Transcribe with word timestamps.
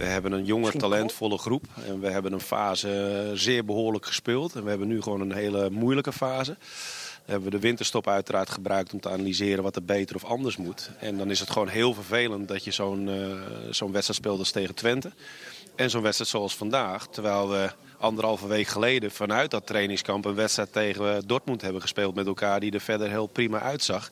We 0.00 0.06
hebben 0.06 0.32
een 0.32 0.44
jonge, 0.44 0.72
talentvolle 0.72 1.38
groep. 1.38 1.64
En 1.86 2.00
we 2.00 2.08
hebben 2.08 2.32
een 2.32 2.40
fase 2.40 3.30
zeer 3.34 3.64
behoorlijk 3.64 4.06
gespeeld. 4.06 4.54
En 4.54 4.62
we 4.62 4.68
hebben 4.68 4.88
nu 4.88 5.02
gewoon 5.02 5.20
een 5.20 5.32
hele 5.32 5.70
moeilijke 5.70 6.12
fase. 6.12 6.56
We 7.24 7.32
hebben 7.32 7.50
de 7.50 7.58
winterstop 7.58 8.08
uiteraard 8.08 8.50
gebruikt 8.50 8.92
om 8.92 9.00
te 9.00 9.08
analyseren 9.08 9.62
wat 9.62 9.76
er 9.76 9.84
beter 9.84 10.16
of 10.16 10.24
anders 10.24 10.56
moet. 10.56 10.90
En 10.98 11.18
dan 11.18 11.30
is 11.30 11.40
het 11.40 11.50
gewoon 11.50 11.68
heel 11.68 11.94
vervelend 11.94 12.48
dat 12.48 12.64
je 12.64 12.70
zo'n 12.70 13.08
uh, 13.08 13.34
zo'n 13.70 13.92
wedstrijd 13.92 14.20
speelt 14.20 14.38
als 14.38 14.50
tegen 14.50 14.74
Twente. 14.74 15.12
En 15.74 15.90
zo'n 15.90 16.02
wedstrijd 16.02 16.30
zoals 16.30 16.56
vandaag. 16.56 17.06
Terwijl 17.06 17.48
we 17.48 17.70
anderhalve 17.98 18.46
week 18.46 18.66
geleden 18.66 19.10
vanuit 19.10 19.50
dat 19.50 19.66
trainingskamp 19.66 20.24
een 20.24 20.34
wedstrijd 20.34 20.72
tegen 20.72 21.26
Dortmund 21.26 21.62
hebben 21.62 21.80
gespeeld 21.80 22.14
met 22.14 22.26
elkaar. 22.26 22.60
Die 22.60 22.72
er 22.72 22.80
verder 22.80 23.08
heel 23.08 23.26
prima 23.26 23.60
uitzag. 23.60 24.10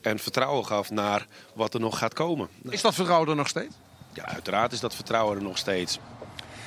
En 0.00 0.18
vertrouwen 0.18 0.66
gaf 0.66 0.90
naar 0.90 1.26
wat 1.54 1.74
er 1.74 1.80
nog 1.80 1.98
gaat 1.98 2.14
komen. 2.14 2.48
Is 2.68 2.80
dat 2.80 2.94
vertrouwen 2.94 3.28
er 3.28 3.36
nog 3.36 3.48
steeds? 3.48 3.74
Ja, 4.12 4.24
uiteraard 4.24 4.72
is 4.72 4.80
dat 4.80 4.94
vertrouwen 4.94 5.36
er 5.36 5.42
nog 5.42 5.58
steeds. 5.58 5.98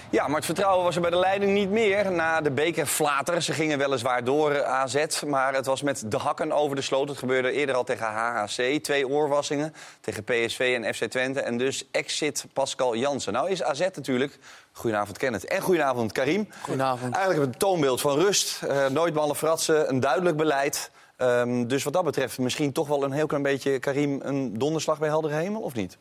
Ja, 0.10 0.28
maar 0.28 0.36
het 0.36 0.46
vertrouwen 0.46 0.84
was 0.84 0.96
er 0.96 1.02
bij 1.02 1.10
de 1.10 1.20
leiding 1.20 1.54
niet 1.54 1.70
meer 1.70 2.12
na 2.12 2.42
de 2.42 2.52
bekerflater. 2.52 3.42
Ze 3.42 3.54
gingen 3.54 3.78
weliswaar 3.78 4.24
door 4.24 4.52
eh, 4.52 4.70
AZ, 4.70 5.22
maar 5.22 5.54
het 5.54 5.66
was 5.66 5.82
met 5.82 6.04
de 6.12 6.18
hakken 6.18 6.52
over 6.52 6.76
de 6.76 6.82
sloot. 6.82 7.10
Het 7.10 7.18
gebeurde 7.18 7.52
eerder 7.52 7.76
al 7.76 7.84
tegen 7.84 8.06
HHC. 8.06 8.84
Twee 8.84 9.08
oorwassingen 9.08 9.74
tegen 10.02 10.24
PSV 10.24 10.80
en 10.82 10.94
FC 10.94 11.04
Twente. 11.04 11.42
En 11.42 11.58
dus 11.58 11.88
exit 11.92 12.46
Pascal 12.54 12.96
Jansen. 12.96 13.34
Nou 13.34 13.50
is 13.50 13.64
AZ 13.64 13.80
natuurlijk... 13.80 14.40
Goedenavond 14.72 15.18
Kenneth 15.18 15.46
en 15.46 15.62
goedenavond 15.62 16.12
Karim. 16.12 16.50
Goedenavond. 16.62 17.16
Eigenlijk 17.16 17.46
een 17.46 17.58
toonbeeld 17.58 18.02
van 18.02 18.20
rust. 18.20 18.62
Uh, 18.64 18.88
nooit 18.88 19.14
ballen 19.14 19.36
fratsen, 19.36 19.90
een 19.90 20.00
duidelijk 20.00 20.38
beleid. 20.38 20.92
Um, 21.18 21.68
dus 21.68 21.84
wat 21.84 21.94
dat 21.94 22.04
betreft 22.04 22.38
misschien 22.38 22.72
toch 22.72 22.88
wel 22.88 23.04
een 23.04 23.12
heel 23.12 23.28
klein 23.28 23.44
beetje, 23.44 23.80
Karim, 23.80 24.20
een 24.24 24.58
donderslag 24.58 25.00
bij 25.00 25.10
heldere 25.10 25.34
hemel, 25.34 25.62
of 25.62 25.74
niet? 25.74 25.98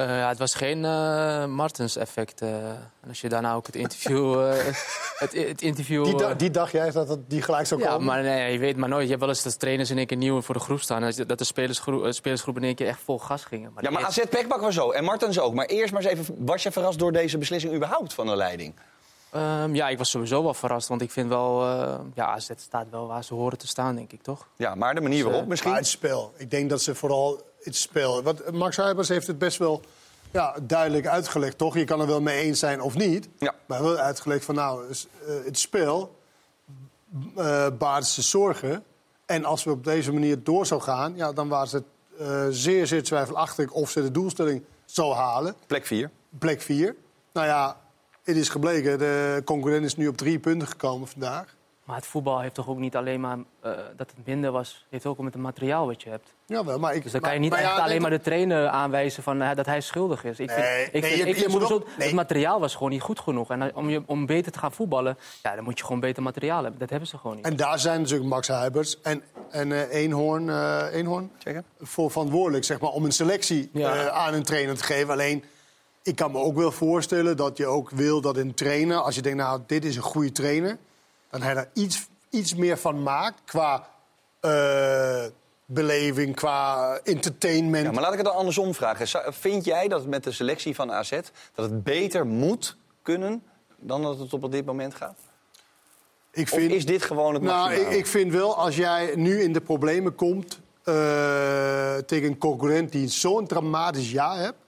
Uh, 0.00 0.06
ja, 0.06 0.28
het 0.28 0.38
was 0.38 0.54
geen 0.54 0.84
uh, 0.84 1.44
Martens-effect. 1.46 2.42
Uh, 2.42 2.48
en 2.68 3.08
als 3.08 3.20
je 3.20 3.28
daarna 3.28 3.54
ook 3.54 3.66
het 3.66 3.76
interview... 3.76 4.40
het, 5.22 5.32
het, 5.32 5.62
interview 5.62 6.04
die, 6.04 6.36
die, 6.36 6.50
dacht 6.50 6.72
jij 6.72 6.90
dat 6.90 7.08
het, 7.08 7.30
die 7.30 7.42
gelijk 7.42 7.66
zou 7.66 7.80
komen? 7.80 7.98
Ja, 7.98 8.04
maar 8.04 8.22
nee, 8.22 8.52
je 8.52 8.58
weet 8.58 8.76
maar 8.76 8.88
nooit. 8.88 9.02
Je 9.02 9.08
hebt 9.08 9.20
wel 9.20 9.28
eens 9.28 9.42
dat 9.42 9.58
trainers 9.58 9.90
in 9.90 9.96
één 9.98 10.06
keer 10.06 10.16
nieuw 10.16 10.40
voor 10.40 10.54
de 10.54 10.60
groep 10.60 10.80
staan. 10.80 11.12
Dat 11.26 11.38
de 11.38 11.44
spelersgroep, 11.44 12.12
spelersgroep 12.12 12.56
in 12.56 12.64
één 12.64 12.74
keer 12.74 12.86
echt 12.86 13.00
vol 13.04 13.18
gas 13.18 13.44
gingen. 13.44 13.72
Maar 13.72 13.84
ja, 13.84 13.90
maar 13.90 14.04
AZ 14.04 14.20
Pekbak 14.30 14.60
was 14.60 14.74
zo. 14.74 14.90
En 14.90 15.04
Martens 15.04 15.38
ook. 15.38 15.54
Maar 15.54 15.66
eerst 15.66 15.92
maar 15.92 16.02
eens 16.02 16.12
even, 16.12 16.34
was 16.38 16.62
je 16.62 16.72
verrast 16.72 16.98
door 16.98 17.12
deze 17.12 17.38
beslissing 17.38 17.74
überhaupt 17.74 18.14
van 18.14 18.26
de 18.26 18.36
leiding? 18.36 18.74
Um, 19.36 19.74
ja, 19.74 19.88
ik 19.88 19.98
was 19.98 20.10
sowieso 20.10 20.42
wel 20.42 20.54
verrast. 20.54 20.88
Want 20.88 21.02
ik 21.02 21.10
vind 21.10 21.28
wel... 21.28 21.62
Uh, 21.62 21.94
ja, 22.14 22.26
AZ 22.26 22.50
staat 22.56 22.86
wel 22.90 23.06
waar 23.06 23.24
ze 23.24 23.34
horen 23.34 23.58
te 23.58 23.66
staan, 23.66 23.94
denk 23.94 24.12
ik, 24.12 24.22
toch? 24.22 24.48
Ja, 24.56 24.74
maar 24.74 24.94
de 24.94 25.00
manier 25.00 25.22
dus, 25.22 25.30
waarop 25.30 25.48
misschien? 25.48 25.70
Maar 25.70 25.80
het 25.80 25.88
spel. 25.88 26.32
Ik 26.36 26.50
denk 26.50 26.70
dat 26.70 26.82
ze 26.82 26.94
vooral 26.94 27.42
het 27.64 27.76
spel... 27.76 28.22
Want 28.22 28.50
Max 28.52 28.76
Huibers 28.76 29.08
heeft 29.08 29.26
het 29.26 29.38
best 29.38 29.58
wel 29.58 29.82
ja, 30.30 30.56
duidelijk 30.62 31.06
uitgelegd, 31.06 31.58
toch? 31.58 31.74
Je 31.74 31.84
kan 31.84 32.00
er 32.00 32.06
wel 32.06 32.20
mee 32.20 32.40
eens 32.40 32.58
zijn 32.58 32.80
of 32.80 32.94
niet. 32.94 33.28
Ja. 33.38 33.54
Maar 33.66 33.82
wel 33.82 33.96
uitgelegd 33.96 34.44
van, 34.44 34.54
nou, 34.54 34.84
uh, 34.88 34.94
het 35.44 35.58
spel 35.58 36.18
uh, 37.38 37.66
baart 37.78 38.06
ze 38.06 38.22
zorgen. 38.22 38.84
En 39.26 39.44
als 39.44 39.64
we 39.64 39.70
op 39.70 39.84
deze 39.84 40.12
manier 40.12 40.42
door 40.42 40.66
zou 40.66 40.80
gaan... 40.80 41.16
Ja, 41.16 41.32
dan 41.32 41.48
waren 41.48 41.68
ze 41.68 41.82
uh, 42.20 42.46
zeer, 42.50 42.86
zeer 42.86 43.02
twijfelachtig 43.02 43.70
of 43.70 43.90
ze 43.90 44.02
de 44.02 44.10
doelstelling 44.10 44.64
zou 44.84 45.14
halen. 45.14 45.54
Plek 45.66 45.86
4. 45.86 46.10
Plek 46.38 46.62
4. 46.62 46.96
Nou 47.32 47.46
ja, 47.46 47.80
het 48.22 48.36
is 48.36 48.48
gebleken, 48.48 48.98
de 48.98 49.42
concurrent 49.44 49.84
is 49.84 49.96
nu 49.96 50.08
op 50.08 50.16
drie 50.16 50.38
punten 50.38 50.68
gekomen 50.68 51.08
vandaag. 51.08 51.53
Maar 51.84 51.96
het 51.96 52.06
voetbal 52.06 52.40
heeft 52.40 52.54
toch 52.54 52.68
ook 52.68 52.78
niet 52.78 52.96
alleen 52.96 53.20
maar 53.20 53.36
uh, 53.36 53.42
dat 53.96 54.10
het 54.16 54.26
minder 54.26 54.50
was. 54.50 54.86
heeft 54.90 55.06
ook 55.06 55.18
met 55.18 55.32
het 55.32 55.42
materiaal 55.42 55.86
wat 55.86 56.02
je 56.02 56.10
hebt. 56.10 56.34
Jawel, 56.46 56.78
maar 56.78 56.94
ik, 56.94 57.02
dus 57.02 57.12
dan 57.12 57.20
kan 57.20 57.30
maar, 57.30 57.38
je 57.38 57.44
niet 57.44 57.52
maar 57.54 57.60
echt 57.64 57.76
ja, 57.76 57.82
alleen 57.82 58.00
maar 58.00 58.10
de 58.10 58.20
trainer 58.20 58.66
aanwijzen 58.68 59.22
van, 59.22 59.42
uh, 59.42 59.54
dat 59.54 59.66
hij 59.66 59.80
schuldig 59.80 60.24
is. 60.24 60.38
Ik 60.40 60.50
vind, 60.50 60.62
Nee, 60.66 60.84
ik 60.84 60.92
nee, 60.92 61.02
vind, 61.02 61.14
je- 61.14 61.20
ik 61.20 61.26
je 61.26 61.34
vind 61.34 61.40
moet 61.40 61.50
Moedersel- 61.50 61.76
ook- 61.76 61.96
nee. 61.98 62.06
het 62.06 62.16
materiaal 62.16 62.60
was 62.60 62.74
gewoon 62.74 62.90
niet 62.90 63.00
goed 63.02 63.20
genoeg. 63.20 63.50
En 63.50 63.60
uh, 63.62 63.66
om, 63.74 63.88
je, 63.90 64.02
om 64.06 64.26
beter 64.26 64.52
te 64.52 64.58
gaan 64.58 64.72
voetballen, 64.72 65.18
ja, 65.42 65.54
dan 65.54 65.64
moet 65.64 65.78
je 65.78 65.84
gewoon 65.84 66.00
beter 66.00 66.22
materiaal 66.22 66.62
hebben. 66.62 66.80
Dat 66.80 66.90
hebben 66.90 67.08
ze 67.08 67.18
gewoon 67.18 67.36
niet. 67.36 67.44
En 67.44 67.56
daar 67.56 67.78
zijn 67.78 68.00
natuurlijk 68.00 68.28
Max 68.28 68.48
Huibers 68.48 69.00
en, 69.00 69.22
en 69.50 69.72
eh, 69.72 70.02
Eenhoorn, 70.02 70.48
eh, 70.50 70.86
Eenhoorn 70.92 71.30
voor 71.80 72.10
verantwoordelijk 72.10 72.64
zeg 72.64 72.80
maar, 72.80 72.90
om 72.90 73.04
een 73.04 73.12
selectie 73.12 73.70
Ja. 73.72 73.94
eh, 73.94 74.06
aan 74.06 74.34
een 74.34 74.42
trainer 74.44 74.76
te 74.76 74.84
geven. 74.84 75.10
Alleen, 75.12 75.44
ik 76.02 76.16
kan 76.16 76.32
me 76.32 76.38
ook 76.38 76.56
wel 76.56 76.72
voorstellen 76.72 77.36
dat 77.36 77.56
je 77.56 77.66
ook 77.66 77.90
wil 77.90 78.20
dat 78.20 78.36
een 78.36 78.54
trainer... 78.54 78.96
als 78.96 79.14
je 79.14 79.22
denkt, 79.22 79.38
nou, 79.38 79.60
dit 79.66 79.84
is 79.84 79.96
een 79.96 80.02
goede 80.02 80.32
trainer... 80.32 80.78
dan 81.34 81.42
hij 81.42 81.54
daar 81.54 81.68
iets, 81.72 82.08
iets 82.30 82.54
meer 82.54 82.78
van 82.78 83.02
maakt 83.02 83.40
qua 83.44 83.86
eh, 84.40 85.24
beleving, 85.66 86.34
qua 86.34 86.94
entertainment. 87.02 87.84
Ja, 87.84 87.90
maar 87.92 88.02
laat 88.02 88.10
ik 88.12 88.18
het 88.18 88.26
dan 88.26 88.36
andersom 88.36 88.74
vragen. 88.74 89.32
Vind 89.32 89.64
jij 89.64 89.88
dat 89.88 90.06
met 90.06 90.24
de 90.24 90.32
selectie 90.32 90.74
van 90.74 90.92
AZ 90.92 91.10
dat 91.54 91.70
het 91.70 91.82
beter 91.84 92.26
moet 92.26 92.76
kunnen 93.02 93.42
dan 93.76 94.02
dat 94.02 94.18
het 94.18 94.32
op 94.32 94.52
dit 94.52 94.64
moment 94.64 94.94
gaat? 94.94 95.18
ik 96.32 96.52
Of 96.52 96.58
is 96.58 96.86
dit 96.86 97.02
gewoon 97.02 97.34
het 97.34 97.42
Nou, 97.42 97.72
ik, 97.72 97.88
ik 97.88 98.06
vind 98.06 98.32
wel, 98.32 98.56
als 98.56 98.76
jij 98.76 99.12
nu 99.16 99.42
in 99.42 99.52
de 99.52 99.60
problemen 99.60 100.14
komt 100.14 100.60
eh, 100.82 101.96
tegen 101.96 102.28
een 102.28 102.38
concurrent 102.38 102.92
die 102.92 103.08
zo'n 103.08 103.46
dramatisch 103.46 104.10
jaar 104.10 104.38
hebt, 104.38 104.58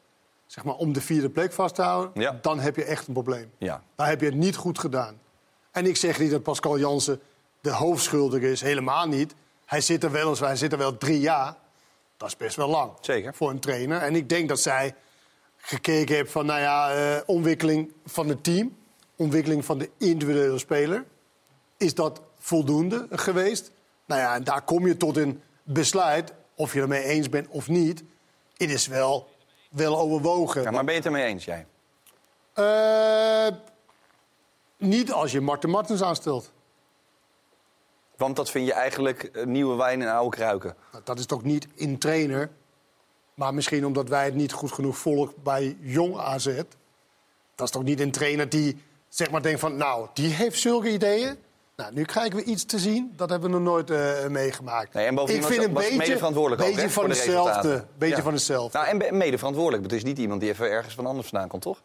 zeg 0.46 0.64
maar 0.64 0.74
om 0.74 0.92
de 0.92 1.00
vierde 1.00 1.30
plek 1.30 1.52
vast 1.52 1.74
te 1.74 1.82
houden, 1.82 2.20
Ja. 2.22 2.38
dan 2.42 2.58
heb 2.60 2.76
je 2.76 2.84
echt 2.84 3.06
een 3.06 3.12
probleem. 3.12 3.50
Ja. 3.58 3.82
Dan 3.96 4.06
heb 4.06 4.20
je 4.20 4.26
het 4.26 4.34
niet 4.34 4.56
goed 4.56 4.78
gedaan. 4.78 5.24
En 5.76 5.86
ik 5.86 5.96
zeg 5.96 6.18
niet 6.18 6.30
dat 6.30 6.42
Pascal 6.42 6.78
Jansen 6.78 7.20
de 7.60 7.70
hoofdschuldige 7.70 8.50
is, 8.50 8.60
helemaal 8.60 9.06
niet. 9.06 9.34
Hij 9.64 9.80
zit 9.80 10.04
er 10.04 10.10
wel 10.10 10.28
eens, 10.28 10.40
hij 10.40 10.56
zit 10.56 10.72
er 10.72 10.78
wel 10.78 10.96
drie 10.96 11.20
jaar. 11.20 11.54
Dat 12.16 12.28
is 12.28 12.36
best 12.36 12.56
wel 12.56 12.68
lang 12.68 12.92
Zeker. 13.00 13.34
voor 13.34 13.50
een 13.50 13.60
trainer. 13.60 14.00
En 14.00 14.14
ik 14.14 14.28
denk 14.28 14.48
dat 14.48 14.60
zij 14.60 14.94
gekeken 15.56 16.14
heeft 16.14 16.30
van, 16.30 16.46
nou 16.46 16.60
ja, 16.60 16.94
eh, 16.94 17.22
ontwikkeling 17.26 17.92
van 18.04 18.28
het 18.28 18.44
team, 18.44 18.76
ontwikkeling 19.16 19.64
van 19.64 19.78
de 19.78 19.90
individuele 19.98 20.58
speler. 20.58 21.04
Is 21.76 21.94
dat 21.94 22.20
voldoende 22.38 23.06
geweest? 23.10 23.70
Nou 24.06 24.20
ja, 24.20 24.34
en 24.34 24.44
daar 24.44 24.62
kom 24.62 24.86
je 24.86 24.96
tot 24.96 25.16
een 25.16 25.42
besluit, 25.62 26.32
of 26.54 26.72
je 26.72 26.80
ermee 26.80 27.02
eens 27.02 27.28
bent 27.28 27.48
of 27.48 27.68
niet. 27.68 28.02
Het 28.56 28.70
is 28.70 28.86
wel, 28.86 29.30
wel 29.70 29.98
overwogen. 29.98 30.62
Ja, 30.62 30.70
maar 30.70 30.84
ben 30.84 30.94
je 30.94 31.00
het 31.00 31.08
ermee 31.08 31.24
eens, 31.24 31.44
jij? 31.44 31.66
Eh, 32.52 33.56
niet 34.78 35.12
als 35.12 35.32
je 35.32 35.40
Martin 35.40 35.70
Martens 35.70 36.02
aanstelt. 36.02 36.52
Want 38.16 38.36
dat 38.36 38.50
vind 38.50 38.66
je 38.66 38.72
eigenlijk 38.72 39.22
eh, 39.22 39.44
nieuwe 39.44 39.76
wijn 39.76 40.00
in 40.02 40.08
oude 40.08 40.36
kruiken. 40.36 40.76
Nou, 40.92 41.04
dat 41.04 41.18
is 41.18 41.26
toch 41.26 41.42
niet 41.42 41.68
in 41.74 41.98
trainer. 41.98 42.50
Maar 43.34 43.54
misschien 43.54 43.86
omdat 43.86 44.08
wij 44.08 44.24
het 44.24 44.34
niet 44.34 44.52
goed 44.52 44.72
genoeg 44.72 44.96
volgen 44.98 45.34
bij 45.42 45.76
jong 45.80 46.16
AZ. 46.18 46.46
Dat 47.54 47.66
is 47.66 47.70
toch 47.70 47.82
niet 47.82 48.00
een 48.00 48.10
trainer 48.10 48.48
die 48.48 48.82
zeg 49.08 49.30
maar 49.30 49.42
denkt 49.42 49.60
van... 49.60 49.76
nou, 49.76 50.08
die 50.14 50.28
heeft 50.32 50.58
zulke 50.60 50.90
ideeën. 50.90 51.36
Nou, 51.76 51.92
nu 51.94 52.04
krijgen 52.04 52.36
we 52.36 52.42
iets 52.44 52.64
te 52.64 52.78
zien. 52.78 53.12
Dat 53.16 53.30
hebben 53.30 53.50
we 53.50 53.56
nog 53.56 53.64
nooit 53.64 53.90
eh, 53.90 54.26
meegemaakt. 54.26 54.92
Nee, 54.92 55.06
en 55.06 55.14
bovendien 55.14 55.36
ik 55.42 55.48
was- 55.48 55.52
vind 55.56 55.66
een 55.66 55.72
beetje, 55.74 55.96
mede 55.96 56.16
verantwoordelijk 56.16 56.62
ook, 56.62 56.68
beetje 56.68 56.82
hè, 56.86 56.90
van 56.90 57.08
hetzelfde. 57.08 57.84
Beetje 57.98 58.16
Ja. 58.16 58.22
van 58.22 58.32
hetzelfde. 58.32 58.78
Nou, 58.78 59.00
en 59.00 59.16
mede 59.16 59.38
verantwoordelijk. 59.38 59.82
Het 59.82 59.92
is 59.92 60.04
niet 60.04 60.18
iemand 60.18 60.40
die 60.40 60.50
even 60.50 60.70
ergens 60.70 60.94
van 60.94 61.06
anders 61.06 61.28
vandaan 61.28 61.48
komt, 61.48 61.62
toch? 61.62 61.80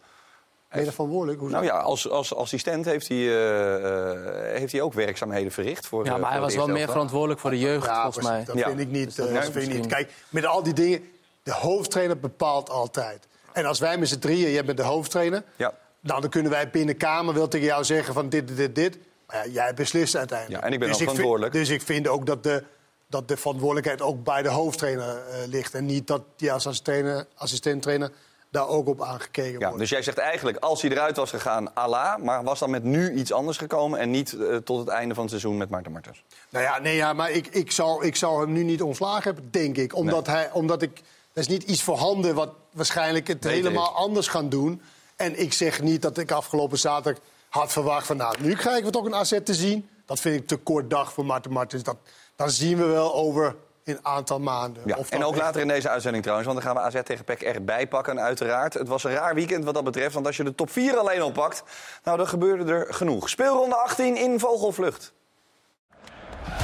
Mede 0.73 0.91
verantwoordelijk? 0.91 1.39
Hoezo? 1.39 1.53
Nou 1.55 1.65
ja, 1.67 1.77
als, 1.79 2.09
als 2.09 2.35
assistent 2.35 2.85
heeft 2.85 3.07
hij, 3.07 3.17
eh, 3.17 4.09
eh, 4.13 4.57
heeft 4.59 4.71
hij 4.71 4.81
ook 4.81 4.93
werkzaamheden 4.93 5.51
verricht. 5.51 5.87
Voor, 5.87 6.05
Ja, 6.05 6.13
eh, 6.13 6.19
maar 6.19 6.29
hij 6.29 6.37
voor 6.39 6.47
was 6.47 6.55
wel 6.55 6.67
meer 6.67 6.87
verantwoordelijk 6.87 7.39
voor 7.39 7.49
de 7.49 7.59
jeugd, 7.59 7.85
Ja, 7.85 8.01
volgens 8.03 8.25
mij. 8.27 8.43
Dat 8.43 8.57
Ja. 8.57 8.67
vind 8.67 8.79
ik 8.79 8.87
niet. 8.89 9.15
Dus 9.15 9.29
dat 9.33 9.43
vind 9.51 9.67
ik 9.67 9.73
niet. 9.73 9.87
Kijk, 9.87 10.11
met 10.29 10.45
al 10.45 10.63
die 10.63 10.73
dingen, 10.73 11.03
de 11.43 11.53
hoofdtrainer 11.53 12.19
bepaalt 12.19 12.69
altijd. 12.69 13.27
En 13.53 13.65
als 13.65 13.79
wij 13.79 13.97
met 13.97 14.07
z'n 14.09 14.19
drieën, 14.19 14.51
jij 14.51 14.65
bent 14.65 14.77
de 14.77 14.83
hoofdtrainer... 14.83 15.43
Ja. 15.55 15.73
Nou, 15.99 16.21
dan 16.21 16.29
kunnen 16.29 16.51
wij 16.51 16.69
binnen 16.69 16.97
Kamer 16.97 17.33
wel 17.33 17.47
tegen 17.47 17.67
jou 17.67 17.83
zeggen 17.83 18.13
van 18.13 18.29
dit, 18.29 18.55
dit, 18.57 18.75
dit. 18.75 18.97
Maar 19.27 19.45
ja, 19.47 19.51
jij 19.51 19.73
beslist 19.73 20.15
uiteindelijk. 20.15 20.59
Ja, 20.61 20.67
en 20.67 20.73
ik 20.73 20.79
ben 20.79 20.89
ook 20.89 20.95
vind- 20.95 21.09
verantwoordelijk. 21.09 21.53
dus 21.53 21.69
ik 21.69 21.81
vind 21.81 22.07
ook 22.07 22.25
dat 22.25 22.43
de, 22.43 22.63
dat 23.07 23.27
de 23.27 23.37
verantwoordelijkheid 23.37 24.01
ook 24.01 24.23
bij 24.23 24.41
de 24.41 24.49
hoofdtrainer 24.49 25.17
eh, 25.17 25.47
ligt. 25.47 25.73
En 25.73 25.85
niet 25.85 26.07
dat 26.07 26.21
die 26.35 26.51
als 26.51 26.67
assistent- 26.67 27.25
assistent-trainer 27.35 28.11
daar 28.51 28.67
ook 28.67 28.87
op 28.87 29.01
aangekeken 29.01 29.59
Ja, 29.59 29.65
wordt. 29.65 29.77
dus 29.77 29.89
jij 29.89 30.01
zegt 30.01 30.17
eigenlijk, 30.17 30.57
als 30.57 30.81
hij 30.81 30.91
eruit 30.91 31.17
was 31.17 31.29
gegaan, 31.29 31.73
Allah, 31.73 32.17
maar 32.17 32.43
was 32.43 32.59
dan 32.59 32.69
met 32.69 32.83
nu 32.83 33.13
iets 33.13 33.31
anders 33.31 33.57
gekomen 33.57 33.99
en 33.99 34.11
niet 34.11 34.33
eh, 34.33 34.55
tot 34.55 34.79
het 34.79 34.87
einde 34.87 35.13
van 35.13 35.23
het 35.23 35.31
seizoen 35.31 35.57
met 35.57 35.69
Maarten 35.69 35.91
Martens? 35.91 36.23
Nou 36.49 36.65
ja, 36.65 36.79
nee, 36.79 36.95
ja 36.95 37.13
maar 37.13 37.31
ik, 37.31 37.47
ik, 37.47 37.71
zou, 37.71 38.05
ik 38.05 38.15
zou 38.15 38.41
hem 38.41 38.51
nu 38.51 38.63
niet 38.63 38.81
ontslagen 38.81 39.23
hebben, 39.23 39.51
denk 39.51 39.77
ik. 39.77 39.95
Omdat, 39.95 40.27
hij, 40.27 40.51
omdat 40.51 40.81
ik... 40.81 41.01
Er 41.33 41.41
is 41.41 41.47
niet 41.47 41.63
iets 41.63 41.83
voorhanden 41.83 42.35
wat 42.35 42.49
waarschijnlijk 42.71 43.27
het 43.27 43.43
helemaal 43.43 43.95
anders 43.95 44.27
gaan 44.27 44.49
doen. 44.49 44.81
En 45.15 45.39
ik 45.39 45.53
zeg 45.53 45.81
niet 45.81 46.01
dat 46.01 46.17
ik 46.17 46.31
afgelopen 46.31 46.79
zaterdag 46.79 47.23
had 47.49 47.71
verwacht 47.71 48.07
van... 48.07 48.17
nou, 48.17 48.35
nu 48.39 48.55
krijgen 48.55 48.83
we 48.83 48.91
toch 48.91 49.05
een 49.05 49.15
AZ 49.15 49.39
te 49.43 49.53
zien. 49.53 49.89
Dat 50.05 50.19
vind 50.19 50.41
ik 50.41 50.47
te 50.47 50.57
kort 50.57 50.89
dag 50.89 51.13
voor 51.13 51.25
Maarten 51.25 51.51
Martens. 51.51 51.83
Dat, 51.83 51.97
dat 52.35 52.51
zien 52.51 52.77
we 52.77 52.85
wel 52.85 53.13
over 53.13 53.55
een 53.91 54.05
aantal 54.05 54.39
maanden. 54.39 54.83
Ja, 54.85 54.95
Of 54.95 55.09
en 55.09 55.23
ook 55.23 55.33
echt- 55.33 55.41
later 55.41 55.61
in 55.61 55.67
deze 55.67 55.89
uitzending 55.89 56.23
trouwens, 56.23 56.51
want 56.51 56.63
dan 56.63 56.73
gaan 56.73 56.83
we 56.91 56.97
AZ 56.97 57.03
tegen 57.03 57.25
PEC 57.25 57.41
erbij 57.41 57.87
pakken 57.87 58.19
uiteraard. 58.19 58.73
Het 58.73 58.87
was 58.87 59.03
een 59.03 59.11
raar 59.13 59.35
weekend 59.35 59.63
wat 59.63 59.73
dat 59.73 59.83
betreft, 59.83 60.13
want 60.13 60.25
als 60.25 60.37
je 60.37 60.43
de 60.43 60.55
top 60.55 60.71
4 60.71 60.97
alleen 60.97 61.21
al 61.21 61.31
pakt... 61.31 61.63
nou, 62.03 62.17
dan 62.17 62.27
gebeurde 62.27 62.73
er 62.73 62.93
genoeg. 62.93 63.29
Speelronde 63.29 63.75
18 63.75 64.17
in 64.17 64.39
Vogelvlucht. 64.39 65.13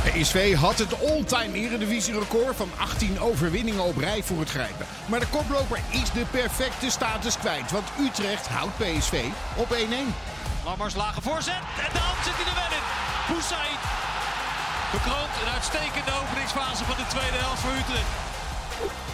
PSV 0.03 0.56
had 0.56 0.77
het 0.77 1.01
all-time 1.09 1.53
eredivisie-record 1.53 2.56
van 2.56 2.69
18 2.79 3.19
overwinningen 3.19 3.83
op 3.83 3.97
rij 3.97 4.23
voor 4.23 4.39
het 4.39 4.50
grijpen. 4.50 4.85
Maar 5.06 5.19
de 5.19 5.27
koploper 5.27 5.80
is 5.91 6.12
de 6.12 6.25
perfecte 6.31 6.91
status 6.91 7.38
kwijt, 7.38 7.71
want 7.71 7.85
Utrecht 8.00 8.47
houdt 8.47 8.77
PSV 8.77 9.25
op 9.57 9.68
1-1. 9.73 10.13
Lammers 10.65 10.95
lage 10.95 11.21
voorzet 11.21 11.53
en 11.85 11.91
dan 11.94 12.13
zit 12.23 12.33
hij 12.38 12.45
er 12.45 12.59
wel 12.62 12.77
in. 12.77 12.83
Boussaïd 13.33 13.80
bekroont 14.92 15.34
een 15.42 15.54
uitstekende 15.54 16.12
openingsfase 16.22 16.84
van 16.86 16.95
de 16.95 17.07
tweede 17.07 17.38
helft 17.38 17.62
voor 17.62 17.75
Utrecht. 17.81 18.12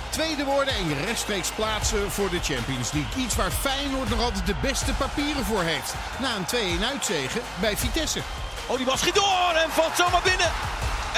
Tweede 0.09 0.43
worden 0.45 0.73
en 0.73 0.89
je 0.89 0.95
rechtstreeks 1.05 1.51
plaatsen 1.51 2.11
voor 2.11 2.29
de 2.29 2.39
Champions 2.49 2.91
League. 2.91 3.23
Iets 3.23 3.35
waar 3.35 3.51
Feyenoord 3.51 4.09
nog 4.09 4.21
altijd 4.21 4.45
de 4.45 4.55
beste 4.61 4.93
papieren 4.93 5.45
voor 5.45 5.63
heeft. 5.63 5.93
Na 6.19 6.29
een 6.35 6.79
2-1 6.79 6.83
uitzegen 6.91 7.41
bij 7.59 7.77
Vitesse. 7.77 8.21
Oh, 8.67 8.77
die 8.77 8.85
bal 8.85 8.97
schiet 8.97 9.15
door 9.15 9.53
en 9.63 9.69
valt 9.69 9.95
zomaar 9.95 10.21
binnen. 10.23 10.51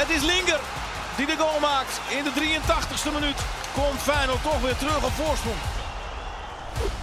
Het 0.02 0.10
is 0.10 0.22
Linger 0.22 0.60
die 1.16 1.26
de 1.26 1.36
goal 1.38 1.60
maakt. 1.60 2.00
In 2.10 2.24
de 2.24 2.34
83ste 2.42 3.14
minuut 3.14 3.40
komt 3.74 4.02
Feyenoord 4.02 4.44
toch 4.44 4.62
weer 4.62 4.78
terug 4.78 5.04
op 5.04 5.12
voorsprong. 5.12 5.75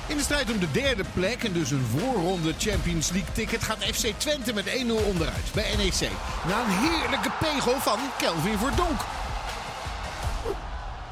In 0.06 0.16
de 0.16 0.22
strijd 0.22 0.50
om 0.50 0.58
de 0.58 0.70
derde 0.70 1.04
plek 1.14 1.44
en 1.44 1.52
dus 1.52 1.70
een 1.70 1.86
voorronde 1.98 2.54
Champions 2.58 3.10
League 3.10 3.32
ticket 3.32 3.62
gaat 3.62 3.84
FC 3.84 4.06
Twente 4.16 4.52
met 4.52 4.66
1-0 4.66 4.70
onderuit 5.06 5.52
bij 5.54 5.76
NEC. 5.76 6.10
Na 6.48 6.60
een 6.60 6.90
heerlijke 6.90 7.30
pegel 7.40 7.80
van 7.80 7.98
Kelvin 8.18 8.58
Verdonk. 8.58 9.00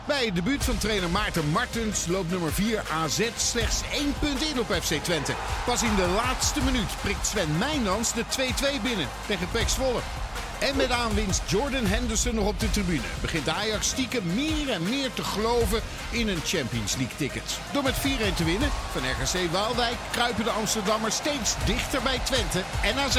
Bij 0.07 0.25
het 0.25 0.35
debuut 0.35 0.65
van 0.65 0.79
trainer 0.79 1.11
Maarten 1.11 1.49
Martens 1.51 2.07
loopt 2.07 2.31
nummer 2.31 2.53
4 2.53 2.83
AZ 2.93 3.29
slechts 3.37 3.81
één 3.93 4.15
punt 4.19 4.43
in 4.43 4.61
op 4.61 4.67
FC 4.83 4.95
Twente. 4.95 5.35
Pas 5.67 5.83
in 5.83 5.95
de 5.95 6.07
laatste 6.07 6.62
minuut 6.62 6.91
prikt 7.03 7.27
Sven 7.27 7.59
Meijnans 7.59 8.12
de 8.12 8.25
2-2 8.79 8.83
binnen 8.83 9.09
tegen 9.27 9.51
PEC 9.51 9.69
Zwolle. 9.69 10.01
En 10.61 10.77
met 10.77 10.91
aanwinst 10.91 11.43
Jordan 11.47 11.87
Henderson 11.87 12.35
nog 12.35 12.47
op 12.47 12.61
de 12.61 12.71
tribune 12.71 13.09
begint 13.21 13.49
Ajax 13.49 13.89
stiekem 13.89 14.35
meer 14.35 14.71
en 14.71 14.83
meer 14.83 15.12
te 15.12 15.25
geloven 15.25 15.81
in 16.11 16.29
een 16.29 16.41
Champions 16.45 16.97
League 16.97 17.17
ticket. 17.17 17.59
Door 17.73 17.83
met 17.83 17.95
4-1 17.95 17.99
te 18.37 18.45
winnen 18.45 18.71
van 18.93 19.03
RGC 19.03 19.51
Waalwijk 19.53 19.97
kruipen 20.11 20.45
de 20.45 20.51
Amsterdammers 20.51 21.15
steeds 21.15 21.55
dichter 21.67 22.03
bij 22.03 22.19
Twente 22.19 22.62
en 22.83 22.99
AZ. 22.99 23.19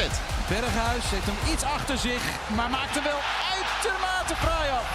Berghuis 0.50 1.06
heeft 1.14 1.26
hem 1.26 1.54
iets 1.54 1.64
achter 1.64 1.98
zich, 1.98 2.24
maar 2.56 2.70
maakt 2.70 2.96
er 2.96 3.04
wel 3.04 3.22
uitermate 3.58 4.36
fraai 4.36 4.70
af. 4.70 4.88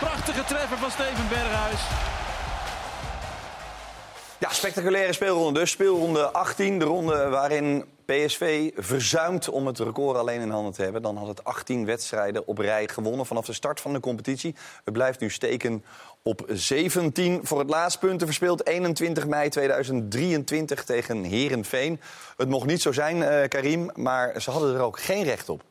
Prachtige 0.00 0.44
treffer 0.44 0.78
van 0.78 0.90
Steven 0.90 1.28
Berghuis. 1.28 1.80
Ja, 4.38 4.50
spectaculaire 4.50 5.12
speelronde 5.12 5.60
dus. 5.60 5.70
Speelronde 5.70 6.30
18, 6.30 6.78
de 6.78 6.84
ronde 6.84 7.28
waarin 7.28 7.84
PSV 8.10 8.70
verzuimt 8.76 9.48
om 9.48 9.66
het 9.66 9.78
record 9.78 10.16
alleen 10.16 10.40
in 10.40 10.50
handen 10.50 10.72
te 10.72 10.82
hebben. 10.82 11.02
Dan 11.02 11.16
had 11.16 11.26
het 11.26 11.44
18 11.44 11.84
wedstrijden 11.84 12.46
op 12.46 12.58
rij 12.58 12.88
gewonnen 12.88 13.26
vanaf 13.26 13.46
de 13.46 13.52
start 13.52 13.80
van 13.80 13.92
de 13.92 14.00
competitie. 14.00 14.54
Het 14.84 14.94
blijft 14.94 15.20
nu 15.20 15.30
steken 15.30 15.84
op 16.22 16.44
17 16.48 17.40
voor 17.42 17.58
het 17.58 17.70
laatste 17.70 17.98
punten 17.98 18.26
verspeeld. 18.26 18.66
21 18.66 19.26
mei 19.26 19.48
2023 19.48 20.84
tegen 20.84 21.24
Herenveen. 21.24 22.00
Het 22.36 22.48
mocht 22.48 22.66
niet 22.66 22.82
zo 22.82 22.92
zijn, 22.92 23.22
eh, 23.22 23.48
Karim, 23.48 23.90
maar 23.94 24.40
ze 24.40 24.50
hadden 24.50 24.74
er 24.74 24.80
ook 24.80 25.00
geen 25.00 25.24
recht 25.24 25.48
op. 25.48 25.62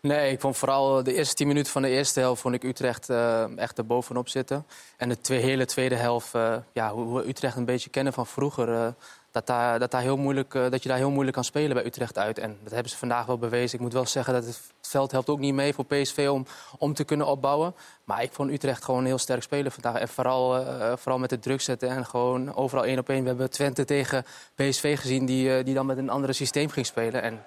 Nee, 0.00 0.32
ik 0.32 0.40
vond 0.40 0.56
vooral 0.56 1.02
de 1.02 1.14
eerste 1.14 1.34
tien 1.34 1.46
minuten 1.46 1.72
van 1.72 1.82
de 1.82 1.88
eerste 1.88 2.20
helft 2.20 2.40
vond 2.40 2.54
ik 2.54 2.64
Utrecht 2.64 3.10
uh, 3.10 3.58
echt 3.58 3.78
er 3.78 3.86
bovenop 3.86 4.28
zitten. 4.28 4.66
En 4.96 5.08
de 5.08 5.20
twee, 5.20 5.40
hele 5.40 5.64
tweede 5.64 5.94
helft, 5.94 6.34
uh, 6.34 6.56
ja, 6.72 6.92
hoe 6.92 7.16
we 7.16 7.28
Utrecht 7.28 7.56
een 7.56 7.64
beetje 7.64 7.90
kennen 7.90 8.12
van 8.12 8.26
vroeger. 8.26 8.94
Dat, 9.36 9.46
daar, 9.46 9.78
dat, 9.78 9.90
daar 9.90 10.00
heel 10.00 10.16
moeilijk, 10.16 10.52
dat 10.52 10.82
je 10.82 10.88
daar 10.88 10.98
heel 10.98 11.10
moeilijk 11.10 11.34
kan 11.36 11.44
spelen 11.44 11.74
bij 11.74 11.84
Utrecht 11.84 12.18
uit. 12.18 12.38
En 12.38 12.58
dat 12.62 12.72
hebben 12.72 12.90
ze 12.90 12.96
vandaag 12.96 13.26
wel 13.26 13.38
bewezen. 13.38 13.74
Ik 13.74 13.84
moet 13.84 13.92
wel 13.92 14.06
zeggen 14.06 14.34
dat 14.34 14.44
het 14.44 14.60
veld 14.80 15.10
helpt 15.10 15.28
ook 15.28 15.38
niet 15.38 15.54
mee 15.54 15.74
voor 15.74 15.84
PSV 15.84 16.28
om, 16.30 16.46
om 16.78 16.94
te 16.94 17.04
kunnen 17.04 17.26
opbouwen. 17.26 17.74
Maar 18.04 18.22
ik 18.22 18.32
vond 18.32 18.50
Utrecht 18.50 18.84
gewoon 18.84 19.04
heel 19.04 19.18
sterk 19.18 19.42
spelen 19.42 19.72
vandaag. 19.72 20.00
En 20.00 20.08
vooral, 20.08 20.64
vooral 20.96 21.18
met 21.18 21.30
het 21.30 21.42
druk 21.42 21.60
zetten 21.60 21.88
en 21.88 22.06
gewoon 22.06 22.54
overal 22.54 22.84
één 22.84 22.98
op 22.98 23.08
één. 23.08 23.22
We 23.22 23.28
hebben 23.28 23.50
Twente 23.50 23.84
tegen 23.84 24.24
PSV 24.54 24.98
gezien 24.98 25.26
die, 25.26 25.62
die 25.62 25.74
dan 25.74 25.86
met 25.86 25.98
een 25.98 26.10
andere 26.10 26.32
systeem 26.32 26.70
ging 26.70 26.86
spelen. 26.86 27.22
En 27.22 27.40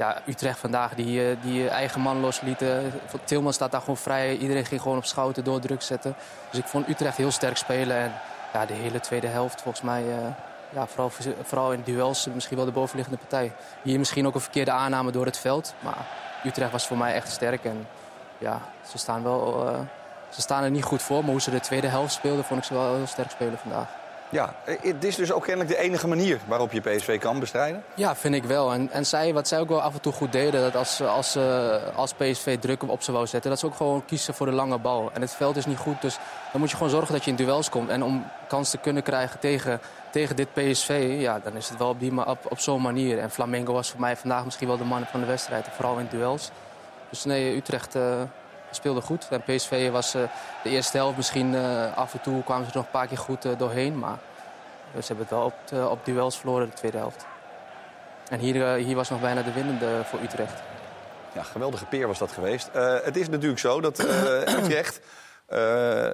ja, 0.00 0.22
Utrecht 0.26 0.58
vandaag 0.58 0.94
die, 0.94 1.30
eh, 1.30 1.36
die 1.42 1.68
eigen 1.68 2.00
man 2.00 2.20
loslieten. 2.20 2.92
Tilman 3.24 3.52
staat 3.52 3.70
daar 3.70 3.80
gewoon 3.80 3.96
vrij. 3.96 4.36
Iedereen 4.36 4.64
ging 4.64 4.80
gewoon 4.80 4.96
op 4.96 5.04
schouten 5.04 5.44
door 5.44 5.60
druk 5.60 5.82
zetten. 5.82 6.14
Dus 6.50 6.60
ik 6.60 6.66
vond 6.66 6.88
Utrecht 6.88 7.16
heel 7.16 7.30
sterk 7.30 7.56
spelen. 7.56 7.96
En 7.96 8.12
ja, 8.52 8.66
de 8.66 8.74
hele 8.74 9.00
tweede 9.00 9.26
helft 9.26 9.62
volgens 9.62 9.84
mij... 9.84 10.04
Ja, 10.72 10.86
vooral, 10.86 11.10
vooral 11.42 11.72
in 11.72 11.82
duels 11.84 12.26
misschien 12.34 12.56
wel 12.56 12.66
de 12.66 12.72
bovenliggende 12.72 13.18
partij. 13.18 13.52
Hier 13.82 13.98
misschien 13.98 14.26
ook 14.26 14.34
een 14.34 14.40
verkeerde 14.40 14.70
aanname 14.70 15.10
door 15.10 15.24
het 15.24 15.38
veld. 15.38 15.74
Maar 15.80 16.06
Utrecht 16.44 16.72
was 16.72 16.86
voor 16.86 16.96
mij 16.96 17.14
echt 17.14 17.28
sterk. 17.28 17.64
En 17.64 17.88
ja, 18.38 18.60
ze 18.88 18.98
staan, 18.98 19.22
wel, 19.22 19.66
uh, 19.66 19.78
ze 20.28 20.40
staan 20.40 20.62
er 20.62 20.70
niet 20.70 20.84
goed 20.84 21.02
voor. 21.02 21.20
Maar 21.20 21.30
hoe 21.30 21.40
ze 21.40 21.50
de 21.50 21.60
tweede 21.60 21.86
helft 21.86 22.12
speelden, 22.12 22.44
vond 22.44 22.60
ik 22.60 22.66
ze 22.66 22.74
wel 22.74 22.94
heel 22.94 23.06
sterk 23.06 23.30
spelen 23.30 23.58
vandaag. 23.58 23.99
Ja, 24.30 24.54
het 24.64 25.04
is 25.04 25.16
dus 25.16 25.32
ook 25.32 25.44
kennelijk 25.44 25.76
de 25.76 25.82
enige 25.82 26.08
manier 26.08 26.38
waarop 26.46 26.72
je 26.72 26.80
PSV 26.80 27.18
kan 27.18 27.40
bestrijden? 27.40 27.84
Ja, 27.94 28.16
vind 28.16 28.34
ik 28.34 28.44
wel. 28.44 28.72
En, 28.72 28.90
en 28.90 29.06
zij, 29.06 29.32
wat 29.32 29.48
zij 29.48 29.60
ook 29.60 29.68
wel 29.68 29.82
af 29.82 29.94
en 29.94 30.00
toe 30.00 30.12
goed 30.12 30.32
deden, 30.32 30.60
dat 30.60 30.76
als, 30.76 31.00
als, 31.02 31.38
als 31.94 32.12
PSV 32.12 32.58
druk 32.58 32.82
op 32.82 33.02
ze 33.02 33.12
wou 33.12 33.26
zetten, 33.26 33.50
dat 33.50 33.58
ze 33.58 33.66
ook 33.66 33.74
gewoon 33.74 34.04
kiezen 34.04 34.34
voor 34.34 34.46
de 34.46 34.52
lange 34.52 34.78
bal. 34.78 35.10
En 35.12 35.20
het 35.20 35.34
veld 35.34 35.56
is 35.56 35.66
niet 35.66 35.78
goed, 35.78 36.00
dus 36.00 36.18
dan 36.52 36.60
moet 36.60 36.70
je 36.70 36.76
gewoon 36.76 36.92
zorgen 36.92 37.12
dat 37.12 37.24
je 37.24 37.30
in 37.30 37.36
duels 37.36 37.68
komt. 37.68 37.88
En 37.88 38.02
om 38.02 38.26
kans 38.48 38.70
te 38.70 38.78
kunnen 38.78 39.02
krijgen 39.02 39.40
tegen, 39.40 39.80
tegen 40.10 40.36
dit 40.36 40.52
PSV, 40.52 41.16
ja, 41.18 41.40
dan 41.44 41.56
is 41.56 41.68
het 41.68 41.78
wel 41.78 41.88
op, 41.88 42.00
die, 42.00 42.26
op, 42.26 42.38
op 42.48 42.58
zo'n 42.58 42.82
manier. 42.82 43.18
En 43.18 43.30
Flamengo 43.30 43.72
was 43.72 43.90
voor 43.90 44.00
mij 44.00 44.16
vandaag 44.16 44.44
misschien 44.44 44.68
wel 44.68 44.78
de 44.78 44.84
man 44.84 45.06
van 45.06 45.20
de 45.20 45.26
wedstrijd, 45.26 45.66
vooral 45.70 45.98
in 45.98 46.08
duels. 46.10 46.50
Dus 47.08 47.24
nee, 47.24 47.56
Utrecht... 47.56 47.96
Uh, 47.96 48.02
speelde 48.70 49.00
goed. 49.00 49.28
En 49.30 49.42
PSV 49.42 49.90
was 49.90 50.14
uh, 50.14 50.22
de 50.62 50.68
eerste 50.68 50.96
helft 50.96 51.16
misschien 51.16 51.52
uh, 51.52 51.96
af 51.96 52.12
en 52.12 52.20
toe 52.20 52.44
kwamen 52.44 52.64
ze 52.64 52.70
er 52.70 52.76
nog 52.76 52.84
een 52.84 52.90
paar 52.90 53.06
keer 53.06 53.18
goed 53.18 53.44
uh, 53.44 53.58
doorheen. 53.58 53.98
Maar 53.98 54.18
ze 54.92 55.06
hebben 55.06 55.24
het 55.24 55.34
wel 55.34 55.44
op, 55.44 55.54
de, 55.64 55.88
op 55.88 56.04
duels 56.04 56.38
verloren 56.38 56.70
de 56.70 56.76
tweede 56.76 56.96
helft. 56.96 57.26
En 58.28 58.38
hier, 58.38 58.74
hier 58.74 58.96
was 58.96 59.10
nog 59.10 59.20
bijna 59.20 59.42
de 59.42 59.52
winnende 59.52 60.00
voor 60.04 60.20
Utrecht. 60.20 60.62
Ja, 61.34 61.42
geweldige 61.42 61.86
peer 61.86 62.06
was 62.06 62.18
dat 62.18 62.32
geweest. 62.32 62.68
het 63.04 63.16
is 63.16 63.28
natuurlijk 63.28 63.60
zo 63.60 63.80
dat 63.80 63.98
Utrecht 64.58 65.00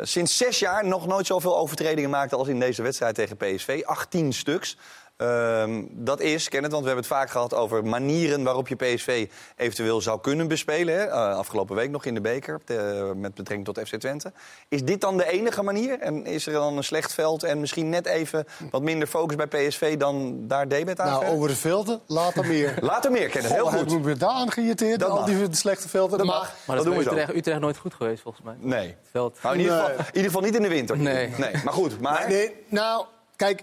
sinds 0.03 0.37
zes 0.37 0.59
jaar 0.59 0.87
nog 0.87 1.07
nooit 1.07 1.27
zoveel 1.27 1.57
overtredingen 1.57 2.11
maakte 2.11 2.37
als 2.37 2.49
in 2.49 2.61
deze 2.61 2.83
wedstrijd 2.83 3.15
tegen 3.15 3.37
PSV. 3.37 3.83
18 3.85 4.33
stuks. 4.33 4.77
Uh, 5.23 5.65
dat 5.91 6.21
is, 6.21 6.49
Kenneth, 6.49 6.71
want 6.71 6.83
we 6.83 6.89
hebben 6.89 7.09
het 7.09 7.15
vaak 7.15 7.31
gehad 7.31 7.55
over 7.55 7.85
manieren 7.85 8.43
waarop 8.43 8.69
je 8.69 8.75
PSV 8.75 9.29
eventueel 9.57 10.01
zou 10.01 10.21
kunnen 10.21 10.49
bespelen. 10.49 10.95
Hè? 10.95 11.07
Uh, 11.07 11.13
afgelopen 11.13 11.77
week 11.77 11.91
nog 11.91 12.05
in 12.05 12.15
de 12.15 12.21
beker 12.21 12.61
de, 12.65 13.13
met 13.17 13.35
betrekking 13.35 13.65
tot 13.65 13.89
FC 13.89 13.97
Twente. 13.97 14.33
Is 14.69 14.85
dit 14.85 15.01
dan 15.01 15.17
de 15.17 15.31
enige 15.31 15.63
manier? 15.63 16.01
En 16.01 16.27
is 16.27 16.47
er 16.47 16.53
dan 16.53 16.77
een 16.77 16.85
slecht 16.85 17.13
veld 17.13 17.43
en 17.43 17.61
misschien 17.61 17.89
net 17.89 18.07
even 18.07 18.47
wat 18.71 18.83
minder 18.83 19.09
focus 19.09 19.37
bij 19.37 19.47
PSV 19.47 19.97
dan 19.97 20.45
daar 20.47 20.69
debet 20.69 21.01
aan? 21.01 21.11
Nou, 21.11 21.27
over 21.27 21.49
de 21.49 21.57
velden, 21.57 22.01
later 22.07 22.47
meer. 22.47 22.75
later 22.93 23.11
meer, 23.11 23.29
Kenneth, 23.29 23.53
heel 23.53 23.67
goed. 23.67 23.93
Ik 23.93 24.03
ben 24.03 24.19
daar 24.19 24.31
aan 24.31 24.53
geïrriteerd, 24.53 25.05
al 25.05 25.25
die 25.25 25.47
slechte 25.51 25.89
velden. 25.89 26.19
Dat 26.19 26.27
mag. 26.27 26.55
Maar 26.67 26.77
dat, 26.77 26.85
dat 26.85 26.95
is 26.95 27.07
Utrecht, 27.07 27.35
Utrecht 27.35 27.61
nooit 27.61 27.77
goed 27.77 27.95
geweest, 27.95 28.23
volgens 28.23 28.45
mij. 28.45 28.55
Nee. 28.59 28.97
Veld. 29.11 29.39
Nou, 29.43 29.55
in, 29.55 29.61
ieder 29.61 29.77
geval, 29.77 29.91
in 29.91 30.07
ieder 30.07 30.25
geval 30.25 30.41
niet 30.41 30.55
in 30.55 30.63
de 30.63 30.69
winter. 30.69 30.99
Nee. 30.99 31.29
nee. 31.39 31.53
Maar 31.65 31.73
goed, 31.73 32.01
maar... 32.01 32.29
Nee, 32.29 32.65
nou, 32.69 33.05
kijk 33.37 33.63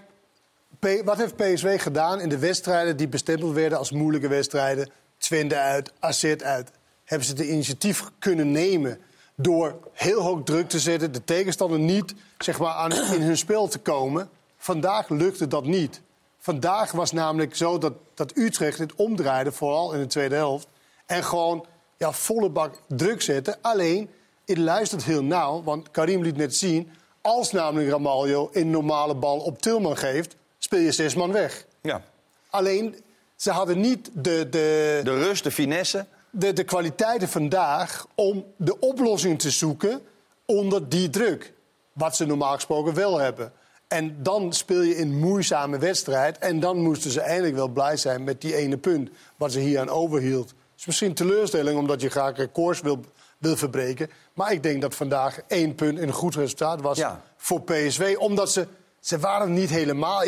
wat 1.04 1.16
heeft 1.16 1.36
PSV 1.36 1.82
gedaan 1.82 2.20
in 2.20 2.28
de 2.28 2.38
wedstrijden 2.38 2.96
die 2.96 3.08
bestempeld 3.08 3.52
werden 3.52 3.78
als 3.78 3.90
moeilijke 3.90 4.28
wedstrijden? 4.28 4.90
Twente 5.18 5.56
uit, 5.56 5.92
AZ 5.98 6.34
uit. 6.42 6.70
Hebben 7.04 7.26
ze 7.26 7.34
de 7.34 7.50
initiatief 7.50 8.02
kunnen 8.18 8.50
nemen 8.50 8.98
door 9.34 9.78
heel 9.92 10.20
hoog 10.20 10.42
druk 10.42 10.68
te 10.68 10.78
zetten, 10.78 11.12
de 11.12 11.24
tegenstander 11.24 11.78
niet 11.78 12.14
zeg 12.38 12.58
maar, 12.58 12.72
aan, 12.72 12.92
in 12.92 13.22
hun 13.22 13.36
spel 13.36 13.68
te 13.68 13.78
komen? 13.78 14.28
Vandaag 14.56 15.08
lukte 15.08 15.46
dat 15.46 15.64
niet. 15.64 16.00
Vandaag 16.38 16.92
was 16.92 17.12
namelijk 17.12 17.56
zo 17.56 17.78
dat, 17.78 17.92
dat 18.14 18.36
Utrecht 18.36 18.78
het 18.78 18.94
omdraaide, 18.94 19.52
vooral 19.52 19.92
in 19.92 20.00
de 20.00 20.06
tweede 20.06 20.34
helft. 20.34 20.66
En 21.06 21.24
gewoon 21.24 21.66
ja, 21.96 22.12
volle 22.12 22.48
bak 22.48 22.80
druk 22.88 23.22
zetten. 23.22 23.56
Alleen, 23.60 24.10
het 24.44 24.58
luistert 24.58 25.04
heel 25.04 25.22
nauw, 25.24 25.62
want 25.62 25.90
Karim 25.90 26.22
liet 26.22 26.36
net 26.36 26.56
zien... 26.56 26.90
als 27.20 27.52
namelijk 27.52 27.90
Ramaljo 27.90 28.50
een 28.52 28.70
normale 28.70 29.14
bal 29.14 29.38
op 29.38 29.62
Tilman 29.62 29.96
geeft 29.96 30.36
speel 30.64 30.80
je 30.80 30.92
zes 30.92 31.14
man 31.14 31.32
weg. 31.32 31.66
Ja. 31.80 32.02
Alleen, 32.50 32.96
ze 33.36 33.50
hadden 33.50 33.80
niet 33.80 34.10
de... 34.12 34.48
De, 34.50 35.00
de 35.04 35.18
rust, 35.18 35.44
de 35.44 35.50
finesse. 35.50 36.06
De, 36.30 36.52
de 36.52 36.64
kwaliteiten 36.64 37.28
vandaag 37.28 38.06
om 38.14 38.44
de 38.56 38.78
oplossing 38.78 39.38
te 39.38 39.50
zoeken 39.50 40.00
onder 40.44 40.88
die 40.88 41.10
druk. 41.10 41.52
Wat 41.92 42.16
ze 42.16 42.26
normaal 42.26 42.54
gesproken 42.54 42.94
wel 42.94 43.18
hebben. 43.18 43.52
En 43.88 44.16
dan 44.22 44.52
speel 44.52 44.80
je 44.80 44.96
in 44.96 45.18
moeizame 45.18 45.78
wedstrijd. 45.78 46.38
En 46.38 46.60
dan 46.60 46.78
moesten 46.78 47.10
ze 47.10 47.20
eindelijk 47.20 47.54
wel 47.54 47.68
blij 47.68 47.96
zijn 47.96 48.24
met 48.24 48.40
die 48.40 48.56
ene 48.56 48.76
punt. 48.76 49.10
Wat 49.36 49.52
ze 49.52 49.58
hier 49.60 49.80
aan 49.80 49.88
overhield. 49.88 50.48
Het 50.48 50.78
is 50.78 50.86
misschien 50.86 51.08
een 51.08 51.14
teleurstelling 51.14 51.78
omdat 51.78 52.00
je 52.00 52.08
graag 52.08 52.36
records 52.36 52.80
wil, 52.80 53.00
wil 53.38 53.56
verbreken. 53.56 54.10
Maar 54.34 54.52
ik 54.52 54.62
denk 54.62 54.80
dat 54.80 54.94
vandaag 54.94 55.40
één 55.48 55.74
punt 55.74 55.98
een 55.98 56.12
goed 56.12 56.34
resultaat 56.34 56.80
was 56.80 57.02
voor 57.36 57.62
PSV. 57.62 58.14
Omdat 58.18 58.52
ze 58.52 58.66
ze 59.04 59.18
waren 59.18 59.52
niet 59.52 59.70
helemaal. 59.70 60.22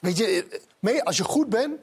weet 0.00 0.16
je, 0.16 1.04
als 1.04 1.16
je 1.16 1.24
goed 1.24 1.48
bent, 1.48 1.78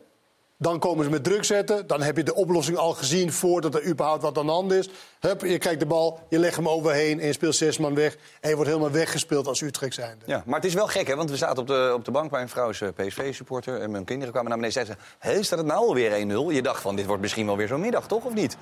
Dan 0.57 0.79
komen 0.79 1.03
ze 1.03 1.09
met 1.09 1.23
druk 1.23 1.43
zetten. 1.43 1.87
Dan 1.87 2.01
heb 2.01 2.17
je 2.17 2.23
de 2.23 2.35
oplossing 2.35 2.77
al 2.77 2.93
gezien 2.93 3.31
voordat 3.31 3.75
er 3.75 3.85
überhaupt 3.85 4.21
wat 4.21 4.37
aan 4.37 4.45
de 4.45 4.51
hand 4.51 4.71
is. 4.71 4.89
Hup, 5.19 5.41
je 5.41 5.57
kijkt 5.57 5.79
de 5.79 5.85
bal, 5.85 6.19
je 6.29 6.39
legt 6.39 6.55
hem 6.55 6.69
overheen 6.69 7.19
en 7.19 7.27
je 7.27 7.33
speelt 7.33 7.55
zes 7.55 7.77
man 7.77 7.95
weg. 7.95 8.17
En 8.41 8.49
je 8.49 8.55
wordt 8.55 8.69
helemaal 8.69 8.91
weggespeeld 8.91 9.47
als 9.47 9.61
Utrecht 9.61 9.93
zijnde. 9.93 10.25
Ja, 10.25 10.43
maar 10.45 10.55
het 10.55 10.65
is 10.65 10.73
wel 10.73 10.87
gek, 10.87 11.07
hè? 11.07 11.15
Want 11.15 11.29
we 11.29 11.37
zaten 11.37 11.57
op 11.57 11.67
de, 11.67 11.91
op 11.93 12.05
de 12.05 12.11
bank 12.11 12.31
bij 12.31 12.41
een 12.41 12.49
vrouw, 12.49 12.69
PSV-supporter. 12.69 13.81
En 13.81 13.91
mijn 13.91 14.05
kinderen 14.05 14.31
kwamen 14.33 14.49
naar 14.49 14.59
beneden 14.59 14.79
en 14.79 14.85
zeiden... 14.85 15.05
Hé, 15.19 15.43
staat 15.43 15.59
het 15.59 15.67
nou 15.67 15.87
alweer 15.87 16.11
1-0? 16.51 16.55
Je 16.55 16.61
dacht 16.61 16.81
van, 16.81 16.95
dit 16.95 17.05
wordt 17.05 17.21
misschien 17.21 17.45
wel 17.45 17.57
weer 17.57 17.67
zo'n 17.67 17.81
middag, 17.81 18.07
toch? 18.07 18.25
Of 18.25 18.33
niet? 18.33 18.57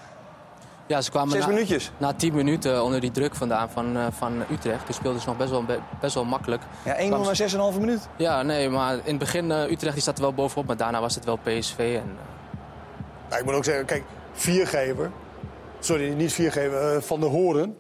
Ja, 0.87 1.01
ze 1.01 1.09
kwamen 1.11 1.31
Zes 1.31 1.41
na, 1.41 1.47
minuutjes. 1.47 1.91
na 1.97 2.13
tien 2.13 2.33
minuten 2.35 2.83
onder 2.83 2.99
die 2.99 3.11
druk 3.11 3.35
vandaan 3.35 3.69
van, 3.69 3.97
eh, 3.97 4.05
van 4.11 4.43
Utrecht. 4.51 4.85
Toen 4.85 4.93
speelden 4.95 5.21
ze 5.21 5.27
nog 5.27 5.37
best 5.37 5.49
wel, 5.49 5.63
be- 5.63 5.79
best 6.01 6.13
wel 6.15 6.25
makkelijk. 6.25 6.61
Ja, 6.85 6.95
1-0 6.99 7.07
Kwam 7.07 7.21
na 7.21 7.33
ze- 7.33 7.47
6,5 7.49 7.79
minuut. 7.79 8.07
Ja, 8.17 8.41
nee, 8.41 8.69
maar 8.69 8.93
in 8.93 9.01
het 9.05 9.17
begin 9.17 9.51
eh, 9.51 9.71
Utrecht 9.71 9.93
die 9.93 10.03
zat 10.03 10.15
er 10.15 10.21
wel 10.21 10.33
bovenop. 10.33 10.65
Maar 10.67 10.77
daarna 10.77 11.01
was 11.01 11.15
het 11.15 11.25
wel 11.25 11.37
PSV. 11.43 11.77
En, 11.79 11.85
eh, 12.17 12.59
Nou, 13.29 13.39
ik 13.41 13.45
moet 13.45 13.53
ook 13.55 13.63
zeggen, 13.63 13.85
kijk, 13.85 14.03
viergever. 14.33 15.11
Sorry, 15.79 16.13
niet 16.13 16.33
viergever, 16.33 17.01
Van 17.01 17.19
der 17.19 17.29
Horen. 17.29 17.75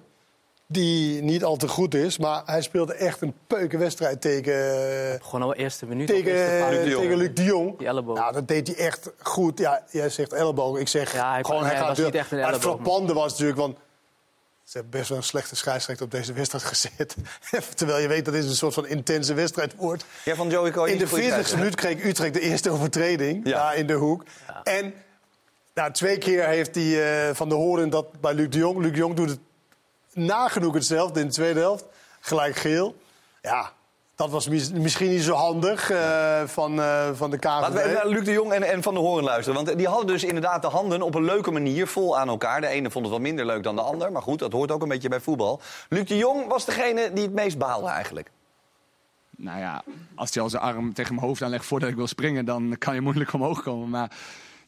Die 0.67 1.21
niet 1.21 1.43
al 1.43 1.55
te 1.55 1.67
goed 1.67 1.93
is, 1.95 2.17
maar 2.17 2.41
hij 2.45 2.61
speelde 2.61 2.93
echt 2.93 3.21
een 3.21 3.33
peukenwedstrijd 3.47 4.21
tegen, 4.21 4.53
gewoon 5.23 5.41
al 5.41 5.53
eerste 5.55 5.85
minuut. 5.85 6.07
tegen, 6.07 6.31
eerste. 6.31 6.69
Luc 6.69 6.83
de 6.83 6.89
Jong. 6.89 7.01
tegen 7.01 7.17
Luc 7.17 7.29
de 7.33 7.43
Jong. 7.43 7.77
Die 7.77 7.87
elleboog. 7.87 8.17
Nou, 8.17 8.33
dat 8.33 8.47
deed 8.47 8.67
hij 8.67 8.75
echt 8.77 9.11
goed. 9.17 9.59
Ja, 9.59 9.83
jij 9.91 10.09
zegt 10.09 10.33
elleboog. 10.33 10.77
Ik 10.77 10.87
zeg 10.87 11.13
Ja, 11.13 11.31
hij- 11.31 11.43
gewoon, 11.43 11.59
hij, 11.61 11.69
hij 11.69 11.79
gaat 11.79 11.87
was 11.87 11.97
niet 12.05 12.15
echt 12.15 12.31
een 12.31 12.37
Maar 12.37 12.51
het 12.51 12.55
elleboog, 12.55 12.75
man. 12.75 12.85
frappante 12.85 13.13
was 13.13 13.31
natuurlijk, 13.31 13.57
want 13.59 13.77
ze 14.63 14.71
hebben 14.77 14.91
best 14.99 15.09
wel 15.09 15.17
een 15.17 15.23
slechte 15.23 15.55
scheidsrechter 15.55 16.05
op 16.05 16.11
deze 16.11 16.33
wedstrijd 16.33 16.63
gezet. 16.73 17.15
Terwijl 17.75 18.01
je 18.01 18.07
weet 18.07 18.25
dat 18.25 18.33
dit 18.33 18.43
een 18.43 18.55
soort 18.55 18.73
van 18.73 18.87
intense 18.87 19.33
wedstrijd 19.33 19.75
wordt. 19.75 20.05
Ja, 20.25 20.35
van 20.35 20.49
Joey 20.49 20.71
Coy 20.71 20.87
In 20.89 20.93
de 20.97 20.99
niet 20.99 21.09
goede 21.09 21.23
40ste 21.23 21.27
scheidsrechter. 21.29 21.57
minuut 21.57 21.75
kreeg 21.75 22.03
Utrecht 22.03 22.33
de 22.33 22.39
eerste 22.41 22.69
overtreding 22.69 23.47
Ja. 23.47 23.51
daar 23.57 23.75
in 23.75 23.87
de 23.87 23.93
hoek. 23.93 24.23
En 24.63 24.93
nou, 25.73 25.91
twee 25.91 26.17
keer 26.17 26.47
heeft 26.47 26.75
hij 26.75 27.27
eh, 27.29 27.35
Van 27.35 27.49
de 27.49 27.55
Horen 27.55 27.89
dat 27.89 28.21
bij 28.21 28.33
Luc 28.33 28.49
de 28.49 28.57
Jong. 28.57 28.77
Luc 28.81 28.91
de 28.91 28.97
Jong 28.97 29.15
doet 29.15 29.29
het 29.29 29.39
nagenoeg 30.13 30.73
hetzelfde 30.73 31.19
in 31.19 31.27
de 31.27 31.33
tweede 31.33 31.59
helft. 31.59 31.85
Gelijk 32.19 32.55
geel. 32.55 32.95
Ja, 33.41 33.71
dat 34.15 34.29
was 34.29 34.47
mis- 34.47 34.71
misschien 34.71 35.09
niet 35.09 35.23
zo 35.23 35.33
handig 35.33 35.89
eh, 35.89 36.41
van, 36.45 36.81
eh, 36.81 37.09
van 37.13 37.29
de 37.29 37.37
KVB. 37.37 37.45
Laten 37.45 37.73
we 37.73 37.81
even 37.81 37.93
naar 37.93 38.07
Luc 38.07 38.23
de 38.25 38.31
Jong 38.31 38.51
en, 38.51 38.63
en 38.63 38.83
Van 38.83 38.93
der 38.93 39.03
Hoorn 39.03 39.23
luisteren. 39.23 39.63
Want 39.65 39.77
die 39.77 39.87
hadden 39.87 40.07
dus 40.07 40.23
inderdaad 40.23 40.61
de 40.61 40.67
handen 40.67 41.01
op 41.01 41.15
een 41.15 41.23
leuke 41.25 41.51
manier 41.51 41.87
vol 41.87 42.17
aan 42.17 42.27
elkaar. 42.27 42.61
De 42.61 42.67
ene 42.67 42.91
vond 42.91 43.05
het 43.05 43.13
wat 43.13 43.23
minder 43.23 43.45
leuk 43.45 43.63
dan 43.63 43.75
de 43.75 43.81
ander. 43.81 44.11
Maar 44.11 44.21
goed, 44.21 44.39
dat 44.39 44.51
hoort 44.51 44.71
ook 44.71 44.81
een 44.81 44.87
beetje 44.87 45.09
bij 45.09 45.19
voetbal. 45.19 45.61
Luc 45.89 46.07
de 46.07 46.17
Jong 46.17 46.47
was 46.47 46.65
degene 46.65 47.13
die 47.13 47.23
het 47.23 47.33
meest 47.33 47.57
baalde 47.57 47.87
eigenlijk. 47.87 48.31
Nou 49.37 49.59
ja, 49.59 49.83
als 50.15 50.33
hij 50.33 50.43
al 50.43 50.49
zijn 50.49 50.61
arm 50.63 50.93
tegen 50.93 51.15
mijn 51.15 51.27
hoofd 51.27 51.41
aanlegt 51.41 51.65
voordat 51.65 51.89
ik 51.89 51.95
wil 51.95 52.07
springen, 52.07 52.45
dan 52.45 52.75
kan 52.79 52.93
je 52.93 53.01
moeilijk 53.01 53.33
omhoog 53.33 53.63
komen. 53.63 53.89
Maar 53.89 54.11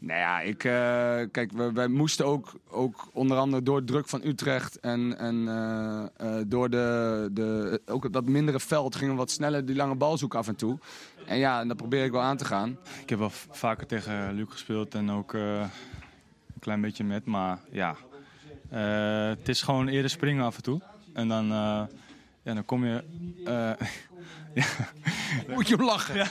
nou 0.05 0.19
ja, 0.19 0.41
ik, 0.41 0.63
eh, 0.63 1.31
kijk, 1.31 1.51
we, 1.51 1.71
wij 1.71 1.88
moesten 1.88 2.25
ook, 2.25 2.53
ook 2.69 3.09
onder 3.13 3.38
andere 3.38 3.63
door 3.63 3.83
druk 3.83 4.09
van 4.09 4.21
Utrecht 4.24 4.79
en, 4.79 5.17
en 5.17 5.47
eh, 5.47 6.03
eh, 6.17 6.45
door 6.47 6.69
de, 6.69 7.29
de, 7.31 7.81
ook 7.85 8.13
dat 8.13 8.25
mindere 8.25 8.59
veld 8.59 8.95
gingen 8.95 9.13
we 9.13 9.19
wat 9.19 9.31
sneller 9.31 9.65
die 9.65 9.75
lange 9.75 9.95
bal 9.95 10.17
zoeken 10.17 10.39
af 10.39 10.47
en 10.47 10.55
toe. 10.55 10.77
En 11.25 11.38
ja, 11.38 11.62
en 11.62 11.67
dat 11.67 11.77
probeer 11.77 12.03
ik 12.03 12.12
wel 12.12 12.21
aan 12.21 12.38
te 12.38 12.45
gaan. 12.45 12.77
Ik 13.01 13.09
heb 13.09 13.19
wel 13.19 13.29
vaker 13.31 13.88
tegen 13.88 14.33
Luc 14.33 14.47
gespeeld 14.50 14.95
en 14.95 15.12
ook 15.12 15.33
een 15.33 15.69
klein 16.59 16.81
beetje 16.81 17.03
met. 17.03 17.25
Maar 17.25 17.59
ja, 17.71 17.95
het 19.29 19.50
is 19.50 19.62
gewoon 19.62 19.88
eerder 19.88 20.09
springen 20.09 20.45
af 20.45 20.55
en 20.55 20.63
toe. 20.63 20.81
En 21.13 21.27
dan, 21.27 21.45
ja, 21.45 22.53
dan 22.53 22.65
kom 22.65 22.85
je... 22.85 23.03
Moet 25.55 25.67
je 25.67 25.75
hem 25.75 25.85
lachen. 25.85 26.15
Ja, 26.15 26.27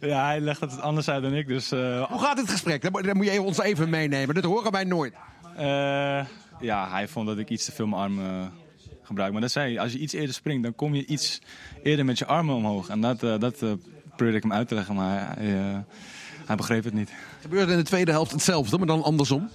ja, 0.00 0.24
hij 0.26 0.40
legt 0.40 0.60
het 0.60 0.80
anders 0.80 1.08
uit 1.08 1.22
dan 1.22 1.34
ik. 1.34 1.46
Dus 1.46 1.72
eh, 1.72 2.04
Hoe 2.10 2.20
gaat 2.20 2.38
het 2.38 2.50
gesprek? 2.50 2.82
Dat 2.82 3.14
moet- 3.14 3.24
je 3.32 3.42
ons 3.42 3.58
even 3.60 3.88
meenemen. 3.90 4.34
Dat 4.34 4.44
horen 4.44 4.72
wij 4.72 4.84
nooit. 4.84 5.14
eh, 5.56 6.24
ja, 6.60 6.90
hij 6.90 7.08
vond 7.08 7.26
dat 7.26 7.38
ik 7.38 7.48
iets 7.48 7.64
te 7.64 7.72
veel 7.72 7.86
mijn 7.86 8.02
armen 8.02 8.30
eh, 8.40 8.46
gebruik. 9.02 9.32
Maar 9.32 9.40
dat 9.40 9.50
zei 9.50 9.72
hij, 9.74 9.82
als 9.82 9.92
je 9.92 9.98
iets 9.98 10.12
eerder 10.12 10.34
springt, 10.34 10.62
dan 10.62 10.74
kom 10.74 10.94
je 10.94 11.06
iets 11.06 11.40
eerder 11.82 12.04
met 12.04 12.18
je 12.18 12.26
armen 12.26 12.54
omhoog. 12.54 12.88
En 12.88 13.00
dat, 13.00 13.20
dat 13.20 13.58
probeerde 14.08 14.36
ik 14.36 14.42
hem 14.42 14.52
uit 14.52 14.68
te 14.68 14.74
leggen, 14.74 14.94
maar 14.94 15.36
hij, 15.36 15.84
hij 16.46 16.56
begreep 16.56 16.84
het 16.84 16.94
niet. 16.94 17.12
Gebeurde 17.40 17.72
in 17.72 17.78
de 17.78 17.84
tweede 17.84 18.10
helft 18.10 18.32
hetzelfde, 18.32 18.78
maar 18.78 18.86
dan 18.86 19.02
andersom. 19.02 19.50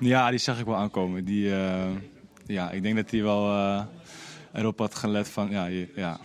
Ja, 0.00 0.30
die 0.30 0.38
zag 0.38 0.58
ik 0.58 0.64
wel 0.64 0.76
aankomen. 0.76 1.24
Die, 1.24 1.50
ja, 2.46 2.70
ik 2.70 2.82
denk 2.82 2.96
dat 2.96 3.10
hij 3.10 3.22
wel 3.22 3.52
erop 4.52 4.78
had 4.78 4.94
gelet 4.94 5.28
van, 5.28 5.50
ja, 5.50 5.66
ja, 5.94 6.18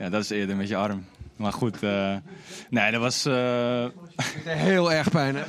ja, 0.00 0.08
dat 0.08 0.22
is 0.22 0.30
eerder 0.30 0.56
met 0.56 0.68
je 0.68 0.76
arm. 0.76 1.04
Maar 1.36 1.52
goed, 1.52 1.82
eh, 1.82 2.16
nee, 2.70 2.90
dat 2.92 3.00
was, 3.00 3.24
eh, 3.26 3.84
Heel 4.44 4.92
erg 4.92 5.10
pijn, 5.10 5.36
hè? 5.36 5.44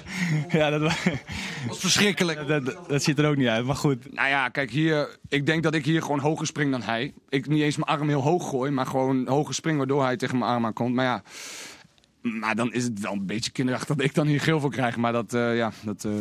ja, 0.58 0.70
dat, 0.70 0.81
wa- 0.81 0.88
Dat 1.12 1.20
was 1.67 1.79
verschrikkelijk. 1.79 2.48
dat, 2.48 2.65
dat, 2.65 2.77
dat 2.89 3.03
ziet 3.03 3.20
er 3.20 3.27
ook 3.29 3.36
niet 3.36 3.48
uit. 3.48 3.65
Maar 3.65 3.75
goed, 3.75 4.13
Nou 4.13 4.27
ja, 4.29 4.50
kijk 4.50 4.72
hier. 4.72 5.17
Ik 5.29 5.46
denk 5.46 5.63
dat 5.63 5.74
ik 5.74 5.86
hier 5.86 6.01
gewoon 6.01 6.20
hoger 6.20 6.46
spring 6.48 6.72
dan 6.72 6.81
hij. 6.81 7.13
Ik 7.29 7.48
niet 7.48 7.62
eens 7.62 7.75
mijn 7.77 7.89
arm 8.00 8.08
heel 8.08 8.22
hoog 8.22 8.50
gooi, 8.50 8.72
maar 8.72 8.86
gewoon 8.86 9.27
hoger 9.27 9.53
spring 9.53 9.77
waardoor 9.77 10.03
hij 10.03 10.17
tegen 10.17 10.38
mijn 10.38 10.51
arm 10.51 10.65
aankomt. 10.65 10.93
Maar 10.96 11.05
ja, 11.05 11.22
maar 12.22 12.55
dan 12.55 12.74
is 12.74 12.84
het 12.84 13.00
wel 13.00 13.12
een 13.13 13.25
beetje 13.25 13.51
kinderachtig 13.51 13.96
dat 13.96 14.05
ik 14.05 14.13
dan 14.13 14.27
hier 14.27 14.41
geel 14.41 14.60
voor 14.60 14.72
krijg. 14.72 14.96
Maar 14.98 15.12
dat, 15.13 15.34
eh, 15.34 15.55
ja, 15.58 15.72
dat, 15.81 16.05
eh, 16.05 16.12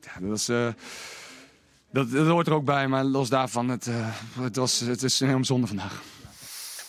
ja, 0.00 0.26
dat 0.28 0.48
eh, 0.48 0.66
dat, 1.92 2.10
dat 2.10 2.26
hoort 2.26 2.46
er 2.46 2.52
ook 2.54 2.64
bij, 2.64 2.88
maar 2.88 3.04
los 3.04 3.28
daarvan, 3.28 3.68
het, 3.68 3.86
eh, 3.86 4.08
het, 4.40 4.56
was, 4.56 4.80
het 4.80 5.02
is 5.02 5.20
een 5.20 5.28
hele 5.28 5.44
zonde 5.44 5.66
vandaag. 5.66 6.02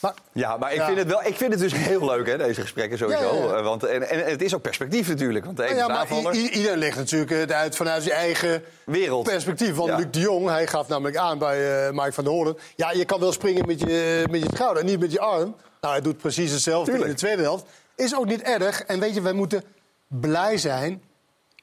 Maar 0.03 0.13
Ja, 0.33 0.57
maar 0.57 0.71
ik, 0.71 0.77
Ja. 0.77 0.85
Vind 0.85 0.97
het 0.97 1.07
wel, 1.07 1.23
ik 1.25 1.35
vind 1.35 1.51
het 1.51 1.59
dus 1.61 1.73
heel 1.73 2.05
leuk, 2.05 2.27
hè, 2.27 2.37
deze 2.37 2.61
gesprekken 2.61 2.97
sowieso. 2.97 3.47
Ja. 3.47 3.55
Eh, 3.57 3.63
Want, 3.63 3.83
en, 3.83 4.09
en 4.09 4.25
het 4.25 4.41
is 4.41 4.55
ook 4.55 4.61
perspectief 4.61 5.07
natuurlijk. 5.07 5.45
Want 5.45 5.57
de 5.57 5.63
ene 5.65 5.75
Nou 5.75 5.89
maar 5.89 5.97
aanvaller. 5.99 6.33
iedereen 6.35 6.77
legt 6.77 6.97
natuurlijk 6.97 7.31
het 7.31 7.51
uit 7.51 7.75
vanuit 7.75 8.03
zijn 8.03 8.15
eigen 8.15 8.63
Wereld. 8.85 9.23
perspectief. 9.23 9.75
Want. 9.75 9.89
Luc 9.97 10.05
de 10.11 10.19
Jong, 10.19 10.47
hij 10.49 10.67
gaf 10.67 10.87
namelijk 10.87 11.17
aan 11.17 11.37
bij 11.37 11.85
eh 11.87 11.91
Mike 11.93 12.11
van 12.11 12.23
der 12.23 12.33
Hoorn... 12.33 12.57
ja, 12.75 12.91
je 12.91 13.05
kan 13.05 13.19
wel 13.19 13.31
springen 13.31 13.67
met 13.67 13.79
je, 13.79 14.23
met 14.31 14.41
je 14.43 14.49
schouder 14.53 14.81
en 14.83 14.89
niet 14.89 14.99
met 14.99 15.11
je 15.11 15.19
arm. 15.19 15.55
Nou, 15.81 15.93
hij 15.93 16.01
doet 16.03 16.17
precies 16.17 16.51
hetzelfde 16.51 16.85
Tuurlijk. 16.91 17.05
in 17.09 17.15
de 17.15 17.21
tweede 17.21 17.41
helft. 17.41 17.65
Is 17.95 18.15
ook 18.15 18.25
niet 18.25 18.41
erg. 18.41 18.83
En 18.83 18.99
weet 18.99 19.13
je, 19.13 19.21
wij 19.21 19.33
moeten 19.33 19.63
blij 20.07 20.57
zijn 20.57 21.01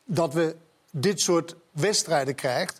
dat 0.04 0.34
we 0.34 0.56
dit 0.92 1.20
soort 1.20 1.54
wedstrijden 1.72 2.34
krijgen. 2.34 2.74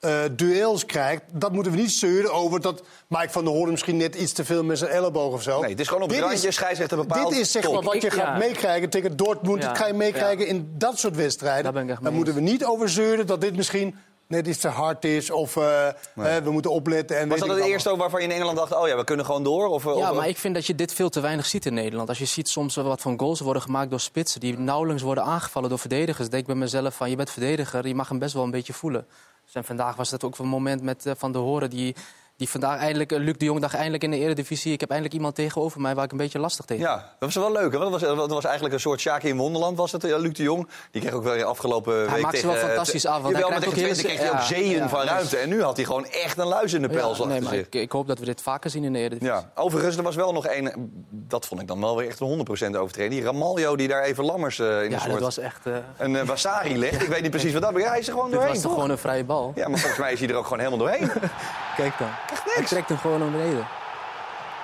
Eh, 0.00 0.20
duels 0.32 0.86
krijgt, 0.86 1.22
dat 1.32 1.52
moeten 1.52 1.72
we 1.72 1.78
niet 1.78 1.92
zeuren 1.92 2.32
over 2.32 2.60
dat 2.60 2.82
Mike 3.08 3.30
van 3.30 3.44
der 3.44 3.52
Hoorn 3.52 3.70
misschien 3.70 3.96
net 3.96 4.14
iets 4.14 4.32
te 4.32 4.44
veel 4.44 4.64
met 4.64 4.78
zijn 4.78 4.90
elleboog 4.90 5.32
of 5.32 5.42
zo. 5.42 5.60
Nee, 5.60 5.70
het 5.70 5.80
is 5.80 5.88
gewoon 5.88 6.02
op 6.02 6.08
Dit 6.08 6.20
randje, 6.20 6.50
scheidsrechter 6.50 6.96
bepaalt, 6.96 7.30
Dit 7.30 7.38
is 7.38 7.50
zeg 7.52 7.72
maar 7.72 7.82
wat 7.82 7.94
je 8.02 8.06
Ik- 8.06 8.12
gaat 8.12 8.26
ja. 8.26 8.36
meekrijgen 8.36 8.90
tegen 8.90 9.16
Dortmund. 9.16 9.62
Ja, 9.62 9.68
Dat 9.68 9.78
ga 9.78 9.86
je 9.86 9.92
meekrijgen 9.94 10.44
ja. 10.44 10.50
in 10.50 10.74
dat 10.78 10.98
soort 10.98 11.16
wedstrijden. 11.16 11.62
Daar 11.64 11.72
ben 11.72 11.82
ik 11.82 11.88
echt 11.90 11.98
Dan 12.02 12.06
mee 12.08 12.16
moeten 12.16 12.34
we 12.34 12.40
niet 12.40 12.64
over 12.64 12.88
zeuren 12.88 13.26
dat 13.26 13.40
dit 13.40 13.56
misschien 13.56 13.94
net 14.26 14.46
iets 14.46 14.58
te 14.58 14.68
hard 14.68 15.04
is. 15.04 15.30
Of 15.30 15.56
eh, 15.56 15.88
we 16.14 16.50
moeten 16.50 16.70
opletten. 16.70 17.18
En 17.18 17.28
Was 17.28 17.38
dat 17.38 17.48
het 17.48 17.58
eerste 17.58 17.90
ook 17.90 17.98
waarvan 17.98 18.20
je 18.20 18.26
in 18.26 18.32
Engeland 18.34 18.56
dacht... 18.56 18.74
oh 18.76 18.88
ja, 18.88 18.96
we 18.96 19.04
kunnen 19.04 19.24
gewoon 19.24 19.42
door? 19.44 19.66
Of, 19.68 19.86
eh, 19.86 19.96
Ja, 19.96 20.10
of- 20.10 20.16
maar 20.16 20.28
ik 20.28 20.38
vind 20.38 20.54
dat 20.54 20.66
je 20.66 20.74
dit 20.74 20.92
veel 20.92 21.08
te 21.08 21.20
weinig 21.20 21.46
ziet 21.46 21.66
in 21.66 21.74
Nederland. 21.74 22.08
Als 22.08 22.18
je 22.18 22.24
ziet 22.24 22.48
soms 22.48 22.76
wat 22.76 23.00
van 23.00 23.18
goals 23.18 23.40
worden 23.40 23.62
gemaakt 23.62 23.90
door 23.90 24.00
spitsen... 24.00 24.40
die 24.40 24.58
nauwelijks 24.58 25.02
worden 25.02 25.24
aangevallen 25.24 25.68
door 25.68 25.78
verdedigers. 25.78 26.28
denk 26.28 26.40
ik 26.42 26.46
bij 26.48 26.56
mezelf 26.56 26.94
van, 26.94 27.10
je 27.10 27.16
bent 27.16 27.30
verdediger, 27.30 27.86
je 27.88 27.94
mag 27.94 28.08
hem 28.08 28.18
best 28.18 28.34
wel 28.34 28.42
een 28.44 28.50
beetje 28.50 28.72
voelen. 28.72 29.06
Dus 29.52 29.62
en 29.62 29.68
vandaag 29.68 29.96
was 29.96 30.10
dat 30.10 30.24
ook 30.24 30.38
een 30.38 30.46
moment 30.46 30.82
met 30.82 31.06
eh, 31.06 31.12
Van 31.16 31.32
de 31.32 31.38
Horen... 31.38 31.70
die, 31.70 31.96
die 32.40 32.48
vandaag 32.48 32.78
eindelijk, 32.78 33.12
eh, 33.12 33.18
Luc 33.18 33.34
de 33.36 33.44
Jong 33.44 33.60
dacht 33.60 33.74
eindelijk 33.74 34.02
in 34.02 34.10
de 34.10 34.18
eredivisie... 34.18 34.72
ik 34.72 34.80
heb 34.80 34.88
eindelijk 34.88 35.16
iemand 35.16 35.34
tegenover 35.34 35.80
mij 35.80 35.94
waar 35.94 36.04
ik 36.04 36.10
een 36.12 36.16
beetje 36.16 36.38
lastig 36.38 36.64
tegen 36.64 36.82
Ja, 36.82 36.94
dat 36.94 37.34
was 37.34 37.34
wel 37.34 37.52
leuk. 37.52 37.72
Hè? 37.72 37.78
Dat 37.78 37.90
was, 37.90 38.00
dat 38.00 38.30
was 38.30 38.44
eigenlijk 38.44 38.74
een 38.74 38.80
soort 38.80 39.00
Sjaak 39.00 39.22
in 39.22 39.36
Wonderland, 39.36 39.76
was 39.76 39.92
het, 39.92 40.04
eh, 40.04 40.18
Luc 40.18 40.32
de 40.32 40.42
Jong. 40.42 40.68
Die 40.90 41.00
kreeg 41.00 41.14
ook 41.14 41.22
wel 41.22 41.44
afgelopen 41.44 42.10
week 42.10 42.22
maakt 42.22 42.24
ze 42.24 42.30
tegen... 42.30 42.48
wel 42.48 42.56
eh, 42.56 42.64
fantastisch 42.66 43.06
af, 43.06 43.22
want 43.22 43.34
hij 43.34 43.42
Jawel, 43.42 43.58
maar 43.58 43.68
ook 43.68 43.74
hele- 43.74 43.94
kreeg 43.94 44.18
hij 44.18 44.28
ook 44.28 44.34
ja, 44.34 44.44
zeeën 44.44 44.76
ja, 44.76 44.88
van 44.88 45.02
ruimte. 45.02 45.36
En 45.36 45.48
nu 45.48 45.62
had 45.62 45.76
hij 45.76 45.84
gewoon 45.84 46.06
echt 46.06 46.38
een 46.38 46.46
luis 46.46 46.72
in 46.72 46.82
de 46.82 46.88
pels 46.88 47.18
Ja, 47.18 47.24
nee, 47.24 47.40
maar 47.40 47.54
ik, 47.54 47.74
ik 47.74 47.92
hoop 47.92 48.06
dat 48.06 48.18
we 48.18 48.24
dit 48.24 48.42
vaker 48.42 48.70
zien 48.70 48.84
in 48.84 48.92
de 48.92 48.98
eredivisie. 48.98 49.34
Ja, 49.34 49.50
overigens, 49.54 49.96
er 49.96 50.02
was 50.02 50.16
wel 50.16 50.32
nog 50.32 50.46
één, 50.46 50.92
dat 51.10 51.46
vond 51.46 51.60
ik 51.60 51.66
dan 51.66 51.80
wel 51.80 51.96
weer 51.96 52.08
echt 52.08 52.20
een 52.20 52.46
100% 52.72 52.76
overtreding. 52.76 53.14
Die 53.14 53.22
Ramaljo 53.22 53.76
die 53.76 53.88
daar 53.88 54.02
even 54.02 54.24
Lammers 54.24 54.58
in 54.58 54.66
Ja, 54.66 54.88
dat 54.88 55.00
soort 55.00 55.20
was 55.20 55.38
echt... 55.38 55.60
een 55.96 56.16
eh, 56.16 56.26
wasari 56.26 56.78
legt. 56.78 57.02
Ik 57.06 57.08
weet 57.08 57.22
niet 57.22 57.30
precies 57.30 57.52
wat 57.52 57.62
dat 57.62 57.70
betekent. 57.70 57.92
Hij 57.92 58.00
is 58.00 58.06
er 58.06 58.12
gewoon 58.12 58.30
dit 58.30 58.38
doorheen, 58.38 58.54
was 58.54 58.62
toch? 58.62 58.72
gewoon 58.72 58.90
een 58.90 58.98
vrije 58.98 59.24
bal? 59.24 59.52
Ja, 59.54 59.68
maar 59.68 59.78
volgens 59.78 60.00
mij 60.00 60.12
is 60.12 60.20
hij 60.20 60.28
er 60.28 60.34
ook 60.34 60.44
gewoon 60.44 60.58
helemaal 60.58 60.78
doorheen. 60.78 61.10
Kijk 61.76 61.98
dan. 61.98 62.08
Hij 62.44 62.64
trekt 62.64 62.88
hem 62.88 62.98
gewoon 62.98 63.18
naar 63.18 63.30
beneden. 63.30 63.68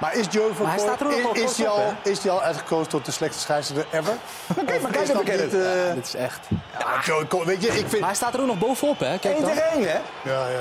Maar 0.01 0.15
is 0.15 0.27
Joey 0.31 0.53
van 0.55 0.63
Maar 0.67 0.75
hij 0.75 0.83
staat 0.85 1.01
er 1.01 1.07
ook 1.07 1.13
nog 1.13 1.23
wel 1.23 1.33
is, 1.35 1.41
is, 1.41 1.45
kort 1.45 1.57
hij 1.57 1.67
op, 1.69 1.73
al, 2.05 2.11
is 2.13 2.19
hij 2.23 2.33
al 2.33 2.43
uitgekozen 2.43 2.89
tot 2.89 3.05
de 3.05 3.11
slechtste 3.13 3.43
scheidsrechter 3.43 3.99
ever? 4.01 4.17
Kijk 4.67 4.83
maar, 4.83 4.91
kijk 4.93 5.03
Is 5.05 5.11
even 5.11 5.15
dat 5.15 5.25
kennen. 5.25 5.47
niet, 5.47 5.87
eh, 5.89 5.95
Dit 5.95 6.07
is 6.07 6.15
echt... 6.15 6.41
ja, 6.79 7.27
maar 7.31 7.45
weet 7.45 7.63
je, 7.63 7.69
ik 7.69 7.75
vind... 7.75 7.91
Maar 7.99 8.09
hij 8.09 8.15
staat 8.15 8.35
er 8.35 8.41
ook 8.41 8.47
nog 8.47 8.59
bovenop, 8.59 8.99
hè? 8.99 9.19
Kijk 9.19 9.37
Eén 9.37 9.41
dan. 9.43 9.51
tegen 9.51 9.71
één, 9.71 9.83
hè? 9.89 9.99
Ja, 10.31 10.49
ja, 10.49 10.61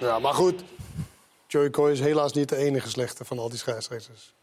Ja, 0.00 0.18
maar 0.18 0.34
goed. 0.34 0.62
Joey 1.46 1.70
Coy 1.70 1.90
is 1.90 2.00
helaas 2.00 2.32
niet 2.32 2.48
de 2.48 2.56
enige 2.56 2.88
slechte 2.88 3.24
van 3.24 3.38
al 3.38 3.48
die 3.48 3.58
scheidsrechters. 3.58 4.34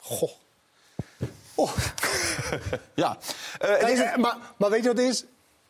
Goh. 0.00 0.30
Oh. 1.54 1.70
Ja. 2.94 3.16
Eh, 3.58 3.68
Kijk, 3.68 3.86
deze- 3.86 4.02
eh, 4.02 4.16
maar, 4.16 4.36
maar 4.56 4.70
weet 4.70 4.82
je 4.82 4.88
wat 4.88 4.96
het 4.98 5.06
is? 5.06 5.24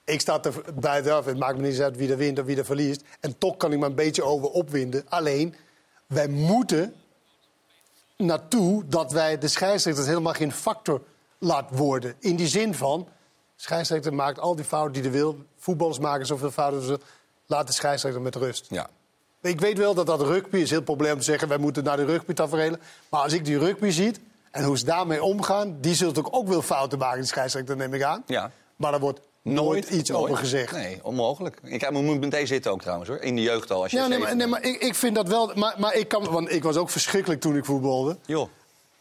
Ik 0.09 0.21
sta 0.21 0.43
er 0.43 0.63
buitenaf. 0.75 1.25
Het 1.25 1.39
maakt 1.39 1.59
me 1.59 1.69
niet 1.69 1.81
uit 1.81 1.97
wie 1.97 2.11
er 2.11 2.17
wint 2.17 2.39
of 2.39 2.45
wie 2.45 2.57
er 2.57 2.65
verliest. 2.65 3.03
En 3.21 3.39
toch 3.39 3.57
kan 3.57 3.73
ik 3.73 3.79
me 3.79 3.87
een 3.87 3.95
beetje 3.95 4.23
over 4.23 4.49
opwinden. 4.49 5.05
Alleen, 5.09 5.55
wij 6.07 6.29
moeten 6.29 6.95
naartoe 8.17 8.85
dat 8.87 9.13
wij 9.13 9.39
de 9.39 9.49
scheidsrechters 9.49 10.07
helemaal 10.07 10.33
geen 10.33 10.53
factor 10.53 11.03
laat 11.39 11.71
worden. 11.71 12.15
In 12.19 12.37
die 12.37 12.49
zin 12.49 12.75
van, 12.75 13.09
scheidsrechter 13.57 14.15
maakt 14.15 14.39
al 14.39 14.57
die 14.57 14.65
fouten 14.65 14.93
die 14.93 15.03
hij 15.03 15.21
wil. 15.21 15.39
Voetballers 15.57 15.99
maken 15.99 16.27
zoveel 16.27 16.51
fouten 16.51 16.79
als 16.79 16.89
ze 16.89 17.01
Laat 17.47 17.67
de 17.67 17.73
scheidsrechter 17.73 18.23
met 18.23 18.35
rust. 18.35 18.67
Ja. 18.69 18.89
Ik 19.43 19.61
weet 19.61 19.79
wel 19.79 19.95
dat 19.95 20.07
dat 20.07 20.21
rugby 20.21 20.57
is 20.57 20.71
heel 20.71 20.83
probleem 20.83 21.13
om 21.13 21.19
te 21.19 21.25
zeggen... 21.25 21.49
wij 21.49 21.59
moeten 21.59 21.85
naar 21.85 21.97
de 21.97 22.05
rugby 22.05 22.33
tafereelen. 22.33 22.81
Maar 23.09 23.21
als 23.21 23.33
ik 23.33 23.45
die 23.45 23.59
rugby 23.59 23.91
ziet 23.91 24.21
en 24.51 24.65
hoe 24.65 24.79
ze 24.79 24.85
daarmee 24.85 25.23
omgaan... 25.23 25.77
die 25.81 25.95
zullen 25.95 26.15
toch 26.15 26.33
ook 26.33 26.49
wel 26.49 26.63
fouten 26.63 26.99
maken, 26.99 27.19
die 27.19 27.29
scheidsrechter, 27.29 27.77
neem 27.77 27.95
ik 27.95 28.03
aan. 28.03 28.23
Ja. 28.27 28.51
Maar 28.77 28.95
er 28.95 29.01
wordt 29.01 29.21
nooit, 29.53 29.89
iets 29.91 30.11
nooit. 30.11 30.23
over 30.23 30.37
gezegd. 30.37 30.73
Nee, 30.73 31.01
onmogelijk. 31.03 31.59
Ik 31.65 31.79
krijg- 31.79 31.93
moet 31.95 32.21
meteen 32.21 32.47
zitten 32.47 32.71
ook 32.73 32.81
trouwens 32.81 33.09
hoor. 33.09 33.19
In 33.19 33.37
de 33.37 33.43
jeugd 33.43 33.71
al. 33.71 33.83
Als 33.83 33.91
je 33.91 33.97
Ja, 33.97 34.07
nee, 34.07 34.19
maar, 34.19 34.37
nee, 34.37 34.47
maar 34.47 34.63
ik, 34.63 34.83
ik 34.83 34.95
vind 34.95 35.15
dat 35.15 35.29
wel... 35.29 35.53
Maar, 35.55 35.75
maar 35.79 35.95
ik, 35.95 36.09
kan, 36.09 36.25
want 36.31 36.53
ik 36.53 36.63
was 36.63 36.77
ook 36.77 36.91
verschrikkelijk 36.91 37.41
toen 37.41 37.57
ik 37.57 37.65
voetbalde. 37.65 38.17
Joh. 38.27 38.49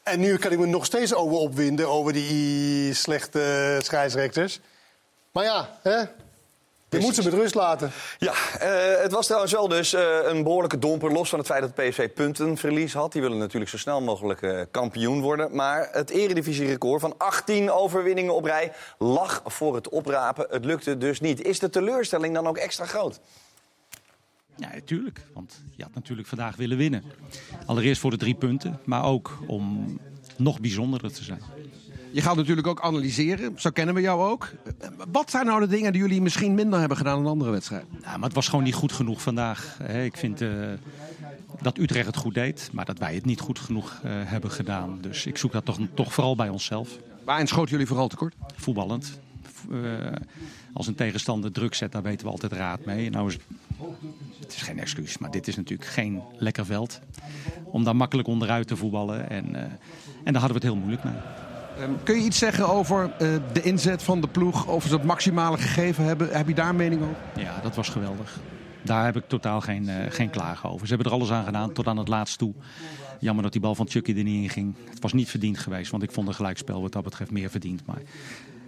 En 0.04 0.20
nu 0.20 0.38
kan 0.38 0.51
ik 0.51 0.60
me 0.60 0.66
nog 0.66 0.86
steeds 0.86 1.13
over 1.13 1.38
opwinden... 1.38 1.89
over 1.89 2.13
die 2.13 2.94
slechte 2.94 3.80
scheidsrechters. 3.84 4.60
Maar 5.32 5.44
ja, 5.44 5.77
hè? 5.82 6.04
Je 6.89 7.00
moet 7.00 7.15
ze 7.15 7.24
met 7.24 7.34
rust 7.34 7.56
laten. 7.56 7.91
Ja, 8.17 8.34
eh, 8.60 9.01
het 9.01 9.12
was 9.12 9.25
trouwens 9.25 9.51
wel 9.53 9.67
dus 9.67 9.94
eh, 9.94 10.17
een 10.24 10.44
behoorlijke 10.44 10.79
domper. 10.79 11.12
Los 11.12 11.29
van 11.29 11.39
het 11.39 11.48
feit 11.48 11.62
dat 11.62 11.74
PSV 11.74 12.10
puntenverlies 12.13 12.94
had. 12.94 13.12
Die 13.12 13.22
willen 13.22 13.38
natuurlijk 13.38 13.72
zo 13.72 13.77
snel 13.77 14.01
mogelijk 14.01 14.41
eh, 14.41 14.62
kampioen 14.72 15.22
worden. 15.22 15.56
Maar 15.56 15.89
het 15.91 16.10
eredivisie-record 16.10 17.01
van 17.01 17.17
18 17.17 17.72
overwinningen 17.72 18.36
op 18.36 18.44
rij 18.44 18.72
lag 18.98 19.41
voor 19.46 19.75
het 19.75 19.89
oprapen. 19.89 20.48
Het 20.50 20.65
lukte 20.65 20.98
dus 20.98 21.20
niet. 21.20 21.41
Is 21.41 21.60
de 21.60 21.70
teleurstelling 21.70 22.34
dan 22.34 22.48
ook 22.48 22.58
extra 22.58 22.86
groot? 22.86 23.20
Ja, 24.56 24.74
natuurlijk. 24.74 25.22
Want 25.34 25.62
je 25.75 25.84
had 25.84 25.94
natuurlijk 25.94 26.27
vandaag 26.27 26.56
willen 26.56 26.77
winnen. 26.77 27.03
Allereerst 27.65 28.01
voor 28.01 28.12
de 28.12 28.17
drie 28.17 28.36
punten, 28.36 28.79
maar 28.84 29.03
ook 29.06 29.38
om 29.48 30.00
nog 30.38 30.60
bijzonderder 30.60 31.13
te 31.13 31.24
zijn. 31.24 31.41
Je 32.18 32.24
gaat 32.24 32.36
natuurlijk 32.36 32.68
ook 32.68 32.82
analyseren, 32.82 33.54
zo 33.56 33.70
kennen 33.70 33.96
we 33.96 34.02
jou 34.02 34.30
ook. 34.30 34.50
Wat 35.12 35.32
zijn 35.32 35.46
nou 35.46 35.60
de 35.60 35.68
dingen 35.68 35.92
die 35.92 36.02
jullie 36.02 36.22
misschien 36.22 36.54
minder 36.54 36.80
hebben 36.80 36.98
gedaan 36.98 37.24
dan 37.24 37.32
andere 37.32 37.52
wedstrijden? 37.52 37.88
Ja, 38.02 38.18
maar 38.18 38.26
het 38.28 38.34
was 38.34 38.48
gewoon 38.48 38.64
niet 38.64 38.74
goed 38.74 38.92
genoeg 38.92 39.22
vandaag. 39.22 39.80
Ik 40.04 40.18
vind 40.18 40.42
eh, 40.42 40.50
dat 41.62 41.78
Utrecht 41.78 42.06
het 42.06 42.16
goed 42.16 42.34
deed, 42.34 42.70
maar 42.74 42.86
dat 42.86 42.98
wij 42.98 43.16
het 43.16 43.26
niet 43.26 43.40
goed 43.40 43.60
genoeg 43.60 44.00
eh, 44.04 44.12
hebben 44.14 44.52
gedaan. 44.52 44.98
Dus 45.02 45.26
ik 45.26 45.38
zoek 45.38 45.52
dat 45.52 45.66
toch, 45.66 45.80
toch 45.94 46.14
vooral 46.14 46.36
bij 46.36 46.50
onszelf. 46.50 46.90
Waarin 47.24 47.48
schoten 47.48 47.72
jullie 47.72 47.88
vooral 47.88 48.08
tekort? 48.08 48.36
Voetballend. 48.56 49.20
Eh, 49.72 49.80
als 50.74 50.88
een 50.88 50.96
tegenstander 50.96 51.52
druk 51.52 51.74
zet, 51.74 51.92
daar 51.92 52.04
weten 52.04 52.26
we 52.26 52.32
altijd 52.32 52.52
raad 52.52 52.86
mee. 52.86 53.10
Nou 53.10 53.28
is, 53.28 53.38
het 54.40 54.54
is 54.56 54.62
geen 54.62 54.80
excuus, 54.80 55.18
maar 55.18 55.32
dit 55.32 55.48
is 55.48 55.56
natuurlijk 55.56 55.90
geen 55.90 56.22
lekker 56.38 56.66
veld. 56.66 57.00
Om 57.64 57.84
daar 57.84 57.96
makkelijk 57.96 58.28
onderuit 58.28 58.68
te 58.68 58.76
voetballen. 58.76 59.30
En, 59.30 59.56
en 60.24 60.34
daar 60.34 60.42
hadden 60.42 60.62
we 60.62 60.68
het 60.68 60.74
heel 60.74 60.76
moeilijk 60.76 61.04
mee. 61.04 61.46
Ehm, 61.80 61.92
kun 62.04 62.16
je 62.16 62.26
iets 62.26 62.38
zeggen 62.38 62.70
over 62.70 63.12
eh, 63.12 63.28
de 63.54 63.62
inzet 63.62 64.04
van 64.04 64.22
de 64.22 64.28
ploeg? 64.28 64.68
Of 64.68 64.86
ze 64.86 64.94
het 64.94 65.04
maximale 65.04 65.58
gegeven 65.58 66.04
hebben? 66.04 66.30
Heb 66.32 66.48
je 66.48 66.54
daar 66.54 66.76
mening 66.76 67.02
over? 67.02 67.44
Ja, 67.44 67.60
dat 67.62 67.76
was 67.76 67.90
geweldig. 67.90 68.40
Daar 68.82 69.06
heb 69.06 69.16
ik 69.16 69.28
totaal 69.28 69.62
geen, 69.62 69.90
eh, 69.90 69.96
geen 70.10 70.30
klagen 70.30 70.70
over. 70.70 70.88
Ze 70.88 70.94
hebben 70.94 71.12
er 71.12 71.18
alles 71.18 71.32
aan 71.32 71.46
gedaan, 71.46 71.74
tot 71.74 71.88
aan 71.88 71.98
het 71.98 72.08
laatst 72.08 72.38
toe. 72.38 72.54
Jammer 73.20 73.44
dat 73.44 73.52
die 73.52 73.62
bal 73.62 73.76
van 73.76 73.90
Chucky 73.90 74.18
er 74.18 74.24
niet 74.24 74.44
in 74.44 74.50
ging. 74.50 74.76
Het 74.90 75.02
was 75.02 75.14
niet 75.14 75.30
verdiend 75.30 75.58
geweest, 75.58 75.92
want 75.92 76.04
ik 76.04 76.12
vond 76.12 76.28
een 76.28 76.34
gelijkspel 76.34 76.82
wat 76.82 76.92
dat 76.92 77.04
betreft 77.04 77.32
meer 77.32 77.50
verdiend. 77.50 77.86
Maar 77.86 78.02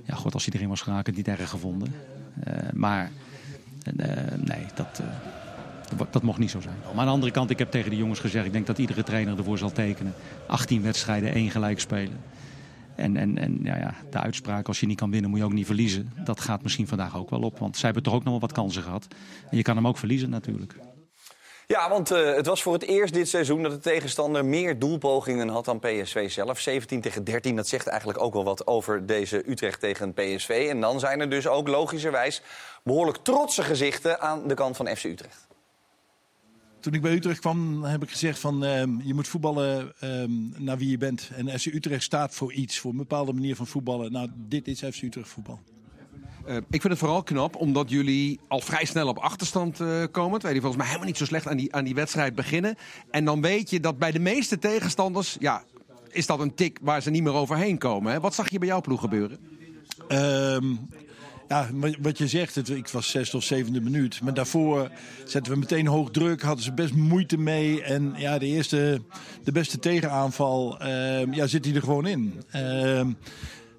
ja, 0.03 0.15
god, 0.15 0.33
als 0.33 0.47
erin 0.51 0.69
was 0.69 0.81
geraakt, 0.81 1.15
niet 1.15 1.27
erg 1.27 1.49
gevonden. 1.49 1.95
Eh, 2.43 2.53
maar 2.73 3.11
nee, 4.45 4.65
dat, 4.75 5.01
dat, 5.97 6.13
dat 6.13 6.23
mocht 6.23 6.39
niet 6.39 6.51
zo 6.51 6.61
zijn. 6.61 6.75
Maar 6.81 6.99
aan 6.99 7.05
de 7.05 7.11
andere 7.11 7.31
kant, 7.31 7.49
ik 7.49 7.59
heb 7.59 7.71
tegen 7.71 7.89
de 7.89 7.97
jongens 7.97 8.19
gezegd... 8.19 8.45
ik 8.45 8.51
denk 8.51 8.67
dat 8.67 8.77
iedere 8.77 9.03
trainer 9.03 9.37
ervoor 9.37 9.57
zal 9.57 9.71
tekenen. 9.71 10.13
18 10.47 10.81
wedstrijden, 10.81 11.33
één 11.33 11.51
gelijk 11.51 11.79
spelen. 11.79 12.17
En, 12.99 13.17
en, 13.17 13.37
en 13.37 13.59
ja, 13.63 13.77
ja, 13.77 13.93
de 14.09 14.19
uitspraak, 14.19 14.67
als 14.67 14.79
je 14.79 14.85
niet 14.85 14.97
kan 14.97 15.11
winnen, 15.11 15.29
moet 15.29 15.39
je 15.39 15.45
ook 15.45 15.53
niet 15.53 15.65
verliezen. 15.65 16.13
Dat 16.23 16.39
gaat 16.39 16.63
misschien 16.63 16.87
vandaag 16.87 17.17
ook 17.17 17.29
wel 17.29 17.41
op. 17.41 17.59
Want 17.59 17.75
zij 17.75 17.85
hebben 17.85 18.03
toch 18.03 18.13
ook 18.13 18.23
nog 18.23 18.31
wel 18.31 18.41
wat 18.41 18.51
kansen 18.51 18.83
gehad. 18.83 19.07
En 19.49 19.57
je 19.57 19.63
kan 19.63 19.75
hem 19.75 19.87
ook 19.87 19.97
verliezen 19.97 20.29
natuurlijk. 20.29 20.75
Ja, 21.67 21.89
want 21.89 22.11
eh, 22.11 22.35
het 22.35 22.45
was 22.45 22.61
voor 22.61 22.73
het 22.73 22.83
eerst 22.83 23.13
dit 23.13 23.29
seizoen 23.29 23.63
dat 23.63 23.71
de 23.71 23.79
tegenstander 23.79 24.45
meer 24.45 24.79
doelpogingen 24.79 25.49
had 25.49 25.65
dan 25.65 25.79
PSV 25.79 26.31
zelf. 26.31 26.59
17 26.59 27.01
tegen 27.01 27.23
13, 27.23 27.55
dat 27.55 27.67
zegt 27.67 27.87
eigenlijk 27.87 28.21
ook 28.21 28.33
wel 28.33 28.43
wat 28.43 28.67
over 28.67 29.05
deze 29.05 29.49
Utrecht 29.49 29.79
tegen 29.79 30.13
PSV. 30.13 30.67
En 30.69 30.81
dan 30.81 30.99
zijn 30.99 31.19
er 31.19 31.29
dus 31.29 31.47
ook 31.47 31.67
logischerwijs 31.67 32.41
behoorlijk 32.83 33.17
trotse 33.17 33.63
gezichten 33.63 34.19
aan 34.19 34.47
de 34.47 34.53
kant 34.53 34.75
van 34.75 34.87
FC 34.87 35.03
Utrecht. 35.03 35.48
Toen 36.79 36.93
ik 36.93 37.01
bij 37.01 37.13
Utrecht 37.13 37.39
kwam, 37.39 37.83
heb 37.83 38.03
ik 38.03 38.09
gezegd 38.09 38.39
van 38.39 38.65
ehm, 38.65 38.89
je 39.03 39.13
moet 39.13 39.27
voetballen 39.27 39.93
ehm, 39.99 40.31
naar 40.57 40.77
wie 40.77 40.89
je 40.89 40.97
bent. 40.97 41.29
En 41.35 41.59
FC 41.59 41.65
Utrecht 41.65 42.03
staat 42.03 42.35
voor 42.35 42.53
iets, 42.53 42.79
voor 42.79 42.91
een 42.91 42.97
bepaalde 42.97 43.33
manier 43.33 43.55
van 43.55 43.67
voetballen. 43.67 44.11
Nou, 44.11 44.29
dit 44.35 44.67
is 44.67 44.79
FC 44.79 45.01
Utrecht 45.01 45.29
voetbal. 45.29 45.59
Eh, 46.45 46.55
ik 46.55 46.81
vind 46.81 46.83
het 46.83 46.97
vooral 46.97 47.23
knap 47.23 47.55
omdat 47.55 47.89
jullie 47.89 48.39
al 48.47 48.59
vrij 48.59 48.85
snel 48.85 49.07
op 49.07 49.17
achterstand 49.17 49.79
eh, 49.79 49.87
komen. 49.87 50.05
Terwijl 50.11 50.41
jullie 50.41 50.61
volgens 50.61 50.75
mij 50.75 50.85
helemaal 50.85 51.07
niet 51.07 51.17
zo 51.17 51.25
slecht 51.25 51.47
aan 51.47 51.57
die, 51.57 51.73
aan 51.75 51.83
die 51.83 51.95
wedstrijd 51.95 52.35
beginnen. 52.35 52.75
En 53.11 53.25
dan 53.25 53.41
weet 53.41 53.69
je 53.69 53.79
dat 53.79 53.97
bij 53.97 54.11
de 54.11 54.19
meeste 54.19 54.59
tegenstanders... 54.59 55.37
Ja, 55.39 55.63
is 56.11 56.25
dat 56.25 56.39
een 56.39 56.53
tik 56.53 56.77
waar 56.81 57.01
ze 57.01 57.09
niet 57.09 57.23
meer 57.23 57.33
overheen 57.33 57.77
komen. 57.77 58.11
Hè? 58.11 58.19
Wat 58.19 58.35
zag 58.35 58.49
je 58.49 58.59
bij 58.59 58.67
jouw 58.67 58.81
ploeg 58.81 59.01
gebeuren? 59.01 59.37
Ehm, 60.07 60.75
ja, 61.49 61.67
wat- 62.01 62.17
je 62.17 62.27
zegt, 62.27 62.55
het, 62.55 62.69
ik 62.69 62.87
was 62.87 63.09
zesde 63.09 63.37
of 63.37 63.43
zevende 63.43 63.81
minuut. 63.81 64.21
Maar 64.21 64.33
daarvoor 64.33 64.89
zetten 65.25 65.53
we 65.53 65.59
meteen 65.59 65.87
hoog 65.87 66.11
druk, 66.11 66.41
hadden 66.41 66.63
ze 66.63 66.73
best 66.73 66.93
moeite 66.93 67.37
mee. 67.37 67.83
En 67.83 68.13
ja, 68.17 68.37
de 68.37 68.45
eerste, 68.45 69.01
de 69.43 69.51
beste 69.51 69.79
tegenaanval, 69.79 70.79
ehm, 70.79 71.33
ja, 71.33 71.47
zit 71.47 71.65
hij 71.65 71.73
er 71.75 71.81
gewoon 71.81 72.07
in. 72.07 72.41
Ehm, 72.51 73.11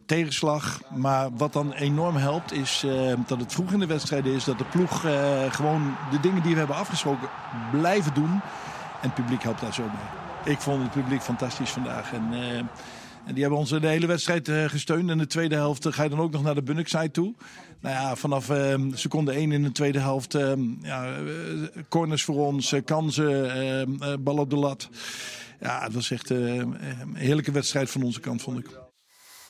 tegenslag, 0.06 0.80
maar 0.94 1.28
wat 1.36 1.52
dan 1.52 1.72
enorm 1.72 2.16
helpt 2.16 2.52
is 2.52 2.82
ehm, 2.86 3.18
dat 3.26 3.40
het 3.40 3.52
vroeg 3.52 3.72
in 3.72 3.78
de 3.78 3.86
wedstrijd 3.86 4.26
is. 4.26 4.44
Dat 4.44 4.58
de 4.58 4.64
ploeg 4.64 5.04
eh, 5.04 5.52
gewoon 5.52 5.94
de 6.10 6.20
dingen 6.20 6.42
die 6.42 6.52
we 6.52 6.58
hebben 6.58 6.76
afgesproken 6.76 7.28
blijven 7.70 8.14
doen. 8.14 8.30
En 9.02 9.08
het 9.08 9.14
publiek 9.14 9.42
helpt 9.42 9.60
daar 9.60 9.74
zo 9.74 9.82
mee. 9.82 10.52
Ik 10.54 10.60
vond 10.60 10.82
het 10.82 10.90
publiek 10.92 11.22
fantastisch 11.22 11.70
vandaag. 11.70 12.12
En, 12.12 12.28
en 13.30 13.36
die 13.36 13.44
hebben 13.44 13.60
ons 13.60 13.70
de 13.70 13.86
hele 13.86 14.06
wedstrijd 14.06 14.48
eh, 14.48 14.64
gesteund. 14.64 15.10
En 15.10 15.18
de 15.18 15.26
tweede 15.26 15.54
helft 15.54 15.86
eh, 15.86 15.92
ga 15.92 16.02
je 16.02 16.08
dan 16.08 16.20
ook 16.20 16.32
nog 16.32 16.42
naar 16.42 16.54
de 16.54 16.62
Bunnickside 16.62 17.10
toe. 17.10 17.34
Nou 17.80 17.94
ja, 17.94 18.16
vanaf 18.16 18.50
ehm, 18.50 18.92
seconde 18.94 19.32
1 19.32 19.52
in 19.52 19.62
de 19.62 19.72
tweede 19.72 19.98
helft. 19.98 20.34
ehm, 20.34 20.60
ja, 20.82 21.06
eh, 21.06 21.82
corners 21.88 22.24
voor 22.24 22.46
ons, 22.46 22.74
kansen, 22.84 23.54
ehm, 23.54 24.02
eh, 24.02 24.14
bal 24.20 24.38
op 24.38 24.50
de 24.50 24.56
lat. 24.56 24.88
Ja, 25.60 25.82
het 25.82 25.94
was 25.94 26.10
echt 26.10 26.30
eh, 26.30 26.38
een 26.38 27.14
heerlijke 27.14 27.52
wedstrijd 27.52 27.90
van 27.90 28.02
onze 28.02 28.20
kant, 28.20 28.42
vond 28.42 28.58
ik. 28.58 28.66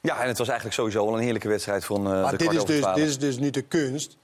Ja, 0.03 0.21
en 0.23 0.29
het 0.29 0.39
was 0.39 0.49
eigenlijk 0.49 0.77
sowieso 0.77 1.05
wel 1.05 1.15
een 1.15 1.23
heerlijke 1.23 1.49
wedstrijd 1.49 1.85
van 1.85 2.07
eh 2.07 2.23
Maar 2.23 2.31
de 2.31 2.37
dit 2.37 2.49
kwart 2.49 2.69
is, 2.69 2.77
over 2.77 2.95
dus, 2.95 3.03
dit 3.03 3.09
is 3.09 3.19
dus 3.19 3.39
niet 3.39 3.55
de 3.55 3.63
kunst. 3.63 4.17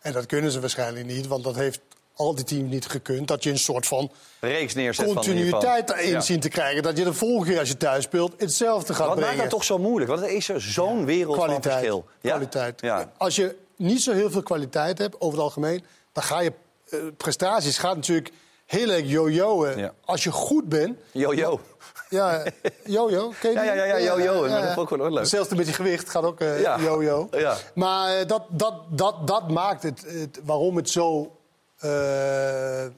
En 0.00 0.12
dat 0.12 0.26
kunnen 0.26 0.50
ze 0.50 0.60
waarschijnlijk 0.60 1.06
niet, 1.06 1.26
want 1.26 1.44
dat 1.44 1.54
heeft 1.54 1.80
al 2.20 2.34
die 2.34 2.44
teams 2.44 2.70
niet 2.70 2.86
gekund. 2.86 3.28
Dat 3.28 3.42
je 3.44 3.50
een 3.50 3.58
soort 3.58 3.86
van 3.86 4.10
Reeks 4.40 4.74
neerzet 4.74 5.04
van 5.06 5.14
continuïteit 5.14 5.90
erin 5.90 6.10
Ja. 6.10 6.20
zien 6.20 6.40
te 6.40 6.48
krijgen. 6.48 6.82
Dat 6.82 6.96
je 6.98 7.04
de 7.04 7.12
volgende 7.14 7.50
keer 7.50 7.58
als 7.58 7.68
je 7.68 7.76
thuis 7.76 8.04
speelt 8.04 8.32
hetzelfde 8.38 8.94
gaat 8.94 9.06
Wat 9.06 9.08
maakt 9.14 9.20
brengen. 9.26 9.42
dat 9.42 9.50
toch 9.50 9.64
zo 9.64 9.78
moeilijk? 9.78 10.10
Want 10.10 10.22
er 10.22 10.30
is 10.30 10.48
er 10.48 10.60
zo'n 10.60 11.04
wereld 11.04 11.36
van 11.36 11.62
verschil. 11.62 12.04
Ja? 12.20 12.30
kwaliteit. 12.30 12.80
Ja. 12.80 13.10
Als 13.16 13.36
je 13.36 13.56
niet 13.76 14.02
zo 14.02 14.12
heel 14.12 14.30
veel 14.30 14.42
kwaliteit 14.42 14.98
hebt, 14.98 15.14
over 15.20 15.34
het 15.34 15.42
algemeen... 15.44 15.84
dan 16.12 16.22
ga 16.22 16.40
je... 16.40 16.52
eh, 16.90 16.98
prestaties 17.16 17.78
gaat 17.78 17.96
natuurlijk 17.96 18.30
heel 18.66 18.90
erg 18.90 19.02
yo-yo'en. 19.10 19.78
Ja. 19.78 19.92
Als 20.04 20.24
je 20.24 20.30
goed 20.32 20.68
bent... 20.68 20.98
Yo-yo. 21.12 21.60
Ja, 22.08 22.44
yo-yo, 22.84 23.32
ken 23.40 23.50
je 23.50 23.56
Ja, 23.56 23.62
ja, 23.62 23.72
ja, 23.74 23.84
ja, 23.84 23.96
yo-yo. 24.18 24.48
Maar 24.48 24.62
dat 24.62 24.72
vond 24.74 24.90
ik 24.90 24.96
wel 24.98 25.10
leuk. 25.12 25.26
Zelfs 25.26 25.48
met 25.48 25.66
je 25.66 25.72
gewicht 25.72 26.08
gaat 26.10 26.24
ook 26.24 26.40
eh, 26.40 26.60
Ja. 26.60 26.78
yo-yo. 26.80 27.28
Ja. 27.30 27.56
Maar 27.74 28.16
eh, 28.18 28.26
dat, 28.26 28.42
dat, 28.48 28.74
dat, 28.90 29.26
dat 29.26 29.50
maakt 29.50 29.82
het, 29.82 30.04
waarom 30.44 30.76
het 30.76 30.90
zo 30.90 31.34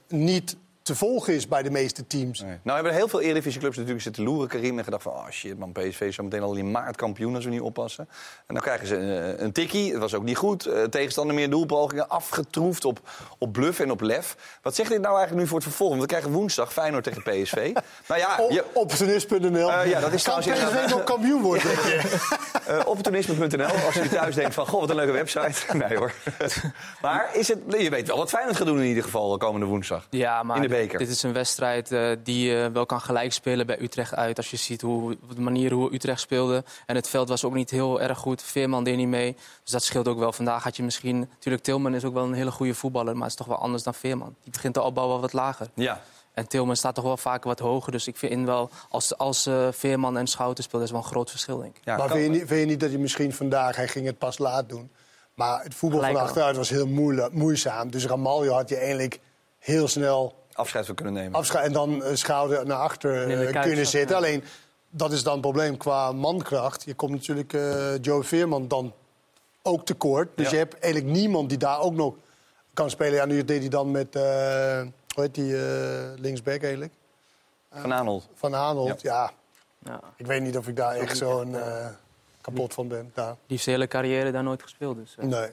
niet 0.08 0.56
te 0.82 0.94
volgen 0.94 1.34
is 1.34 1.48
bij 1.48 1.62
de 1.62 1.70
meeste 1.70 2.06
teams. 2.06 2.40
Nou 2.40 2.74
hebben 2.74 2.94
heel 2.94 3.08
veel 3.08 3.20
Eredivisieclubs 3.20 3.76
natuurlijk 3.76 4.02
zitten 4.04 4.24
loeren, 4.24 4.48
Karim. 4.48 4.78
En 4.78 4.84
gedacht 4.84 5.02
van, 5.02 5.12
oh 5.12 5.28
shit 5.30 5.58
man, 5.58 5.72
PSV 5.72 6.00
is 6.00 6.14
zo 6.14 6.22
meteen 6.22 6.42
al 6.42 6.54
in 6.54 6.70
maart 6.70 6.96
kampioen 6.96 7.34
als 7.34 7.44
we 7.44 7.50
niet 7.50 7.60
oppassen. 7.60 8.08
En 8.46 8.54
dan 8.54 8.62
krijgen 8.62 8.86
ze 8.86 8.96
een, 8.96 9.44
een 9.44 9.52
tikkie, 9.52 9.92
dat 9.92 10.00
was 10.00 10.14
ook 10.14 10.22
niet 10.22 10.36
goed. 10.36 10.66
Eh, 10.66 10.82
tegenstander 10.82 11.34
meer 11.34 11.50
doelpogingen, 11.50 12.08
afgetroefd 12.08 12.84
op, 12.84 13.00
op 13.38 13.52
bluff 13.52 13.80
en 13.80 13.90
op 13.90 14.00
lef. 14.00 14.36
Wat 14.62 14.74
zegt 14.74 14.90
dit 14.90 15.00
nou 15.00 15.12
eigenlijk 15.16 15.42
nu 15.42 15.48
voor 15.48 15.58
het 15.58 15.66
vervolg? 15.68 15.88
Want 15.90 16.00
we 16.02 16.06
krijgen 16.08 16.30
woensdag 16.30 16.72
Feyenoord 16.72 17.04
tegen 17.04 17.22
PSV. 17.22 17.54
nou 18.08 18.20
ja, 18.20 18.36
je, 18.48 18.64
Opportunist.nl. 18.72 19.72
Eh, 19.72 19.90
ja, 19.90 20.00
dat 20.00 20.12
is 20.12 20.22
kan 20.22 20.40
trouwens 20.40 20.74
PSV 20.74 20.90
nog 20.90 21.04
kampioen 21.04 21.42
worden, 21.42 21.64
denk 21.74 21.80
je? 21.80 22.18
eh 22.66 22.80
opportunisme.nl, 22.86 23.66
als 23.86 23.94
je 23.94 24.08
thuis 24.08 24.34
denkt 24.34 24.54
van, 24.54 24.66
goh, 24.66 24.80
wat 24.80 24.90
een 24.90 24.96
leuke 24.96 25.12
website. 25.12 25.52
Nee 25.88 25.96
hoor. 25.96 26.12
maar 27.02 27.28
is 27.32 27.48
het, 27.48 27.58
je 27.78 27.90
weet 27.90 28.08
wel 28.08 28.16
wat 28.16 28.28
Feyenoord 28.30 28.56
gaat 28.56 28.66
doen 28.66 28.78
in 28.80 28.86
ieder 28.86 29.02
geval 29.02 29.36
komende 29.36 29.66
woensdag. 29.66 30.06
Ja, 30.10 30.42
maar 30.42 30.56
In 30.56 30.62
de 30.62 30.68
dit- 30.68 30.71
beker. 30.72 30.98
dit 30.98 31.08
is 31.08 31.22
een 31.22 31.32
wedstrijd 31.32 31.92
eh, 31.92 32.10
die 32.22 32.48
je 32.50 32.70
wel 32.72 32.86
kan 32.86 33.00
gelijk 33.00 33.32
spelen 33.32 33.66
bij 33.66 33.80
Utrecht 33.80 34.14
uit. 34.14 34.36
Als 34.36 34.50
je 34.50 34.56
ziet 34.56 34.80
hoe, 34.80 35.16
de 35.34 35.40
manier 35.40 35.72
hoe 35.72 35.94
Utrecht 35.94 36.20
speelde. 36.20 36.64
En 36.86 36.96
het 36.96 37.08
veld 37.08 37.28
was 37.28 37.44
ook 37.44 37.54
niet 37.54 37.70
heel 37.70 38.00
erg 38.00 38.18
goed. 38.18 38.42
Veerman 38.42 38.84
deed 38.84 38.96
niet 38.96 39.08
mee. 39.08 39.36
Dus 39.62 39.72
dat 39.72 39.82
scheelt 39.82 40.08
ook 40.08 40.18
wel. 40.18 40.32
Vandaag 40.32 40.62
had 40.62 40.76
je 40.76 40.82
misschien... 40.82 41.18
Natuurlijk, 41.18 41.64
Tilman 41.64 41.94
is 41.94 42.04
ook 42.04 42.14
wel 42.14 42.24
een 42.24 42.32
hele 42.32 42.50
goede 42.50 42.74
voetballer. 42.74 43.12
Maar 43.12 43.22
het 43.22 43.30
is 43.30 43.36
toch 43.36 43.46
wel 43.46 43.58
anders 43.58 43.82
dan 43.82 43.94
Veerman. 43.94 44.34
Die 44.42 44.52
begint 44.52 44.74
de 44.74 44.82
opbouw 44.82 45.08
wel 45.08 45.20
wat 45.20 45.32
lager. 45.32 45.66
Ja. 45.74 46.02
En 46.32 46.48
Tilman 46.48 46.76
staat 46.76 46.94
toch 46.94 47.04
wel 47.04 47.16
vaak 47.16 47.44
wat 47.44 47.58
hoger. 47.58 47.92
Dus 47.92 48.06
ik 48.06 48.16
vind 48.16 48.46
wel, 48.46 48.70
als, 48.88 49.16
als 49.18 49.46
eh, 49.46 49.68
Veerman 49.70 50.16
en 50.16 50.26
Schouten 50.26 50.64
speelt, 50.64 50.82
is 50.82 50.90
wel 50.90 51.00
een 51.00 51.06
groot 51.06 51.30
verschil, 51.30 51.58
denk 51.58 51.76
ik. 51.76 51.84
Ja, 51.84 51.96
maar 51.96 52.08
vind 52.08 52.22
je, 52.22 52.30
niet, 52.30 52.46
vind 52.46 52.60
je 52.60 52.66
niet 52.66 52.80
dat 52.80 52.90
hij 52.90 52.98
misschien 52.98 53.32
vandaag, 53.32 53.76
hij 53.76 53.88
ging 53.88 54.06
het 54.06 54.18
pas 54.18 54.38
laat 54.38 54.68
doen. 54.68 54.90
Maar 55.34 55.62
het 55.62 55.74
voetbal 55.74 55.98
Gelijk 55.98 56.18
van 56.18 56.26
achteruit 56.26 56.56
was 56.56 56.68
heel 56.68 56.86
moeilijk, 56.86 57.32
moeizaam. 57.32 57.90
Dus 57.90 58.06
Ramaljo 58.06 58.52
had 58.52 58.68
je 58.68 58.76
eigenlijk 58.76 59.20
heel 59.58 59.88
snel 59.88 60.34
afscheid 60.52 60.86
van 60.86 60.94
kunnen 60.94 61.14
nemen. 61.14 61.34
afscheid 61.34 61.66
en 61.66 61.72
dan 61.72 62.02
eh, 62.02 62.14
schouder 62.14 62.66
naar 62.66 62.78
achter 62.78 63.42
eh, 63.48 63.60
kunnen 63.62 63.86
zitten. 63.86 64.10
ja. 64.16 64.22
Alleen, 64.22 64.44
dat 64.90 65.12
is 65.12 65.22
dan 65.22 65.32
het 65.32 65.40
probleem 65.42 65.76
qua 65.76 66.12
mankracht. 66.12 66.84
Je 66.84 66.94
komt 66.94 67.10
natuurlijk 67.12 67.52
eh 67.52 67.98
Joe 68.00 68.22
Veerman 68.22 68.68
dan 68.68 68.92
ook 69.62 69.84
tekort. 69.86 70.28
Dus 70.36 70.44
Ja. 70.46 70.52
je 70.52 70.58
hebt 70.58 70.78
eigenlijk 70.78 71.14
niemand 71.14 71.48
die 71.48 71.58
daar 71.58 71.80
ook 71.80 71.94
nog 71.94 72.14
kan 72.74 72.90
spelen. 72.90 73.14
Ja, 73.14 73.24
nu 73.24 73.44
deed 73.44 73.60
hij 73.60 73.68
dan 73.68 73.90
met, 73.90 74.16
eh, 74.16 74.22
hoe 75.14 75.22
heet 75.22 75.34
die, 75.34 75.56
eh, 75.66 76.08
linksback 76.16 76.62
eigenlijk? 76.62 76.92
Van 77.74 77.92
Aanholt. 77.92 78.28
Van 78.34 78.54
Aanholt, 78.54 79.00
ja. 79.02 79.32
Ja. 79.78 80.00
Ik 80.16 80.26
weet 80.26 80.42
niet 80.42 80.56
of 80.56 80.68
ik 80.68 80.76
daar 80.76 80.94
echt 80.94 81.16
zo'n 81.16 81.54
eh, 81.56 81.86
kapot 82.40 82.74
van 82.74 82.88
ben. 82.88 83.10
Daar. 83.14 83.26
Die 83.32 83.36
heeft 83.46 83.62
zijn 83.62 83.76
hele 83.76 83.88
carrière 83.88 84.30
daar 84.32 84.42
nooit 84.42 84.62
gespeeld. 84.62 84.96
Dus. 84.96 85.16
Nee. 85.20 85.48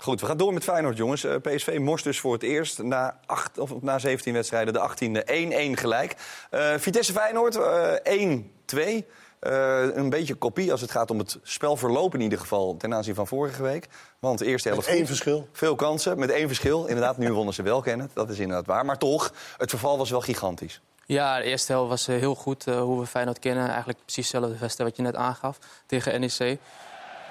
Goed, 0.00 0.20
we 0.20 0.26
gaan 0.26 0.36
door 0.36 0.52
met 0.52 0.64
Feyenoord, 0.64 0.96
jongens. 0.96 1.24
Eh, 1.24 1.34
PSV 1.42 1.78
morst 1.80 2.04
dus 2.04 2.20
voor 2.20 2.32
het 2.32 2.42
eerst 2.42 2.82
na, 2.82 3.20
acht, 3.26 3.58
of 3.58 3.82
na 3.82 3.98
17 3.98 4.32
wedstrijden 4.32 4.72
de 4.72 4.80
18e 4.80 5.24
1-1 5.26 5.76
gelijk. 5.78 6.16
Eh, 6.50 6.74
Vitesse 6.76 7.12
Feyenoord 7.12 7.56
eh 7.56 7.92
1-2. 8.02 9.06
Eh, 9.40 9.82
een 9.94 10.10
beetje 10.10 10.34
kopie 10.34 10.72
als 10.72 10.80
het 10.80 10.90
gaat 10.90 11.10
om 11.10 11.18
het 11.18 11.38
spelverloop 11.42 12.14
in 12.14 12.20
ieder 12.20 12.38
geval 12.38 12.76
ten 12.76 12.94
aanzien 12.94 13.14
van 13.14 13.26
vorige 13.26 13.62
week. 13.62 13.88
Want 14.18 14.38
de 14.38 14.44
eerste 14.46 14.68
helft 14.68 14.86
Met 14.86 14.94
één 14.94 15.06
goed. 15.06 15.16
verschil. 15.16 15.48
Veel 15.52 15.74
kansen, 15.74 16.18
met 16.18 16.30
één 16.30 16.46
verschil. 16.46 16.86
Inderdaad, 16.86 17.16
nu 17.18 17.32
wonnen 17.32 17.54
ze 17.54 17.62
wel 17.62 17.80
kennen. 17.80 18.10
Dat 18.14 18.30
is 18.30 18.38
inderdaad 18.38 18.66
waar. 18.66 18.84
Maar 18.84 18.98
toch, 18.98 19.32
het 19.56 19.70
verval 19.70 19.98
was 19.98 20.10
wel 20.10 20.20
gigantisch. 20.20 20.80
Ja, 21.06 21.38
de 21.38 21.44
eerste 21.44 21.72
helft 21.72 21.88
was 21.88 22.06
heel 22.06 22.34
goed. 22.34 22.64
hoe 22.64 23.00
we 23.00 23.06
Feyenoord 23.06 23.38
kennen. 23.38 23.68
Eigenlijk 23.68 23.98
precies 24.02 24.32
hetzelfde 24.32 24.58
wedstrijd 24.58 24.88
wat 24.90 24.98
je 24.98 25.02
net 25.12 25.16
aangaf 25.16 25.58
tegen 25.86 26.20
NEC. 26.20 26.58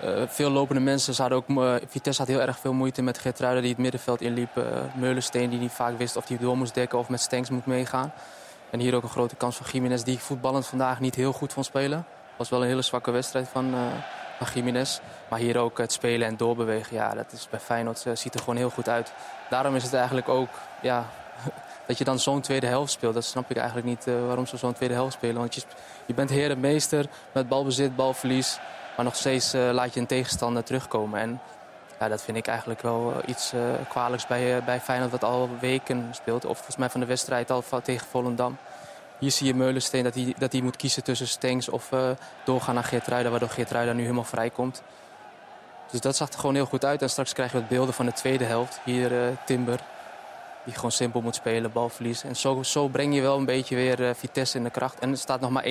Eh, 0.02 0.24
veel 0.28 0.50
lopende 0.50 0.82
mensen. 0.82 1.14
Ze 1.14 1.22
hadden 1.22 1.40
ook, 1.40 1.64
eh, 1.64 1.88
Vitesse 1.88 2.22
had 2.22 2.32
heel 2.32 2.42
erg 2.42 2.60
veel 2.60 2.74
moeite 2.74 3.02
met 3.02 3.18
Geertruiden 3.18 3.62
die 3.62 3.72
het 3.72 3.82
middenveld 3.82 4.22
inliep. 4.22 4.58
eh 4.58 4.64
Meulensteen 4.96 5.50
die 5.50 5.60
niet 5.60 5.72
vaak 5.72 5.98
wist 5.98 6.16
of 6.16 6.28
hij 6.28 6.38
door 6.38 6.58
moest 6.58 6.74
dekken 6.74 7.00
of 7.00 7.10
met 7.10 7.22
Stenks 7.22 7.50
moet 7.50 7.66
meegaan. 7.66 8.14
En 8.70 8.80
hier 8.80 8.96
ook 8.96 9.04
een 9.04 9.10
grote 9.10 9.36
kans 9.36 9.56
van 9.56 9.66
Jiménez 9.72 10.04
die 10.04 10.20
voetballend 10.20 10.68
vandaag 10.68 11.00
niet 11.00 11.16
heel 11.16 11.32
goed 11.32 11.54
vond 11.54 11.66
spelen. 11.66 12.06
was 12.38 12.50
wel 12.50 12.62
een 12.62 12.68
hele 12.68 12.82
zwakke 12.82 13.12
wedstrijd 13.12 13.48
van, 13.48 13.76
van 14.38 14.48
Jiménez. 14.54 15.00
Maar 15.30 15.40
hier 15.40 15.58
ook 15.58 15.78
het 15.78 15.92
spelen 15.92 16.28
en 16.28 16.38
doorbewegen. 16.38 16.96
Ja, 16.96 17.14
dat 17.14 17.32
is 17.32 17.48
bij 17.50 17.60
Feyenoord 17.60 18.06
ziet 18.14 18.34
er 18.34 18.40
gewoon 18.40 18.56
heel 18.56 18.70
goed 18.70 18.90
uit. 18.90 19.14
Daarom 19.50 19.76
is 19.76 19.84
het 19.84 19.94
eigenlijk 19.94 20.30
ook 20.30 20.50
ja, 20.82 21.06
dat 21.88 21.98
je 21.98 22.04
dan 22.04 22.20
zo'n 22.20 22.42
tweede 22.42 22.68
helft 22.68 22.92
speelt. 22.92 23.14
Dat 23.14 23.26
snap 23.26 23.50
ik 23.52 23.58
eigenlijk 23.58 23.88
niet 23.88 24.06
waarom 24.06 24.46
ze 24.46 24.58
zo'n 24.58 24.74
tweede 24.74 24.96
helft 24.96 25.14
spelen. 25.14 25.38
Want 25.38 25.56
je, 25.56 25.62
je 26.06 26.14
bent 26.14 26.30
heer 26.30 26.52
en 26.52 26.60
meester 26.60 27.06
met 27.32 27.48
balbezit, 27.48 27.96
balverlies. 27.96 28.60
Maar 29.00 29.08
nog 29.08 29.18
steeds 29.18 29.54
eh, 29.54 29.70
laat 29.72 29.94
je 29.94 30.00
een 30.00 30.06
tegenstander 30.06 30.64
terugkomen. 30.64 31.20
En 31.20 31.42
ja, 32.00 32.08
dat 32.08 32.22
vind 32.22 32.38
ik 32.38 32.48
eigenlijk 32.48 32.82
wel 32.82 33.14
eh, 33.14 33.30
iets 33.30 33.54
eh, 33.54 33.62
kwalijks 33.90 34.28
bij, 34.28 34.64
bij 34.64 34.80
Feyenoord... 34.80 35.12
wat 35.12 35.24
al 35.24 35.50
weken 35.60 36.10
speelt. 36.12 36.46
Of 36.46 36.56
volgens 36.56 36.78
mij 36.78 36.90
van 36.90 37.00
de 37.00 37.06
wedstrijd 37.06 37.52
al 37.52 37.64
tegen 37.84 38.08
Volendam. 38.08 38.58
Hier 39.20 39.32
zie 39.32 39.48
je 39.48 39.54
Meulensteen 39.54 40.04
dat 40.04 40.16
hij, 40.16 40.36
dat 40.38 40.52
hij 40.52 40.62
moet 40.62 40.76
kiezen 40.76 41.04
tussen 41.04 41.28
Stengs 41.28 41.70
of 41.70 41.90
doorgaan 42.44 42.74
naar 42.74 42.84
Geertruida... 42.84 43.30
waardoor 43.30 43.50
Geertruida 43.50 43.94
nu 43.94 44.02
helemaal 44.02 44.24
vrij 44.24 44.50
komt. 44.50 44.82
Dus 45.92 46.02
dat 46.02 46.16
zag 46.16 46.30
er 46.30 46.40
gewoon 46.40 46.56
heel 46.56 46.66
goed 46.66 46.86
uit. 46.86 47.02
En 47.02 47.10
straks 47.10 47.34
krijgen 47.34 47.56
we 47.56 47.62
het 47.62 47.70
beelden 47.70 47.94
van 47.94 48.06
de 48.06 48.14
tweede 48.14 48.44
helft. 48.44 48.80
Hier 48.84 49.24
eh, 49.24 49.28
Timber, 49.46 49.80
die 50.64 50.74
gewoon 50.74 50.92
simpel 50.92 51.22
moet 51.22 51.36
spelen, 51.36 51.72
balverlies. 51.72 52.24
En 52.24 52.36
zo, 52.36 52.64
zo 52.64 52.88
breng 52.88 53.16
je 53.16 53.22
wel 53.22 53.38
een 53.38 53.46
beetje 53.46 53.76
weer 53.76 54.16
Vitesse 54.16 54.58
in 54.58 54.64
de 54.64 54.70
kracht. 54.70 55.00
En 55.00 55.10
het 55.10 55.20
staat 55.20 55.40
nog 55.40 55.50
maar 55.50 55.66
1-0. 55.66 55.68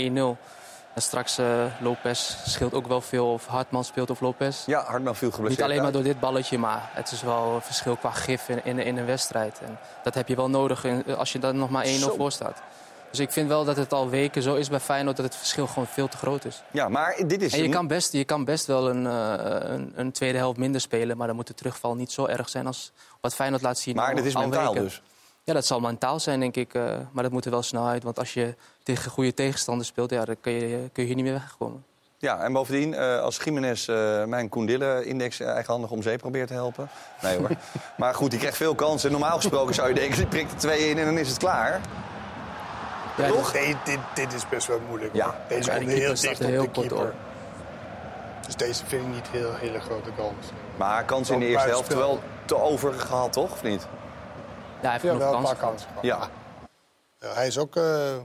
En 0.98 1.04
straks 1.04 1.38
eh 1.38 1.64
Lopez 1.80 2.36
scheelt 2.46 2.74
ook 2.74 2.86
wel 2.86 3.00
veel 3.00 3.32
of 3.32 3.46
Hartman 3.46 3.84
speelt 3.84 4.10
of 4.10 4.20
Lopez. 4.20 4.66
Ja, 4.66 4.84
Hartman 4.84 5.16
viel 5.16 5.30
geblesseerd 5.30 5.60
Niet 5.60 5.70
alleen 5.70 5.82
maar 5.82 5.92
door 5.92 6.02
dit 6.02 6.20
balletje, 6.20 6.58
maar 6.58 6.90
het 6.92 7.10
is 7.12 7.22
wel 7.22 7.54
een 7.54 7.60
verschil 7.62 7.96
qua 7.96 8.10
gif 8.10 8.48
in, 8.48 8.64
in, 8.64 8.78
in 8.78 8.96
een 8.96 9.06
wedstrijd. 9.06 9.58
En 9.64 9.78
dat 10.02 10.14
heb 10.14 10.28
je 10.28 10.36
wel 10.36 10.50
nodig 10.50 10.84
als 11.16 11.32
je 11.32 11.38
dan 11.38 11.56
nog 11.56 11.70
maar 11.70 11.84
1-0 11.84 11.88
Zo. 11.88 12.14
voor 12.16 12.32
staat. 12.32 12.62
Dus 13.10 13.18
ik 13.18 13.32
vind 13.32 13.48
wel 13.48 13.64
dat 13.64 13.76
het 13.76 13.92
al 13.92 14.08
weken 14.08 14.42
zo 14.42 14.54
is 14.54 14.68
bij 14.68 14.80
Feyenoord 14.80 15.16
dat 15.16 15.24
het 15.24 15.36
verschil 15.36 15.66
gewoon 15.66 15.86
veel 15.86 16.08
te 16.08 16.16
groot 16.16 16.44
is. 16.44 16.62
Ja, 16.70 16.88
maar 16.88 17.14
dit 17.26 17.42
is... 17.42 17.52
En 17.52 17.58
je 17.58 17.64
een- 17.64 17.70
kan 17.70 17.86
best, 17.86 18.12
je 18.12 18.24
kan 18.24 18.44
best 18.44 18.66
wel 18.66 18.88
een, 18.90 19.06
eh, 19.06 19.70
een, 19.70 19.92
een 19.94 20.12
tweede 20.12 20.38
helft 20.38 20.58
minder 20.58 20.80
spelen, 20.80 21.16
maar 21.16 21.26
dan 21.26 21.36
moet 21.36 21.46
de 21.46 21.54
terugval 21.54 21.94
niet 21.94 22.12
zo 22.12 22.26
erg 22.26 22.48
zijn 22.48 22.66
als 22.66 22.92
wat 23.20 23.34
Feyenoord 23.34 23.62
laat 23.62 23.78
zien. 23.78 23.96
Maar 23.96 24.08
al- 24.08 24.14
dit 24.14 24.24
is 24.24 24.34
al 24.34 24.40
mentaal 24.40 24.74
dus. 24.74 25.02
Ja, 25.48 25.54
dat 25.54 25.66
zal 25.66 25.80
mentaal 25.80 26.20
zijn, 26.20 26.40
denk 26.40 26.56
ik. 26.56 26.74
eh, 26.74 26.96
maar 27.12 27.22
dat 27.22 27.32
moet 27.32 27.44
er 27.44 27.50
wel 27.50 27.62
snel 27.62 27.86
uit. 27.86 28.02
Want 28.02 28.18
als 28.18 28.34
je 28.34 28.54
tegen 28.82 29.10
goede 29.10 29.34
tegenstanders 29.34 29.88
speelt, 29.88 30.10
ja, 30.10 30.24
dan 30.24 30.36
kun 30.40 30.52
je, 30.52 30.88
kun 30.92 31.02
je 31.02 31.06
hier 31.06 31.14
niet 31.14 31.24
meer 31.24 31.32
wegkomen. 31.32 31.84
Ja, 32.18 32.40
en 32.40 32.52
bovendien, 32.52 32.94
eh, 32.94 33.20
als 33.20 33.36
Jiménez 33.44 33.88
eh, 33.88 34.24
mijn 34.24 34.48
Koendille-index 34.48 35.40
eh, 35.40 35.48
eigenhandig 35.48 35.90
om 35.90 36.02
zee 36.02 36.16
probeert 36.16 36.48
te 36.48 36.54
helpen. 36.54 36.88
Nee 37.22 37.36
hoor. 37.36 37.50
maar 37.96 38.14
goed, 38.14 38.30
die 38.30 38.38
krijgt 38.38 38.56
veel 38.56 38.74
kansen. 38.74 39.10
Normaal 39.10 39.36
gesproken 39.36 39.74
zou 39.74 39.88
je 39.88 39.94
denken, 39.94 40.16
die 40.16 40.26
prikt 40.26 40.52
er 40.52 40.58
twee 40.58 40.90
in 40.90 40.98
en 40.98 41.04
dan 41.04 41.18
is 41.18 41.28
het 41.28 41.38
klaar. 41.38 41.80
Ja, 43.16 43.28
Toch? 43.28 43.52
Nee, 43.52 43.76
dit, 43.84 43.98
dit 44.14 44.32
is 44.32 44.48
best 44.48 44.66
wel 44.66 44.80
moeilijk. 44.88 45.14
Ja. 45.14 45.24
hoor. 45.24 45.34
Deze 45.48 45.70
komt 45.70 45.90
heel 45.90 46.14
dicht 46.14 46.40
op 46.40 46.46
heel 46.46 46.62
de 46.62 46.70
keeper. 46.70 46.98
op. 46.98 47.12
Dus 48.46 48.56
deze 48.56 48.86
vind 48.86 49.02
ik 49.02 49.08
niet 49.14 49.28
heel 49.30 49.54
hele 49.54 49.80
grote 49.80 50.10
kans. 50.16 50.46
Maar 50.76 51.04
kans 51.04 51.30
in 51.30 51.38
de 51.38 51.46
eerste 51.46 51.68
helft 51.68 51.94
wel 51.94 52.20
te 52.44 52.56
over 52.56 52.92
gehad, 52.92 53.32
toch? 53.32 53.52
Of 53.52 53.62
niet? 53.62 53.86
Ja, 54.80 54.90
hij 54.90 54.90
heeft 54.92 55.02
Ja, 55.04 55.10
genoeg 55.10 55.18
wel 55.18 55.34
een 55.34 55.38
kansen 55.44 55.56
paar 55.56 55.68
kansen. 55.68 55.88
gehad. 55.88 56.04
Ja. 56.04 56.28
Ja, 57.28 57.34
hij 57.34 57.46
is 57.46 57.58
ook, 57.58 57.76
eh 57.76 58.16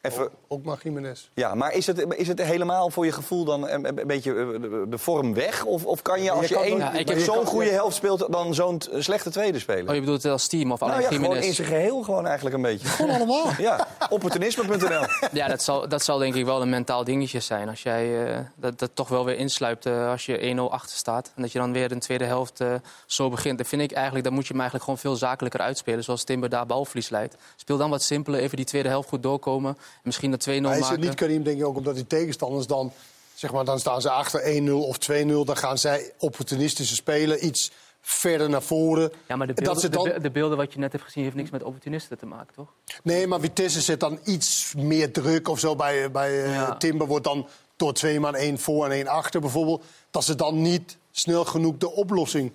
Even, 0.00 0.30
ook 0.48 0.64
maar 0.64 0.78
Jiménez. 0.82 1.28
ja, 1.34 1.54
maar 1.54 1.72
is 1.72 1.86
het, 1.86 2.14
is 2.16 2.28
het 2.28 2.42
helemaal 2.42 2.90
voor 2.90 3.04
je 3.04 3.12
gevoel 3.12 3.44
dan 3.44 3.68
een, 3.68 3.98
een 3.98 4.06
beetje 4.06 4.30
eh, 4.30 4.60
de, 4.90 4.98
vorm 4.98 5.34
weg? 5.34 5.64
Of, 5.64 5.84
of 5.84 6.02
kan 6.02 6.22
je 6.22 6.30
als 6.30 6.48
je 6.48 6.58
één 6.58 6.78
Ja, 6.78 7.18
zo'n 7.18 7.46
goede 7.46 7.70
helft 7.70 7.96
speelt, 7.96 8.26
dan 8.32 8.54
zo'n 8.54 8.82
slechte 8.98 9.30
tweede 9.30 9.58
spelen? 9.58 9.88
Oh, 9.88 9.94
je 9.94 10.00
bedoelt 10.00 10.22
het 10.22 10.32
als 10.32 10.46
team 10.46 10.72
of 10.72 10.82
alleen 10.82 11.00
nou 11.00 11.14
ja, 11.14 11.20
gewoon 11.20 11.36
in 11.36 11.54
zijn 11.54 11.68
geheel 11.68 12.02
gewoon 12.02 12.26
eigenlijk 12.26 12.56
een 12.56 12.62
beetje. 12.62 12.88
Gewoon 12.88 13.14
allemaal. 13.14 13.46
Ja, 13.58 13.86
opportunisme.nl. 14.08 15.06
Ja, 15.32 15.48
dat 15.48 15.62
zal, 15.62 15.88
dat 15.88 16.02
zal 16.02 16.18
denk 16.18 16.34
ik 16.34 16.44
wel 16.44 16.62
een 16.62 16.68
mentaal 16.68 17.04
dingetje 17.04 17.40
zijn. 17.40 17.68
Als 17.68 17.82
jij 17.82 18.26
eh, 18.26 18.38
dat, 18.54 18.78
dat 18.78 18.90
toch 18.94 19.08
wel 19.08 19.24
weer 19.24 19.36
insluipt 19.36 19.86
eh, 19.86 20.10
als 20.10 20.26
je 20.26 20.54
1-0 20.56 20.72
achter 20.72 20.96
staat. 20.96 21.32
En 21.34 21.42
dat 21.42 21.52
je 21.52 21.58
dan 21.58 21.72
weer 21.72 21.92
een 21.92 21.98
tweede 21.98 22.24
helft 22.24 22.60
eh, 22.60 22.74
zo 23.06 23.30
begint. 23.30 23.58
Dan 23.58 23.66
vind 23.66 23.82
ik 23.82 23.92
eigenlijk, 23.92 24.24
dan 24.24 24.34
moet 24.34 24.42
je 24.42 24.52
hem 24.52 24.60
eigenlijk 24.60 24.90
gewoon 24.90 25.00
veel 25.00 25.28
zakelijker 25.28 25.60
uitspelen. 25.60 26.04
Zoals 26.04 26.24
Timber 26.24 26.48
daar 26.48 26.66
balverlies 26.66 27.08
leidt. 27.08 27.36
Speel 27.56 27.76
dan 27.76 27.90
wat 27.90 28.02
simpeler, 28.02 28.40
even 28.40 28.56
die 28.56 28.66
tweede 28.66 28.88
helft 28.88 29.08
goed 29.08 29.22
doorkomen. 29.22 29.70
En 29.78 30.00
misschien 30.02 30.30
de 30.44 30.50
2-0 30.60 30.62
Hij 30.66 30.74
is 30.74 30.80
maken. 30.80 30.90
het 30.96 31.00
niet 31.00 31.14
Karim, 31.14 31.42
denk 31.42 31.58
ik 31.58 31.66
ook, 31.66 31.76
omdat 31.76 31.94
die 31.94 32.06
tegenstanders 32.06 32.66
dan... 32.66 32.92
Zeg 33.34 33.52
maar, 33.52 33.64
dan 33.64 33.78
staan 33.78 34.00
ze 34.00 34.10
achter 34.10 34.62
1-0 34.62 34.70
of 34.72 34.96
2-0. 35.12 35.26
Dan 35.26 35.56
gaan 35.56 35.78
zij 35.78 36.12
opportunistische 36.18 36.94
spelen, 36.94 37.46
iets 37.46 37.70
verder 38.00 38.48
naar 38.50 38.62
voren. 38.62 39.12
Ja, 39.28 39.36
maar 39.36 39.46
de 39.46 39.52
Dat 39.52 39.64
beelden, 39.64 39.82
ze 39.82 39.88
dan- 39.88 40.04
de, 40.04 40.12
be- 40.12 40.20
de 40.20 40.30
beelden 40.30 40.56
wat 40.56 40.72
je 40.72 40.78
net 40.78 40.92
hebt 40.92 41.04
gezien 41.04 41.24
heeft 41.24 41.36
niks 41.36 41.50
met 41.50 41.62
opportunisten 41.62 42.18
te 42.18 42.26
maken, 42.26 42.54
toch? 42.54 42.68
Nee, 43.02 43.26
maar 43.26 43.40
Vitesse 43.40 43.80
zet 43.80 44.00
dan 44.00 44.18
iets 44.24 44.72
meer 44.76 45.12
druk 45.12 45.48
of 45.48 45.58
zo. 45.58 45.76
Bij, 45.76 46.10
bij 46.10 46.44
eh, 46.44 46.52
Ja. 46.54 46.76
Timber 46.76 47.06
wordt 47.06 47.24
dan 47.24 47.48
door 47.76 47.92
twee 47.92 48.20
man 48.20 48.34
één 48.34 48.58
voor 48.58 48.84
en 48.84 48.90
één 48.90 49.06
achter 49.08 49.40
bijvoorbeeld. 49.40 49.84
Dat 50.10 50.24
ze 50.24 50.34
dan 50.34 50.62
niet 50.62 50.96
snel 51.10 51.44
genoeg 51.44 51.76
de 51.76 51.90
oplossing 51.92 52.52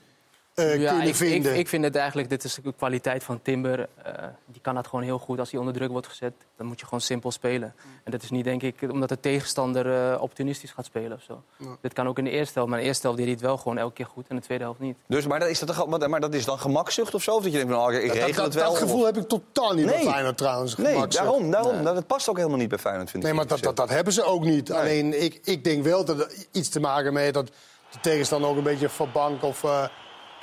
eh, 0.53 0.81
ja, 0.81 0.89
kunnen 0.89 1.07
ik, 1.07 1.15
vinden. 1.15 1.53
Ik, 1.53 1.59
ik 1.59 1.67
vind 1.67 1.83
het 1.83 1.95
eigenlijk, 1.95 2.29
dit 2.29 2.43
is 2.43 2.59
de 2.63 2.73
kwaliteit 2.77 3.23
van 3.23 3.41
Timber. 3.41 3.89
eh, 4.03 4.13
die 4.45 4.61
kan 4.61 4.75
dat 4.75 4.87
gewoon 4.87 5.05
heel 5.05 5.19
goed. 5.19 5.39
Als 5.39 5.51
hij 5.51 5.59
onder 5.59 5.73
druk 5.75 5.89
wordt 5.91 6.07
gezet, 6.07 6.33
dan 6.57 6.65
moet 6.67 6.79
je 6.79 6.85
gewoon 6.85 7.01
simpel 7.01 7.31
spelen. 7.31 7.75
En 8.03 8.11
dat 8.11 8.23
is 8.23 8.29
niet, 8.29 8.43
denk 8.43 8.61
ik, 8.61 8.75
omdat 8.91 9.09
de 9.09 9.19
tegenstander 9.19 10.11
eh, 10.11 10.21
opportunistisch 10.21 10.71
gaat 10.71 10.85
spelen 10.85 11.11
of 11.17 11.21
zo. 11.23 11.43
Dit 11.81 11.93
kan 11.93 12.07
ook 12.07 12.17
in 12.17 12.23
de 12.23 12.29
eerste 12.29 12.53
helft. 12.53 12.69
Maar 12.69 12.77
in 12.77 12.83
de 12.83 12.89
eerste 12.89 13.07
helft 13.07 13.17
deed 13.17 13.27
hij 13.29 13.37
het 13.39 13.45
wel 13.45 13.57
gewoon 13.57 13.77
elke 13.77 13.93
keer 13.93 14.05
goed. 14.05 14.25
En 14.27 14.35
de 14.35 14.41
tweede 14.41 14.63
helft 14.63 14.79
niet. 14.79 14.97
Dus, 15.07 15.27
maar, 15.27 15.39
dat 15.39 15.49
is 15.49 15.59
dat, 15.59 16.07
maar 16.09 16.19
dat 16.19 16.33
is 16.33 16.45
dan 16.45 16.59
gemakzucht 16.59 17.13
of 17.13 17.23
zo? 17.23 17.35
Of 17.35 17.43
dat 17.43 17.51
je 17.51 17.57
denkt, 17.57 17.73
nou, 17.73 17.95
ik 17.95 18.11
regel 18.13 18.33
dat, 18.35 18.45
het 18.45 18.53
wel. 18.53 18.69
dat 18.71 18.77
gevoel 18.81 18.99
of- 18.99 19.05
heb 19.05 19.17
ik 19.17 19.27
totaal 19.27 19.73
niet 19.73 19.85
Nee. 19.85 20.03
bij 20.03 20.11
Feyenoord 20.11 20.37
trouwens. 20.37 20.75
Nee, 20.77 21.07
daarom. 21.07 21.51
daarom. 21.51 21.83
Dat, 21.83 21.95
dat 21.95 22.07
past 22.07 22.29
ook 22.29 22.37
helemaal 22.37 22.57
niet 22.57 22.69
bij 22.69 22.77
Feyenoord, 22.79 23.09
vind 23.09 23.23
ik. 23.23 23.29
Nee, 23.29 23.37
maar 23.39 23.47
dat, 23.47 23.59
dat, 23.59 23.75
dat 23.75 23.89
hebben 23.89 24.13
ze 24.13 24.23
ook 24.23 24.43
niet. 24.43 24.71
Alleen 24.71 25.23
ik, 25.23 25.39
ik 25.43 25.63
denk 25.63 25.83
wel 25.83 26.05
dat 26.05 26.19
er 26.19 26.31
iets 26.51 26.69
te 26.69 26.79
maken 26.79 27.17
heeft 27.17 27.33
dat 27.33 27.47
de 27.91 27.99
tegenstander 28.01 28.49
ook 28.49 28.57
een 28.57 28.63
beetje 28.63 28.89
van 28.89 29.09
bank 29.13 29.43
of. 29.43 29.63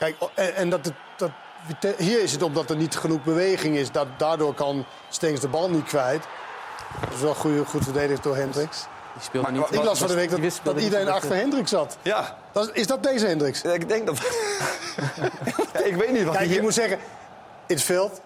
Kijk, 0.01 0.17
en, 0.35 0.55
en 0.55 0.71
dat, 0.71 0.85
het, 0.85 0.95
dat 1.19 1.31
hier 1.99 2.23
is 2.23 2.33
het 2.33 2.43
omdat 2.43 2.71
er 2.71 2.77
niet 2.77 2.97
genoeg 2.97 3.23
beweging 3.25 3.77
is. 3.77 3.91
Dat, 3.91 4.07
daardoor 4.17 4.55
kan 4.55 4.85
Stengs 5.09 5.41
de 5.41 5.49
bal 5.49 5.71
niet 5.71 5.85
kwijt. 5.85 6.23
Dat 7.01 7.13
is 7.15 7.21
wel 7.21 7.35
goed, 7.35 7.67
goed 7.69 7.85
verdedigd 7.85 8.23
door 8.23 8.37
Hendricks. 8.37 8.87
Die 9.15 9.23
speelde 9.23 9.51
Maar- 9.51 9.59
niet. 9.61 9.71
Ik 9.75 9.83
las 9.85 9.99
van 9.99 10.09
de 10.09 10.15
week 10.15 10.31
dat, 10.63 10.81
iedereen 10.81 11.09
achter 11.09 11.35
Hendricks 11.35 11.71
zat. 11.71 11.97
Ja, 12.03 12.37
Dat, 12.53 12.71
is- 12.77 12.87
dat 12.87 13.03
deze 13.03 13.27
Hendricks? 13.27 13.63
ik 13.63 13.89
denk 13.89 14.07
dat... 14.07 14.19
Ja, 15.73 15.85
ik 15.91 15.97
weet 15.97 16.13
niet 16.13 16.25
wat 16.25 16.35
Kijk, 16.37 16.47
hier... 16.47 16.57
ik 16.57 16.63
moet 16.63 16.75
zeggen, 16.75 16.99
in 17.67 17.75
het 17.75 17.85
veld. 17.85 18.21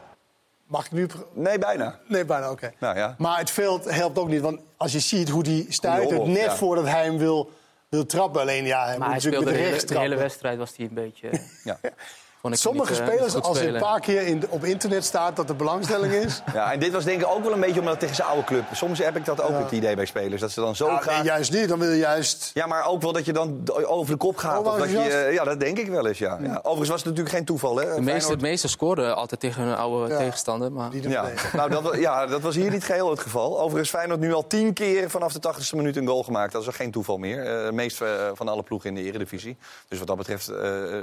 Mag 0.66 0.84
ik 0.84 0.92
nu. 0.92 1.06
Nee, 1.32 1.58
bijna. 1.58 1.98
Nee, 2.06 2.24
bijna 2.24 2.50
oké. 2.50 2.72
Nou 2.78 2.96
ja. 2.96 3.14
Maar 3.18 3.38
het 3.38 3.50
veld 3.50 3.90
helpt 3.90 4.18
ook 4.18 4.28
niet. 4.28 4.40
Want 4.40 4.60
als 4.76 4.92
je 4.92 5.00
ziet 5.00 5.28
hoe 5.28 5.42
die 5.42 5.78
oplost, 5.82 6.26
net 6.26 6.36
ja. 6.44 6.56
voordat 6.56 6.84
hij 6.84 7.04
hem 7.04 7.18
wil, 7.18 7.50
wil 7.94 8.06
trappen. 8.06 8.40
Alleen 8.40 8.64
ja, 8.64 8.84
hij 8.84 8.98
Maar 8.98 9.08
moet 9.08 9.22
hij 9.22 9.30
natuurlijk 9.30 9.42
speelde 9.42 9.50
de 9.50 9.56
de 9.56 9.62
hele, 9.62 9.70
rechts 9.70 9.92
de 9.92 9.98
hele 9.98 10.16
wedstrijd 10.16 10.58
was 10.58 10.76
hij 10.76 10.86
een 10.86 10.94
beetje... 10.94 11.30
Ja. 11.64 11.78
vond 12.44 12.56
ik 12.56 12.60
Sommige 12.60 12.90
niet, 12.92 13.00
eh, 13.00 13.06
spelers, 13.06 13.34
als 13.42 13.58
er 13.58 13.74
een 13.74 13.80
paar 13.80 14.00
keer 14.00 14.22
in, 14.26 14.42
op 14.48 14.64
internet 14.64 15.04
staat 15.04 15.36
dat 15.36 15.48
er 15.48 15.56
belangstelling 15.56 16.12
is... 16.24 16.42
Ja, 16.52 16.72
en 16.72 16.78
dit 16.80 16.92
was 16.92 17.04
denk 17.04 17.20
ik 17.20 17.26
ook 17.26 17.42
wel 17.44 17.52
een 17.52 17.60
beetje 17.60 17.78
omdat 17.78 17.90
het 17.92 18.00
tegen 18.00 18.14
zijn 18.16 18.28
oude 18.28 18.44
club. 18.44 18.64
Soms 18.72 18.98
heb 18.98 19.16
ik 19.16 19.24
dat 19.24 19.42
ook 19.42 19.58
het 19.58 19.70
idee 19.70 19.96
bij 19.96 20.04
spelers. 20.06 20.40
Dat 20.40 20.50
ze 20.50 20.60
dan 20.60 20.76
zo 20.76 20.86
Ja, 20.86 20.98
graag... 20.98 21.14
nee, 21.16 21.24
juist 21.24 21.52
niet, 21.52 21.68
dan 21.68 21.78
wil 21.78 21.90
je 21.90 21.98
juist... 21.98 22.50
Ja, 22.54 22.66
maar 22.66 22.86
ook 22.86 23.02
wel 23.02 23.12
dat 23.12 23.24
je 23.24 23.32
dan 23.32 23.60
over 23.86 24.12
de 24.12 24.18
kop 24.18 24.36
gaat. 24.36 24.58
Oh, 24.58 24.66
of 24.66 24.78
dat 24.78 24.90
je, 24.90 25.28
ja, 25.32 25.44
dat 25.44 25.60
denk 25.60 25.78
ik 25.78 25.88
wel 25.88 26.06
eens, 26.06 26.18
ja. 26.18 26.38
ja. 26.42 26.56
Overigens 26.56 26.88
was 26.88 26.98
het 26.98 27.04
natuurlijk 27.08 27.34
geen 27.34 27.44
toeval, 27.44 27.76
hè. 27.76 27.84
De 27.84 27.90
meeste, 28.00 28.10
Feyenoord- 28.10 28.40
de 28.40 28.46
meeste 28.46 28.68
scoren 28.68 29.16
altijd 29.16 29.40
tegen 29.40 29.62
hun 29.62 29.76
oude 29.76 30.12
Ja. 30.12 30.18
tegenstander. 30.18 30.72
Maar... 30.72 30.90
Die 30.90 31.00
doen 31.00 31.10
Ja, 31.10 31.24
het 31.26 31.52
nou, 31.52 31.70
dat, 31.70 31.96
ja, 31.96 32.26
dat 32.26 32.40
was 32.40 32.54
hier 32.54 32.70
niet 32.70 32.84
geheel 32.84 33.10
het 33.10 33.20
geval. 33.20 33.60
Overigens 33.60 33.90
Feyenoord 33.90 34.20
nu 34.20 34.32
al 34.34 34.46
tien 34.46 34.72
keer 34.72 35.10
vanaf 35.10 35.32
de 35.32 35.52
80ste 35.54 35.76
minuut 35.76 35.96
een 35.96 36.06
goal 36.06 36.22
gemaakt. 36.22 36.52
Dat 36.52 36.62
is 36.62 36.68
ook 36.68 36.74
geen 36.74 36.90
toeval 36.90 37.18
meer. 37.18 37.64
Eh 37.66 37.72
meest 37.72 38.00
eh, 38.00 38.08
van 38.34 38.48
alle 38.48 38.62
ploegen 38.62 38.88
in 38.88 38.94
de 38.94 39.02
Eredivisie. 39.02 39.56
Dus 39.88 39.98
wat 39.98 40.06
dat 40.06 40.16
betreft 40.16 40.48
eh, 40.48 40.56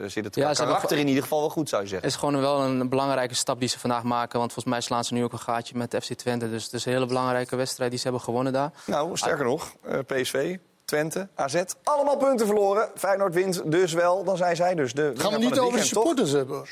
zit 0.08 0.26
het 0.26 0.36
Ja, 0.36 0.42
qua 0.44 0.54
ze 0.54 0.58
hebben 0.62 0.66
karakter 0.66 0.98
in 0.98 1.08
ieder 1.08 1.22
geval 1.24 1.30
wel 1.40 1.50
goed, 1.50 1.70
zou 1.70 1.82
je 1.82 1.88
zeggen. 1.88 2.08
Het 2.08 2.18
is 2.18 2.24
gewoon 2.24 2.42
wel 2.42 2.62
een 2.62 2.90
belangrijke 2.90 3.34
stap 3.36 3.60
die 3.60 3.70
ze 3.70 3.80
vandaag 3.80 4.04
maken. 4.04 4.40
Want 4.40 4.54
volgens 4.54 4.74
mij 4.74 4.84
slaan 4.84 5.04
ze 5.04 5.14
nu 5.14 5.24
ook 5.24 5.34
een 5.34 5.40
gaatje 5.40 5.78
met 5.78 5.98
FC 6.04 6.14
Twente. 6.14 6.50
Dus 6.50 6.64
het 6.64 6.74
is 6.74 6.86
een 6.86 6.92
hele 6.92 7.06
belangrijke 7.06 7.56
wedstrijd 7.56 7.90
die 7.90 8.00
ze 8.00 8.06
hebben 8.06 8.24
gewonnen 8.24 8.54
daar. 8.54 8.72
Nou, 8.86 9.18
sterker 9.18 9.46
nog, 9.46 9.74
eh, 9.84 10.00
PSV, 10.08 10.58
Twente, 10.86 11.28
AZ, 11.36 11.62
allemaal 11.84 12.18
punten 12.18 12.46
verloren. 12.46 12.90
Feyenoord 12.96 13.34
wint 13.34 13.72
dus 13.72 13.94
wel, 13.94 14.24
dan 14.24 14.38
zijn 14.38 14.56
zij 14.56 14.76
dus 14.76 14.94
de 14.94 15.02
Gaan 15.02 15.14
we 15.16 15.22
van 15.32 15.40
niet 15.40 15.50
het 15.50 15.60
over 15.60 15.64
de 15.72 15.78
weekend, 15.78 15.94
toch? 15.94 16.04
supporters 16.04 16.32
hebben? 16.32 16.66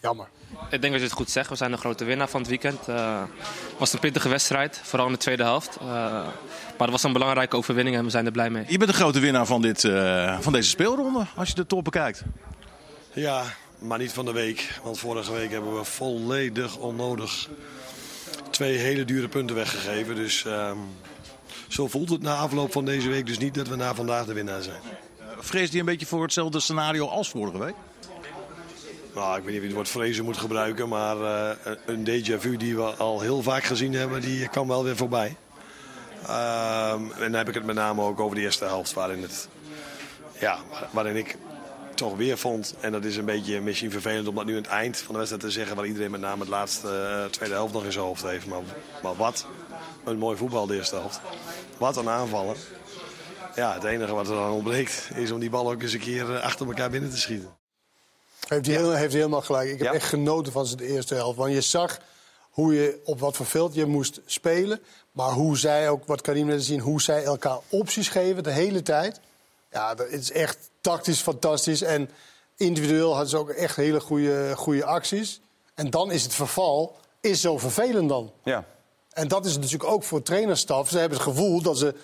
Jammer. 0.00 0.28
Ik 0.70 0.80
denk 0.80 0.92
dat 0.92 1.00
je 1.00 1.06
het 1.06 1.12
goed 1.16 1.30
zegt. 1.30 1.48
We 1.48 1.54
zijn 1.56 1.70
de 1.70 1.76
grote 1.76 2.04
winnaar 2.04 2.28
van 2.28 2.40
het 2.40 2.48
weekend. 2.48 2.88
Eh, 2.88 3.22
Het 3.70 3.78
was 3.78 3.92
een 3.92 3.98
pittige 3.98 4.28
wedstrijd, 4.28 4.80
vooral 4.82 5.06
in 5.06 5.12
de 5.12 5.18
tweede 5.18 5.42
helft. 5.42 5.76
Eh, 5.80 5.86
maar 5.86 6.26
het 6.78 6.90
was 6.90 7.02
een 7.02 7.12
belangrijke 7.12 7.56
overwinning 7.56 7.96
en 7.96 8.04
we 8.04 8.10
zijn 8.10 8.26
er 8.26 8.32
blij 8.32 8.50
mee. 8.50 8.64
Je 8.68 8.78
bent 8.78 8.90
de 8.90 8.96
grote 8.96 9.20
winnaar 9.20 9.46
van, 9.46 9.62
dit, 9.62 9.84
eh, 9.84 10.38
van 10.40 10.52
deze 10.52 10.68
speelronde, 10.68 11.26
als 11.36 11.48
je 11.48 11.54
de 11.54 11.66
top 11.66 11.84
bekijkt. 11.84 12.22
Ja, 13.14 13.44
maar 13.78 13.98
niet 13.98 14.12
van 14.12 14.24
de 14.24 14.32
week. 14.32 14.80
Want 14.82 14.98
vorige 14.98 15.32
week 15.32 15.50
hebben 15.50 15.76
we 15.76 15.84
volledig 15.84 16.76
onnodig 16.76 17.48
twee 18.50 18.76
hele 18.76 19.04
dure 19.04 19.28
punten 19.28 19.56
weggegeven. 19.56 20.14
Dus 20.14 20.44
ehm, 20.44 20.78
zo 21.68 21.88
voelt 21.88 22.08
het 22.08 22.22
na 22.22 22.36
afloop 22.36 22.72
van 22.72 22.84
deze 22.84 23.08
week 23.08 23.26
dus 23.26 23.38
niet 23.38 23.54
dat 23.54 23.68
we 23.68 23.76
na 23.76 23.94
vandaag 23.94 24.26
de 24.26 24.32
winnaar 24.32 24.62
zijn. 24.62 24.80
Vrees 25.38 25.70
die 25.70 25.80
een 25.80 25.86
beetje 25.86 26.06
voor 26.06 26.22
hetzelfde 26.22 26.60
scenario 26.60 27.06
als 27.06 27.28
vorige 27.28 27.58
week? 27.58 27.74
Nou, 29.14 29.38
ik 29.38 29.44
weet 29.44 29.52
niet 29.52 29.56
of 29.56 29.60
je 29.60 29.66
het 29.66 29.74
woord 29.74 29.88
vrezen 29.88 30.24
moet 30.24 30.36
gebruiken, 30.36 30.88
maar 30.88 31.20
eh, 31.20 31.72
een 31.86 32.08
déjà 32.08 32.38
vu 32.38 32.56
die 32.56 32.76
we 32.76 32.82
al 32.82 33.20
heel 33.20 33.42
vaak 33.42 33.64
gezien 33.64 33.92
hebben, 33.92 34.20
die 34.20 34.48
kwam 34.48 34.68
wel 34.68 34.84
weer 34.84 34.96
voorbij. 34.96 35.36
Ehm, 36.26 37.02
en 37.12 37.20
dan 37.20 37.32
heb 37.32 37.48
ik 37.48 37.54
het 37.54 37.64
met 37.64 37.74
name 37.74 38.02
ook 38.02 38.20
over 38.20 38.36
de 38.36 38.42
eerste 38.42 38.64
helft, 38.64 38.92
waarin, 38.92 39.22
het, 39.22 39.48
ja, 40.38 40.58
waarin 40.90 41.16
ik 41.16 41.36
toch 41.94 42.16
weer 42.16 42.38
vond, 42.38 42.74
en 42.80 42.92
dat 42.92 43.04
is 43.04 43.16
een 43.16 43.24
beetje 43.24 43.60
misschien 43.60 43.90
vervelend 43.90 44.28
om 44.28 44.34
dat 44.34 44.44
nu 44.44 44.56
aan 44.56 44.62
het 44.62 44.70
eind 44.70 44.96
van 44.96 45.12
de 45.12 45.18
wedstrijd 45.18 45.42
te 45.44 45.50
zeggen, 45.50 45.76
waar 45.76 45.86
iedereen 45.86 46.10
met 46.10 46.20
name 46.20 46.40
het 46.40 46.48
laatste 46.48 46.88
eh, 46.88 47.30
tweede 47.30 47.54
helft 47.54 47.72
nog 47.72 47.84
in 47.84 47.92
zijn 47.92 48.04
hoofd 48.04 48.22
heeft. 48.22 48.46
Maar, 48.46 48.60
maar 49.02 49.16
wat 49.16 49.46
een 50.04 50.18
mooi 50.18 50.36
voetbal 50.36 50.66
de 50.66 50.74
eerste 50.74 50.96
helft. 50.96 51.20
Wat 51.78 51.96
een 51.96 52.08
aanvallen. 52.08 52.56
Ja, 53.54 53.74
het 53.74 53.84
enige 53.84 54.14
wat 54.14 54.28
er 54.28 54.34
dan 54.34 54.50
ontbreekt 54.50 55.08
is 55.14 55.30
om 55.30 55.40
die 55.40 55.50
bal 55.50 55.70
ook 55.70 55.82
eens 55.82 55.92
een 55.92 56.00
keer 56.00 56.34
eh, 56.34 56.42
achter 56.42 56.66
elkaar 56.66 56.90
binnen 56.90 57.10
te 57.10 57.18
schieten. 57.18 57.56
Heeft 58.48 58.66
hij, 58.66 58.74
heel, 58.74 58.92
heeft 58.92 59.12
hij 59.12 59.20
helemaal 59.20 59.42
gelijk. 59.42 59.70
Ik 59.70 59.78
heb 59.78 59.92
echt 59.92 60.08
genoten 60.08 60.52
van 60.52 60.66
zijn 60.66 60.80
eerste 60.80 61.14
helft. 61.14 61.38
Want 61.38 61.52
je 61.52 61.60
zag 61.60 61.98
hoe 62.50 62.74
je 62.74 63.00
op 63.04 63.20
wat 63.20 63.36
voor 63.36 63.46
veld 63.46 63.74
je 63.74 63.86
moest 63.86 64.20
spelen. 64.26 64.80
Maar 65.12 65.30
hoe 65.30 65.58
zij 65.58 65.88
ook, 65.88 66.06
wat 66.06 66.20
Karim 66.20 66.46
net 66.46 66.64
zien, 66.64 66.80
hoe 66.80 67.02
zij 67.02 67.24
elkaar 67.24 67.58
opties 67.68 68.08
geven 68.08 68.42
de 68.42 68.50
hele 68.50 68.82
tijd. 68.82 69.20
Ja, 69.70 69.94
dat 69.94 70.08
is 70.08 70.32
echt 70.32 70.70
tactisch 70.84 71.20
fantastisch. 71.20 71.82
En 71.82 72.10
individueel 72.56 73.10
hadden 73.10 73.28
ze 73.28 73.36
ook 73.36 73.50
echt 73.50 73.76
hele 73.76 74.00
goede, 74.00 74.52
goede 74.56 74.84
acties. 74.84 75.40
En 75.74 75.90
dan 75.90 76.10
is 76.10 76.22
het 76.22 76.34
verval 76.34 76.96
is 77.20 77.40
zo 77.40 77.58
vervelend 77.58 78.08
dan. 78.08 78.32
Ja. 78.42 78.64
En 79.10 79.28
dat 79.28 79.46
is 79.46 79.56
natuurlijk 79.56 79.90
ook 79.90 80.02
voor 80.02 80.22
trainerstaf. 80.22 80.88
Ze 80.88 80.98
hebben 80.98 81.18
het 81.18 81.26
gevoel 81.26 81.62
dat 81.62 81.78
ze 81.78 81.94